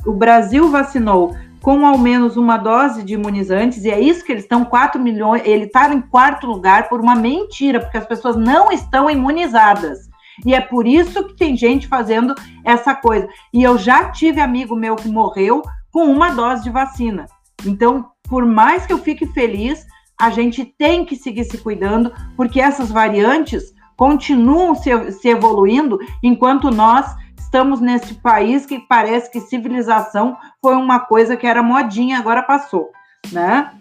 o, 0.10 0.14
Brasil 0.14 0.72
vacinou 0.72 1.36
com 1.62 1.86
ao 1.86 1.98
menos 1.98 2.38
uma 2.38 2.58
dose 2.58 3.04
de 3.04 3.14
imunizantes, 3.14 3.86
e 3.86 3.92
é 3.92 4.00
isso 4.00 4.24
que 4.26 4.32
eles 4.32 4.44
estão, 4.44 4.66
4 4.66 5.02
milhões, 5.02 5.44
ele 5.46 5.66
está 5.66 5.92
em 5.94 6.02
quarto 6.02 6.48
lugar 6.48 6.90
por 6.90 7.00
uma 7.00 7.16
mentira, 7.16 7.80
porque 7.80 7.98
as 7.98 8.06
pessoas 8.06 8.36
não 8.36 8.72
estão 8.72 9.10
imunizadas. 9.10 10.10
E 10.44 10.54
é 10.54 10.62
por 10.62 10.88
isso 10.88 11.24
que 11.24 11.36
tem 11.36 11.56
gente 11.56 11.88
fazendo 11.88 12.34
essa 12.64 12.96
coisa. 12.96 13.28
E 13.54 13.64
eu 13.64 13.78
já 13.78 14.12
tive 14.12 14.42
amigo 14.42 14.76
meu 14.76 14.96
que 14.96 15.08
morreu 15.08 15.62
com 15.92 16.06
uma 16.06 16.32
dose 16.32 16.64
de 16.64 16.70
vacina. 16.70 17.26
Então, 17.66 18.08
por 18.28 18.46
mais 18.46 18.86
que 18.86 18.94
eu 18.94 18.98
fique 18.98 19.26
feliz, 19.28 19.86
a 20.20 20.30
gente 20.30 20.66
tem 20.66 21.06
que 21.06 21.16
seguir 21.16 21.44
se 21.46 21.58
cuidando, 21.58 22.12
porque 22.36 22.62
essas 22.62 22.92
variantes 22.92 23.74
continuam 23.98 24.76
se, 24.76 25.12
se 25.12 25.30
evoluindo, 25.30 26.00
enquanto 26.22 26.70
nós 26.70 27.16
estamos 27.38 27.80
nesse 27.80 28.16
país 28.16 28.66
que 28.66 28.80
parece 28.80 29.32
que 29.32 29.40
civilização 29.40 30.38
foi 30.62 30.76
uma 30.76 31.00
coisa 31.00 31.38
que 31.38 31.48
era 31.48 31.64
modinha, 31.64 32.18
agora 32.18 32.44
passou, 32.44 32.90
né? 33.32 33.72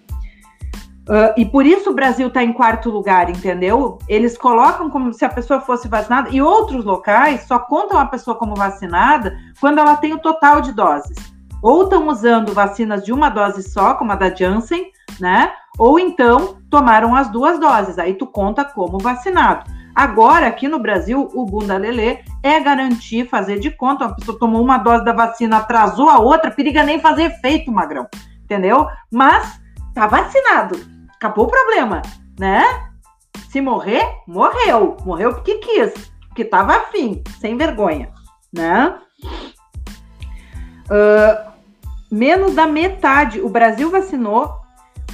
Uh, 1.08 1.36
e 1.36 1.44
por 1.44 1.66
isso 1.66 1.90
o 1.90 1.94
Brasil 1.94 2.28
está 2.28 2.42
em 2.42 2.52
quarto 2.52 2.88
lugar, 2.88 3.28
entendeu? 3.28 3.98
Eles 4.08 4.38
colocam 4.38 4.88
como 4.88 5.12
se 5.12 5.24
a 5.24 5.28
pessoa 5.28 5.60
fosse 5.60 5.86
vacinada, 5.86 6.30
e 6.30 6.40
outros 6.40 6.84
locais 6.84 7.42
só 7.42 7.58
contam 7.58 7.98
a 7.98 8.06
pessoa 8.06 8.36
como 8.36 8.54
vacinada 8.54 9.36
quando 9.60 9.78
ela 9.78 9.96
tem 9.96 10.14
o 10.14 10.18
total 10.18 10.62
de 10.62 10.72
doses. 10.72 11.16
Ou 11.62 11.84
estão 11.84 12.08
usando 12.08 12.54
vacinas 12.54 13.04
de 13.04 13.12
uma 13.12 13.28
dose 13.28 13.62
só, 13.62 13.94
como 13.94 14.12
a 14.12 14.16
da 14.16 14.34
Janssen, 14.34 14.86
né? 15.20 15.52
Ou 15.78 15.98
então 15.98 16.56
tomaram 16.70 17.14
as 17.14 17.28
duas 17.30 17.58
doses, 17.58 17.98
aí 17.98 18.14
tu 18.14 18.26
conta 18.26 18.64
como 18.64 18.98
vacinado. 18.98 19.70
Agora, 19.94 20.48
aqui 20.48 20.66
no 20.66 20.80
Brasil, 20.80 21.30
o 21.32 21.46
Bunda 21.46 21.76
Lelê 21.76 22.24
é 22.42 22.58
garantir 22.58 23.28
fazer 23.28 23.60
de 23.60 23.70
conta. 23.70 24.06
Uma 24.06 24.16
pessoa 24.16 24.38
tomou 24.38 24.60
uma 24.60 24.76
dose 24.76 25.04
da 25.04 25.12
vacina, 25.12 25.58
atrasou 25.58 26.08
a 26.08 26.18
outra, 26.18 26.50
periga 26.50 26.82
nem 26.82 27.00
fazer 27.00 27.24
efeito, 27.24 27.70
magrão. 27.70 28.08
Entendeu? 28.42 28.88
Mas 29.12 29.60
tá 29.94 30.08
vacinado. 30.08 30.76
Acabou 31.14 31.46
o 31.46 31.50
problema, 31.50 32.02
né? 32.38 32.90
Se 33.48 33.60
morrer, 33.60 34.04
morreu. 34.26 34.96
Morreu 35.04 35.32
porque 35.32 35.58
quis, 35.58 35.92
porque 36.26 36.44
tava 36.44 36.74
afim, 36.74 37.22
sem 37.40 37.56
vergonha, 37.56 38.10
né? 38.52 38.98
Uh, 40.86 41.52
menos 42.10 42.52
da 42.52 42.66
metade, 42.66 43.40
o 43.40 43.48
Brasil 43.48 43.90
vacinou 43.92 44.63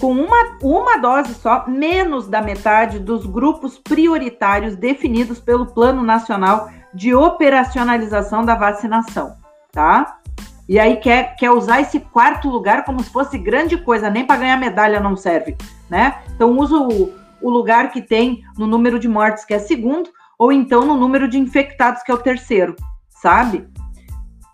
com 0.00 0.12
uma, 0.12 0.56
uma 0.62 0.96
dose 0.96 1.34
só, 1.34 1.66
menos 1.68 2.26
da 2.26 2.40
metade 2.40 2.98
dos 2.98 3.26
grupos 3.26 3.78
prioritários 3.78 4.74
definidos 4.74 5.38
pelo 5.38 5.66
Plano 5.66 6.02
Nacional 6.02 6.70
de 6.94 7.14
Operacionalização 7.14 8.44
da 8.44 8.54
Vacinação, 8.54 9.34
tá? 9.70 10.18
E 10.66 10.78
aí 10.78 10.96
quer, 10.96 11.36
quer 11.36 11.50
usar 11.50 11.82
esse 11.82 12.00
quarto 12.00 12.48
lugar 12.48 12.84
como 12.84 13.02
se 13.02 13.10
fosse 13.10 13.36
grande 13.36 13.76
coisa, 13.76 14.08
nem 14.08 14.24
para 14.24 14.40
ganhar 14.40 14.56
medalha 14.56 15.00
não 15.00 15.16
serve, 15.16 15.56
né? 15.90 16.22
Então 16.34 16.56
usa 16.58 16.76
o, 16.76 17.12
o 17.42 17.50
lugar 17.50 17.90
que 17.90 18.00
tem 18.00 18.42
no 18.56 18.66
número 18.66 18.98
de 18.98 19.08
mortes, 19.08 19.44
que 19.44 19.52
é 19.52 19.58
segundo, 19.58 20.10
ou 20.38 20.50
então 20.50 20.86
no 20.86 20.96
número 20.96 21.28
de 21.28 21.38
infectados, 21.38 22.02
que 22.02 22.10
é 22.10 22.14
o 22.14 22.18
terceiro, 22.18 22.74
sabe? 23.10 23.68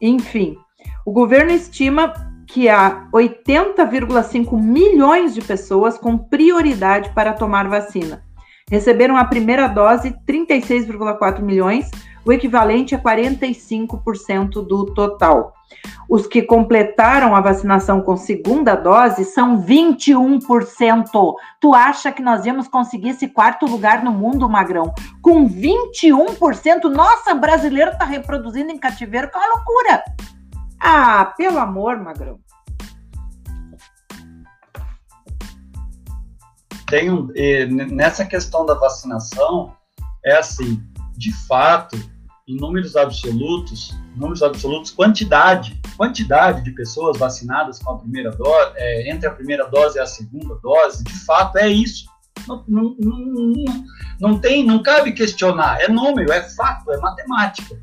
Enfim, 0.02 0.56
o 1.04 1.12
governo 1.12 1.52
estima 1.52 2.12
que 2.46 2.68
há 2.68 3.08
80,5 3.12 4.60
milhões 4.60 5.34
de 5.34 5.40
pessoas 5.40 5.98
com 5.98 6.16
prioridade 6.16 7.10
para 7.10 7.32
tomar 7.32 7.68
vacina. 7.68 8.22
Receberam 8.70 9.16
a 9.16 9.24
primeira 9.24 9.68
dose 9.68 10.14
36,4 10.26 11.40
milhões, 11.40 11.90
o 12.24 12.32
equivalente 12.32 12.94
a 12.94 12.98
45% 12.98 14.66
do 14.66 14.86
total. 14.86 15.52
Os 16.08 16.26
que 16.26 16.42
completaram 16.42 17.34
a 17.34 17.40
vacinação 17.40 18.00
com 18.00 18.16
segunda 18.16 18.74
dose 18.74 19.24
são 19.24 19.62
21%. 19.62 21.34
Tu 21.60 21.74
acha 21.74 22.12
que 22.12 22.22
nós 22.22 22.44
íamos 22.46 22.68
conseguir 22.68 23.10
esse 23.10 23.28
quarto 23.28 23.66
lugar 23.66 24.02
no 24.04 24.12
mundo, 24.12 24.48
Magrão? 24.48 24.92
Com 25.20 25.48
21%? 25.48 26.84
Nossa, 26.84 27.34
brasileiro 27.34 27.92
está 27.92 28.04
reproduzindo 28.04 28.70
em 28.72 28.78
cativeiro, 28.78 29.30
que 29.30 29.36
é 29.36 29.40
uma 29.40 29.54
loucura. 29.56 30.02
Ah, 30.80 31.32
pelo 31.36 31.58
amor, 31.58 31.98
Magrão. 31.98 32.38
Tem 36.86 37.10
um, 37.10 37.28
nessa 37.90 38.24
questão 38.24 38.64
da 38.64 38.74
vacinação, 38.74 39.74
é 40.24 40.36
assim, 40.36 40.80
de 41.16 41.32
fato, 41.46 41.96
em 42.46 42.56
números 42.56 42.94
absolutos, 42.94 43.92
números 44.14 44.42
absolutos, 44.42 44.92
quantidade, 44.92 45.80
quantidade 45.96 46.62
de 46.62 46.70
pessoas 46.70 47.18
vacinadas 47.18 47.80
com 47.80 47.90
a 47.90 47.98
primeira 47.98 48.30
dose, 48.30 48.72
é, 48.76 49.10
entre 49.10 49.26
a 49.26 49.32
primeira 49.32 49.68
dose 49.68 49.98
e 49.98 50.00
a 50.00 50.06
segunda 50.06 50.54
dose, 50.56 51.02
de 51.02 51.18
fato 51.24 51.58
é 51.58 51.68
isso. 51.68 52.06
Não, 52.46 52.64
não, 52.68 52.96
não, 53.00 53.64
não, 54.20 54.38
tem, 54.38 54.64
não 54.64 54.80
cabe 54.80 55.12
questionar. 55.12 55.80
É 55.80 55.88
número, 55.88 56.30
é 56.32 56.42
fato, 56.50 56.92
é 56.92 56.98
matemática. 56.98 57.76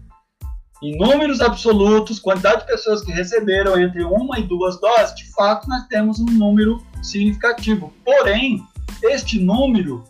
Em 0.84 0.98
números 0.98 1.40
absolutos, 1.40 2.20
quantidade 2.20 2.60
de 2.60 2.68
pessoas 2.68 3.02
que 3.02 3.12
receberam 3.14 3.80
entre 3.80 4.04
uma 4.04 4.38
e 4.38 4.44
duas 4.44 4.78
doses, 4.82 5.16
de 5.16 5.32
fato, 5.32 5.66
nós 5.70 5.88
temos 5.88 6.20
um 6.20 6.26
número 6.26 6.86
significativo. 7.02 7.94
Porém, 8.04 8.62
este 9.02 9.40
número 9.40 10.04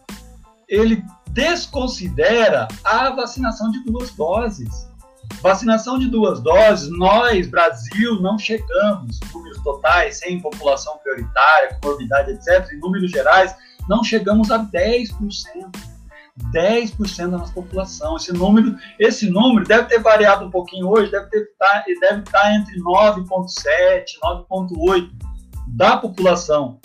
ele 0.67 1.05
desconsidera 1.29 2.67
a 2.83 3.11
vacinação 3.11 3.69
de 3.69 3.83
duas 3.83 4.09
doses. 4.15 4.89
Vacinação 5.43 5.99
de 5.99 6.07
duas 6.07 6.41
doses, 6.41 6.89
nós, 6.89 7.47
Brasil, 7.47 8.19
não 8.19 8.39
chegamos, 8.39 9.19
números 9.31 9.61
totais, 9.63 10.17
sem 10.17 10.41
população 10.41 10.97
prioritária, 11.03 11.77
comorbidade, 11.83 12.31
etc., 12.31 12.67
em 12.73 12.79
números 12.79 13.11
gerais, 13.11 13.55
não 13.87 14.03
chegamos 14.03 14.49
a 14.49 14.57
10%. 14.57 15.92
10% 16.53 17.29
da 17.29 17.37
nossa 17.37 17.53
população. 17.53 18.15
Esse 18.15 18.33
número, 18.33 18.75
esse 18.99 19.29
número 19.29 19.65
deve 19.65 19.87
ter 19.87 19.99
variado 19.99 20.45
um 20.45 20.51
pouquinho 20.51 20.87
hoje, 20.87 21.11
deve, 21.11 21.27
ter, 21.27 21.47
tá, 21.57 21.83
deve 22.01 22.21
estar 22.21 22.55
entre 22.55 22.79
9,7%, 22.79 24.05
9,8% 24.49 25.09
da 25.67 25.97
população. 25.97 26.79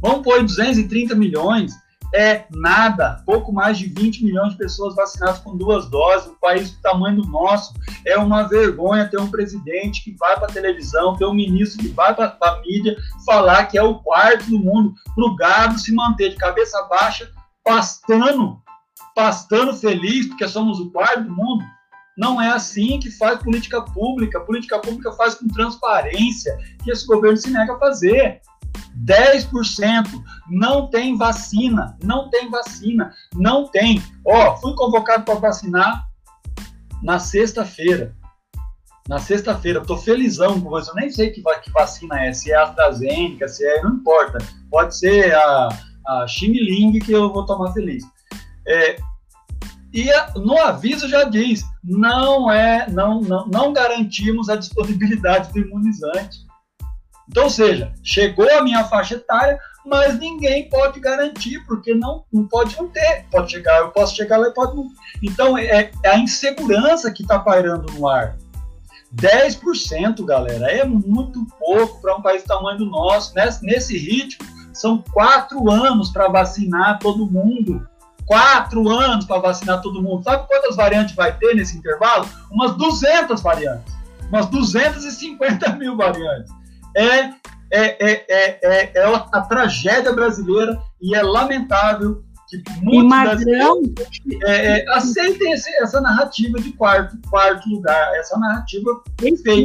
Vamos 0.00 0.22
pôr 0.22 0.42
230 0.42 1.14
milhões 1.14 1.72
é 2.12 2.44
nada, 2.50 3.22
pouco 3.24 3.52
mais 3.52 3.78
de 3.78 3.86
20 3.86 4.24
milhões 4.24 4.52
de 4.52 4.58
pessoas 4.58 4.96
vacinadas 4.96 5.38
com 5.38 5.56
duas 5.56 5.88
doses, 5.88 6.28
um 6.28 6.34
país 6.40 6.72
do 6.72 6.82
tamanho 6.82 7.22
do 7.22 7.28
nosso. 7.28 7.72
É 8.04 8.18
uma 8.18 8.42
vergonha 8.42 9.08
ter 9.08 9.18
um 9.18 9.30
presidente 9.30 10.02
que 10.02 10.16
vai 10.18 10.36
para 10.36 10.48
a 10.48 10.52
televisão, 10.52 11.16
ter 11.16 11.24
um 11.24 11.34
ministro 11.34 11.80
que 11.80 11.88
vai 11.88 12.14
para 12.14 12.36
a 12.40 12.60
mídia 12.62 12.96
falar 13.24 13.66
que 13.66 13.78
é 13.78 13.82
o 13.82 13.96
quarto 14.00 14.46
do 14.46 14.58
mundo, 14.58 14.92
para 15.14 15.24
o 15.24 15.36
gado 15.36 15.78
se 15.78 15.94
manter 15.94 16.30
de 16.30 16.36
cabeça 16.36 16.82
baixa, 16.88 17.30
pastando, 17.64 18.60
pastando 19.20 19.76
feliz, 19.76 20.28
porque 20.28 20.48
somos 20.48 20.80
o 20.80 20.90
quarto 20.90 21.24
do 21.24 21.36
mundo. 21.36 21.62
Não 22.16 22.40
é 22.40 22.48
assim 22.48 22.98
que 22.98 23.10
faz 23.10 23.38
política 23.42 23.82
pública. 23.82 24.40
política 24.40 24.78
pública 24.78 25.12
faz 25.12 25.34
com 25.34 25.46
transparência, 25.48 26.56
que 26.82 26.90
esse 26.90 27.06
governo 27.06 27.36
se 27.36 27.50
nega 27.50 27.74
a 27.74 27.78
fazer. 27.78 28.40
10% 29.04 30.08
não 30.48 30.88
tem 30.88 31.18
vacina, 31.18 31.98
não 32.02 32.30
tem 32.30 32.48
vacina, 32.48 33.12
não 33.34 33.68
tem. 33.68 34.02
Ó, 34.26 34.56
fui 34.56 34.74
convocado 34.74 35.24
para 35.24 35.34
vacinar 35.34 36.02
na 37.02 37.18
sexta-feira. 37.18 38.16
Na 39.06 39.18
sexta-feira, 39.18 39.80
estou 39.80 39.98
felizão 39.98 40.58
com 40.58 40.70
você. 40.70 40.90
Eu 40.90 40.94
nem 40.94 41.10
sei 41.10 41.28
que, 41.30 41.42
que 41.42 41.70
vacina 41.72 42.24
é, 42.24 42.32
se 42.32 42.52
é 42.52 42.56
AstraZeneca, 42.56 43.48
se 43.48 43.66
é, 43.66 43.82
não 43.82 43.96
importa. 43.96 44.38
Pode 44.70 44.96
ser 44.96 45.34
a, 45.34 45.68
a 46.06 46.26
Ximiling 46.26 46.98
que 47.00 47.12
eu 47.12 47.30
vou 47.30 47.44
tomar 47.44 47.70
feliz. 47.74 48.02
É, 48.66 48.96
e 49.92 50.08
no 50.36 50.56
aviso 50.58 51.08
já 51.08 51.24
diz, 51.24 51.64
não 51.82 52.50
é, 52.50 52.88
não, 52.88 53.20
não, 53.20 53.46
não 53.46 53.72
garantimos 53.72 54.48
a 54.48 54.56
disponibilidade 54.56 55.52
do 55.52 55.58
imunizante. 55.58 56.38
Então, 57.28 57.44
ou 57.44 57.50
seja, 57.50 57.92
chegou 58.02 58.48
a 58.50 58.62
minha 58.62 58.84
faixa 58.84 59.14
etária, 59.14 59.58
mas 59.86 60.18
ninguém 60.18 60.68
pode 60.68 60.98
garantir, 61.00 61.64
porque 61.66 61.94
não, 61.94 62.24
não 62.32 62.46
pode 62.46 62.76
não 62.76 62.88
ter. 62.88 63.24
Pode 63.30 63.52
chegar, 63.52 63.78
eu 63.80 63.90
posso 63.90 64.16
chegar 64.16 64.36
lá 64.36 64.48
e 64.48 64.54
pode 64.54 64.76
não. 64.76 64.86
Então, 65.22 65.56
é, 65.56 65.90
é 66.02 66.08
a 66.08 66.18
insegurança 66.18 67.10
que 67.12 67.22
está 67.22 67.38
pairando 67.38 67.92
no 67.92 68.08
ar. 68.08 68.36
10%, 69.14 70.24
galera, 70.24 70.70
é 70.70 70.84
muito 70.84 71.44
pouco 71.58 72.00
para 72.00 72.16
um 72.16 72.22
país 72.22 72.42
do 72.42 72.48
tamanho 72.48 72.78
do 72.78 72.86
nosso. 72.86 73.34
Nesse, 73.34 73.64
nesse 73.64 73.98
ritmo, 73.98 74.46
são 74.72 75.02
quatro 75.12 75.70
anos 75.70 76.10
para 76.10 76.28
vacinar 76.28 76.98
todo 76.98 77.30
mundo. 77.30 77.86
Quatro 78.30 78.88
anos 78.88 79.24
para 79.24 79.40
vacinar 79.40 79.82
todo 79.82 80.00
mundo. 80.00 80.22
Sabe 80.22 80.46
quantas 80.46 80.76
variantes 80.76 81.16
vai 81.16 81.36
ter 81.36 81.52
nesse 81.52 81.76
intervalo? 81.76 82.28
Umas 82.48 82.76
200 82.76 83.42
variantes. 83.42 83.92
Umas 84.28 84.46
250 84.46 85.72
mil 85.74 85.96
variantes 85.96 86.52
é, 86.96 87.18
é, 87.18 87.34
é, 87.72 88.26
é, 88.30 88.92
é, 88.94 89.04
a 89.32 89.40
tragédia 89.40 90.12
brasileira 90.12 90.80
e 91.02 91.12
é 91.12 91.22
lamentável 91.24 92.22
que 92.50 92.62
muitos 92.82 93.08
Magrão... 93.08 93.80
é, 94.44 94.80
é, 94.80 94.90
aceitem 94.90 95.52
esse, 95.52 95.70
essa 95.82 96.00
narrativa 96.00 96.58
de 96.60 96.72
quarto, 96.72 97.16
quarto 97.28 97.68
lugar, 97.68 98.14
essa 98.16 98.38
narrativa 98.38 99.02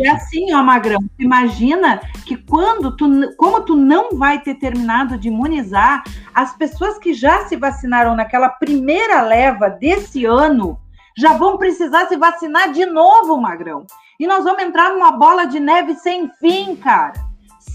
E 0.03 0.07
assim, 0.07 0.53
ó, 0.53 0.63
Magrão, 0.63 0.99
imagina 1.17 1.99
que 2.25 2.37
quando 2.37 2.95
tu, 2.95 3.35
como 3.37 3.61
tu 3.61 3.75
não 3.75 4.17
vai 4.17 4.39
ter 4.41 4.55
terminado 4.55 5.17
de 5.17 5.27
imunizar, 5.27 6.03
as 6.33 6.55
pessoas 6.55 6.97
que 6.99 7.13
já 7.13 7.45
se 7.47 7.55
vacinaram 7.55 8.15
naquela 8.15 8.49
primeira 8.49 9.21
leva 9.21 9.69
desse 9.69 10.25
ano 10.25 10.79
já 11.17 11.33
vão 11.33 11.57
precisar 11.57 12.07
se 12.07 12.17
vacinar 12.17 12.71
de 12.71 12.85
novo, 12.85 13.39
Magrão. 13.39 13.85
E 14.19 14.27
nós 14.27 14.43
vamos 14.43 14.63
entrar 14.63 14.93
numa 14.93 15.11
bola 15.11 15.45
de 15.45 15.59
neve 15.59 15.95
sem 15.95 16.29
fim, 16.39 16.75
cara. 16.75 17.13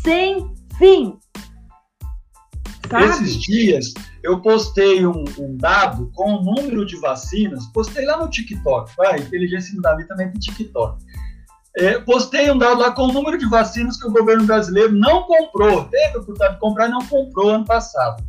Sem 0.03 0.55
fim. 0.79 1.19
Sabe? 2.91 3.05
Esses 3.05 3.37
dias 3.37 3.95
eu 4.23 4.41
postei 4.41 5.07
um, 5.07 5.25
um, 5.39 5.57
dado 5.57 6.11
com 6.15 6.35
o 6.35 6.43
número 6.43 6.85
de 6.85 6.97
vacinas, 6.97 7.67
postei 7.67 8.05
lá 8.05 8.19
no 8.19 8.29
TikTok, 8.29 8.91
vai, 8.97 9.21
inteligência 9.21 9.75
do 9.77 9.81
Davi 9.81 10.07
também 10.09 10.31
tem 10.31 10.41
TikTok. 10.41 10.99
É, 11.77 12.01
postei 12.01 12.51
um 12.51 12.59
dado 12.59 12.81
lá 12.81 12.91
com 12.91 13.03
o 13.03 13.13
número 13.13 13.39
de 13.39 13.49
vacinas 13.49 13.97
que 13.97 14.09
o 14.09 14.13
governo 14.13 14.45
brasileiro 14.45 14.93
não 14.93 15.23
comprou, 15.23 15.85
teve 15.85 16.07
a 16.07 16.21
oportunidade 16.21 16.55
de 16.55 16.61
comprar 16.61 16.89
e 16.89 16.91
não 16.91 17.07
comprou 17.07 17.51
ano 17.51 17.65
passado. 17.65 18.25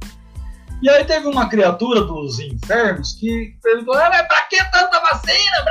E 0.82 0.90
aí 0.90 1.06
teve 1.06 1.28
uma 1.28 1.50
criatura 1.50 2.02
dos 2.02 2.40
infernos 2.40 3.14
que 3.14 3.56
perguntou: 3.62 3.96
ah, 3.96 4.10
mas 4.10 4.28
pra 4.28 4.44
que 4.44 4.58
tanta 4.72 5.00
vacina? 5.00 5.66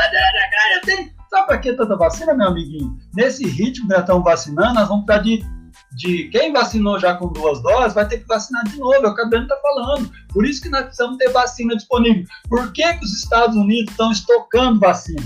Tem... 0.85 1.13
Sabe 1.29 1.47
pra 1.47 1.59
que 1.59 1.73
tanta 1.73 1.97
vacina, 1.97 2.35
meu 2.35 2.49
amiguinho? 2.49 2.97
Nesse 3.15 3.47
ritmo 3.47 3.87
que 3.87 3.93
nós 3.93 4.01
estamos 4.01 4.25
vacinando, 4.25 4.75
nós 4.75 4.89
vamos 4.89 5.07
precisar 5.07 5.25
de, 5.25 5.45
de. 5.93 6.29
Quem 6.29 6.53
vacinou 6.53 6.99
já 6.99 7.15
com 7.15 7.29
duas 7.29 7.63
doses 7.63 7.95
vai 7.95 8.07
ter 8.07 8.19
que 8.19 8.27
vacinar 8.27 8.65
de 8.65 8.79
novo, 8.79 8.95
é 8.95 9.09
o 9.09 9.15
que 9.15 9.23
a 9.23 9.27
Breno 9.27 9.45
está 9.45 9.57
falando. 9.57 10.11
Por 10.29 10.47
isso 10.47 10.63
que 10.63 10.69
nós 10.69 10.85
precisamos 10.85 11.17
ter 11.19 11.31
vacina 11.31 11.77
disponível. 11.77 12.25
Por 12.49 12.73
que, 12.73 12.95
que 12.95 13.05
os 13.05 13.13
Estados 13.13 13.57
Unidos 13.57 13.91
estão 13.91 14.11
estocando 14.13 14.81
vacina? 14.81 15.23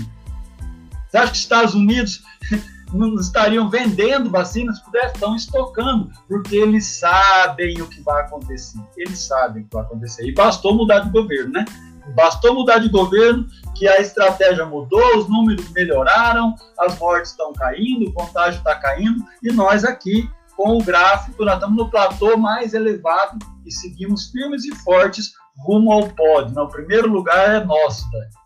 Você 1.07 1.17
acha 1.17 1.27
que 1.27 1.37
os 1.37 1.43
Estados 1.43 1.73
Unidos 1.73 2.23
não 2.93 3.15
estariam 3.15 3.69
vendendo 3.69 4.29
vacinas, 4.29 4.81
estão 5.05 5.35
estocando, 5.35 6.09
porque 6.27 6.55
eles 6.55 6.85
sabem 6.85 7.81
o 7.81 7.87
que 7.87 8.01
vai 8.01 8.23
acontecer. 8.23 8.79
Eles 8.97 9.19
sabem 9.19 9.63
o 9.63 9.65
que 9.65 9.73
vai 9.73 9.83
acontecer. 9.83 10.27
E 10.27 10.33
bastou 10.33 10.75
mudar 10.75 10.99
de 10.99 11.09
governo, 11.11 11.51
né? 11.51 11.65
Bastou 12.13 12.53
mudar 12.53 12.79
de 12.79 12.89
governo, 12.89 13.47
que 13.75 13.87
a 13.87 13.99
estratégia 13.99 14.65
mudou, 14.65 15.17
os 15.17 15.27
números 15.27 15.67
melhoraram, 15.71 16.53
as 16.79 16.97
mortes 16.99 17.31
estão 17.31 17.51
caindo, 17.53 18.09
o 18.09 18.13
contágio 18.13 18.59
está 18.59 18.75
caindo, 18.75 19.25
e 19.41 19.51
nós 19.51 19.83
aqui, 19.83 20.29
com 20.55 20.77
o 20.77 20.83
gráfico, 20.83 21.43
nós 21.43 21.55
estamos 21.55 21.77
no 21.77 21.89
platô 21.89 22.37
mais 22.37 22.73
elevado 22.73 23.39
e 23.65 23.71
seguimos 23.71 24.29
firmes 24.31 24.65
e 24.65 24.75
fortes 24.75 25.33
rumo 25.57 25.91
ao 25.91 26.07
pódio. 26.09 26.57
O 26.61 26.67
primeiro 26.67 27.09
lugar 27.09 27.61
é 27.61 27.63
nosso, 27.63 28.09
Dani. 28.11 28.45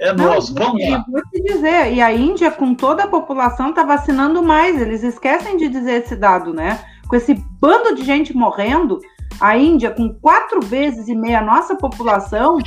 É 0.00 0.14
Não, 0.14 0.34
nosso, 0.34 0.54
vamos 0.54 0.82
lá. 0.88 1.04
Vou 1.08 1.22
te 1.30 1.42
dizer, 1.42 1.92
e 1.92 2.00
a 2.00 2.12
Índia, 2.12 2.50
com 2.50 2.74
toda 2.74 3.04
a 3.04 3.08
população, 3.08 3.70
está 3.70 3.84
vacinando 3.84 4.42
mais. 4.42 4.80
Eles 4.80 5.02
esquecem 5.02 5.58
de 5.58 5.68
dizer 5.68 6.02
esse 6.02 6.16
dado, 6.16 6.54
né? 6.54 6.82
Com 7.06 7.16
esse 7.16 7.34
bando 7.34 7.94
de 7.94 8.02
gente 8.02 8.34
morrendo, 8.34 8.98
a 9.38 9.58
Índia, 9.58 9.90
com 9.90 10.14
quatro 10.14 10.60
vezes 10.60 11.08
e 11.08 11.14
meia 11.14 11.40
a 11.40 11.44
nossa 11.44 11.74
população, 11.74 12.58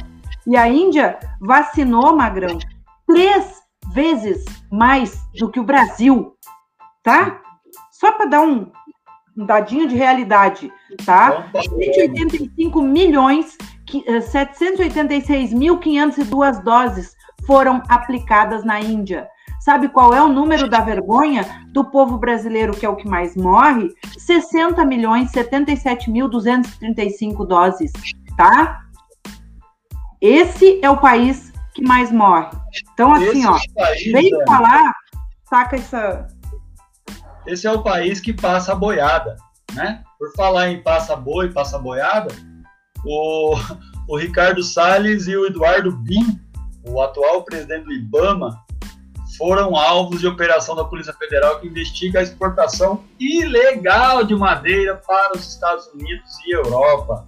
e 0.45 0.55
a 0.55 0.67
Índia 0.67 1.17
vacinou, 1.41 2.15
Magrão, 2.15 2.59
três 3.07 3.63
vezes 3.93 4.45
mais 4.71 5.19
do 5.39 5.49
que 5.49 5.59
o 5.59 5.63
Brasil, 5.63 6.35
tá? 7.01 7.41
Só 8.03 8.11
para 8.11 8.25
dar 8.25 8.41
um, 8.41 8.69
um 9.37 9.45
dadinho 9.45 9.87
de 9.87 9.95
realidade, 9.95 10.69
tá? 11.05 11.49
185 11.53 12.81
milhões, 12.81 13.57
786.502 13.87 16.61
doses 16.61 17.15
foram 17.47 17.81
aplicadas 17.87 18.65
na 18.65 18.81
Índia. 18.81 19.29
Sabe 19.61 19.87
qual 19.87 20.13
é 20.13 20.21
o 20.21 20.27
número 20.27 20.69
da 20.69 20.81
vergonha 20.81 21.45
do 21.71 21.85
povo 21.85 22.17
brasileiro, 22.17 22.73
que 22.73 22.85
é 22.85 22.89
o 22.89 22.97
que 22.97 23.07
mais 23.07 23.37
morre? 23.37 23.87
60 24.17 24.83
milhões 24.83 25.31
77 25.31 26.11
mil 26.11 26.27
235 26.27 27.45
doses, 27.45 27.93
tá? 28.35 28.81
Esse 30.19 30.77
é 30.83 30.89
o 30.89 30.97
país 30.97 31.53
que 31.73 31.81
mais 31.81 32.11
morre. 32.11 32.49
Então, 32.93 33.13
assim, 33.13 33.39
Esse 33.39 33.47
ó, 33.47 33.57
país, 33.77 34.11
vem 34.11 34.35
é... 34.35 34.45
falar, 34.45 34.91
saca 35.49 35.77
essa. 35.77 36.27
Esse 37.45 37.67
é 37.67 37.71
o 37.71 37.83
país 37.83 38.19
que 38.19 38.33
passa 38.33 38.71
a 38.71 38.75
boiada, 38.75 39.35
né? 39.73 40.03
Por 40.17 40.33
falar 40.35 40.69
em 40.69 40.81
passa 40.81 41.15
boi, 41.15 41.51
passa 41.51 41.77
boiada, 41.77 42.33
o, 43.05 43.55
o 44.07 44.17
Ricardo 44.17 44.63
Salles 44.63 45.27
e 45.27 45.35
o 45.35 45.45
Eduardo 45.45 45.91
Bin 45.91 46.43
o 46.85 47.01
atual 47.01 47.43
presidente 47.43 47.85
do 47.85 47.93
IBAMA, 47.93 48.61
foram 49.37 49.75
alvos 49.75 50.19
de 50.19 50.27
operação 50.27 50.75
da 50.75 50.83
Polícia 50.83 51.13
Federal 51.13 51.59
que 51.59 51.67
investiga 51.67 52.19
a 52.19 52.23
exportação 52.23 53.03
ilegal 53.19 54.23
de 54.23 54.35
madeira 54.35 54.95
para 54.95 55.35
os 55.35 55.47
Estados 55.47 55.87
Unidos 55.87 56.29
e 56.45 56.53
Europa. 56.53 57.25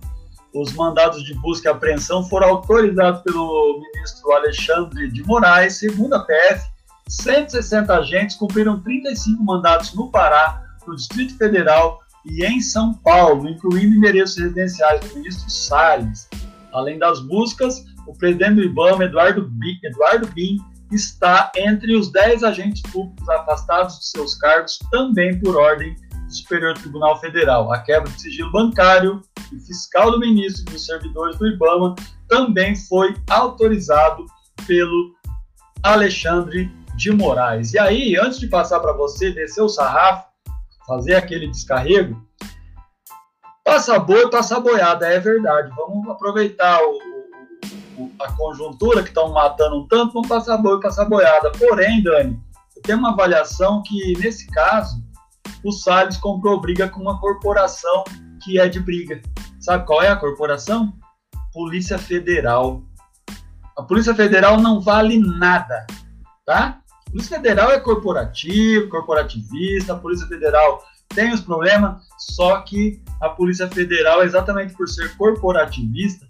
os 0.54 0.72
mandados 0.72 1.22
de 1.24 1.34
busca 1.34 1.68
e 1.68 1.72
apreensão 1.72 2.24
foram 2.24 2.48
autorizados 2.50 3.22
pelo 3.24 3.82
ministro 3.82 4.32
Alexandre 4.32 5.12
de 5.12 5.22
Moraes, 5.24 5.80
segundo 5.80 6.14
a 6.14 6.24
PF. 6.24 6.64
160 7.10 7.94
agentes 7.94 8.36
cumpriram 8.36 8.82
35 8.82 9.44
mandatos 9.44 9.94
no 9.94 10.10
Pará, 10.10 10.64
no 10.88 10.96
Distrito 10.96 11.38
Federal 11.38 12.00
e 12.26 12.44
em 12.44 12.60
São 12.60 12.94
Paulo, 12.94 13.48
incluindo 13.48 13.96
endereços 13.96 14.38
residenciais 14.38 15.02
do 15.02 15.16
ministro 15.16 15.50
Salles. 15.50 16.28
Além 16.74 16.98
das 16.98 17.20
buscas, 17.22 17.86
o 18.08 18.14
presidente 18.14 18.56
do 18.56 18.64
IBAMA, 18.64 19.06
Eduardo, 19.06 19.48
B, 19.48 19.78
Eduardo 19.84 20.28
Bin, 20.28 20.58
está 20.92 21.52
entre 21.56 21.96
os 21.96 22.12
10 22.12 22.44
agentes 22.44 22.82
públicos 22.92 23.28
afastados 23.30 24.00
de 24.00 24.08
seus 24.08 24.36
cargos, 24.36 24.80
também 24.92 25.40
por 25.40 25.56
ordem 25.56 25.96
do 26.12 26.34
Superior 26.34 26.74
Tribunal 26.76 27.20
Federal. 27.20 27.72
A 27.72 27.80
quebra 27.80 28.12
de 28.12 28.22
sigilo 28.22 28.52
bancário 28.52 29.22
e 29.54 29.60
fiscal 29.60 30.12
do 30.12 30.20
ministro 30.20 30.64
e 30.68 30.74
dos 30.74 30.86
servidores 30.86 31.38
do 31.38 31.48
IBAMA 31.48 31.96
também 32.28 32.76
foi 32.76 33.16
autorizado 33.30 34.26
pelo 34.66 35.14
Alexandre 35.84 36.72
de 36.96 37.12
Moraes. 37.12 37.74
E 37.74 37.80
aí, 37.80 38.18
antes 38.18 38.40
de 38.40 38.48
passar 38.48 38.80
para 38.80 38.94
você 38.94 39.32
descer 39.32 39.62
o 39.62 39.70
sarrafo, 39.70 40.28
fazer 40.88 41.16
aquele 41.16 41.48
descarrego, 41.48 42.22
passa 43.64 44.00
boi, 44.00 44.30
passa 44.30 44.60
boiada, 44.60 45.08
é 45.08 45.20
verdade. 45.20 45.70
Vamos 45.76 46.08
aproveitar 46.10 46.80
o, 46.82 48.04
o, 48.04 48.12
a 48.22 48.32
conjuntura 48.34 49.02
que 49.02 49.10
estão 49.10 49.32
matando 49.32 49.78
um 49.78 49.88
tanto, 49.88 50.14
vamos 50.14 50.30
passar 50.30 50.58
boi, 50.58 50.80
passar 50.80 51.06
boiada. 51.06 51.52
Porém, 51.52 52.02
Dani, 52.04 52.40
eu 52.76 52.82
tenho 52.82 53.00
uma 53.00 53.12
avaliação 53.12 53.82
que, 53.84 54.18
nesse 54.20 54.48
caso, 54.48 55.04
o 55.64 55.72
Salles 55.72 56.18
comprou 56.18 56.62
briga 56.62 56.88
com 56.88 57.02
uma 57.02 57.20
corporação 57.20 58.04
que 58.44 58.60
é 58.60 58.68
de 58.68 58.80
briga. 58.80 59.22
Sabe 59.60 59.86
qual 59.86 60.04
é 60.04 60.10
a 60.10 60.16
corporação? 60.16 60.94
Polícia 61.52 61.98
Federal. 61.98 62.84
A 63.76 63.82
Polícia 63.82 64.14
Federal 64.14 64.60
não 64.62 64.80
vale 64.80 65.18
nada, 65.18 65.86
tá? 66.46 66.82
Polícia 67.16 67.38
Federal 67.38 67.72
é 67.72 67.80
corporativo, 67.80 68.90
corporativista, 68.90 69.94
a 69.94 69.96
Polícia 69.96 70.28
Federal 70.28 70.84
tem 71.08 71.32
os 71.32 71.40
problemas, 71.40 72.02
só 72.18 72.60
que 72.60 73.02
a 73.22 73.30
Polícia 73.30 73.70
Federal, 73.70 74.22
exatamente 74.22 74.74
por 74.74 74.90
ser 74.90 75.16
corporativista, 75.16 76.28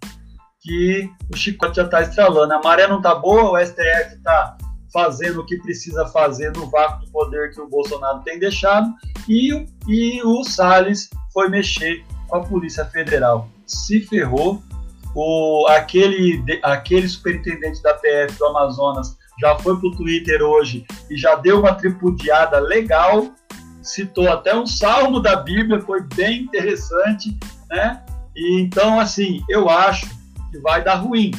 que 0.61 1.09
o 1.33 1.35
chicote 1.35 1.77
já 1.77 1.85
está 1.85 2.03
estralando. 2.03 2.53
A 2.53 2.61
maré 2.61 2.85
não 2.85 2.97
está 2.97 3.15
boa, 3.15 3.49
o 3.49 3.65
STF 3.65 4.15
está 4.15 4.57
fazendo 4.93 5.41
o 5.41 5.45
que 5.47 5.57
precisa 5.57 6.05
fazer 6.05 6.53
no 6.55 6.69
vácuo 6.69 7.03
do 7.03 7.11
poder 7.11 7.51
que 7.51 7.61
o 7.61 7.67
Bolsonaro 7.67 8.19
tem 8.19 8.37
deixado, 8.37 8.93
e, 9.27 9.65
e 9.87 10.21
o 10.23 10.43
Salles 10.43 11.09
foi 11.33 11.49
mexer 11.49 12.05
com 12.27 12.35
a 12.35 12.43
Polícia 12.43 12.85
Federal. 12.85 13.49
Se 13.65 14.01
ferrou, 14.01 14.61
o, 15.15 15.65
aquele, 15.69 16.43
aquele 16.61 17.09
superintendente 17.09 17.81
da 17.81 17.95
PF 17.95 18.37
do 18.37 18.45
Amazonas 18.45 19.17
já 19.39 19.57
foi 19.59 19.77
para 19.79 19.89
o 19.89 19.91
Twitter 19.95 20.41
hoje 20.41 20.85
e 21.09 21.17
já 21.17 21.35
deu 21.35 21.59
uma 21.59 21.73
tripudiada 21.73 22.59
legal, 22.59 23.33
citou 23.81 24.31
até 24.31 24.55
um 24.55 24.65
salmo 24.65 25.19
da 25.19 25.35
Bíblia, 25.35 25.81
foi 25.81 26.01
bem 26.15 26.43
interessante, 26.43 27.37
né? 27.69 28.03
E, 28.35 28.59
então, 28.61 28.99
assim, 28.99 29.43
eu 29.49 29.69
acho 29.69 30.07
que 30.51 30.59
vai 30.59 30.83
dar 30.83 30.95
ruim. 30.95 31.31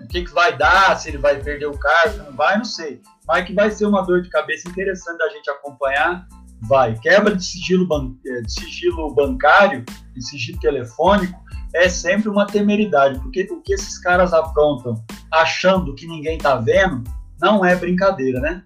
O 0.00 0.06
que, 0.06 0.24
que 0.24 0.32
vai 0.32 0.56
dar, 0.56 0.96
se 0.96 1.08
ele 1.08 1.18
vai 1.18 1.36
perder 1.40 1.66
o 1.66 1.78
cargo, 1.78 2.18
não 2.18 2.32
vai, 2.32 2.56
não 2.56 2.64
sei. 2.64 3.00
Mas 3.26 3.46
que 3.46 3.54
vai 3.54 3.70
ser 3.70 3.86
uma 3.86 4.02
dor 4.02 4.22
de 4.22 4.28
cabeça 4.28 4.68
interessante 4.68 5.18
da 5.18 5.28
gente 5.30 5.50
acompanhar, 5.50 6.26
vai. 6.62 6.94
Quebra 6.98 7.34
de 7.34 7.44
sigilo, 7.44 7.86
ban 7.86 8.14
eh, 8.26 8.42
de 8.42 8.52
sigilo 8.52 9.12
bancário, 9.14 9.84
de 10.14 10.24
sigilo 10.24 10.60
telefônico, 10.60 11.38
é 11.74 11.88
sempre 11.88 12.28
uma 12.28 12.46
temeridade, 12.46 13.18
porque 13.20 13.42
o 13.50 13.60
que 13.60 13.74
esses 13.74 13.98
caras 13.98 14.32
aprontam 14.32 15.02
achando 15.30 15.94
que 15.94 16.06
ninguém 16.06 16.38
tá 16.38 16.56
vendo, 16.56 17.02
não 17.40 17.64
é 17.64 17.74
brincadeira, 17.76 18.40
né? 18.40 18.62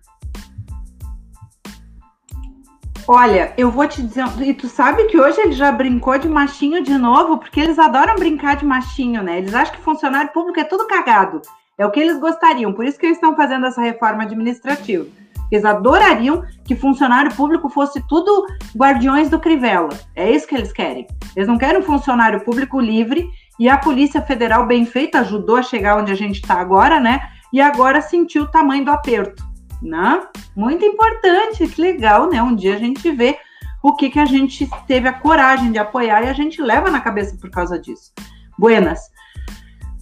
Olha, 3.13 3.53
eu 3.57 3.71
vou 3.71 3.89
te 3.89 4.03
dizer, 4.03 4.25
e 4.41 4.55
tu 4.55 4.69
sabe 4.69 5.05
que 5.07 5.19
hoje 5.19 5.41
ele 5.41 5.53
já 5.53 5.73
brincou 5.73 6.17
de 6.17 6.29
machinho 6.29 6.83
de 6.83 6.97
novo, 6.97 7.39
porque 7.39 7.59
eles 7.59 7.79
adoram 7.79 8.15
brincar 8.15 8.57
de 8.57 8.65
machinho, 8.65 9.23
né? 9.23 9.39
Eles 9.39 9.53
acham 9.53 9.75
que 9.75 9.83
funcionário 9.83 10.31
público 10.33 10.61
é 10.61 10.65
tudo 10.65 10.87
cagado. 10.87 11.43
É 11.77 11.85
o 11.85 11.91
que 11.91 11.99
eles 11.99 12.21
gostariam, 12.21 12.73
por 12.73 12.85
isso 12.85 12.99
que 12.99 13.07
eles 13.07 13.17
estão 13.17 13.35
fazendo 13.35 13.67
essa 13.67 13.81
reforma 13.81 14.23
administrativa. 14.23 15.07
Eles 15.51 15.65
adorariam 15.65 16.45
que 16.65 16.77
funcionário 16.77 17.35
público 17.35 17.69
fosse 17.69 18.01
tudo 18.07 18.47
guardiões 18.77 19.29
do 19.29 19.41
Crivella. 19.41 19.91
É 20.15 20.31
isso 20.31 20.47
que 20.47 20.55
eles 20.55 20.73
querem. 20.73 21.09
Eles 21.35 21.49
não 21.49 21.59
querem 21.59 21.81
um 21.81 21.83
funcionário 21.83 22.41
público 22.45 22.79
livre 22.79 23.29
e 23.59 23.69
a 23.69 23.77
Polícia 23.77 24.23
Federal, 24.23 24.67
bem 24.67 24.87
feita, 24.87 25.19
ajudou 25.19 25.57
a 25.57 25.63
chegar 25.63 25.99
onde 25.99 26.13
a 26.13 26.15
gente 26.15 26.37
está 26.37 26.55
agora, 26.55 27.01
né? 27.01 27.21
E 27.53 27.61
agora 27.61 28.01
sentiu 28.01 28.45
o 28.45 28.51
tamanho 28.51 28.85
do 28.85 28.91
aperto, 28.91 29.45
né? 29.83 30.23
Muito 30.57 30.85
importante, 30.85 31.67
que 31.67 31.81
legal, 31.81 32.29
né? 32.29 32.43
Um 32.43 32.55
dia 32.55 32.75
a 32.75 32.79
gente 32.79 33.11
vê 33.11 33.39
o 33.83 33.95
que, 33.95 34.11
que 34.11 34.19
a 34.19 34.27
gente 34.27 34.69
teve 34.87 35.09
a 35.09 35.13
coragem 35.13 35.73
de 35.73 35.79
apoiar 35.79 36.23
e 36.23 36.29
a 36.29 36.33
gente 36.33 36.61
leva 36.61 36.91
na 36.91 37.01
cabeça 37.01 37.37
por 37.41 37.51
causa 37.51 37.79
disso. 37.79 38.13
Buenas. 38.59 39.01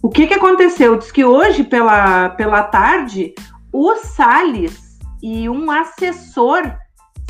O 0.02 0.08
que, 0.08 0.26
que 0.26 0.34
aconteceu? 0.34 0.96
Diz 0.96 1.10
que 1.10 1.24
hoje, 1.24 1.64
pela, 1.64 2.30
pela 2.30 2.62
tarde, 2.62 3.34
o 3.72 3.94
Salles 3.96 4.98
e 5.22 5.48
um 5.48 5.70
assessor 5.70 6.62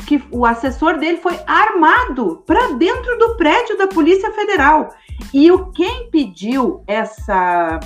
que 0.05 0.23
o 0.31 0.45
assessor 0.45 0.97
dele 0.97 1.17
foi 1.17 1.39
armado 1.45 2.43
para 2.47 2.73
dentro 2.73 3.17
do 3.17 3.35
prédio 3.35 3.77
da 3.77 3.87
Polícia 3.87 4.31
Federal. 4.31 4.89
E 5.33 5.51
o 5.51 5.71
quem 5.71 6.09
pediu 6.09 6.83
essa 6.87 7.79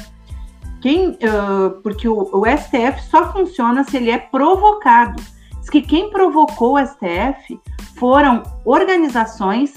quem 0.84 1.12
uh, 1.12 1.82
porque 1.82 2.08
o, 2.08 2.30
o, 2.32 2.44
STF 2.46 3.02
só 3.10 3.32
funciona 3.32 3.84
se 3.84 3.98
ele 3.98 4.12
é 4.12 4.18
provocado. 4.20 5.24
Diz 5.60 5.70
que 5.70 5.82
quem 5.82 6.12
provocou 6.12 6.76
o 6.76 6.86
STF 6.86 7.60
foram 7.96 8.44
organizações 8.66 9.74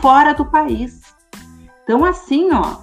fora 0.00 0.32
do 0.32 0.46
país. 0.46 1.02
Então 1.82 2.04
assim, 2.04 2.48
ó, 2.52 2.78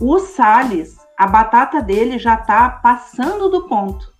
o 0.00 0.18
Salles, 0.18 0.96
a 1.16 1.26
batata 1.26 1.80
dele 1.80 2.18
já 2.18 2.34
está 2.34 2.68
passando 2.68 3.48
do 3.48 3.68
ponto 3.68 4.14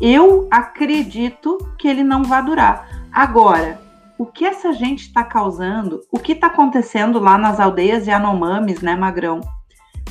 eu 0.00 0.48
acredito 0.50 1.58
que 1.78 1.86
ele 1.86 2.02
não 2.02 2.24
vai 2.24 2.42
durar. 2.44 2.88
Agora, 3.12 3.80
o 4.18 4.26
que 4.26 4.44
essa 4.44 4.72
gente 4.72 5.02
está 5.02 5.22
causando, 5.22 6.00
o 6.10 6.18
que 6.18 6.32
está 6.32 6.48
acontecendo 6.48 7.18
lá 7.18 7.38
nas 7.38 7.60
aldeias 7.60 8.06
Yanomamis, 8.06 8.80
né, 8.80 8.94
Magrão? 8.96 9.40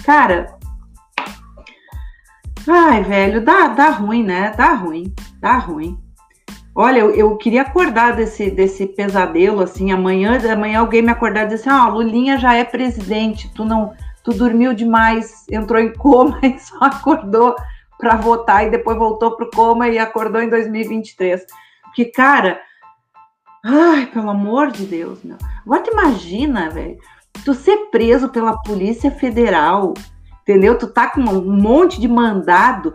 Cara, 0.06 0.58
ai, 2.68 3.04
velho, 3.04 3.44
dá, 3.44 3.68
dá 3.70 3.90
ruim, 3.90 4.24
né? 4.24 4.54
Dá 4.56 4.74
ruim, 4.74 5.14
dá 5.40 5.58
ruim. 5.58 5.98
Olha, 6.76 7.00
eu, 7.00 7.12
eu 7.12 7.38
queria 7.38 7.62
acordar 7.62 8.16
desse, 8.16 8.50
desse 8.50 8.88
pesadelo, 8.88 9.62
assim, 9.62 9.92
amanhã, 9.92 10.40
amanhã 10.52 10.80
alguém 10.80 11.04
me 11.04 11.12
acordar 11.12 11.44
e 11.44 11.50
dizer 11.50 11.70
assim, 11.70 11.70
ó, 11.70 11.88
oh, 11.88 11.94
Lulinha 11.94 12.38
já 12.38 12.56
é 12.56 12.64
presidente, 12.64 13.52
tu 13.54 13.64
não, 13.64 13.94
tu 14.24 14.34
dormiu 14.34 14.74
demais, 14.74 15.46
entrou 15.52 15.80
em 15.80 15.94
coma 15.94 16.40
e 16.42 16.58
só 16.58 16.78
acordou 16.86 17.56
para 18.00 18.16
votar 18.16 18.66
e 18.66 18.72
depois 18.72 18.98
voltou 18.98 19.36
pro 19.36 19.52
coma 19.52 19.88
e 19.88 20.00
acordou 20.00 20.42
em 20.42 20.50
2023. 20.50 21.46
Porque, 21.84 22.06
cara, 22.06 22.60
ai, 23.64 24.08
pelo 24.08 24.32
amor 24.32 24.72
de 24.72 24.86
Deus, 24.86 25.24
meu. 25.24 25.38
Agora 25.64 25.84
imagina, 25.92 26.72
velho, 26.72 26.98
tu 27.46 27.54
ser 27.54 27.78
preso 27.92 28.30
pela 28.30 28.58
Polícia 28.64 29.12
Federal, 29.12 29.94
entendeu? 30.44 30.78
Tu 30.78 30.88
tá 30.88 31.10
com 31.10 31.22
um 31.22 31.56
monte 31.56 32.00
de 32.00 32.08
mandado, 32.08 32.94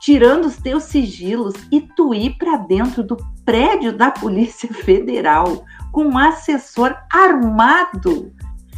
tirando 0.00 0.46
os 0.46 0.56
teus 0.56 0.84
sigilos 0.84 1.54
e 1.70 1.80
tu 1.80 2.12
ir 2.12 2.36
para 2.36 2.56
dentro 2.56 3.02
do 3.02 3.16
prédio 3.44 3.96
da 3.96 4.10
Polícia 4.10 4.68
Federal 4.74 5.64
com 5.92 6.04
um 6.04 6.18
assessor 6.18 6.96
armado. 7.12 8.32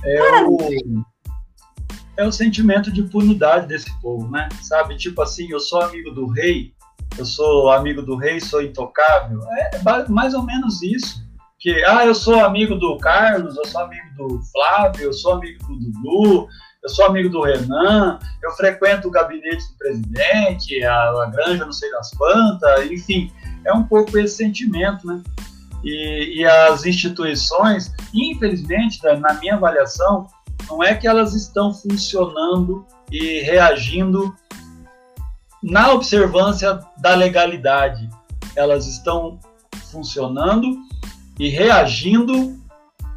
É 0.05 0.17
Cara, 0.17 0.49
o 0.49 0.59
é 2.17 2.27
o 2.27 2.33
sentimento 2.33 2.93
de 2.93 3.01
impunidade 3.01 3.67
desse 3.67 3.91
povo, 4.01 4.31
né? 4.31 4.49
Sabe, 4.61 4.97
tipo 4.97 5.23
assim, 5.23 5.51
eu 5.51 5.59
sou 5.59 5.81
amigo 5.81 6.11
do 6.11 6.27
rei, 6.27 6.75
eu 7.17 7.25
sou 7.25 7.71
amigo 7.71 8.03
do 8.03 8.17
rei, 8.17 8.39
sou 8.41 8.63
intocável. 8.63 9.41
É 9.51 9.79
mais 10.09 10.35
ou 10.35 10.43
menos 10.43 10.83
isso. 10.83 11.23
Que, 11.59 11.83
ah, 11.85 12.05
eu 12.05 12.15
sou 12.15 12.45
amigo 12.45 12.75
do 12.75 12.99
Carlos, 12.99 13.57
eu 13.57 13.67
sou 13.67 13.83
amigo 13.83 14.15
do 14.17 14.41
Flávio, 14.53 15.05
eu 15.05 15.13
sou 15.13 15.35
amigo 15.35 15.65
do 15.67 15.79
Dudu, 15.79 16.49
eu 16.83 16.89
sou 16.89 17.07
amigo 17.07 17.29
do 17.29 17.43
Renan, 17.43 18.19
eu 18.43 18.51
frequento 18.53 19.07
o 19.07 19.11
gabinete 19.11 19.69
do 19.69 19.79
presidente, 19.79 20.83
a, 20.85 21.11
a 21.11 21.31
granja 21.33 21.65
não 21.65 21.73
sei 21.73 21.91
das 21.93 22.11
quantas, 22.11 22.91
enfim, 22.91 23.31
é 23.65 23.73
um 23.73 23.85
pouco 23.85 24.19
esse 24.19 24.37
sentimento, 24.37 25.07
né? 25.07 25.23
E, 25.85 26.41
e 26.41 26.45
as 26.45 26.85
instituições, 26.85 27.93
infelizmente, 28.13 29.01
na 29.05 29.35
minha 29.35 29.55
avaliação, 29.55 30.27
não 30.69 30.83
é 30.83 30.95
que 30.95 31.07
elas 31.07 31.35
estão 31.35 31.73
funcionando 31.73 32.85
e 33.11 33.41
reagindo 33.41 34.35
na 35.63 35.93
observância 35.93 36.81
da 36.99 37.15
legalidade. 37.15 38.09
Elas 38.57 38.87
estão 38.87 39.39
funcionando 39.91 40.77
e 41.39 41.49
reagindo 41.49 42.57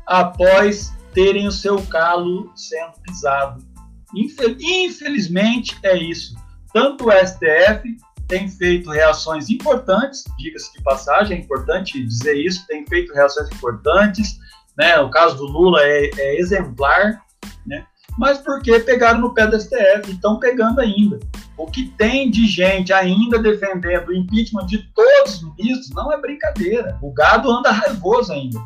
após 0.05 0.94
terem 1.15 1.47
o 1.47 1.51
seu 1.51 1.81
calo 1.87 2.51
sendo 2.55 2.91
pisado. 3.01 3.65
Infelizmente 4.13 5.75
é 5.81 5.97
isso. 5.97 6.35
Tanto 6.73 7.07
o 7.07 7.11
STF 7.11 7.97
tem 8.27 8.49
feito 8.49 8.91
reações 8.91 9.49
importantes, 9.49 10.25
diga-se 10.37 10.71
de 10.73 10.83
passagem, 10.83 11.37
é 11.37 11.41
importante 11.41 12.03
dizer 12.05 12.35
isso, 12.35 12.67
tem 12.67 12.85
feito 12.85 13.13
reações 13.13 13.49
importantes, 13.51 14.37
né? 14.77 14.99
O 14.99 15.09
caso 15.09 15.37
do 15.37 15.45
Lula 15.45 15.81
é, 15.81 16.09
é 16.17 16.39
exemplar, 16.39 17.23
né? 17.65 17.85
Mas 18.17 18.37
porque 18.39 18.79
pegaram 18.79 19.19
no 19.19 19.33
pé 19.33 19.47
do 19.47 19.59
STF, 19.59 20.11
estão 20.11 20.39
pegando 20.39 20.79
ainda. 20.79 21.19
O 21.57 21.67
que 21.67 21.87
tem 21.97 22.29
de 22.29 22.45
gente 22.47 22.91
ainda 22.91 23.39
defendendo 23.39 24.09
o 24.09 24.13
impeachment 24.13 24.65
de 24.65 24.79
todos 24.93 25.41
os 25.41 25.55
ministros 25.55 25.89
não 25.91 26.11
é 26.11 26.19
brincadeira. 26.19 26.97
O 27.01 27.13
gado 27.13 27.49
anda 27.49 27.71
raivoso 27.71 28.33
ainda. 28.33 28.59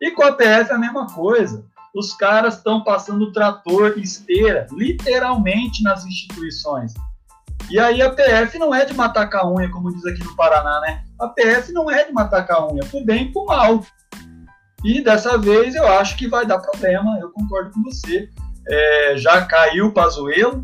E 0.00 0.10
com 0.10 0.22
a 0.22 0.32
PF 0.32 0.70
é 0.70 0.74
a 0.74 0.78
mesma 0.78 1.06
coisa. 1.06 1.64
Os 1.94 2.14
caras 2.14 2.56
estão 2.56 2.84
passando 2.84 3.32
trator 3.32 3.98
esteira, 3.98 4.66
literalmente 4.72 5.82
nas 5.82 6.04
instituições. 6.04 6.92
E 7.70 7.78
aí 7.78 8.00
a 8.02 8.10
PF 8.10 8.58
não 8.58 8.74
é 8.74 8.84
de 8.84 8.94
matar 8.94 9.28
com 9.28 9.38
a 9.38 9.50
unha, 9.50 9.70
como 9.70 9.92
diz 9.92 10.04
aqui 10.04 10.22
no 10.22 10.36
Paraná, 10.36 10.80
né? 10.80 11.02
A 11.18 11.28
PF 11.28 11.72
não 11.72 11.90
é 11.90 12.04
de 12.04 12.12
matar 12.12 12.46
com 12.46 12.52
a 12.52 12.72
unha, 12.72 12.84
pro 12.84 13.04
bem 13.04 13.24
e 13.24 13.32
pro 13.32 13.46
mal. 13.46 13.84
E 14.84 15.00
dessa 15.00 15.36
vez 15.36 15.74
eu 15.74 15.86
acho 15.86 16.16
que 16.16 16.28
vai 16.28 16.46
dar 16.46 16.58
problema, 16.58 17.18
eu 17.18 17.30
concordo 17.30 17.70
com 17.70 17.82
você. 17.82 18.28
É, 18.68 19.14
já 19.16 19.44
caiu 19.46 19.86
o 19.86 19.92
Pazuello 19.92 20.62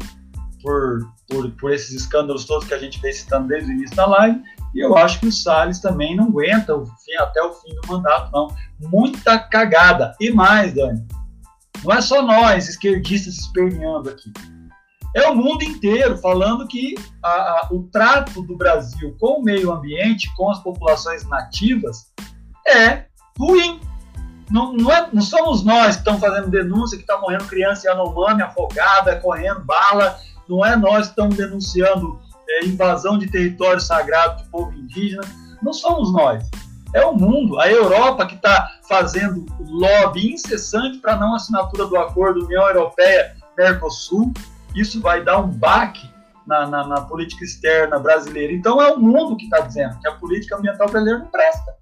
por, 0.62 1.00
por, 1.28 1.50
por 1.52 1.72
esses 1.72 1.92
escândalos 1.92 2.44
todos 2.44 2.68
que 2.68 2.74
a 2.74 2.78
gente 2.78 3.00
vem 3.00 3.12
citando 3.12 3.48
desde 3.48 3.70
o 3.70 3.74
início 3.74 3.96
da 3.96 4.06
live, 4.06 4.42
e 4.74 4.80
eu 4.80 4.96
acho 4.96 5.20
que 5.20 5.26
o 5.26 5.32
Salles 5.32 5.80
também 5.80 6.16
não 6.16 6.24
aguenta 6.24 6.74
o 6.74 6.86
fim, 6.86 7.14
até 7.18 7.42
o 7.42 7.52
fim 7.52 7.74
do 7.74 7.88
mandato, 7.88 8.30
não. 8.32 8.48
Muita 8.90 9.38
cagada. 9.38 10.14
E 10.20 10.30
mais, 10.30 10.74
Dani, 10.74 11.06
não 11.84 11.92
é 11.92 12.00
só 12.00 12.22
nós, 12.22 12.68
esquerdistas, 12.68 13.38
esperneando 13.38 14.10
aqui 14.10 14.32
é 15.14 15.28
o 15.28 15.36
mundo 15.36 15.62
inteiro 15.62 16.16
falando 16.16 16.66
que 16.66 16.94
a, 17.22 17.28
a, 17.28 17.68
o 17.70 17.84
trato 17.84 18.42
do 18.42 18.56
Brasil 18.56 19.14
com 19.20 19.40
o 19.40 19.42
meio 19.42 19.70
ambiente, 19.70 20.32
com 20.36 20.50
as 20.50 20.58
populações 20.60 21.26
nativas, 21.28 22.10
é 22.66 23.04
ruim. 23.38 23.80
Não, 24.50 24.72
não, 24.72 24.90
é, 24.90 25.08
não 25.12 25.22
somos 25.22 25.62
nós 25.64 25.96
que 25.96 26.00
estamos 26.00 26.20
fazendo 26.20 26.50
denúncia, 26.50 26.96
que 26.96 27.04
está 27.04 27.18
morrendo 27.18 27.44
criança 27.44 27.88
Yanomami 27.88 28.42
afogada, 28.42 29.18
correndo 29.20 29.64
bala, 29.64 30.18
não 30.48 30.64
é 30.64 30.76
nós 30.76 31.06
que 31.06 31.12
estamos 31.12 31.36
denunciando 31.36 32.18
é, 32.60 32.66
invasão 32.66 33.18
de 33.18 33.30
território 33.30 33.80
sagrado 33.80 34.42
de 34.42 34.48
povo 34.50 34.72
indígena, 34.72 35.22
não 35.62 35.72
somos 35.72 36.12
nós. 36.12 36.48
É 36.94 37.04
o 37.06 37.14
mundo, 37.14 37.58
a 37.58 37.70
Europa 37.70 38.26
que 38.26 38.34
está 38.34 38.68
fazendo 38.86 39.46
lobby 39.60 40.34
incessante 40.34 40.98
para 40.98 41.16
não 41.16 41.34
assinatura 41.34 41.86
do 41.86 41.96
acordo 41.96 42.44
União 42.44 42.66
Europeia-Mercosul, 42.68 44.32
isso 44.74 45.00
vai 45.00 45.24
dar 45.24 45.38
um 45.38 45.48
baque 45.48 46.10
na, 46.46 46.66
na, 46.66 46.86
na 46.86 47.00
política 47.02 47.44
externa 47.44 47.98
brasileira. 47.98 48.52
Então 48.52 48.80
é 48.82 48.92
o 48.92 48.98
mundo 48.98 49.36
que 49.36 49.44
está 49.44 49.60
dizendo 49.60 49.98
que 50.00 50.08
a 50.08 50.12
política 50.12 50.56
ambiental 50.56 50.88
brasileira 50.88 51.20
não 51.20 51.28
presta. 51.28 51.74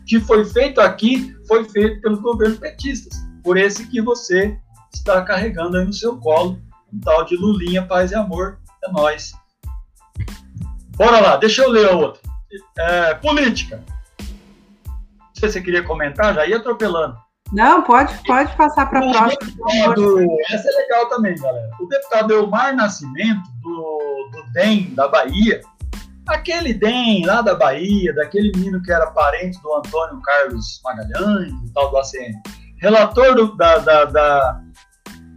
O 0.00 0.04
que 0.04 0.18
foi 0.20 0.44
feito 0.44 0.80
aqui 0.80 1.36
foi 1.46 1.64
feito 1.68 2.00
pelos 2.00 2.20
governos 2.20 2.58
petistas, 2.58 3.14
por 3.44 3.56
esse 3.56 3.86
que 3.86 4.00
você 4.00 4.58
está 4.92 5.22
carregando 5.22 5.76
aí 5.76 5.84
no 5.84 5.92
seu 5.92 6.16
colo, 6.16 6.58
um 6.92 6.98
tal 7.00 7.24
de 7.24 7.36
Lulinha, 7.36 7.86
paz 7.86 8.10
e 8.10 8.14
amor, 8.14 8.58
é 8.84 8.90
nós. 8.90 9.32
Bora 10.96 11.20
lá, 11.20 11.36
deixa 11.36 11.62
eu 11.62 11.70
ler 11.70 11.88
a 11.90 11.96
outra. 11.96 12.20
É, 12.78 13.14
política. 13.14 13.82
Não 14.18 15.34
sei 15.34 15.48
se 15.48 15.54
você 15.54 15.60
queria 15.60 15.84
comentar, 15.84 16.34
já 16.34 16.46
ia 16.46 16.56
atropelando. 16.56 17.16
Não, 17.52 17.82
pode, 17.82 18.14
pode 18.26 18.54
passar 18.56 18.86
para 18.86 18.98
a 18.98 19.10
próxima. 19.10 19.52
essa 20.50 20.68
é 20.68 20.72
legal 20.72 21.08
também, 21.08 21.34
galera. 21.36 21.70
O 21.80 21.86
deputado 21.86 22.34
Elmar 22.34 22.74
Nascimento, 22.76 23.42
do, 23.62 24.30
do 24.32 24.52
DEM, 24.52 24.94
da 24.94 25.08
Bahia, 25.08 25.62
aquele 26.28 26.74
DEM 26.74 27.24
lá 27.24 27.40
da 27.40 27.54
Bahia, 27.54 28.14
daquele 28.14 28.52
menino 28.54 28.82
que 28.82 28.92
era 28.92 29.06
parente 29.10 29.60
do 29.62 29.74
Antônio 29.74 30.20
Carlos 30.22 30.80
Magalhães, 30.84 31.52
do 31.52 31.72
tal 31.72 31.90
do 31.90 31.96
ACN, 31.98 32.34
relator 32.76 33.34
do, 33.34 33.56
da, 33.56 33.78
da, 33.78 34.04
da, 34.04 34.60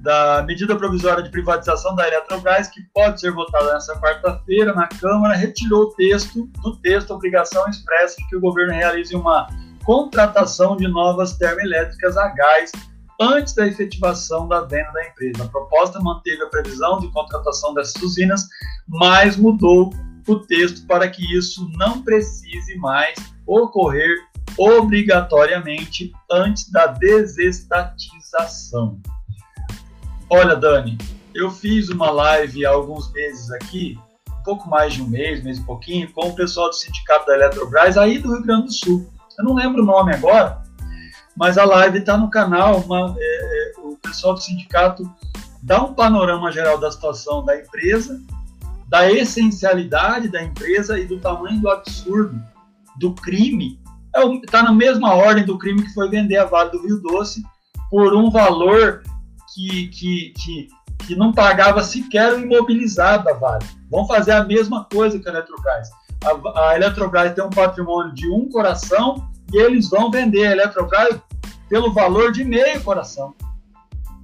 da 0.01 0.43
medida 0.43 0.75
provisória 0.75 1.23
de 1.23 1.29
privatização 1.29 1.95
da 1.95 2.07
Eletrobras, 2.07 2.67
que 2.67 2.81
pode 2.93 3.19
ser 3.19 3.31
votada 3.31 3.73
nessa 3.73 3.99
quarta-feira 3.99 4.73
na 4.73 4.87
Câmara, 4.87 5.35
retirou 5.35 5.83
o 5.83 5.93
texto 5.93 6.47
do 6.63 6.75
texto 6.77 7.11
obrigação 7.11 7.67
expressa 7.69 8.15
de 8.17 8.27
que 8.27 8.35
o 8.35 8.41
governo 8.41 8.73
realize 8.73 9.15
uma 9.15 9.47
contratação 9.83 10.75
de 10.75 10.87
novas 10.87 11.37
termoelétricas 11.37 12.17
a 12.17 12.29
gás 12.29 12.71
antes 13.19 13.53
da 13.53 13.67
efetivação 13.67 14.47
da 14.47 14.61
venda 14.61 14.91
da 14.91 15.07
empresa. 15.07 15.43
A 15.43 15.47
proposta 15.47 15.99
manteve 15.99 16.41
a 16.41 16.47
previsão 16.47 16.99
de 16.99 17.07
contratação 17.11 17.75
dessas 17.75 18.01
usinas, 18.01 18.47
mas 18.87 19.37
mudou 19.37 19.93
o 20.27 20.39
texto 20.39 20.87
para 20.87 21.07
que 21.07 21.37
isso 21.37 21.69
não 21.77 22.01
precise 22.01 22.75
mais 22.77 23.15
ocorrer 23.45 24.17
obrigatoriamente 24.57 26.11
antes 26.31 26.71
da 26.71 26.87
desestatização. 26.87 28.99
Olha, 30.33 30.55
Dani, 30.55 30.97
eu 31.35 31.51
fiz 31.51 31.89
uma 31.89 32.09
live 32.09 32.65
há 32.65 32.69
alguns 32.69 33.11
meses 33.11 33.51
aqui, 33.51 33.99
um 34.29 34.43
pouco 34.43 34.69
mais 34.69 34.93
de 34.93 35.01
um 35.01 35.07
mês, 35.09 35.43
mês 35.43 35.57
e 35.57 35.63
pouquinho, 35.63 36.09
com 36.13 36.29
o 36.29 36.33
pessoal 36.33 36.69
do 36.69 36.73
Sindicato 36.73 37.25
da 37.25 37.35
Eletrobras, 37.35 37.97
aí 37.97 38.17
do 38.17 38.31
Rio 38.31 38.41
Grande 38.41 38.67
do 38.67 38.71
Sul. 38.71 39.11
Eu 39.37 39.43
não 39.43 39.53
lembro 39.53 39.83
o 39.83 39.85
nome 39.85 40.15
agora, 40.15 40.63
mas 41.35 41.57
a 41.57 41.65
live 41.65 41.97
está 41.97 42.17
no 42.17 42.29
canal. 42.29 42.79
Uma, 42.79 43.13
é, 43.19 43.21
é, 43.21 43.73
o 43.81 43.97
pessoal 43.97 44.33
do 44.33 44.41
sindicato 44.41 45.03
dá 45.61 45.83
um 45.83 45.93
panorama 45.93 46.49
geral 46.49 46.77
da 46.77 46.89
situação 46.89 47.43
da 47.43 47.59
empresa, 47.59 48.17
da 48.87 49.11
essencialidade 49.11 50.29
da 50.29 50.41
empresa 50.41 50.97
e 50.97 51.05
do 51.05 51.19
tamanho 51.19 51.59
do 51.59 51.69
absurdo 51.69 52.41
do 52.97 53.13
crime. 53.15 53.77
Está 54.45 54.59
é, 54.59 54.63
na 54.63 54.71
mesma 54.71 55.13
ordem 55.13 55.43
do 55.43 55.57
crime 55.57 55.83
que 55.83 55.93
foi 55.93 56.07
vender 56.07 56.37
a 56.37 56.45
Vale 56.45 56.71
do 56.71 56.87
Rio 56.87 57.01
Doce 57.01 57.43
por 57.89 58.15
um 58.15 58.31
valor 58.31 59.03
que, 59.53 59.87
que, 59.87 60.33
que, 60.37 60.67
que 61.07 61.15
não 61.15 61.31
pagava 61.31 61.83
sequer 61.83 62.33
o 62.33 62.39
imobilizado 62.39 63.25
da 63.25 63.33
Vale. 63.33 63.65
Vão 63.89 64.07
fazer 64.07 64.31
a 64.31 64.43
mesma 64.43 64.85
coisa 64.85 65.19
que 65.19 65.27
a 65.27 65.31
Eletrobras. 65.31 65.89
A, 66.23 66.69
a 66.69 66.75
Eletrobras 66.75 67.33
tem 67.33 67.43
um 67.43 67.49
patrimônio 67.49 68.13
de 68.13 68.29
um 68.29 68.47
coração 68.49 69.29
e 69.53 69.57
eles 69.57 69.89
vão 69.89 70.09
vender 70.09 70.47
a 70.47 70.51
Eletrobras 70.51 71.19
pelo 71.67 71.93
valor 71.93 72.31
de 72.31 72.43
meio 72.43 72.81
coração. 72.83 73.33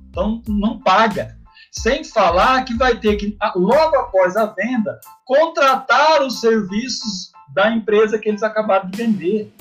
Então, 0.09 0.41
não 0.47 0.79
paga. 0.79 1.37
Sem 1.71 2.03
falar 2.03 2.63
que 2.65 2.75
vai 2.75 2.97
ter 2.97 3.17
que, 3.17 3.37
logo 3.55 3.95
após 3.97 4.35
a 4.35 4.47
venda, 4.47 4.99
contratar 5.25 6.23
os 6.23 6.39
serviços 6.39 7.31
da 7.53 7.71
empresa 7.71 8.17
que 8.17 8.29
eles 8.29 8.41
acabaram 8.41 8.89
de 8.89 8.97
vender. 8.97 9.53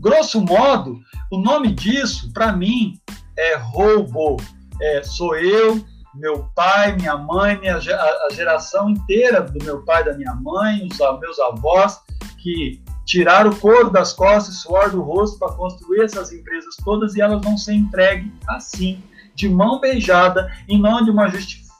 Grosso 0.00 0.40
modo, 0.40 0.98
o 1.30 1.38
nome 1.38 1.74
disso, 1.74 2.32
para 2.32 2.52
mim, 2.52 2.98
é 3.40 3.56
roubo. 3.56 4.36
É, 4.80 5.02
sou 5.02 5.36
eu, 5.36 5.84
meu 6.14 6.50
pai, 6.54 6.96
minha 6.96 7.16
mãe, 7.16 7.58
minha, 7.58 7.76
a 7.76 8.28
geração 8.32 8.90
inteira 8.90 9.42
do 9.42 9.64
meu 9.64 9.82
pai, 9.84 10.04
da 10.04 10.14
minha 10.14 10.34
mãe, 10.34 10.88
os 10.90 11.20
meus 11.20 11.38
avós, 11.38 12.00
que 12.42 12.82
tirar 13.04 13.46
o 13.46 13.54
couro 13.56 13.90
das 13.90 14.12
costas, 14.12 14.56
suor 14.56 14.90
do 14.90 15.02
rosto 15.02 15.38
para 15.38 15.52
construir 15.52 16.02
essas 16.02 16.32
empresas 16.32 16.76
todas 16.84 17.14
e 17.14 17.20
elas 17.20 17.42
vão 17.42 17.56
ser 17.56 17.74
entregues 17.74 18.30
assim, 18.48 19.02
de 19.34 19.48
mão 19.48 19.80
beijada, 19.80 20.50
em 20.68 20.80
nome 20.80 21.04
de 21.04 21.10
uma 21.10 21.28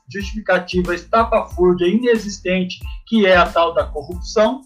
justificativa 0.09 0.95
estapafúrdia 0.95 1.87
inexistente, 1.87 2.79
que 3.07 3.27
é 3.27 3.37
a 3.37 3.47
tal 3.47 3.73
da 3.73 3.85
corrupção, 3.85 4.63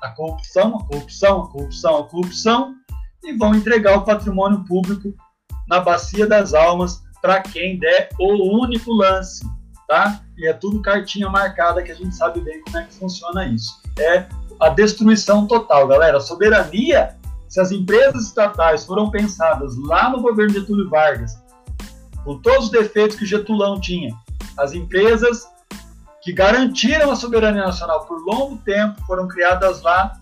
a 0.00 0.10
corrupção, 0.10 0.76
a 0.76 0.84
corrupção, 0.84 1.42
a 1.42 1.48
corrupção, 1.48 1.98
a 1.98 2.04
corrupção, 2.04 2.74
e 3.22 3.32
vão 3.32 3.54
entregar 3.54 3.96
o 3.96 4.04
patrimônio 4.04 4.64
público 4.64 5.14
na 5.68 5.80
bacia 5.80 6.26
das 6.26 6.54
almas 6.54 7.02
para 7.20 7.40
quem 7.40 7.78
der 7.78 8.10
o 8.18 8.62
único 8.62 8.92
lance, 8.92 9.44
tá? 9.88 10.20
E 10.36 10.46
é 10.46 10.52
tudo 10.52 10.82
cartinha 10.82 11.28
marcada 11.28 11.82
que 11.82 11.90
a 11.90 11.94
gente 11.94 12.14
sabe 12.14 12.40
bem 12.40 12.62
como 12.62 12.78
é 12.78 12.84
que 12.84 12.94
funciona 12.94 13.46
isso. 13.46 13.80
É 13.98 14.26
a 14.60 14.68
destruição 14.68 15.46
total, 15.46 15.88
galera. 15.88 16.18
A 16.18 16.20
soberania, 16.20 17.16
se 17.48 17.60
as 17.60 17.72
empresas 17.72 18.26
estatais 18.26 18.84
foram 18.84 19.10
pensadas 19.10 19.76
lá 19.76 20.10
no 20.10 20.20
governo 20.20 20.52
de 20.52 20.60
Getúlio 20.60 20.88
Vargas, 20.88 21.38
com 22.24 22.38
todos 22.38 22.66
os 22.66 22.70
defeitos 22.70 23.16
que 23.16 23.24
o 23.24 23.26
Getulão 23.26 23.80
tinha, 23.80 24.14
as 24.58 24.72
empresas 24.72 25.48
que 26.22 26.32
garantiram 26.32 27.10
a 27.10 27.16
soberania 27.16 27.64
nacional 27.64 28.04
por 28.04 28.20
longo 28.24 28.56
tempo 28.58 29.00
foram 29.06 29.28
criadas 29.28 29.80
lá. 29.82 30.20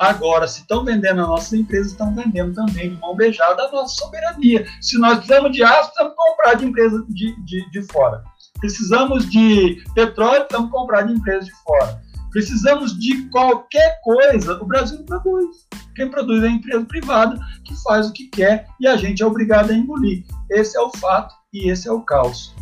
Agora, 0.00 0.48
se 0.48 0.62
estão 0.62 0.84
vendendo 0.84 1.20
as 1.20 1.28
nossas 1.28 1.52
empresas, 1.52 1.92
estão 1.92 2.14
vendendo 2.14 2.54
também 2.54 2.90
de 2.90 3.00
mão 3.00 3.14
beijada 3.14 3.62
a 3.62 3.70
nossa 3.70 3.94
soberania. 3.96 4.66
Se 4.80 4.98
nós 4.98 5.18
precisamos 5.18 5.52
de 5.52 5.62
aço, 5.62 5.92
precisamos 5.92 6.14
comprar 6.16 6.54
de 6.54 6.64
empresas 6.64 7.04
de, 7.08 7.44
de, 7.44 7.70
de 7.70 7.82
fora. 7.92 8.24
Precisamos 8.58 9.30
de 9.30 9.84
petróleo, 9.94 10.44
precisamos 10.46 10.70
comprar 10.70 11.02
de 11.02 11.12
empresas 11.12 11.44
de 11.44 11.52
fora 11.62 12.00
Precisamos 12.30 12.96
de 12.96 13.28
qualquer 13.28 14.00
coisa, 14.02 14.54
o 14.62 14.64
Brasil 14.64 14.98
não 14.98 15.04
produz. 15.04 15.66
Quem 15.96 16.08
produz 16.08 16.42
é 16.44 16.46
a 16.46 16.50
empresa 16.50 16.84
privada 16.84 17.38
que 17.64 17.74
faz 17.82 18.08
o 18.08 18.12
que 18.12 18.28
quer 18.28 18.66
e 18.80 18.86
a 18.86 18.96
gente 18.96 19.22
é 19.22 19.26
obrigado 19.26 19.70
a 19.70 19.74
engolir. 19.74 20.24
Esse 20.48 20.76
é 20.76 20.80
o 20.80 20.90
fato 20.90 21.34
e 21.52 21.68
esse 21.68 21.88
é 21.88 21.92
o 21.92 22.02
caos. 22.02 22.54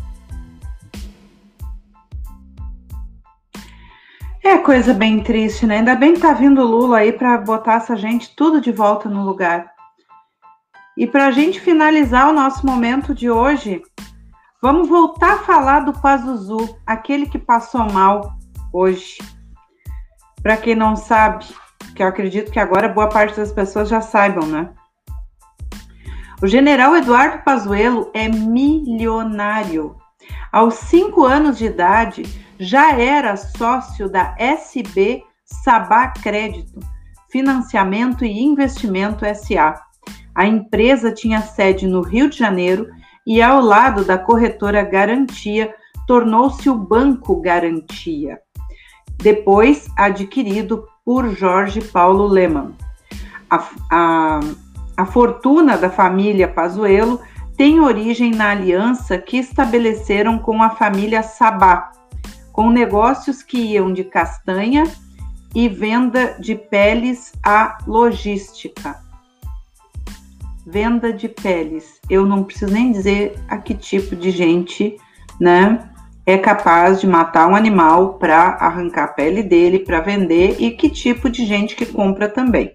É 4.49 4.57
coisa 4.57 4.95
bem 4.95 5.21
triste, 5.21 5.67
né? 5.67 5.77
Ainda 5.77 5.93
bem 5.93 6.15
que 6.15 6.21
tá 6.21 6.33
vindo 6.33 6.59
o 6.59 6.65
Lula 6.65 6.97
aí 6.97 7.13
para 7.13 7.37
botar 7.37 7.75
essa 7.75 7.95
gente 7.95 8.35
tudo 8.35 8.59
de 8.59 8.71
volta 8.71 9.07
no 9.07 9.23
lugar. 9.23 9.71
E 10.97 11.05
para 11.05 11.27
a 11.27 11.31
gente 11.31 11.61
finalizar 11.61 12.27
o 12.27 12.33
nosso 12.33 12.65
momento 12.65 13.13
de 13.13 13.29
hoje, 13.29 13.79
vamos 14.59 14.89
voltar 14.89 15.33
a 15.33 15.37
falar 15.37 15.81
do 15.81 15.93
Pazuzu, 15.93 16.75
aquele 16.83 17.27
que 17.27 17.37
passou 17.37 17.91
mal 17.91 18.39
hoje. 18.73 19.19
Para 20.41 20.57
quem 20.57 20.73
não 20.73 20.95
sabe, 20.95 21.45
que 21.95 22.01
eu 22.01 22.07
acredito 22.07 22.51
que 22.51 22.59
agora 22.59 22.89
boa 22.89 23.07
parte 23.07 23.37
das 23.37 23.51
pessoas 23.51 23.87
já 23.87 24.01
saibam, 24.01 24.47
né? 24.47 24.71
O 26.41 26.47
general 26.47 26.95
Eduardo 26.95 27.43
Pazuello 27.43 28.09
é 28.15 28.27
milionário. 28.27 29.95
Aos 30.51 30.73
cinco 30.73 31.23
anos 31.23 31.55
de 31.55 31.65
idade, 31.65 32.48
já 32.59 32.91
era 32.91 33.37
sócio 33.37 34.09
da 34.09 34.35
SB 34.37 35.23
Sabá 35.45 36.09
Crédito, 36.09 36.79
Financiamento 37.31 38.25
e 38.25 38.43
Investimento 38.43 39.25
SA. 39.33 39.81
A 40.35 40.45
empresa 40.45 41.11
tinha 41.11 41.41
sede 41.41 41.87
no 41.87 42.01
Rio 42.01 42.29
de 42.29 42.37
Janeiro 42.37 42.87
e, 43.25 43.41
ao 43.41 43.61
lado 43.61 44.03
da 44.03 44.17
corretora 44.17 44.83
Garantia, 44.83 45.73
tornou-se 46.05 46.69
o 46.69 46.75
Banco 46.75 47.39
Garantia, 47.39 48.39
depois 49.17 49.87
adquirido 49.97 50.85
por 51.05 51.29
Jorge 51.29 51.81
Paulo 51.81 52.27
Leman. 52.27 52.73
A, 53.49 53.69
a, 53.91 54.39
a 54.97 55.05
fortuna 55.05 55.77
da 55.77 55.89
família 55.89 56.47
Pazuello 56.47 57.21
tem 57.55 57.79
origem 57.79 58.31
na 58.31 58.51
aliança 58.51 59.17
que 59.17 59.37
estabeleceram 59.37 60.39
com 60.39 60.61
a 60.61 60.71
família 60.71 61.21
Sabá, 61.21 61.91
com 62.59 62.69
negócios 62.69 63.41
que 63.41 63.57
iam 63.57 63.93
de 63.93 64.03
castanha 64.03 64.83
e 65.55 65.69
venda 65.69 66.35
de 66.41 66.55
peles 66.55 67.31
à 67.41 67.77
logística. 67.87 68.97
Venda 70.67 71.13
de 71.13 71.29
peles. 71.29 72.01
Eu 72.09 72.25
não 72.25 72.43
preciso 72.43 72.69
nem 72.69 72.91
dizer 72.91 73.39
a 73.47 73.57
que 73.57 73.73
tipo 73.73 74.13
de 74.13 74.29
gente, 74.29 74.97
né, 75.39 75.89
é 76.25 76.37
capaz 76.37 76.99
de 76.99 77.07
matar 77.07 77.47
um 77.47 77.55
animal 77.55 78.15
para 78.15 78.57
arrancar 78.59 79.05
a 79.05 79.13
pele 79.13 79.41
dele 79.41 79.79
para 79.79 80.01
vender 80.01 80.57
e 80.59 80.71
que 80.71 80.89
tipo 80.89 81.29
de 81.29 81.45
gente 81.45 81.77
que 81.77 81.85
compra 81.85 82.27
também. 82.27 82.73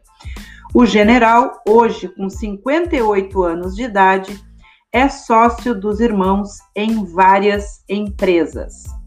O 0.73 0.87
general, 0.87 1.61
hoje 1.69 2.09
com 2.09 2.31
58 2.31 3.43
anos 3.43 3.77
de 3.77 3.83
idade, 3.83 4.43
é 4.91 5.11
sócio 5.11 5.79
dos 5.79 6.01
irmãos 6.01 6.53
em 6.75 7.05
várias 7.05 7.85
empresas. 7.87 9.04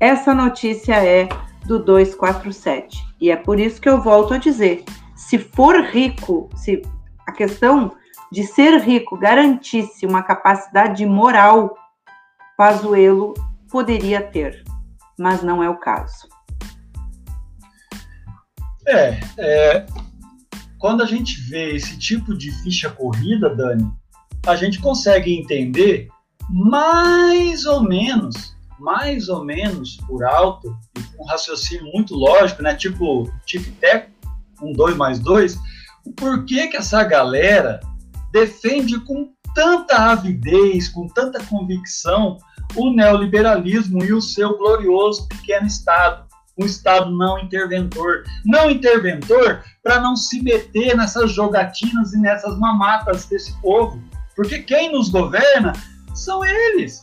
Essa 0.00 0.34
notícia 0.34 0.94
é 0.94 1.28
do 1.66 1.78
247. 1.78 2.98
E 3.20 3.30
é 3.30 3.36
por 3.36 3.60
isso 3.60 3.78
que 3.78 3.88
eu 3.88 4.00
volto 4.00 4.32
a 4.32 4.38
dizer: 4.38 4.82
se 5.14 5.38
for 5.38 5.84
rico, 5.84 6.48
se 6.56 6.80
a 7.26 7.32
questão 7.32 7.94
de 8.32 8.44
ser 8.44 8.80
rico 8.80 9.18
garantisse 9.18 10.06
uma 10.06 10.22
capacidade 10.22 11.04
moral, 11.04 11.76
Pazuello 12.56 13.34
poderia 13.70 14.22
ter, 14.22 14.64
mas 15.18 15.42
não 15.42 15.62
é 15.62 15.68
o 15.68 15.76
caso. 15.76 16.28
É, 18.86 19.20
é, 19.38 19.86
quando 20.78 21.02
a 21.02 21.06
gente 21.06 21.38
vê 21.42 21.74
esse 21.74 21.98
tipo 21.98 22.36
de 22.36 22.50
ficha 22.62 22.88
corrida, 22.88 23.54
Dani, 23.54 23.86
a 24.46 24.56
gente 24.56 24.80
consegue 24.80 25.38
entender 25.38 26.08
mais 26.48 27.66
ou 27.66 27.82
menos 27.82 28.56
mais 28.80 29.28
ou 29.28 29.44
menos 29.44 29.96
por 30.08 30.24
alto, 30.24 30.76
um 31.18 31.24
raciocínio 31.24 31.90
muito 31.92 32.14
lógico, 32.14 32.62
né? 32.62 32.74
Tipo 32.74 33.30
tic-tac, 33.46 34.08
um 34.62 34.72
dois 34.72 34.96
mais 34.96 35.18
dois, 35.18 35.58
o 36.04 36.12
porquê 36.12 36.68
que 36.68 36.76
essa 36.76 37.04
galera 37.04 37.80
defende 38.32 38.98
com 39.00 39.30
tanta 39.54 39.96
avidez, 39.96 40.88
com 40.88 41.06
tanta 41.08 41.42
convicção, 41.44 42.38
o 42.74 42.90
neoliberalismo 42.90 44.04
e 44.04 44.12
o 44.12 44.20
seu 44.20 44.56
glorioso 44.56 45.28
pequeno 45.28 45.66
Estado, 45.66 46.24
um 46.58 46.66
Estado 46.66 47.10
não 47.10 47.38
interventor. 47.38 48.24
Não 48.44 48.70
interventor 48.70 49.64
para 49.82 49.98
não 50.00 50.14
se 50.14 50.42
meter 50.42 50.96
nessas 50.96 51.32
jogatinas 51.32 52.12
e 52.12 52.18
nessas 52.18 52.58
mamatas 52.58 53.24
desse 53.26 53.58
povo. 53.60 54.02
Porque 54.36 54.60
quem 54.60 54.92
nos 54.92 55.08
governa 55.08 55.72
são 56.14 56.44
eles. 56.44 57.02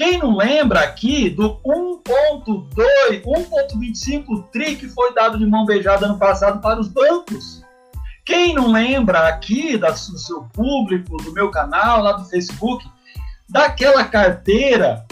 Quem 0.00 0.18
não 0.18 0.34
lembra 0.34 0.80
aqui 0.80 1.28
do 1.28 1.60
1.2, 1.60 3.22
1.25 3.22 4.48
tri 4.50 4.74
que 4.74 4.88
foi 4.88 5.12
dado 5.12 5.36
de 5.36 5.44
mão 5.44 5.66
beijada 5.66 6.06
ano 6.06 6.18
passado 6.18 6.58
para 6.62 6.80
os 6.80 6.88
bancos? 6.88 7.62
Quem 8.24 8.54
não 8.54 8.72
lembra 8.72 9.28
aqui 9.28 9.76
do 9.76 9.94
seu 9.94 10.44
público, 10.54 11.18
do 11.18 11.34
meu 11.34 11.50
canal, 11.50 12.02
lá 12.02 12.12
do 12.12 12.24
Facebook, 12.24 12.82
daquela 13.46 14.02
carteira 14.02 15.04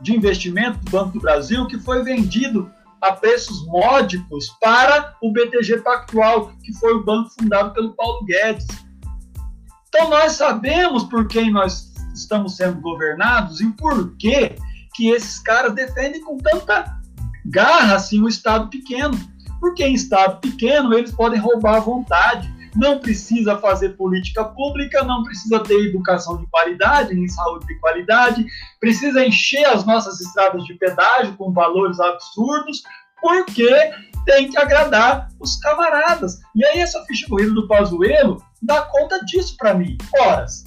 de 0.00 0.14
investimento 0.14 0.78
do 0.78 0.92
Banco 0.92 1.14
do 1.14 1.20
Brasil 1.20 1.66
que 1.66 1.80
foi 1.80 2.04
vendido 2.04 2.70
a 3.00 3.10
preços 3.10 3.66
módicos 3.66 4.56
para 4.60 5.16
o 5.20 5.32
BTG 5.32 5.78
Pactual, 5.78 6.52
que 6.62 6.72
foi 6.74 6.94
o 6.94 7.02
banco 7.02 7.30
fundado 7.30 7.74
pelo 7.74 7.94
Paulo 7.94 8.24
Guedes. 8.24 8.68
Então 9.88 10.08
nós 10.08 10.34
sabemos 10.34 11.02
por 11.02 11.26
quem 11.26 11.50
nós 11.50 11.85
estamos 12.20 12.56
sendo 12.56 12.80
governados 12.80 13.60
e 13.60 13.70
por 13.72 14.16
que 14.16 14.56
que 14.94 15.10
esses 15.10 15.38
caras 15.40 15.74
defendem 15.74 16.22
com 16.22 16.38
tanta 16.38 16.98
garra 17.44 17.96
assim 17.96 18.20
o 18.22 18.28
Estado 18.28 18.68
pequeno. 18.68 19.16
Porque 19.60 19.84
em 19.84 19.94
Estado 19.94 20.40
pequeno 20.40 20.94
eles 20.94 21.12
podem 21.12 21.38
roubar 21.38 21.76
à 21.76 21.80
vontade. 21.80 22.54
Não 22.74 22.98
precisa 22.98 23.56
fazer 23.58 23.90
política 23.90 24.44
pública, 24.44 25.02
não 25.02 25.22
precisa 25.22 25.60
ter 25.60 25.86
educação 25.86 26.36
de 26.36 26.46
qualidade, 26.46 27.14
nem 27.14 27.28
saúde 27.28 27.66
de 27.66 27.78
qualidade, 27.78 28.44
precisa 28.78 29.24
encher 29.24 29.64
as 29.64 29.84
nossas 29.86 30.20
estradas 30.20 30.62
de 30.64 30.74
pedágio 30.74 31.34
com 31.36 31.52
valores 31.52 31.98
absurdos, 31.98 32.82
porque 33.20 33.70
tem 34.26 34.50
que 34.50 34.58
agradar 34.58 35.28
os 35.40 35.56
camaradas. 35.56 36.38
E 36.54 36.64
aí 36.66 36.80
essa 36.80 37.02
ficha 37.06 37.26
corrida 37.26 37.54
do 37.54 37.66
Pazuello 37.66 38.42
dá 38.60 38.82
conta 38.82 39.24
disso 39.24 39.56
para 39.56 39.72
mim. 39.72 39.96
Horas, 40.20 40.62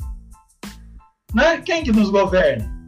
né? 1.33 1.61
Quem 1.61 1.83
que 1.83 1.91
nos 1.91 2.09
governa? 2.09 2.79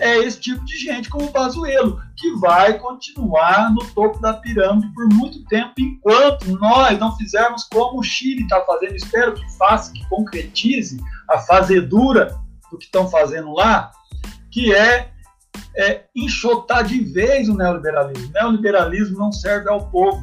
É 0.00 0.18
esse 0.18 0.40
tipo 0.40 0.64
de 0.64 0.76
gente 0.76 1.08
como 1.08 1.26
o 1.26 1.32
Pazuello, 1.32 2.00
que 2.16 2.32
vai 2.36 2.78
continuar 2.78 3.72
no 3.72 3.84
topo 3.92 4.18
da 4.20 4.34
pirâmide 4.34 4.92
por 4.92 5.08
muito 5.08 5.44
tempo, 5.44 5.72
enquanto 5.78 6.46
nós 6.58 6.98
não 6.98 7.16
fizermos 7.16 7.64
como 7.64 8.00
o 8.00 8.02
Chile 8.02 8.42
está 8.42 8.60
fazendo, 8.62 8.96
espero 8.96 9.34
que 9.34 9.56
faça, 9.56 9.92
que 9.92 10.04
concretize 10.08 10.98
a 11.30 11.38
fazedura 11.38 12.36
do 12.70 12.78
que 12.78 12.86
estão 12.86 13.08
fazendo 13.08 13.52
lá, 13.52 13.92
que 14.50 14.74
é, 14.74 15.10
é 15.76 16.04
enxotar 16.14 16.84
de 16.84 16.98
vez 17.00 17.48
o 17.48 17.54
neoliberalismo. 17.54 18.32
Neoliberalismo 18.32 19.18
não 19.18 19.30
serve 19.30 19.68
ao 19.68 19.88
povo. 19.90 20.20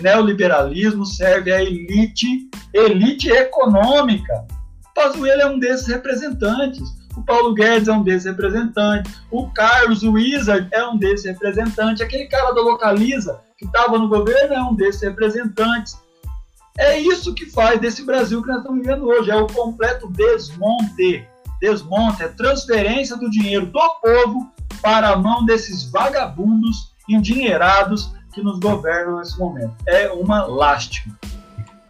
Neoliberalismo 0.00 1.04
serve 1.04 1.52
à 1.52 1.60
elite, 1.60 2.48
elite 2.72 3.28
econômica. 3.28 4.46
Pazuello 4.94 5.42
é 5.42 5.46
um 5.46 5.58
desses 5.58 5.88
representantes. 5.88 6.99
O 7.16 7.22
Paulo 7.22 7.54
Guedes 7.54 7.88
é 7.88 7.92
um 7.92 8.02
desses 8.02 8.24
representantes. 8.24 9.20
O 9.30 9.50
Carlos 9.50 10.02
Wizard 10.02 10.68
é 10.72 10.84
um 10.86 10.96
desses 10.96 11.26
representantes. 11.26 12.00
Aquele 12.00 12.26
cara 12.26 12.52
da 12.52 12.60
Localiza, 12.60 13.40
que 13.58 13.64
estava 13.64 13.98
no 13.98 14.08
governo, 14.08 14.54
é 14.54 14.62
um 14.62 14.74
desses 14.74 15.02
representantes. 15.02 15.98
É 16.78 16.98
isso 16.98 17.34
que 17.34 17.46
faz 17.46 17.80
desse 17.80 18.04
Brasil 18.04 18.42
que 18.42 18.48
nós 18.48 18.58
estamos 18.58 18.80
vivendo 18.80 19.06
hoje. 19.06 19.30
É 19.30 19.36
o 19.36 19.46
completo 19.46 20.08
desmonte. 20.08 21.26
Desmonte, 21.60 22.22
é 22.22 22.28
transferência 22.28 23.16
do 23.16 23.28
dinheiro 23.30 23.66
do 23.66 23.80
povo 24.00 24.50
para 24.80 25.10
a 25.10 25.16
mão 25.16 25.44
desses 25.44 25.90
vagabundos 25.90 26.94
endinheirados 27.08 28.12
que 28.32 28.42
nos 28.42 28.58
governam 28.58 29.18
nesse 29.18 29.38
momento. 29.38 29.74
É 29.86 30.10
uma 30.10 30.44
lástima. 30.44 31.18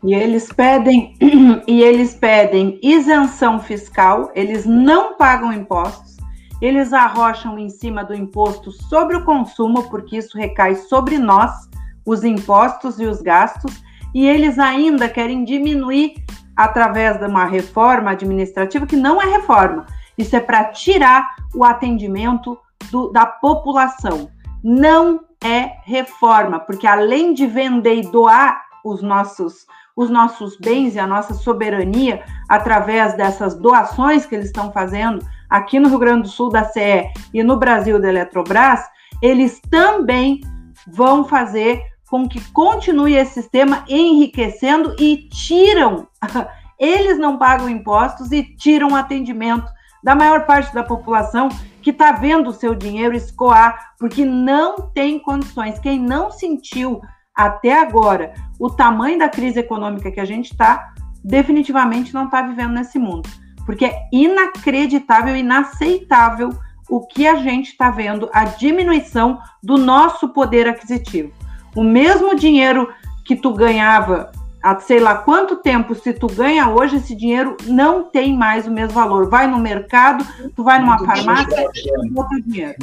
E 0.03 0.15
eles 0.15 0.51
pedem 0.53 1.15
e 1.67 1.83
eles 1.83 2.15
pedem 2.15 2.79
isenção 2.83 3.61
fiscal, 3.61 4.31
eles 4.35 4.65
não 4.65 5.17
pagam 5.17 5.53
impostos, 5.53 6.17
eles 6.61 6.93
arrocham 6.93 7.59
em 7.59 7.69
cima 7.69 8.05
do 8.05 8.15
imposto 8.15 8.71
sobre 8.71 9.17
o 9.17 9.25
consumo, 9.25 9.83
porque 9.91 10.17
isso 10.17 10.37
recai 10.37 10.75
sobre 10.75 11.19
nós, 11.19 11.69
os 12.07 12.25
impostos 12.25 12.99
e 12.99 13.07
os 13.07 13.21
gastos, 13.21 13.83
e 14.15 14.27
eles 14.27 14.59
ainda 14.59 15.09
querem 15.09 15.45
diminuir 15.45 16.15
através 16.57 17.19
de 17.19 17.27
uma 17.27 17.45
reforma 17.45 18.11
administrativa 18.11 18.87
que 18.87 18.97
não 18.97 19.21
é 19.21 19.27
reforma. 19.27 19.87
Isso 20.19 20.37
é 20.37 20.41
para 20.41 20.65
tirar 20.65 21.35
o 21.55 21.65
atendimento 21.65 22.59
do, 22.91 23.11
da 23.11 23.25
população. 23.25 24.31
Não 24.63 25.21
é 25.43 25.77
reforma, 25.85 26.61
porque 26.61 26.87
além 26.87 27.33
de 27.33 27.47
vender 27.47 27.97
e 27.97 28.03
doar 28.03 28.63
os 28.85 29.03
nossos 29.03 29.67
os 30.01 30.09
nossos 30.09 30.57
bens 30.57 30.95
e 30.95 30.99
a 30.99 31.07
nossa 31.07 31.35
soberania 31.35 32.25
através 32.49 33.15
dessas 33.19 33.55
doações 33.55 34.25
que 34.25 34.35
eles 34.35 34.47
estão 34.47 34.73
fazendo 34.73 35.23
aqui 35.49 35.79
no 35.79 35.91
Rio 35.91 35.99
Grande 35.99 36.23
do 36.23 36.29
Sul 36.29 36.49
da 36.49 36.65
CE 36.65 37.11
e 37.35 37.43
no 37.43 37.59
Brasil 37.59 38.01
da 38.01 38.09
Eletrobras, 38.09 38.81
eles 39.21 39.61
também 39.71 40.41
vão 40.87 41.23
fazer 41.23 41.83
com 42.09 42.27
que 42.27 42.41
continue 42.51 43.15
esse 43.15 43.35
sistema 43.35 43.85
enriquecendo 43.87 44.97
e 44.99 45.29
tiram, 45.29 46.09
eles 46.81 47.19
não 47.19 47.37
pagam 47.37 47.69
impostos 47.69 48.33
e 48.33 48.43
tiram 48.57 48.97
atendimento 48.97 49.71
da 50.03 50.15
maior 50.15 50.47
parte 50.47 50.73
da 50.73 50.83
população 50.83 51.51
que 51.83 51.91
está 51.91 52.13
vendo 52.13 52.49
o 52.49 52.55
seu 52.55 52.75
dinheiro 52.75 53.15
escoar, 53.15 53.93
porque 53.99 54.25
não 54.25 54.77
tem 54.95 55.19
condições. 55.19 55.79
Quem 55.79 56.01
não 56.01 56.31
sentiu 56.31 57.03
até 57.47 57.81
agora 57.81 58.35
o 58.59 58.69
tamanho 58.69 59.19
da 59.19 59.29
crise 59.29 59.61
econômica 59.61 60.11
que 60.11 60.21
a 60.21 60.25
gente 60.25 60.53
está, 60.53 60.93
definitivamente 61.25 62.13
não 62.13 62.25
está 62.25 62.43
vivendo 62.43 62.73
nesse 62.73 62.99
mundo. 62.99 63.29
Porque 63.65 63.85
é 63.85 64.09
inacreditável, 64.13 65.37
inaceitável 65.37 66.51
o 66.89 67.07
que 67.07 67.27
a 67.27 67.37
gente 67.37 67.69
está 67.69 67.91
vendo, 67.91 68.29
a 68.33 68.45
diminuição 68.45 69.39
do 69.63 69.77
nosso 69.77 70.29
poder 70.31 70.69
aquisitivo. 70.69 71.33
O 71.77 71.85
mesmo 71.85 72.35
dinheiro 72.35 72.93
que 73.25 73.37
tu 73.37 73.55
ganhava 73.55 74.33
há 74.63 74.79
sei 74.81 75.01
lá 75.01 75.15
quanto 75.15 75.57
tempo, 75.57 75.95
se 75.95 76.13
tu 76.13 76.27
ganha 76.27 76.69
hoje, 76.69 76.97
esse 76.97 77.15
dinheiro 77.15 77.57
não 77.67 78.05
tem 78.05 78.37
mais 78.37 78.67
o 78.67 78.71
mesmo 78.71 78.93
valor. 78.93 79.29
Vai 79.29 79.47
no 79.47 79.59
mercado, 79.59 80.25
tu 80.55 80.65
vai 80.65 80.81
numa 80.81 80.97
Muito 80.97 81.07
farmácia, 81.07 81.71
bem, 81.73 82.13
outro 82.15 82.43
dinheiro. 82.43 82.77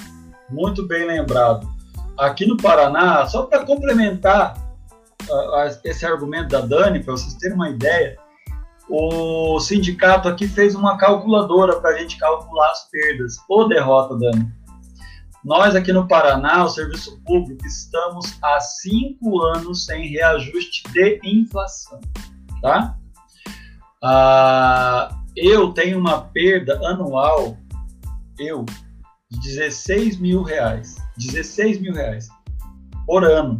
Muito 0.49 0.87
bem 0.87 1.05
lembrado. 1.05 1.67
Aqui 2.17 2.45
no 2.45 2.57
Paraná, 2.57 3.25
só 3.27 3.43
para 3.43 3.65
complementar 3.65 4.55
esse 5.83 6.05
argumento 6.05 6.49
da 6.49 6.61
Dani, 6.61 7.03
para 7.03 7.13
vocês 7.13 7.33
terem 7.35 7.55
uma 7.55 7.69
ideia, 7.69 8.17
o 8.89 9.59
sindicato 9.59 10.29
aqui 10.29 10.47
fez 10.47 10.73
uma 10.73 10.97
calculadora 10.97 11.79
para 11.79 11.91
a 11.91 11.97
gente 11.97 12.17
calcular 12.17 12.71
as 12.71 12.89
perdas. 12.89 13.35
Ou 13.49 13.67
derrota, 13.67 14.17
Dani. 14.17 14.49
Nós 15.43 15.75
aqui 15.75 15.93
no 15.93 16.07
Paraná, 16.07 16.63
o 16.65 16.69
serviço 16.69 17.21
público, 17.25 17.65
estamos 17.65 18.37
há 18.41 18.59
cinco 18.59 19.41
anos 19.43 19.85
sem 19.85 20.07
reajuste 20.07 20.83
de 20.91 21.19
inflação, 21.23 22.01
tá? 22.61 22.97
Ah, 24.03 25.09
eu 25.35 25.71
tenho 25.71 25.99
uma 25.99 26.21
perda 26.21 26.79
anual, 26.87 27.57
eu, 28.39 28.65
de 29.29 29.39
16 29.39 30.19
mil 30.19 30.43
reais. 30.43 30.95
16 31.17 31.81
mil 31.81 31.93
reais 31.93 32.27
por 33.05 33.23
ano, 33.23 33.59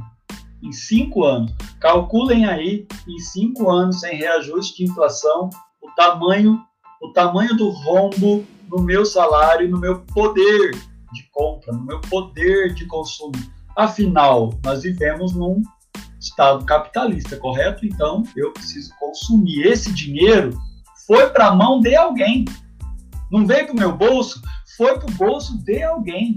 em 0.62 0.72
cinco 0.72 1.24
anos. 1.24 1.54
Calculem 1.80 2.46
aí, 2.46 2.86
em 3.08 3.20
cinco 3.20 3.70
anos, 3.70 4.02
sem 4.02 4.18
reajuste 4.18 4.84
de 4.84 4.92
inflação, 4.92 5.50
o 5.82 5.90
tamanho, 5.96 6.60
o 7.02 7.12
tamanho 7.14 7.56
do 7.56 7.70
rombo 7.70 8.46
no 8.70 8.82
meu 8.82 9.06
salário 9.06 9.70
no 9.70 9.80
meu 9.80 10.02
poder 10.14 10.72
de 11.14 11.24
compra, 11.32 11.74
no 11.74 11.86
meu 11.86 12.02
poder 12.02 12.74
de 12.74 12.86
consumo. 12.86 13.36
Afinal, 13.76 14.54
nós 14.64 14.84
vivemos 14.84 15.34
num 15.34 15.62
estado 16.20 16.66
capitalista, 16.66 17.38
correto? 17.38 17.86
Então, 17.86 18.24
eu 18.36 18.52
preciso 18.52 18.94
consumir. 19.00 19.66
Esse 19.68 19.94
dinheiro 19.94 20.58
foi 21.06 21.30
para 21.30 21.48
a 21.48 21.56
mão 21.56 21.80
de 21.80 21.96
alguém. 21.96 22.44
Não 23.32 23.46
veio 23.46 23.68
para 23.68 23.76
o 23.76 23.80
meu 23.80 23.96
bolso, 23.96 24.42
foi 24.78 25.00
para 25.00 25.10
o 25.10 25.14
bolso 25.14 25.58
de 25.64 25.82
alguém. 25.84 26.36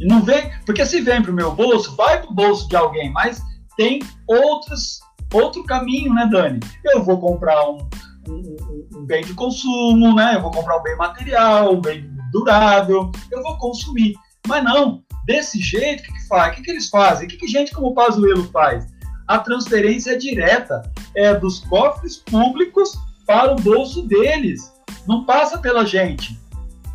E 0.00 0.06
não 0.06 0.22
vem, 0.22 0.50
porque 0.64 0.86
se 0.86 1.00
vem 1.00 1.20
para 1.20 1.32
o 1.32 1.34
meu 1.34 1.54
bolso, 1.54 1.96
vai 1.96 2.20
para 2.22 2.30
o 2.30 2.34
bolso 2.34 2.68
de 2.68 2.76
alguém, 2.76 3.12
mas 3.12 3.42
tem 3.76 4.00
outros, 4.28 5.00
outro 5.34 5.64
caminho, 5.64 6.14
né, 6.14 6.28
Dani? 6.30 6.60
Eu 6.84 7.02
vou 7.02 7.18
comprar 7.18 7.68
um, 7.68 7.88
um, 8.28 8.88
um, 8.94 9.06
bem 9.06 9.24
de 9.24 9.34
consumo, 9.34 10.14
né? 10.14 10.36
Eu 10.36 10.42
vou 10.42 10.52
comprar 10.52 10.78
um 10.78 10.82
bem 10.82 10.96
material, 10.96 11.74
um 11.74 11.80
bem 11.80 12.08
durável, 12.30 13.10
eu 13.30 13.42
vou 13.42 13.58
consumir. 13.58 14.14
Mas 14.46 14.62
não, 14.62 15.02
desse 15.26 15.60
jeito, 15.60 16.00
o 16.00 16.04
que, 16.04 16.12
que 16.12 16.28
faz? 16.28 16.52
O 16.52 16.56
que, 16.56 16.62
que 16.62 16.70
eles 16.70 16.88
fazem? 16.88 17.26
O 17.26 17.30
que, 17.30 17.36
que 17.36 17.48
gente 17.48 17.74
como 17.74 17.88
o 17.88 17.94
Pazuello 17.94 18.44
faz? 18.52 18.86
A 19.26 19.38
transferência 19.38 20.12
é 20.12 20.16
direta, 20.16 20.90
é 21.14 21.34
dos 21.34 21.60
cofres 21.60 22.16
públicos 22.16 22.96
para 23.26 23.52
o 23.52 23.56
bolso 23.56 24.02
deles, 24.02 24.72
não 25.06 25.24
passa 25.24 25.58
pela 25.58 25.84
gente. 25.84 26.38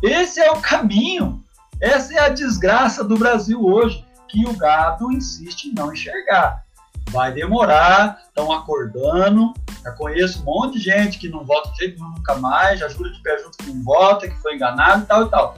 Esse 0.04 0.38
é 0.38 0.50
o 0.50 0.60
caminho. 0.60 1.42
Essa 1.80 2.12
é 2.12 2.18
a 2.18 2.28
desgraça 2.28 3.02
do 3.02 3.16
Brasil 3.16 3.64
hoje, 3.64 4.04
que 4.28 4.46
o 4.46 4.54
gado 4.54 5.10
insiste 5.10 5.64
em 5.64 5.72
não 5.72 5.94
enxergar. 5.94 6.62
Vai 7.08 7.32
demorar, 7.32 8.18
estão 8.26 8.52
acordando. 8.52 9.54
Já 9.82 9.92
conheço 9.92 10.42
um 10.42 10.44
monte 10.44 10.74
de 10.74 10.84
gente 10.84 11.18
que 11.18 11.30
não 11.30 11.42
vota 11.42 11.70
de 11.70 11.78
jeito 11.78 11.98
nenhum 11.98 12.16
nunca 12.16 12.34
mais, 12.34 12.80
já 12.80 12.88
jura 12.88 13.10
de 13.10 13.22
pé 13.22 13.38
junto 13.38 13.56
que 13.56 13.72
não 13.72 13.82
vota, 13.82 14.28
que 14.28 14.36
foi 14.42 14.56
enganado 14.56 15.04
e 15.04 15.06
tal 15.06 15.26
e 15.26 15.30
tal. 15.30 15.56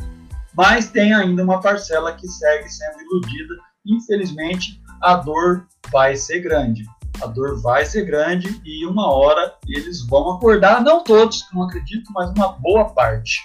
Mas 0.54 0.90
tem 0.90 1.12
ainda 1.12 1.42
uma 1.42 1.60
parcela 1.60 2.12
que 2.12 2.28
segue 2.28 2.68
sendo 2.68 3.00
iludida. 3.00 3.54
Infelizmente, 3.84 4.80
a 5.02 5.16
dor 5.16 5.66
vai 5.90 6.14
ser 6.14 6.38
grande. 6.38 6.84
A 7.20 7.26
dor 7.26 7.60
vai 7.60 7.84
ser 7.84 8.04
grande 8.04 8.60
e 8.64 8.86
uma 8.86 9.12
hora 9.12 9.56
eles 9.66 10.06
vão 10.06 10.30
acordar, 10.30 10.80
não 10.82 11.02
todos, 11.02 11.44
não 11.52 11.64
acredito, 11.64 12.12
mas 12.12 12.30
uma 12.30 12.52
boa 12.52 12.84
parte. 12.90 13.40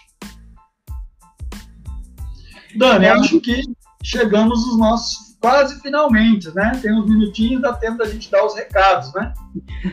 Dani, 2.75 3.07
acho 3.07 3.39
que 3.41 3.61
chegamos 4.03 4.65
nos 4.67 4.77
nossos 4.77 5.31
quase 5.39 5.81
finalmente, 5.81 6.53
né? 6.53 6.71
Tem 6.81 6.93
uns 6.93 7.09
minutinhos, 7.09 7.61
dá 7.61 7.73
tempo 7.73 7.97
da 7.97 8.05
gente 8.05 8.29
dar 8.29 8.45
os 8.45 8.55
recados, 8.55 9.11
né? 9.13 9.33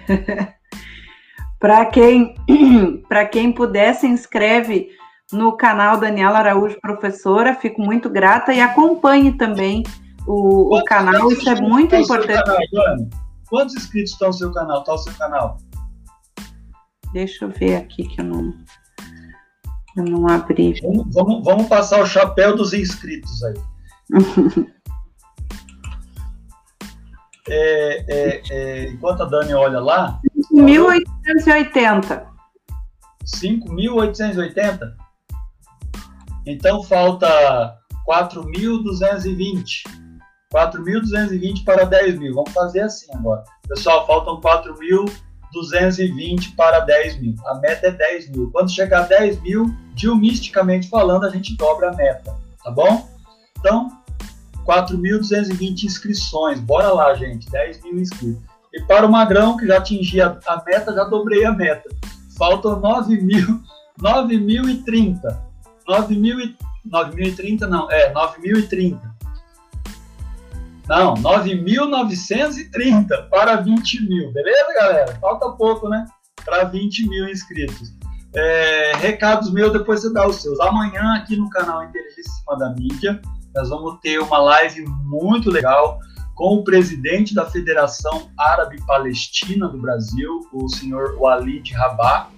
para 1.59 1.87
quem, 1.87 2.35
para 3.09 3.27
quem 3.27 3.51
puder, 3.51 3.95
se 3.95 4.07
inscreve 4.07 4.91
no 5.33 5.57
canal 5.57 5.99
Daniela 5.99 6.39
Araújo 6.39 6.79
Professora, 6.81 7.55
fico 7.55 7.83
muito 7.83 8.09
grata 8.09 8.53
e 8.53 8.61
acompanhe 8.61 9.33
também 9.33 9.83
o, 10.27 10.77
o 10.77 10.85
canal, 10.85 11.33
isso 11.33 11.49
é 11.49 11.61
muito 11.61 11.97
importante. 11.97 12.45
Canal, 12.45 13.09
Quantos 13.49 13.75
inscritos 13.77 14.13
estão 14.13 14.29
no 14.29 14.35
seu 14.35 14.53
canal? 14.53 14.81
Está 14.81 14.93
o 14.93 14.99
seu 14.99 15.15
canal? 15.15 15.59
Deixa 17.13 17.47
eu 17.47 17.49
ver 17.49 17.77
aqui 17.77 18.07
que 18.07 18.21
eu 18.21 18.25
não. 18.27 18.55
Eu 19.99 20.05
não 20.05 20.29
abri. 20.29 20.81
Vamos, 20.81 21.13
vamos, 21.13 21.45
vamos 21.45 21.67
passar 21.67 22.01
o 22.01 22.07
chapéu 22.07 22.55
dos 22.55 22.73
inscritos 22.73 23.43
aí. 23.43 23.55
é, 27.51 28.05
é, 28.09 28.43
é, 28.49 28.85
enquanto 28.91 29.25
a 29.25 29.27
Dani 29.27 29.55
olha 29.55 29.81
lá. 29.81 30.21
5.880. 30.55 32.25
5.880? 33.27 34.79
Então 36.47 36.81
falta 36.85 37.77
4.220. 38.09 39.83
4.220 40.55 41.65
para 41.65 41.85
10 41.85 42.19
mil. 42.21 42.35
Vamos 42.35 42.53
fazer 42.53 42.83
assim 42.83 43.13
agora. 43.13 43.43
Pessoal, 43.69 44.07
faltam 44.07 44.41
4.220 45.55 46.55
para 46.57 46.81
10 46.81 47.21
mil. 47.21 47.35
A 47.47 47.55
meta 47.57 47.89
é 47.89 47.91
10 47.91 48.31
mil. 48.31 48.51
Quando 48.51 48.71
chegar 48.71 49.01
a 49.01 49.07
10 49.07 49.41
mil, 49.43 49.75
geomisticamente 49.97 50.89
falando, 50.89 51.25
a 51.25 51.31
gente 51.31 51.57
dobra 51.57 51.91
a 51.91 51.95
meta, 51.95 52.35
tá 52.63 52.71
bom? 52.71 53.09
Então, 53.59 53.89
4.220 54.67 55.85
inscrições, 55.85 56.61
bora 56.61 56.93
lá, 56.93 57.15
gente, 57.15 57.51
10 57.51 57.83
mil 57.83 57.99
inscritos. 57.99 58.43
E 58.73 58.83
para 58.83 59.07
o 59.07 59.11
Magrão, 59.11 59.57
que 59.57 59.67
já 59.67 59.79
atingi 59.79 60.21
a, 60.21 60.39
a 60.47 60.63
meta, 60.65 60.93
já 60.93 61.05
dobrei 61.05 61.45
a 61.45 61.53
meta. 61.53 61.89
Faltam 62.37 62.81
9.000, 62.81 63.61
9.030. 64.01 65.49
9.030 65.89 67.61
não, 67.63 67.91
é, 67.91 68.13
9.030. 68.13 69.01
Não, 70.89 71.15
9.930 71.15 73.29
para 73.29 73.57
20 73.57 74.09
mil, 74.09 74.33
beleza, 74.33 74.73
galera? 74.75 75.15
Falta 75.21 75.51
pouco, 75.51 75.87
né? 75.87 76.07
Para 76.45 76.65
20 76.65 77.09
mil 77.09 77.29
inscritos. 77.29 77.93
É, 78.35 78.93
recados 78.97 79.53
meus, 79.53 79.73
depois 79.73 80.01
você 80.01 80.13
dá 80.13 80.27
os 80.27 80.41
seus. 80.41 80.59
Amanhã, 80.61 81.17
aqui 81.17 81.37
no 81.37 81.51
canal 81.51 81.85
Inteligência 81.85 82.33
da 82.59 82.71
Mídia, 82.71 83.21
nós 83.55 83.69
vamos 83.69 84.01
ter 84.01 84.19
uma 84.19 84.39
live 84.39 84.87
muito 85.05 85.51
legal 85.51 85.99
com 86.35 86.55
o 86.55 86.65
presidente 86.65 87.35
da 87.35 87.45
Federação 87.45 88.31
Árabe 88.39 88.83
Palestina 88.87 89.69
do 89.69 89.77
Brasil, 89.77 90.49
o 90.53 90.71
senhor 90.71 91.19
Walid 91.19 91.71
Rabah, 91.75 92.31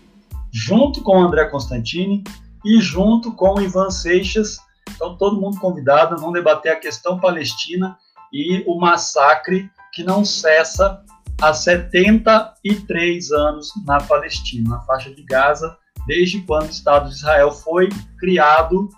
junto 0.50 1.02
com 1.02 1.20
o 1.20 1.22
André 1.22 1.44
Constantini 1.44 2.24
e 2.64 2.80
junto 2.80 3.30
com 3.32 3.54
o 3.54 3.60
Ivan 3.60 3.90
Seixas. 3.90 4.58
Então, 4.90 5.16
todo 5.16 5.40
mundo 5.40 5.60
convidado, 5.60 6.16
vamos 6.16 6.32
debater 6.32 6.72
a 6.72 6.80
questão 6.80 7.20
palestina 7.20 7.96
e 8.32 8.62
o 8.66 8.78
massacre 8.78 9.70
que 9.92 10.04
não 10.04 10.24
cessa 10.24 11.02
há 11.40 11.52
73 11.52 13.30
anos 13.32 13.70
na 13.86 13.98
Palestina, 13.98 14.70
na 14.70 14.80
faixa 14.82 15.12
de 15.14 15.22
Gaza, 15.24 15.76
desde 16.06 16.40
quando 16.42 16.68
o 16.68 16.70
Estado 16.70 17.08
de 17.08 17.14
Israel 17.14 17.50
foi 17.50 17.88
criado 18.18 18.88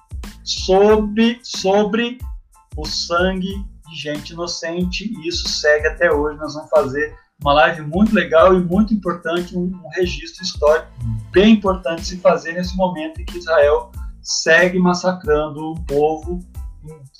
sobre, 0.44 1.40
sobre 1.42 2.18
o 2.76 2.84
sangue 2.84 3.52
de 3.88 3.96
gente 3.96 4.32
inocente, 4.32 5.12
e 5.18 5.28
isso 5.28 5.48
segue 5.48 5.86
até 5.88 6.10
hoje. 6.10 6.38
Nós 6.38 6.54
vamos 6.54 6.70
fazer 6.70 7.14
uma 7.40 7.54
live 7.54 7.82
muito 7.82 8.14
legal 8.14 8.54
e 8.54 8.62
muito 8.62 8.94
importante, 8.94 9.56
um, 9.56 9.64
um 9.64 9.88
registro 9.94 10.42
histórico 10.42 10.88
bem 11.30 11.54
importante 11.54 12.06
se 12.06 12.18
fazer 12.18 12.52
nesse 12.52 12.76
momento 12.76 13.20
em 13.20 13.24
que 13.24 13.38
Israel 13.38 13.90
segue 14.22 14.78
massacrando 14.78 15.72
o 15.72 15.84
povo 15.84 16.38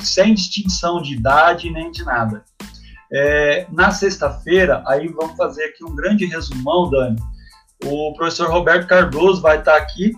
sem 0.01 0.35
distinção 0.35 1.01
de 1.01 1.15
idade 1.15 1.71
nem 1.71 1.91
de 1.91 2.05
nada. 2.05 2.45
É, 3.13 3.67
na 3.71 3.91
sexta-feira, 3.91 4.83
aí 4.87 5.07
vamos 5.09 5.37
fazer 5.37 5.65
aqui 5.65 5.85
um 5.85 5.95
grande 5.95 6.25
resumão, 6.25 6.89
Dani. 6.89 7.21
O 7.85 8.15
professor 8.15 8.49
Roberto 8.49 8.87
Cardoso 8.87 9.43
vai 9.43 9.59
estar 9.59 9.77
aqui 9.77 10.13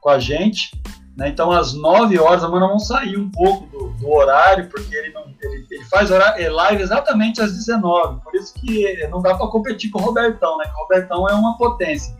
com 0.00 0.08
a 0.08 0.18
gente. 0.18 0.70
Né? 1.16 1.28
Então, 1.28 1.52
às 1.52 1.74
9 1.74 2.18
horas, 2.18 2.42
a 2.42 2.48
Mana 2.48 2.66
vamos 2.66 2.86
sair 2.86 3.18
um 3.18 3.30
pouco 3.30 3.66
do, 3.66 3.88
do 3.90 4.10
horário, 4.10 4.68
porque 4.70 4.94
ele, 4.96 5.12
não, 5.12 5.26
ele, 5.40 5.66
ele 5.70 5.84
faz 5.84 6.10
horário, 6.10 6.42
é 6.42 6.48
live 6.48 6.82
exatamente 6.82 7.42
às 7.42 7.52
19. 7.52 8.22
Por 8.22 8.34
isso 8.34 8.54
que 8.54 9.06
não 9.08 9.20
dá 9.20 9.34
para 9.34 9.46
competir 9.48 9.90
com 9.90 9.98
o 9.98 10.02
Robertão, 10.02 10.56
né? 10.58 10.64
Que 10.64 10.72
o 10.72 10.82
Robertão 10.82 11.28
é 11.28 11.34
uma 11.34 11.58
potência. 11.58 12.16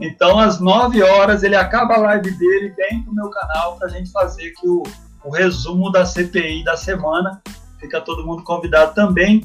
Então, 0.00 0.38
às 0.38 0.58
9 0.58 1.02
horas, 1.02 1.42
ele 1.42 1.56
acaba 1.56 1.94
a 1.94 1.98
live 1.98 2.30
dele, 2.38 2.70
vem 2.70 3.02
para 3.02 3.12
o 3.12 3.14
meu 3.14 3.30
canal 3.30 3.76
para 3.76 3.88
a 3.88 3.90
gente 3.90 4.10
fazer 4.10 4.48
aqui 4.48 4.66
o, 4.66 4.82
o 5.28 5.30
resumo 5.30 5.92
da 5.92 6.04
CPI 6.04 6.64
da 6.64 6.76
semana. 6.76 7.42
Fica 7.78 8.00
todo 8.00 8.26
mundo 8.26 8.42
convidado 8.42 8.94
também. 8.94 9.44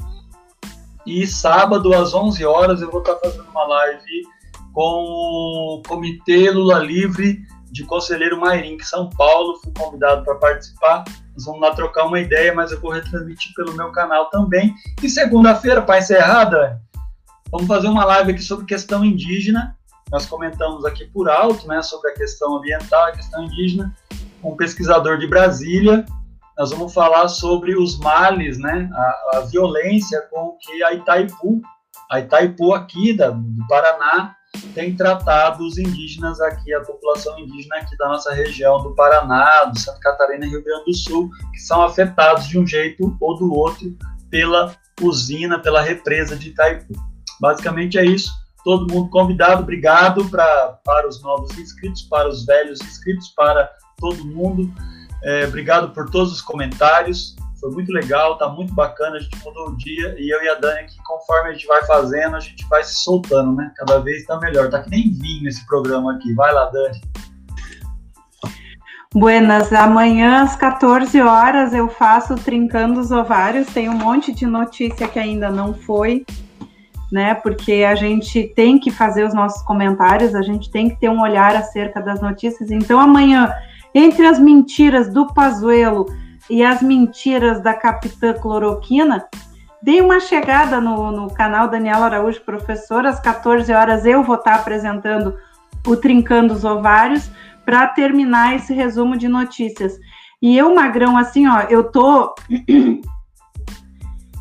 E 1.06 1.26
sábado, 1.26 1.92
às 1.94 2.14
11 2.14 2.44
horas, 2.44 2.80
eu 2.80 2.90
vou 2.90 3.00
estar 3.00 3.16
fazendo 3.16 3.46
uma 3.50 3.64
live 3.64 4.22
com 4.72 4.82
o 4.82 5.82
Comitê 5.86 6.50
Lula 6.50 6.78
Livre 6.78 7.42
de 7.70 7.84
Conselheiro 7.84 8.40
Mairim, 8.40 8.78
que 8.78 8.86
São 8.86 9.10
Paulo. 9.10 9.60
Fui 9.62 9.72
convidado 9.76 10.24
para 10.24 10.34
participar. 10.36 11.04
Nós 11.34 11.44
vamos 11.44 11.60
lá 11.60 11.74
trocar 11.74 12.06
uma 12.06 12.18
ideia, 12.18 12.54
mas 12.54 12.72
eu 12.72 12.80
vou 12.80 12.90
retransmitir 12.90 13.52
pelo 13.54 13.74
meu 13.74 13.92
canal 13.92 14.30
também. 14.30 14.74
E 15.02 15.10
segunda-feira, 15.10 15.82
para 15.82 15.98
encerrar, 15.98 16.44
Dani, 16.46 16.80
vamos 17.50 17.66
fazer 17.66 17.88
uma 17.88 18.04
live 18.04 18.32
aqui 18.32 18.42
sobre 18.42 18.64
questão 18.64 19.04
indígena 19.04 19.76
nós 20.10 20.26
comentamos 20.26 20.84
aqui 20.84 21.06
por 21.06 21.28
alto, 21.28 21.66
né, 21.66 21.82
sobre 21.82 22.10
a 22.10 22.14
questão 22.14 22.56
ambiental, 22.56 23.06
a 23.06 23.12
questão 23.12 23.44
indígena, 23.44 23.94
um 24.44 24.56
pesquisador 24.56 25.18
de 25.18 25.26
Brasília. 25.26 26.04
Nós 26.56 26.70
vamos 26.70 26.94
falar 26.94 27.28
sobre 27.28 27.76
os 27.76 27.98
males, 27.98 28.58
né, 28.58 28.88
a, 28.92 29.38
a 29.38 29.40
violência 29.40 30.20
com 30.30 30.56
que 30.60 30.84
a 30.84 30.94
Itaipu, 30.94 31.60
a 32.10 32.20
Itaipu 32.20 32.72
aqui 32.72 33.12
da, 33.12 33.30
do 33.30 33.66
Paraná, 33.68 34.36
tem 34.72 34.94
tratado 34.94 35.66
os 35.66 35.78
indígenas 35.78 36.40
aqui, 36.40 36.72
a 36.72 36.80
população 36.80 37.36
indígena 37.40 37.76
aqui 37.76 37.96
da 37.96 38.08
nossa 38.08 38.32
região 38.32 38.80
do 38.82 38.94
Paraná, 38.94 39.64
do 39.64 39.78
Santa 39.78 39.98
Catarina 39.98 40.46
e 40.46 40.50
Rio 40.50 40.62
Grande 40.62 40.84
do 40.84 40.94
Sul, 40.94 41.28
que 41.52 41.58
são 41.58 41.82
afetados 41.82 42.46
de 42.46 42.56
um 42.56 42.64
jeito 42.64 43.16
ou 43.20 43.36
do 43.36 43.52
outro 43.52 43.96
pela 44.30 44.72
usina, 45.02 45.58
pela 45.58 45.82
represa 45.82 46.36
de 46.36 46.50
Itaipu. 46.50 46.94
Basicamente 47.40 47.98
é 47.98 48.04
isso 48.04 48.30
todo 48.64 48.92
mundo 48.92 49.10
convidado. 49.10 49.62
Obrigado 49.62 50.24
pra, 50.30 50.78
para 50.84 51.06
os 51.06 51.22
novos 51.22 51.56
inscritos, 51.58 52.02
para 52.02 52.28
os 52.28 52.44
velhos 52.46 52.80
inscritos, 52.80 53.28
para 53.36 53.70
todo 53.98 54.24
mundo. 54.24 54.72
É, 55.22 55.46
obrigado 55.46 55.90
por 55.90 56.10
todos 56.10 56.32
os 56.32 56.40
comentários. 56.40 57.34
Foi 57.60 57.70
muito 57.70 57.90
legal, 57.90 58.36
tá 58.36 58.48
muito 58.48 58.74
bacana. 58.74 59.16
A 59.16 59.20
gente 59.20 59.36
mudou 59.44 59.68
o 59.68 59.76
dia 59.76 60.14
e 60.18 60.28
eu 60.28 60.42
e 60.42 60.48
a 60.48 60.54
Dani 60.54 60.80
aqui, 60.80 60.96
conforme 61.04 61.50
a 61.50 61.52
gente 61.52 61.66
vai 61.66 61.82
fazendo, 61.84 62.36
a 62.36 62.40
gente 62.40 62.66
vai 62.68 62.84
se 62.84 62.96
soltando, 62.96 63.52
né? 63.52 63.72
Cada 63.76 63.98
vez 64.00 64.24
tá 64.26 64.38
melhor. 64.38 64.68
Tá 64.68 64.82
que 64.82 64.90
nem 64.90 65.10
vinho 65.10 65.48
esse 65.48 65.66
programa 65.66 66.14
aqui. 66.14 66.34
Vai 66.34 66.52
lá, 66.52 66.66
Dani. 66.66 67.00
Buenas, 69.14 69.72
amanhã 69.72 70.42
às 70.42 70.56
14 70.56 71.20
horas 71.22 71.72
eu 71.72 71.88
faço 71.88 72.34
Trincando 72.34 73.00
os 73.00 73.10
Ovários. 73.10 73.68
Tem 73.68 73.88
um 73.88 73.96
monte 73.96 74.32
de 74.34 74.44
notícia 74.44 75.08
que 75.08 75.18
ainda 75.18 75.50
não 75.50 75.72
foi 75.72 76.26
né? 77.14 77.32
Porque 77.32 77.84
a 77.88 77.94
gente 77.94 78.42
tem 78.56 78.76
que 78.76 78.90
fazer 78.90 79.24
os 79.24 79.32
nossos 79.32 79.62
comentários, 79.62 80.34
a 80.34 80.42
gente 80.42 80.68
tem 80.68 80.90
que 80.90 80.96
ter 80.96 81.08
um 81.08 81.20
olhar 81.20 81.54
acerca 81.54 82.02
das 82.02 82.20
notícias. 82.20 82.72
Então, 82.72 82.98
amanhã, 82.98 83.54
entre 83.94 84.26
as 84.26 84.38
mentiras 84.38 85.12
do 85.12 85.32
Pazuelo 85.32 86.06
e 86.50 86.62
as 86.62 86.82
mentiras 86.82 87.62
da 87.62 87.72
Capitã 87.72 88.32
Cloroquina, 88.34 89.24
dei 89.82 90.00
uma 90.00 90.20
chegada 90.20 90.80
no, 90.80 91.10
no 91.10 91.32
canal 91.32 91.68
Daniela 91.68 92.06
Araújo, 92.06 92.40
professor, 92.40 93.06
às 93.06 93.20
14 93.20 93.72
horas 93.72 94.04
eu 94.04 94.22
vou 94.22 94.36
estar 94.36 94.56
apresentando 94.56 95.36
o 95.86 95.96
Trincando 95.96 96.52
os 96.52 96.64
Ovários 96.64 97.30
para 97.64 97.86
terminar 97.88 98.56
esse 98.56 98.74
resumo 98.74 99.16
de 99.16 99.28
notícias. 99.28 99.98
E 100.42 100.56
eu, 100.56 100.74
Magrão, 100.74 101.16
assim, 101.16 101.46
ó, 101.46 101.60
eu 101.70 101.84
tô 101.84 102.34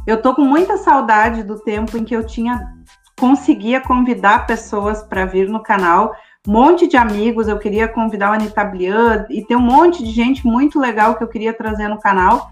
Eu 0.05 0.21
tô 0.21 0.35
com 0.35 0.43
muita 0.43 0.75
saudade 0.77 1.43
do 1.43 1.57
tempo 1.59 1.97
em 1.97 2.03
que 2.03 2.15
eu 2.15 2.25
tinha 2.25 2.73
conseguia 3.17 3.79
convidar 3.79 4.45
pessoas 4.45 5.01
para 5.01 5.25
vir 5.25 5.47
no 5.47 5.63
canal, 5.63 6.13
monte 6.51 6.87
de 6.87 6.97
amigos, 6.97 7.47
eu 7.47 7.57
queria 7.57 7.87
convidar 7.87 8.31
o 8.31 8.33
Anitta 8.33 8.63
Blian, 8.63 9.25
e 9.29 9.43
tem 9.43 9.55
um 9.55 9.61
monte 9.61 10.03
de 10.03 10.11
gente 10.11 10.45
muito 10.45 10.79
legal 10.79 11.15
que 11.15 11.23
eu 11.23 11.27
queria 11.27 11.53
trazer 11.53 11.87
no 11.87 11.99
canal. 11.99 12.51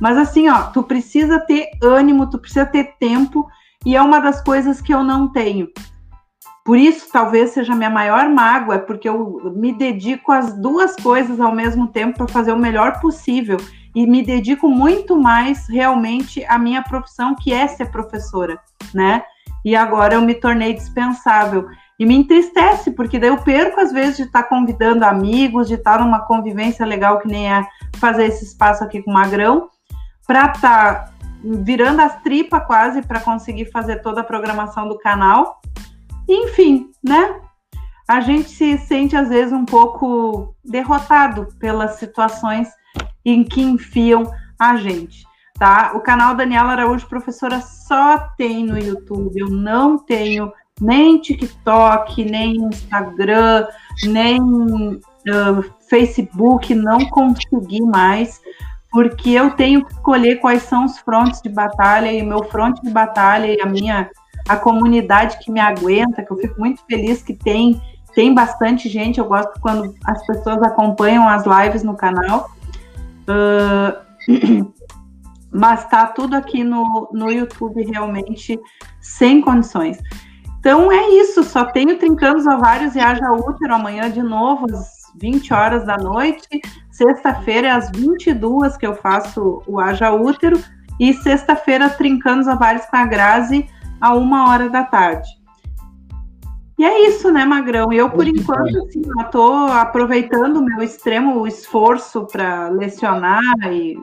Mas 0.00 0.16
assim, 0.16 0.48
ó, 0.48 0.64
tu 0.64 0.82
precisa 0.82 1.38
ter 1.38 1.70
ânimo, 1.82 2.28
tu 2.28 2.38
precisa 2.38 2.66
ter 2.66 2.94
tempo, 2.98 3.46
e 3.84 3.94
é 3.94 4.02
uma 4.02 4.18
das 4.18 4.40
coisas 4.42 4.80
que 4.80 4.92
eu 4.92 5.04
não 5.04 5.28
tenho. 5.28 5.68
Por 6.64 6.76
isso, 6.76 7.08
talvez 7.12 7.50
seja 7.50 7.76
minha 7.76 7.88
maior 7.88 8.28
mágoa, 8.28 8.74
é 8.74 8.78
porque 8.78 9.08
eu 9.08 9.52
me 9.54 9.72
dedico 9.72 10.32
às 10.32 10.52
duas 10.52 10.96
coisas 10.96 11.38
ao 11.38 11.54
mesmo 11.54 11.86
tempo 11.86 12.18
para 12.18 12.28
fazer 12.28 12.52
o 12.52 12.58
melhor 12.58 13.00
possível 13.00 13.56
e 13.94 14.04
me 14.04 14.20
dedico 14.20 14.68
muito 14.68 15.16
mais 15.16 15.68
realmente 15.68 16.44
à 16.44 16.58
minha 16.58 16.82
profissão, 16.82 17.36
que 17.36 17.52
é 17.52 17.68
ser 17.68 17.86
professora, 17.92 18.58
né? 18.92 19.22
E 19.64 19.76
agora 19.76 20.14
eu 20.14 20.22
me 20.22 20.34
tornei 20.34 20.74
dispensável. 20.74 21.68
E 21.98 22.04
me 22.04 22.14
entristece, 22.14 22.90
porque 22.90 23.18
daí 23.18 23.30
eu 23.30 23.38
perco, 23.38 23.80
às 23.80 23.90
vezes, 23.90 24.16
de 24.18 24.22
estar 24.24 24.42
convidando 24.44 25.04
amigos, 25.04 25.66
de 25.66 25.74
estar 25.74 26.00
numa 26.00 26.20
convivência 26.20 26.84
legal, 26.84 27.18
que 27.20 27.28
nem 27.28 27.50
é 27.50 27.66
fazer 27.96 28.26
esse 28.26 28.44
espaço 28.44 28.84
aqui 28.84 29.02
com 29.02 29.10
o 29.10 29.14
Magrão, 29.14 29.68
para 30.26 30.52
estar 30.52 30.94
tá 31.06 31.12
virando 31.42 32.00
as 32.00 32.20
tripas 32.22 32.66
quase 32.66 33.02
para 33.02 33.20
conseguir 33.20 33.70
fazer 33.70 34.02
toda 34.02 34.20
a 34.20 34.24
programação 34.24 34.88
do 34.88 34.98
canal. 34.98 35.60
Enfim, 36.28 36.90
né? 37.02 37.40
A 38.08 38.20
gente 38.20 38.50
se 38.50 38.78
sente, 38.78 39.16
às 39.16 39.28
vezes, 39.28 39.52
um 39.52 39.64
pouco 39.64 40.54
derrotado 40.64 41.48
pelas 41.58 41.96
situações 41.96 42.68
em 43.24 43.42
que 43.42 43.60
enfiam 43.60 44.30
a 44.58 44.76
gente, 44.76 45.24
tá? 45.58 45.92
O 45.94 46.00
canal 46.00 46.34
Daniela 46.34 46.72
Araújo 46.72 47.08
Professora 47.08 47.60
só 47.60 48.18
tem 48.36 48.64
no 48.64 48.78
YouTube, 48.78 49.38
eu 49.38 49.48
não 49.48 49.98
tenho 49.98 50.52
nem 50.80 51.18
TikTok, 51.20 52.24
nem 52.24 52.56
Instagram, 52.56 53.66
nem 54.04 54.40
uh, 54.40 55.64
Facebook, 55.88 56.74
não 56.74 56.98
consegui 57.06 57.80
mais, 57.82 58.40
porque 58.90 59.30
eu 59.30 59.50
tenho 59.52 59.84
que 59.84 59.92
escolher 59.92 60.36
quais 60.36 60.62
são 60.62 60.84
os 60.84 60.98
frontes 60.98 61.40
de 61.40 61.48
batalha, 61.48 62.12
e 62.12 62.22
meu 62.22 62.44
fronte 62.44 62.82
de 62.82 62.90
batalha 62.90 63.46
e 63.46 63.60
a 63.60 63.66
minha 63.66 64.10
a 64.48 64.56
comunidade 64.56 65.38
que 65.40 65.50
me 65.50 65.58
aguenta, 65.58 66.22
que 66.22 66.30
eu 66.30 66.36
fico 66.36 66.60
muito 66.60 66.80
feliz 66.86 67.20
que 67.20 67.34
tem 67.34 67.80
tem 68.14 68.32
bastante 68.32 68.88
gente, 68.88 69.18
eu 69.18 69.26
gosto 69.26 69.60
quando 69.60 69.94
as 70.06 70.26
pessoas 70.26 70.62
acompanham 70.62 71.28
as 71.28 71.44
lives 71.44 71.82
no 71.82 71.94
canal. 71.94 72.50
Uh, 73.28 74.72
mas 75.52 75.86
tá 75.90 76.06
tudo 76.06 76.34
aqui 76.34 76.64
no, 76.64 77.10
no 77.12 77.30
YouTube 77.30 77.84
realmente 77.84 78.58
sem 79.02 79.42
condições. 79.42 79.98
Então 80.66 80.90
é 80.90 81.10
isso, 81.10 81.44
só 81.44 81.64
tenho 81.64 81.96
trincando 81.96 82.40
os 82.40 82.46
ovários 82.48 82.96
e 82.96 82.98
haja 82.98 83.30
útero 83.30 83.72
amanhã 83.72 84.10
de 84.10 84.20
novo, 84.20 84.66
às 84.74 85.12
20 85.14 85.54
horas 85.54 85.86
da 85.86 85.96
noite. 85.96 86.60
Sexta-feira, 86.90 87.76
às 87.76 87.88
22 87.92 88.76
que 88.76 88.84
eu 88.84 88.96
faço 88.96 89.62
o 89.64 89.78
haja 89.78 90.12
útero. 90.12 90.60
E 90.98 91.14
sexta-feira, 91.14 91.88
trincando 91.88 92.40
os 92.40 92.48
ovários 92.48 92.84
com 92.86 92.96
a 92.96 93.06
Grazi, 93.06 93.70
a 94.00 94.12
uma 94.16 94.50
hora 94.50 94.68
da 94.68 94.82
tarde. 94.82 95.28
E 96.76 96.84
é 96.84 97.06
isso, 97.10 97.30
né, 97.30 97.44
Magrão? 97.44 97.92
Eu, 97.92 98.10
por 98.10 98.26
enquanto, 98.26 98.76
assim, 98.88 99.02
estou 99.20 99.68
aproveitando 99.68 100.56
o 100.56 100.64
meu 100.64 100.82
extremo 100.82 101.46
esforço 101.46 102.26
para 102.26 102.70
lecionar 102.70 103.40
e, 103.70 103.96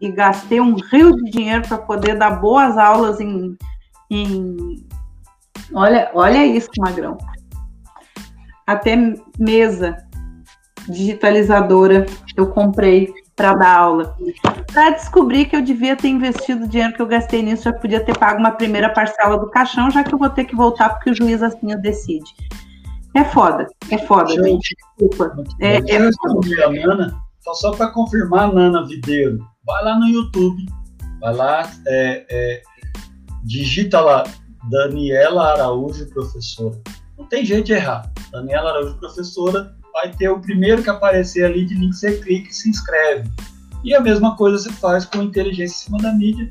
e, 0.00 0.10
gastei 0.10 0.60
um 0.60 0.74
rio 0.74 1.14
de 1.14 1.30
dinheiro 1.30 1.68
para 1.68 1.78
poder 1.78 2.18
dar 2.18 2.30
boas 2.40 2.76
aulas 2.76 3.20
em, 3.20 3.56
em. 4.10 4.88
Olha, 5.72 6.10
olha 6.14 6.46
isso, 6.46 6.68
Magrão. 6.78 7.16
Até 8.66 8.96
mesa 9.38 9.96
digitalizadora 10.88 12.06
eu 12.36 12.48
comprei 12.48 13.12
para 13.36 13.54
dar 13.54 13.76
aula. 13.76 14.16
Para 14.72 14.90
descobrir 14.90 15.46
que 15.46 15.56
eu 15.56 15.62
devia 15.62 15.96
ter 15.96 16.08
investido 16.08 16.64
o 16.64 16.68
dinheiro 16.68 16.92
que 16.92 17.00
eu 17.00 17.06
gastei 17.06 17.42
nisso, 17.42 17.64
já 17.64 17.72
podia 17.72 18.04
ter 18.04 18.16
pago 18.16 18.38
uma 18.38 18.50
primeira 18.50 18.90
parcela 18.90 19.38
do 19.38 19.48
caixão, 19.50 19.90
já 19.90 20.04
que 20.04 20.14
eu 20.14 20.18
vou 20.18 20.28
ter 20.30 20.44
que 20.44 20.54
voltar 20.54 20.90
porque 20.90 21.10
o 21.10 21.14
juiz 21.14 21.42
assim 21.42 21.68
decide. 21.80 22.30
É 23.16 23.24
foda, 23.24 23.66
é 23.90 23.98
foda, 23.98 24.30
gente. 24.30 24.76
Desculpa. 24.98 25.34
É, 25.58 25.78
é 25.78 25.96
a 25.96 26.70
Nana, 26.70 27.20
então 27.40 27.54
só 27.54 27.72
para 27.72 27.88
confirmar, 27.88 28.52
Nana 28.52 28.86
Videiro, 28.86 29.38
vai 29.64 29.84
lá 29.84 29.98
no 29.98 30.06
YouTube, 30.06 30.64
vai 31.18 31.34
lá, 31.34 31.70
é, 31.86 32.26
é, 32.30 32.62
digita 33.42 34.00
lá 34.00 34.24
Daniela 34.68 35.52
Araújo, 35.52 36.06
professora. 36.10 36.78
Não 37.18 37.26
tem 37.26 37.44
jeito 37.44 37.66
de 37.66 37.72
errar. 37.72 38.10
Daniela 38.30 38.70
Araújo, 38.70 38.96
professora, 38.98 39.74
vai 39.92 40.10
ter 40.12 40.28
o 40.28 40.40
primeiro 40.40 40.82
que 40.82 40.90
aparecer 40.90 41.44
ali 41.44 41.64
de 41.64 41.74
link, 41.74 41.94
você 41.94 42.18
clica 42.18 42.50
e 42.50 42.54
se 42.54 42.68
inscreve. 42.68 43.30
E 43.82 43.94
a 43.94 44.00
mesma 44.00 44.36
coisa 44.36 44.58
você 44.58 44.72
faz 44.72 45.04
com 45.04 45.22
inteligência 45.22 45.74
em 45.74 45.84
cima 45.84 45.98
da 45.98 46.12
mídia 46.12 46.48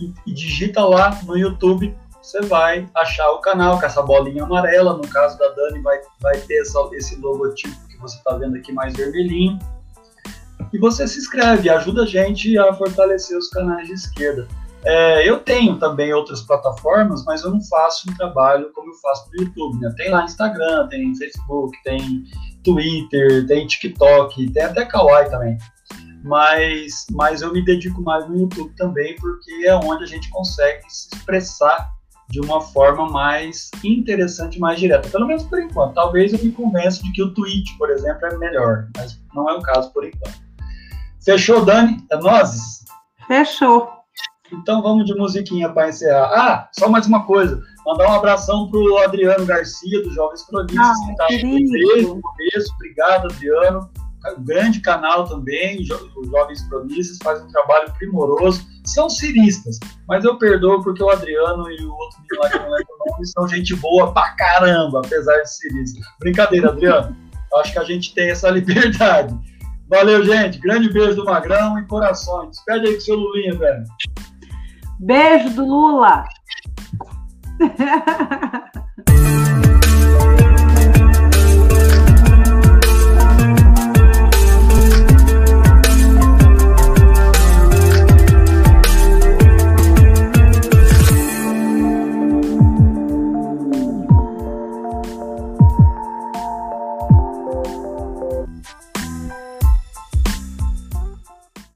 e, 0.00 0.12
e 0.26 0.32
digita 0.32 0.84
lá 0.84 1.20
no 1.24 1.36
YouTube, 1.36 1.94
você 2.22 2.40
vai 2.42 2.88
achar 2.94 3.30
o 3.32 3.40
canal 3.40 3.78
com 3.78 3.86
essa 3.86 4.00
bolinha 4.00 4.44
amarela. 4.44 4.96
No 4.96 5.06
caso 5.08 5.36
da 5.38 5.48
Dani, 5.48 5.80
vai, 5.82 6.00
vai 6.20 6.38
ter 6.38 6.60
essa, 6.60 6.78
esse 6.92 7.16
logotipo 7.16 7.76
que 7.88 7.98
você 7.98 8.16
está 8.16 8.36
vendo 8.36 8.56
aqui 8.56 8.72
mais 8.72 8.94
vermelhinho. 8.94 9.58
E 10.72 10.78
você 10.78 11.06
se 11.06 11.18
inscreve, 11.18 11.68
ajuda 11.68 12.04
a 12.04 12.06
gente 12.06 12.56
a 12.56 12.72
fortalecer 12.72 13.36
os 13.36 13.48
canais 13.48 13.86
de 13.86 13.94
esquerda. 13.94 14.48
É, 14.84 15.28
eu 15.28 15.38
tenho 15.38 15.78
também 15.78 16.12
outras 16.12 16.42
plataformas, 16.42 17.24
mas 17.24 17.44
eu 17.44 17.50
não 17.50 17.62
faço 17.62 18.10
um 18.10 18.14
trabalho 18.14 18.72
como 18.72 18.90
eu 18.90 18.96
faço 18.96 19.30
no 19.32 19.44
YouTube. 19.44 19.80
Né? 19.80 19.94
Tem 19.96 20.10
lá 20.10 20.24
Instagram, 20.24 20.88
tem 20.88 21.14
Facebook, 21.14 21.76
tem 21.84 22.24
Twitter, 22.64 23.46
tem 23.46 23.66
TikTok, 23.66 24.50
tem 24.50 24.62
até 24.62 24.84
Kawaii 24.84 25.30
também 25.30 25.56
mas, 26.22 27.06
mas 27.10 27.42
eu 27.42 27.52
me 27.52 27.64
dedico 27.64 28.00
mais 28.00 28.28
no 28.28 28.38
YouTube 28.38 28.72
também, 28.76 29.16
porque 29.16 29.50
é 29.66 29.74
onde 29.74 30.04
a 30.04 30.06
gente 30.06 30.30
consegue 30.30 30.82
se 30.88 31.08
expressar 31.12 31.90
de 32.28 32.40
uma 32.40 32.60
forma 32.60 33.10
mais 33.10 33.70
interessante, 33.84 34.58
mais 34.58 34.78
direta. 34.80 35.08
Pelo 35.08 35.26
menos 35.26 35.42
por 35.42 35.60
enquanto. 35.60 35.94
Talvez 35.94 36.32
eu 36.32 36.42
me 36.42 36.50
convença 36.52 37.02
de 37.02 37.12
que 37.12 37.22
o 37.22 37.34
Twitch, 37.34 37.76
por 37.76 37.90
exemplo, 37.90 38.26
é 38.26 38.38
melhor, 38.38 38.88
mas 38.96 39.20
não 39.34 39.50
é 39.50 39.54
o 39.54 39.60
caso 39.60 39.92
por 39.92 40.04
enquanto. 40.04 40.40
Fechou, 41.22 41.64
Dani? 41.64 42.02
É 42.10 42.16
nós? 42.16 42.84
Fechou. 43.26 44.01
Então 44.52 44.82
vamos 44.82 45.06
de 45.06 45.14
musiquinha 45.14 45.68
para 45.68 45.88
encerrar. 45.88 46.30
Ah, 46.32 46.68
só 46.72 46.88
mais 46.88 47.06
uma 47.06 47.24
coisa. 47.24 47.60
Mandar 47.86 48.08
um 48.10 48.12
abração 48.14 48.68
pro 48.70 48.98
Adriano 48.98 49.44
Garcia, 49.44 50.02
do 50.02 50.10
Jovens 50.10 50.42
Cronistas, 50.42 50.78
ah, 50.78 51.04
que 51.04 51.10
está 51.12 51.26
desde 51.28 52.04
o 52.06 52.20
começo. 52.20 52.74
Obrigado, 52.74 53.32
Adriano 53.32 53.90
um 54.30 54.44
grande 54.44 54.80
canal 54.80 55.24
também, 55.24 55.80
os 55.80 55.88
Jovens 56.28 56.62
Promissas, 56.68 57.18
faz 57.22 57.42
um 57.42 57.48
trabalho 57.48 57.92
primoroso. 57.94 58.64
São 58.84 59.08
ciristas, 59.10 59.78
mas 60.08 60.24
eu 60.24 60.38
perdoo 60.38 60.82
porque 60.82 61.02
o 61.02 61.10
Adriano 61.10 61.70
e 61.70 61.84
o 61.84 61.92
outro 61.92 62.18
menino 62.20 62.50
que 62.50 62.58
não 62.58 62.70
lembro 62.70 62.94
o 63.00 63.10
nome 63.10 63.26
são 63.26 63.48
gente 63.48 63.74
boa 63.76 64.12
pra 64.12 64.30
caramba, 64.34 65.00
apesar 65.04 65.40
de 65.40 65.52
cirista. 65.52 66.00
Brincadeira, 66.20 66.68
Adriano. 66.68 67.16
Acho 67.56 67.72
que 67.72 67.78
a 67.78 67.84
gente 67.84 68.14
tem 68.14 68.30
essa 68.30 68.48
liberdade. 68.50 69.36
Valeu, 69.88 70.24
gente. 70.24 70.58
Grande 70.58 70.90
beijo 70.90 71.16
do 71.16 71.24
Magrão 71.24 71.78
e 71.78 71.86
corações. 71.86 72.50
Despede 72.50 72.86
aí 72.86 72.92
com 72.94 72.98
o 72.98 73.02
seu 73.02 73.16
Lulinha, 73.16 73.54
velho. 73.54 73.84
Beijo 75.02 75.50
do 75.50 75.64
Lula. 75.64 76.24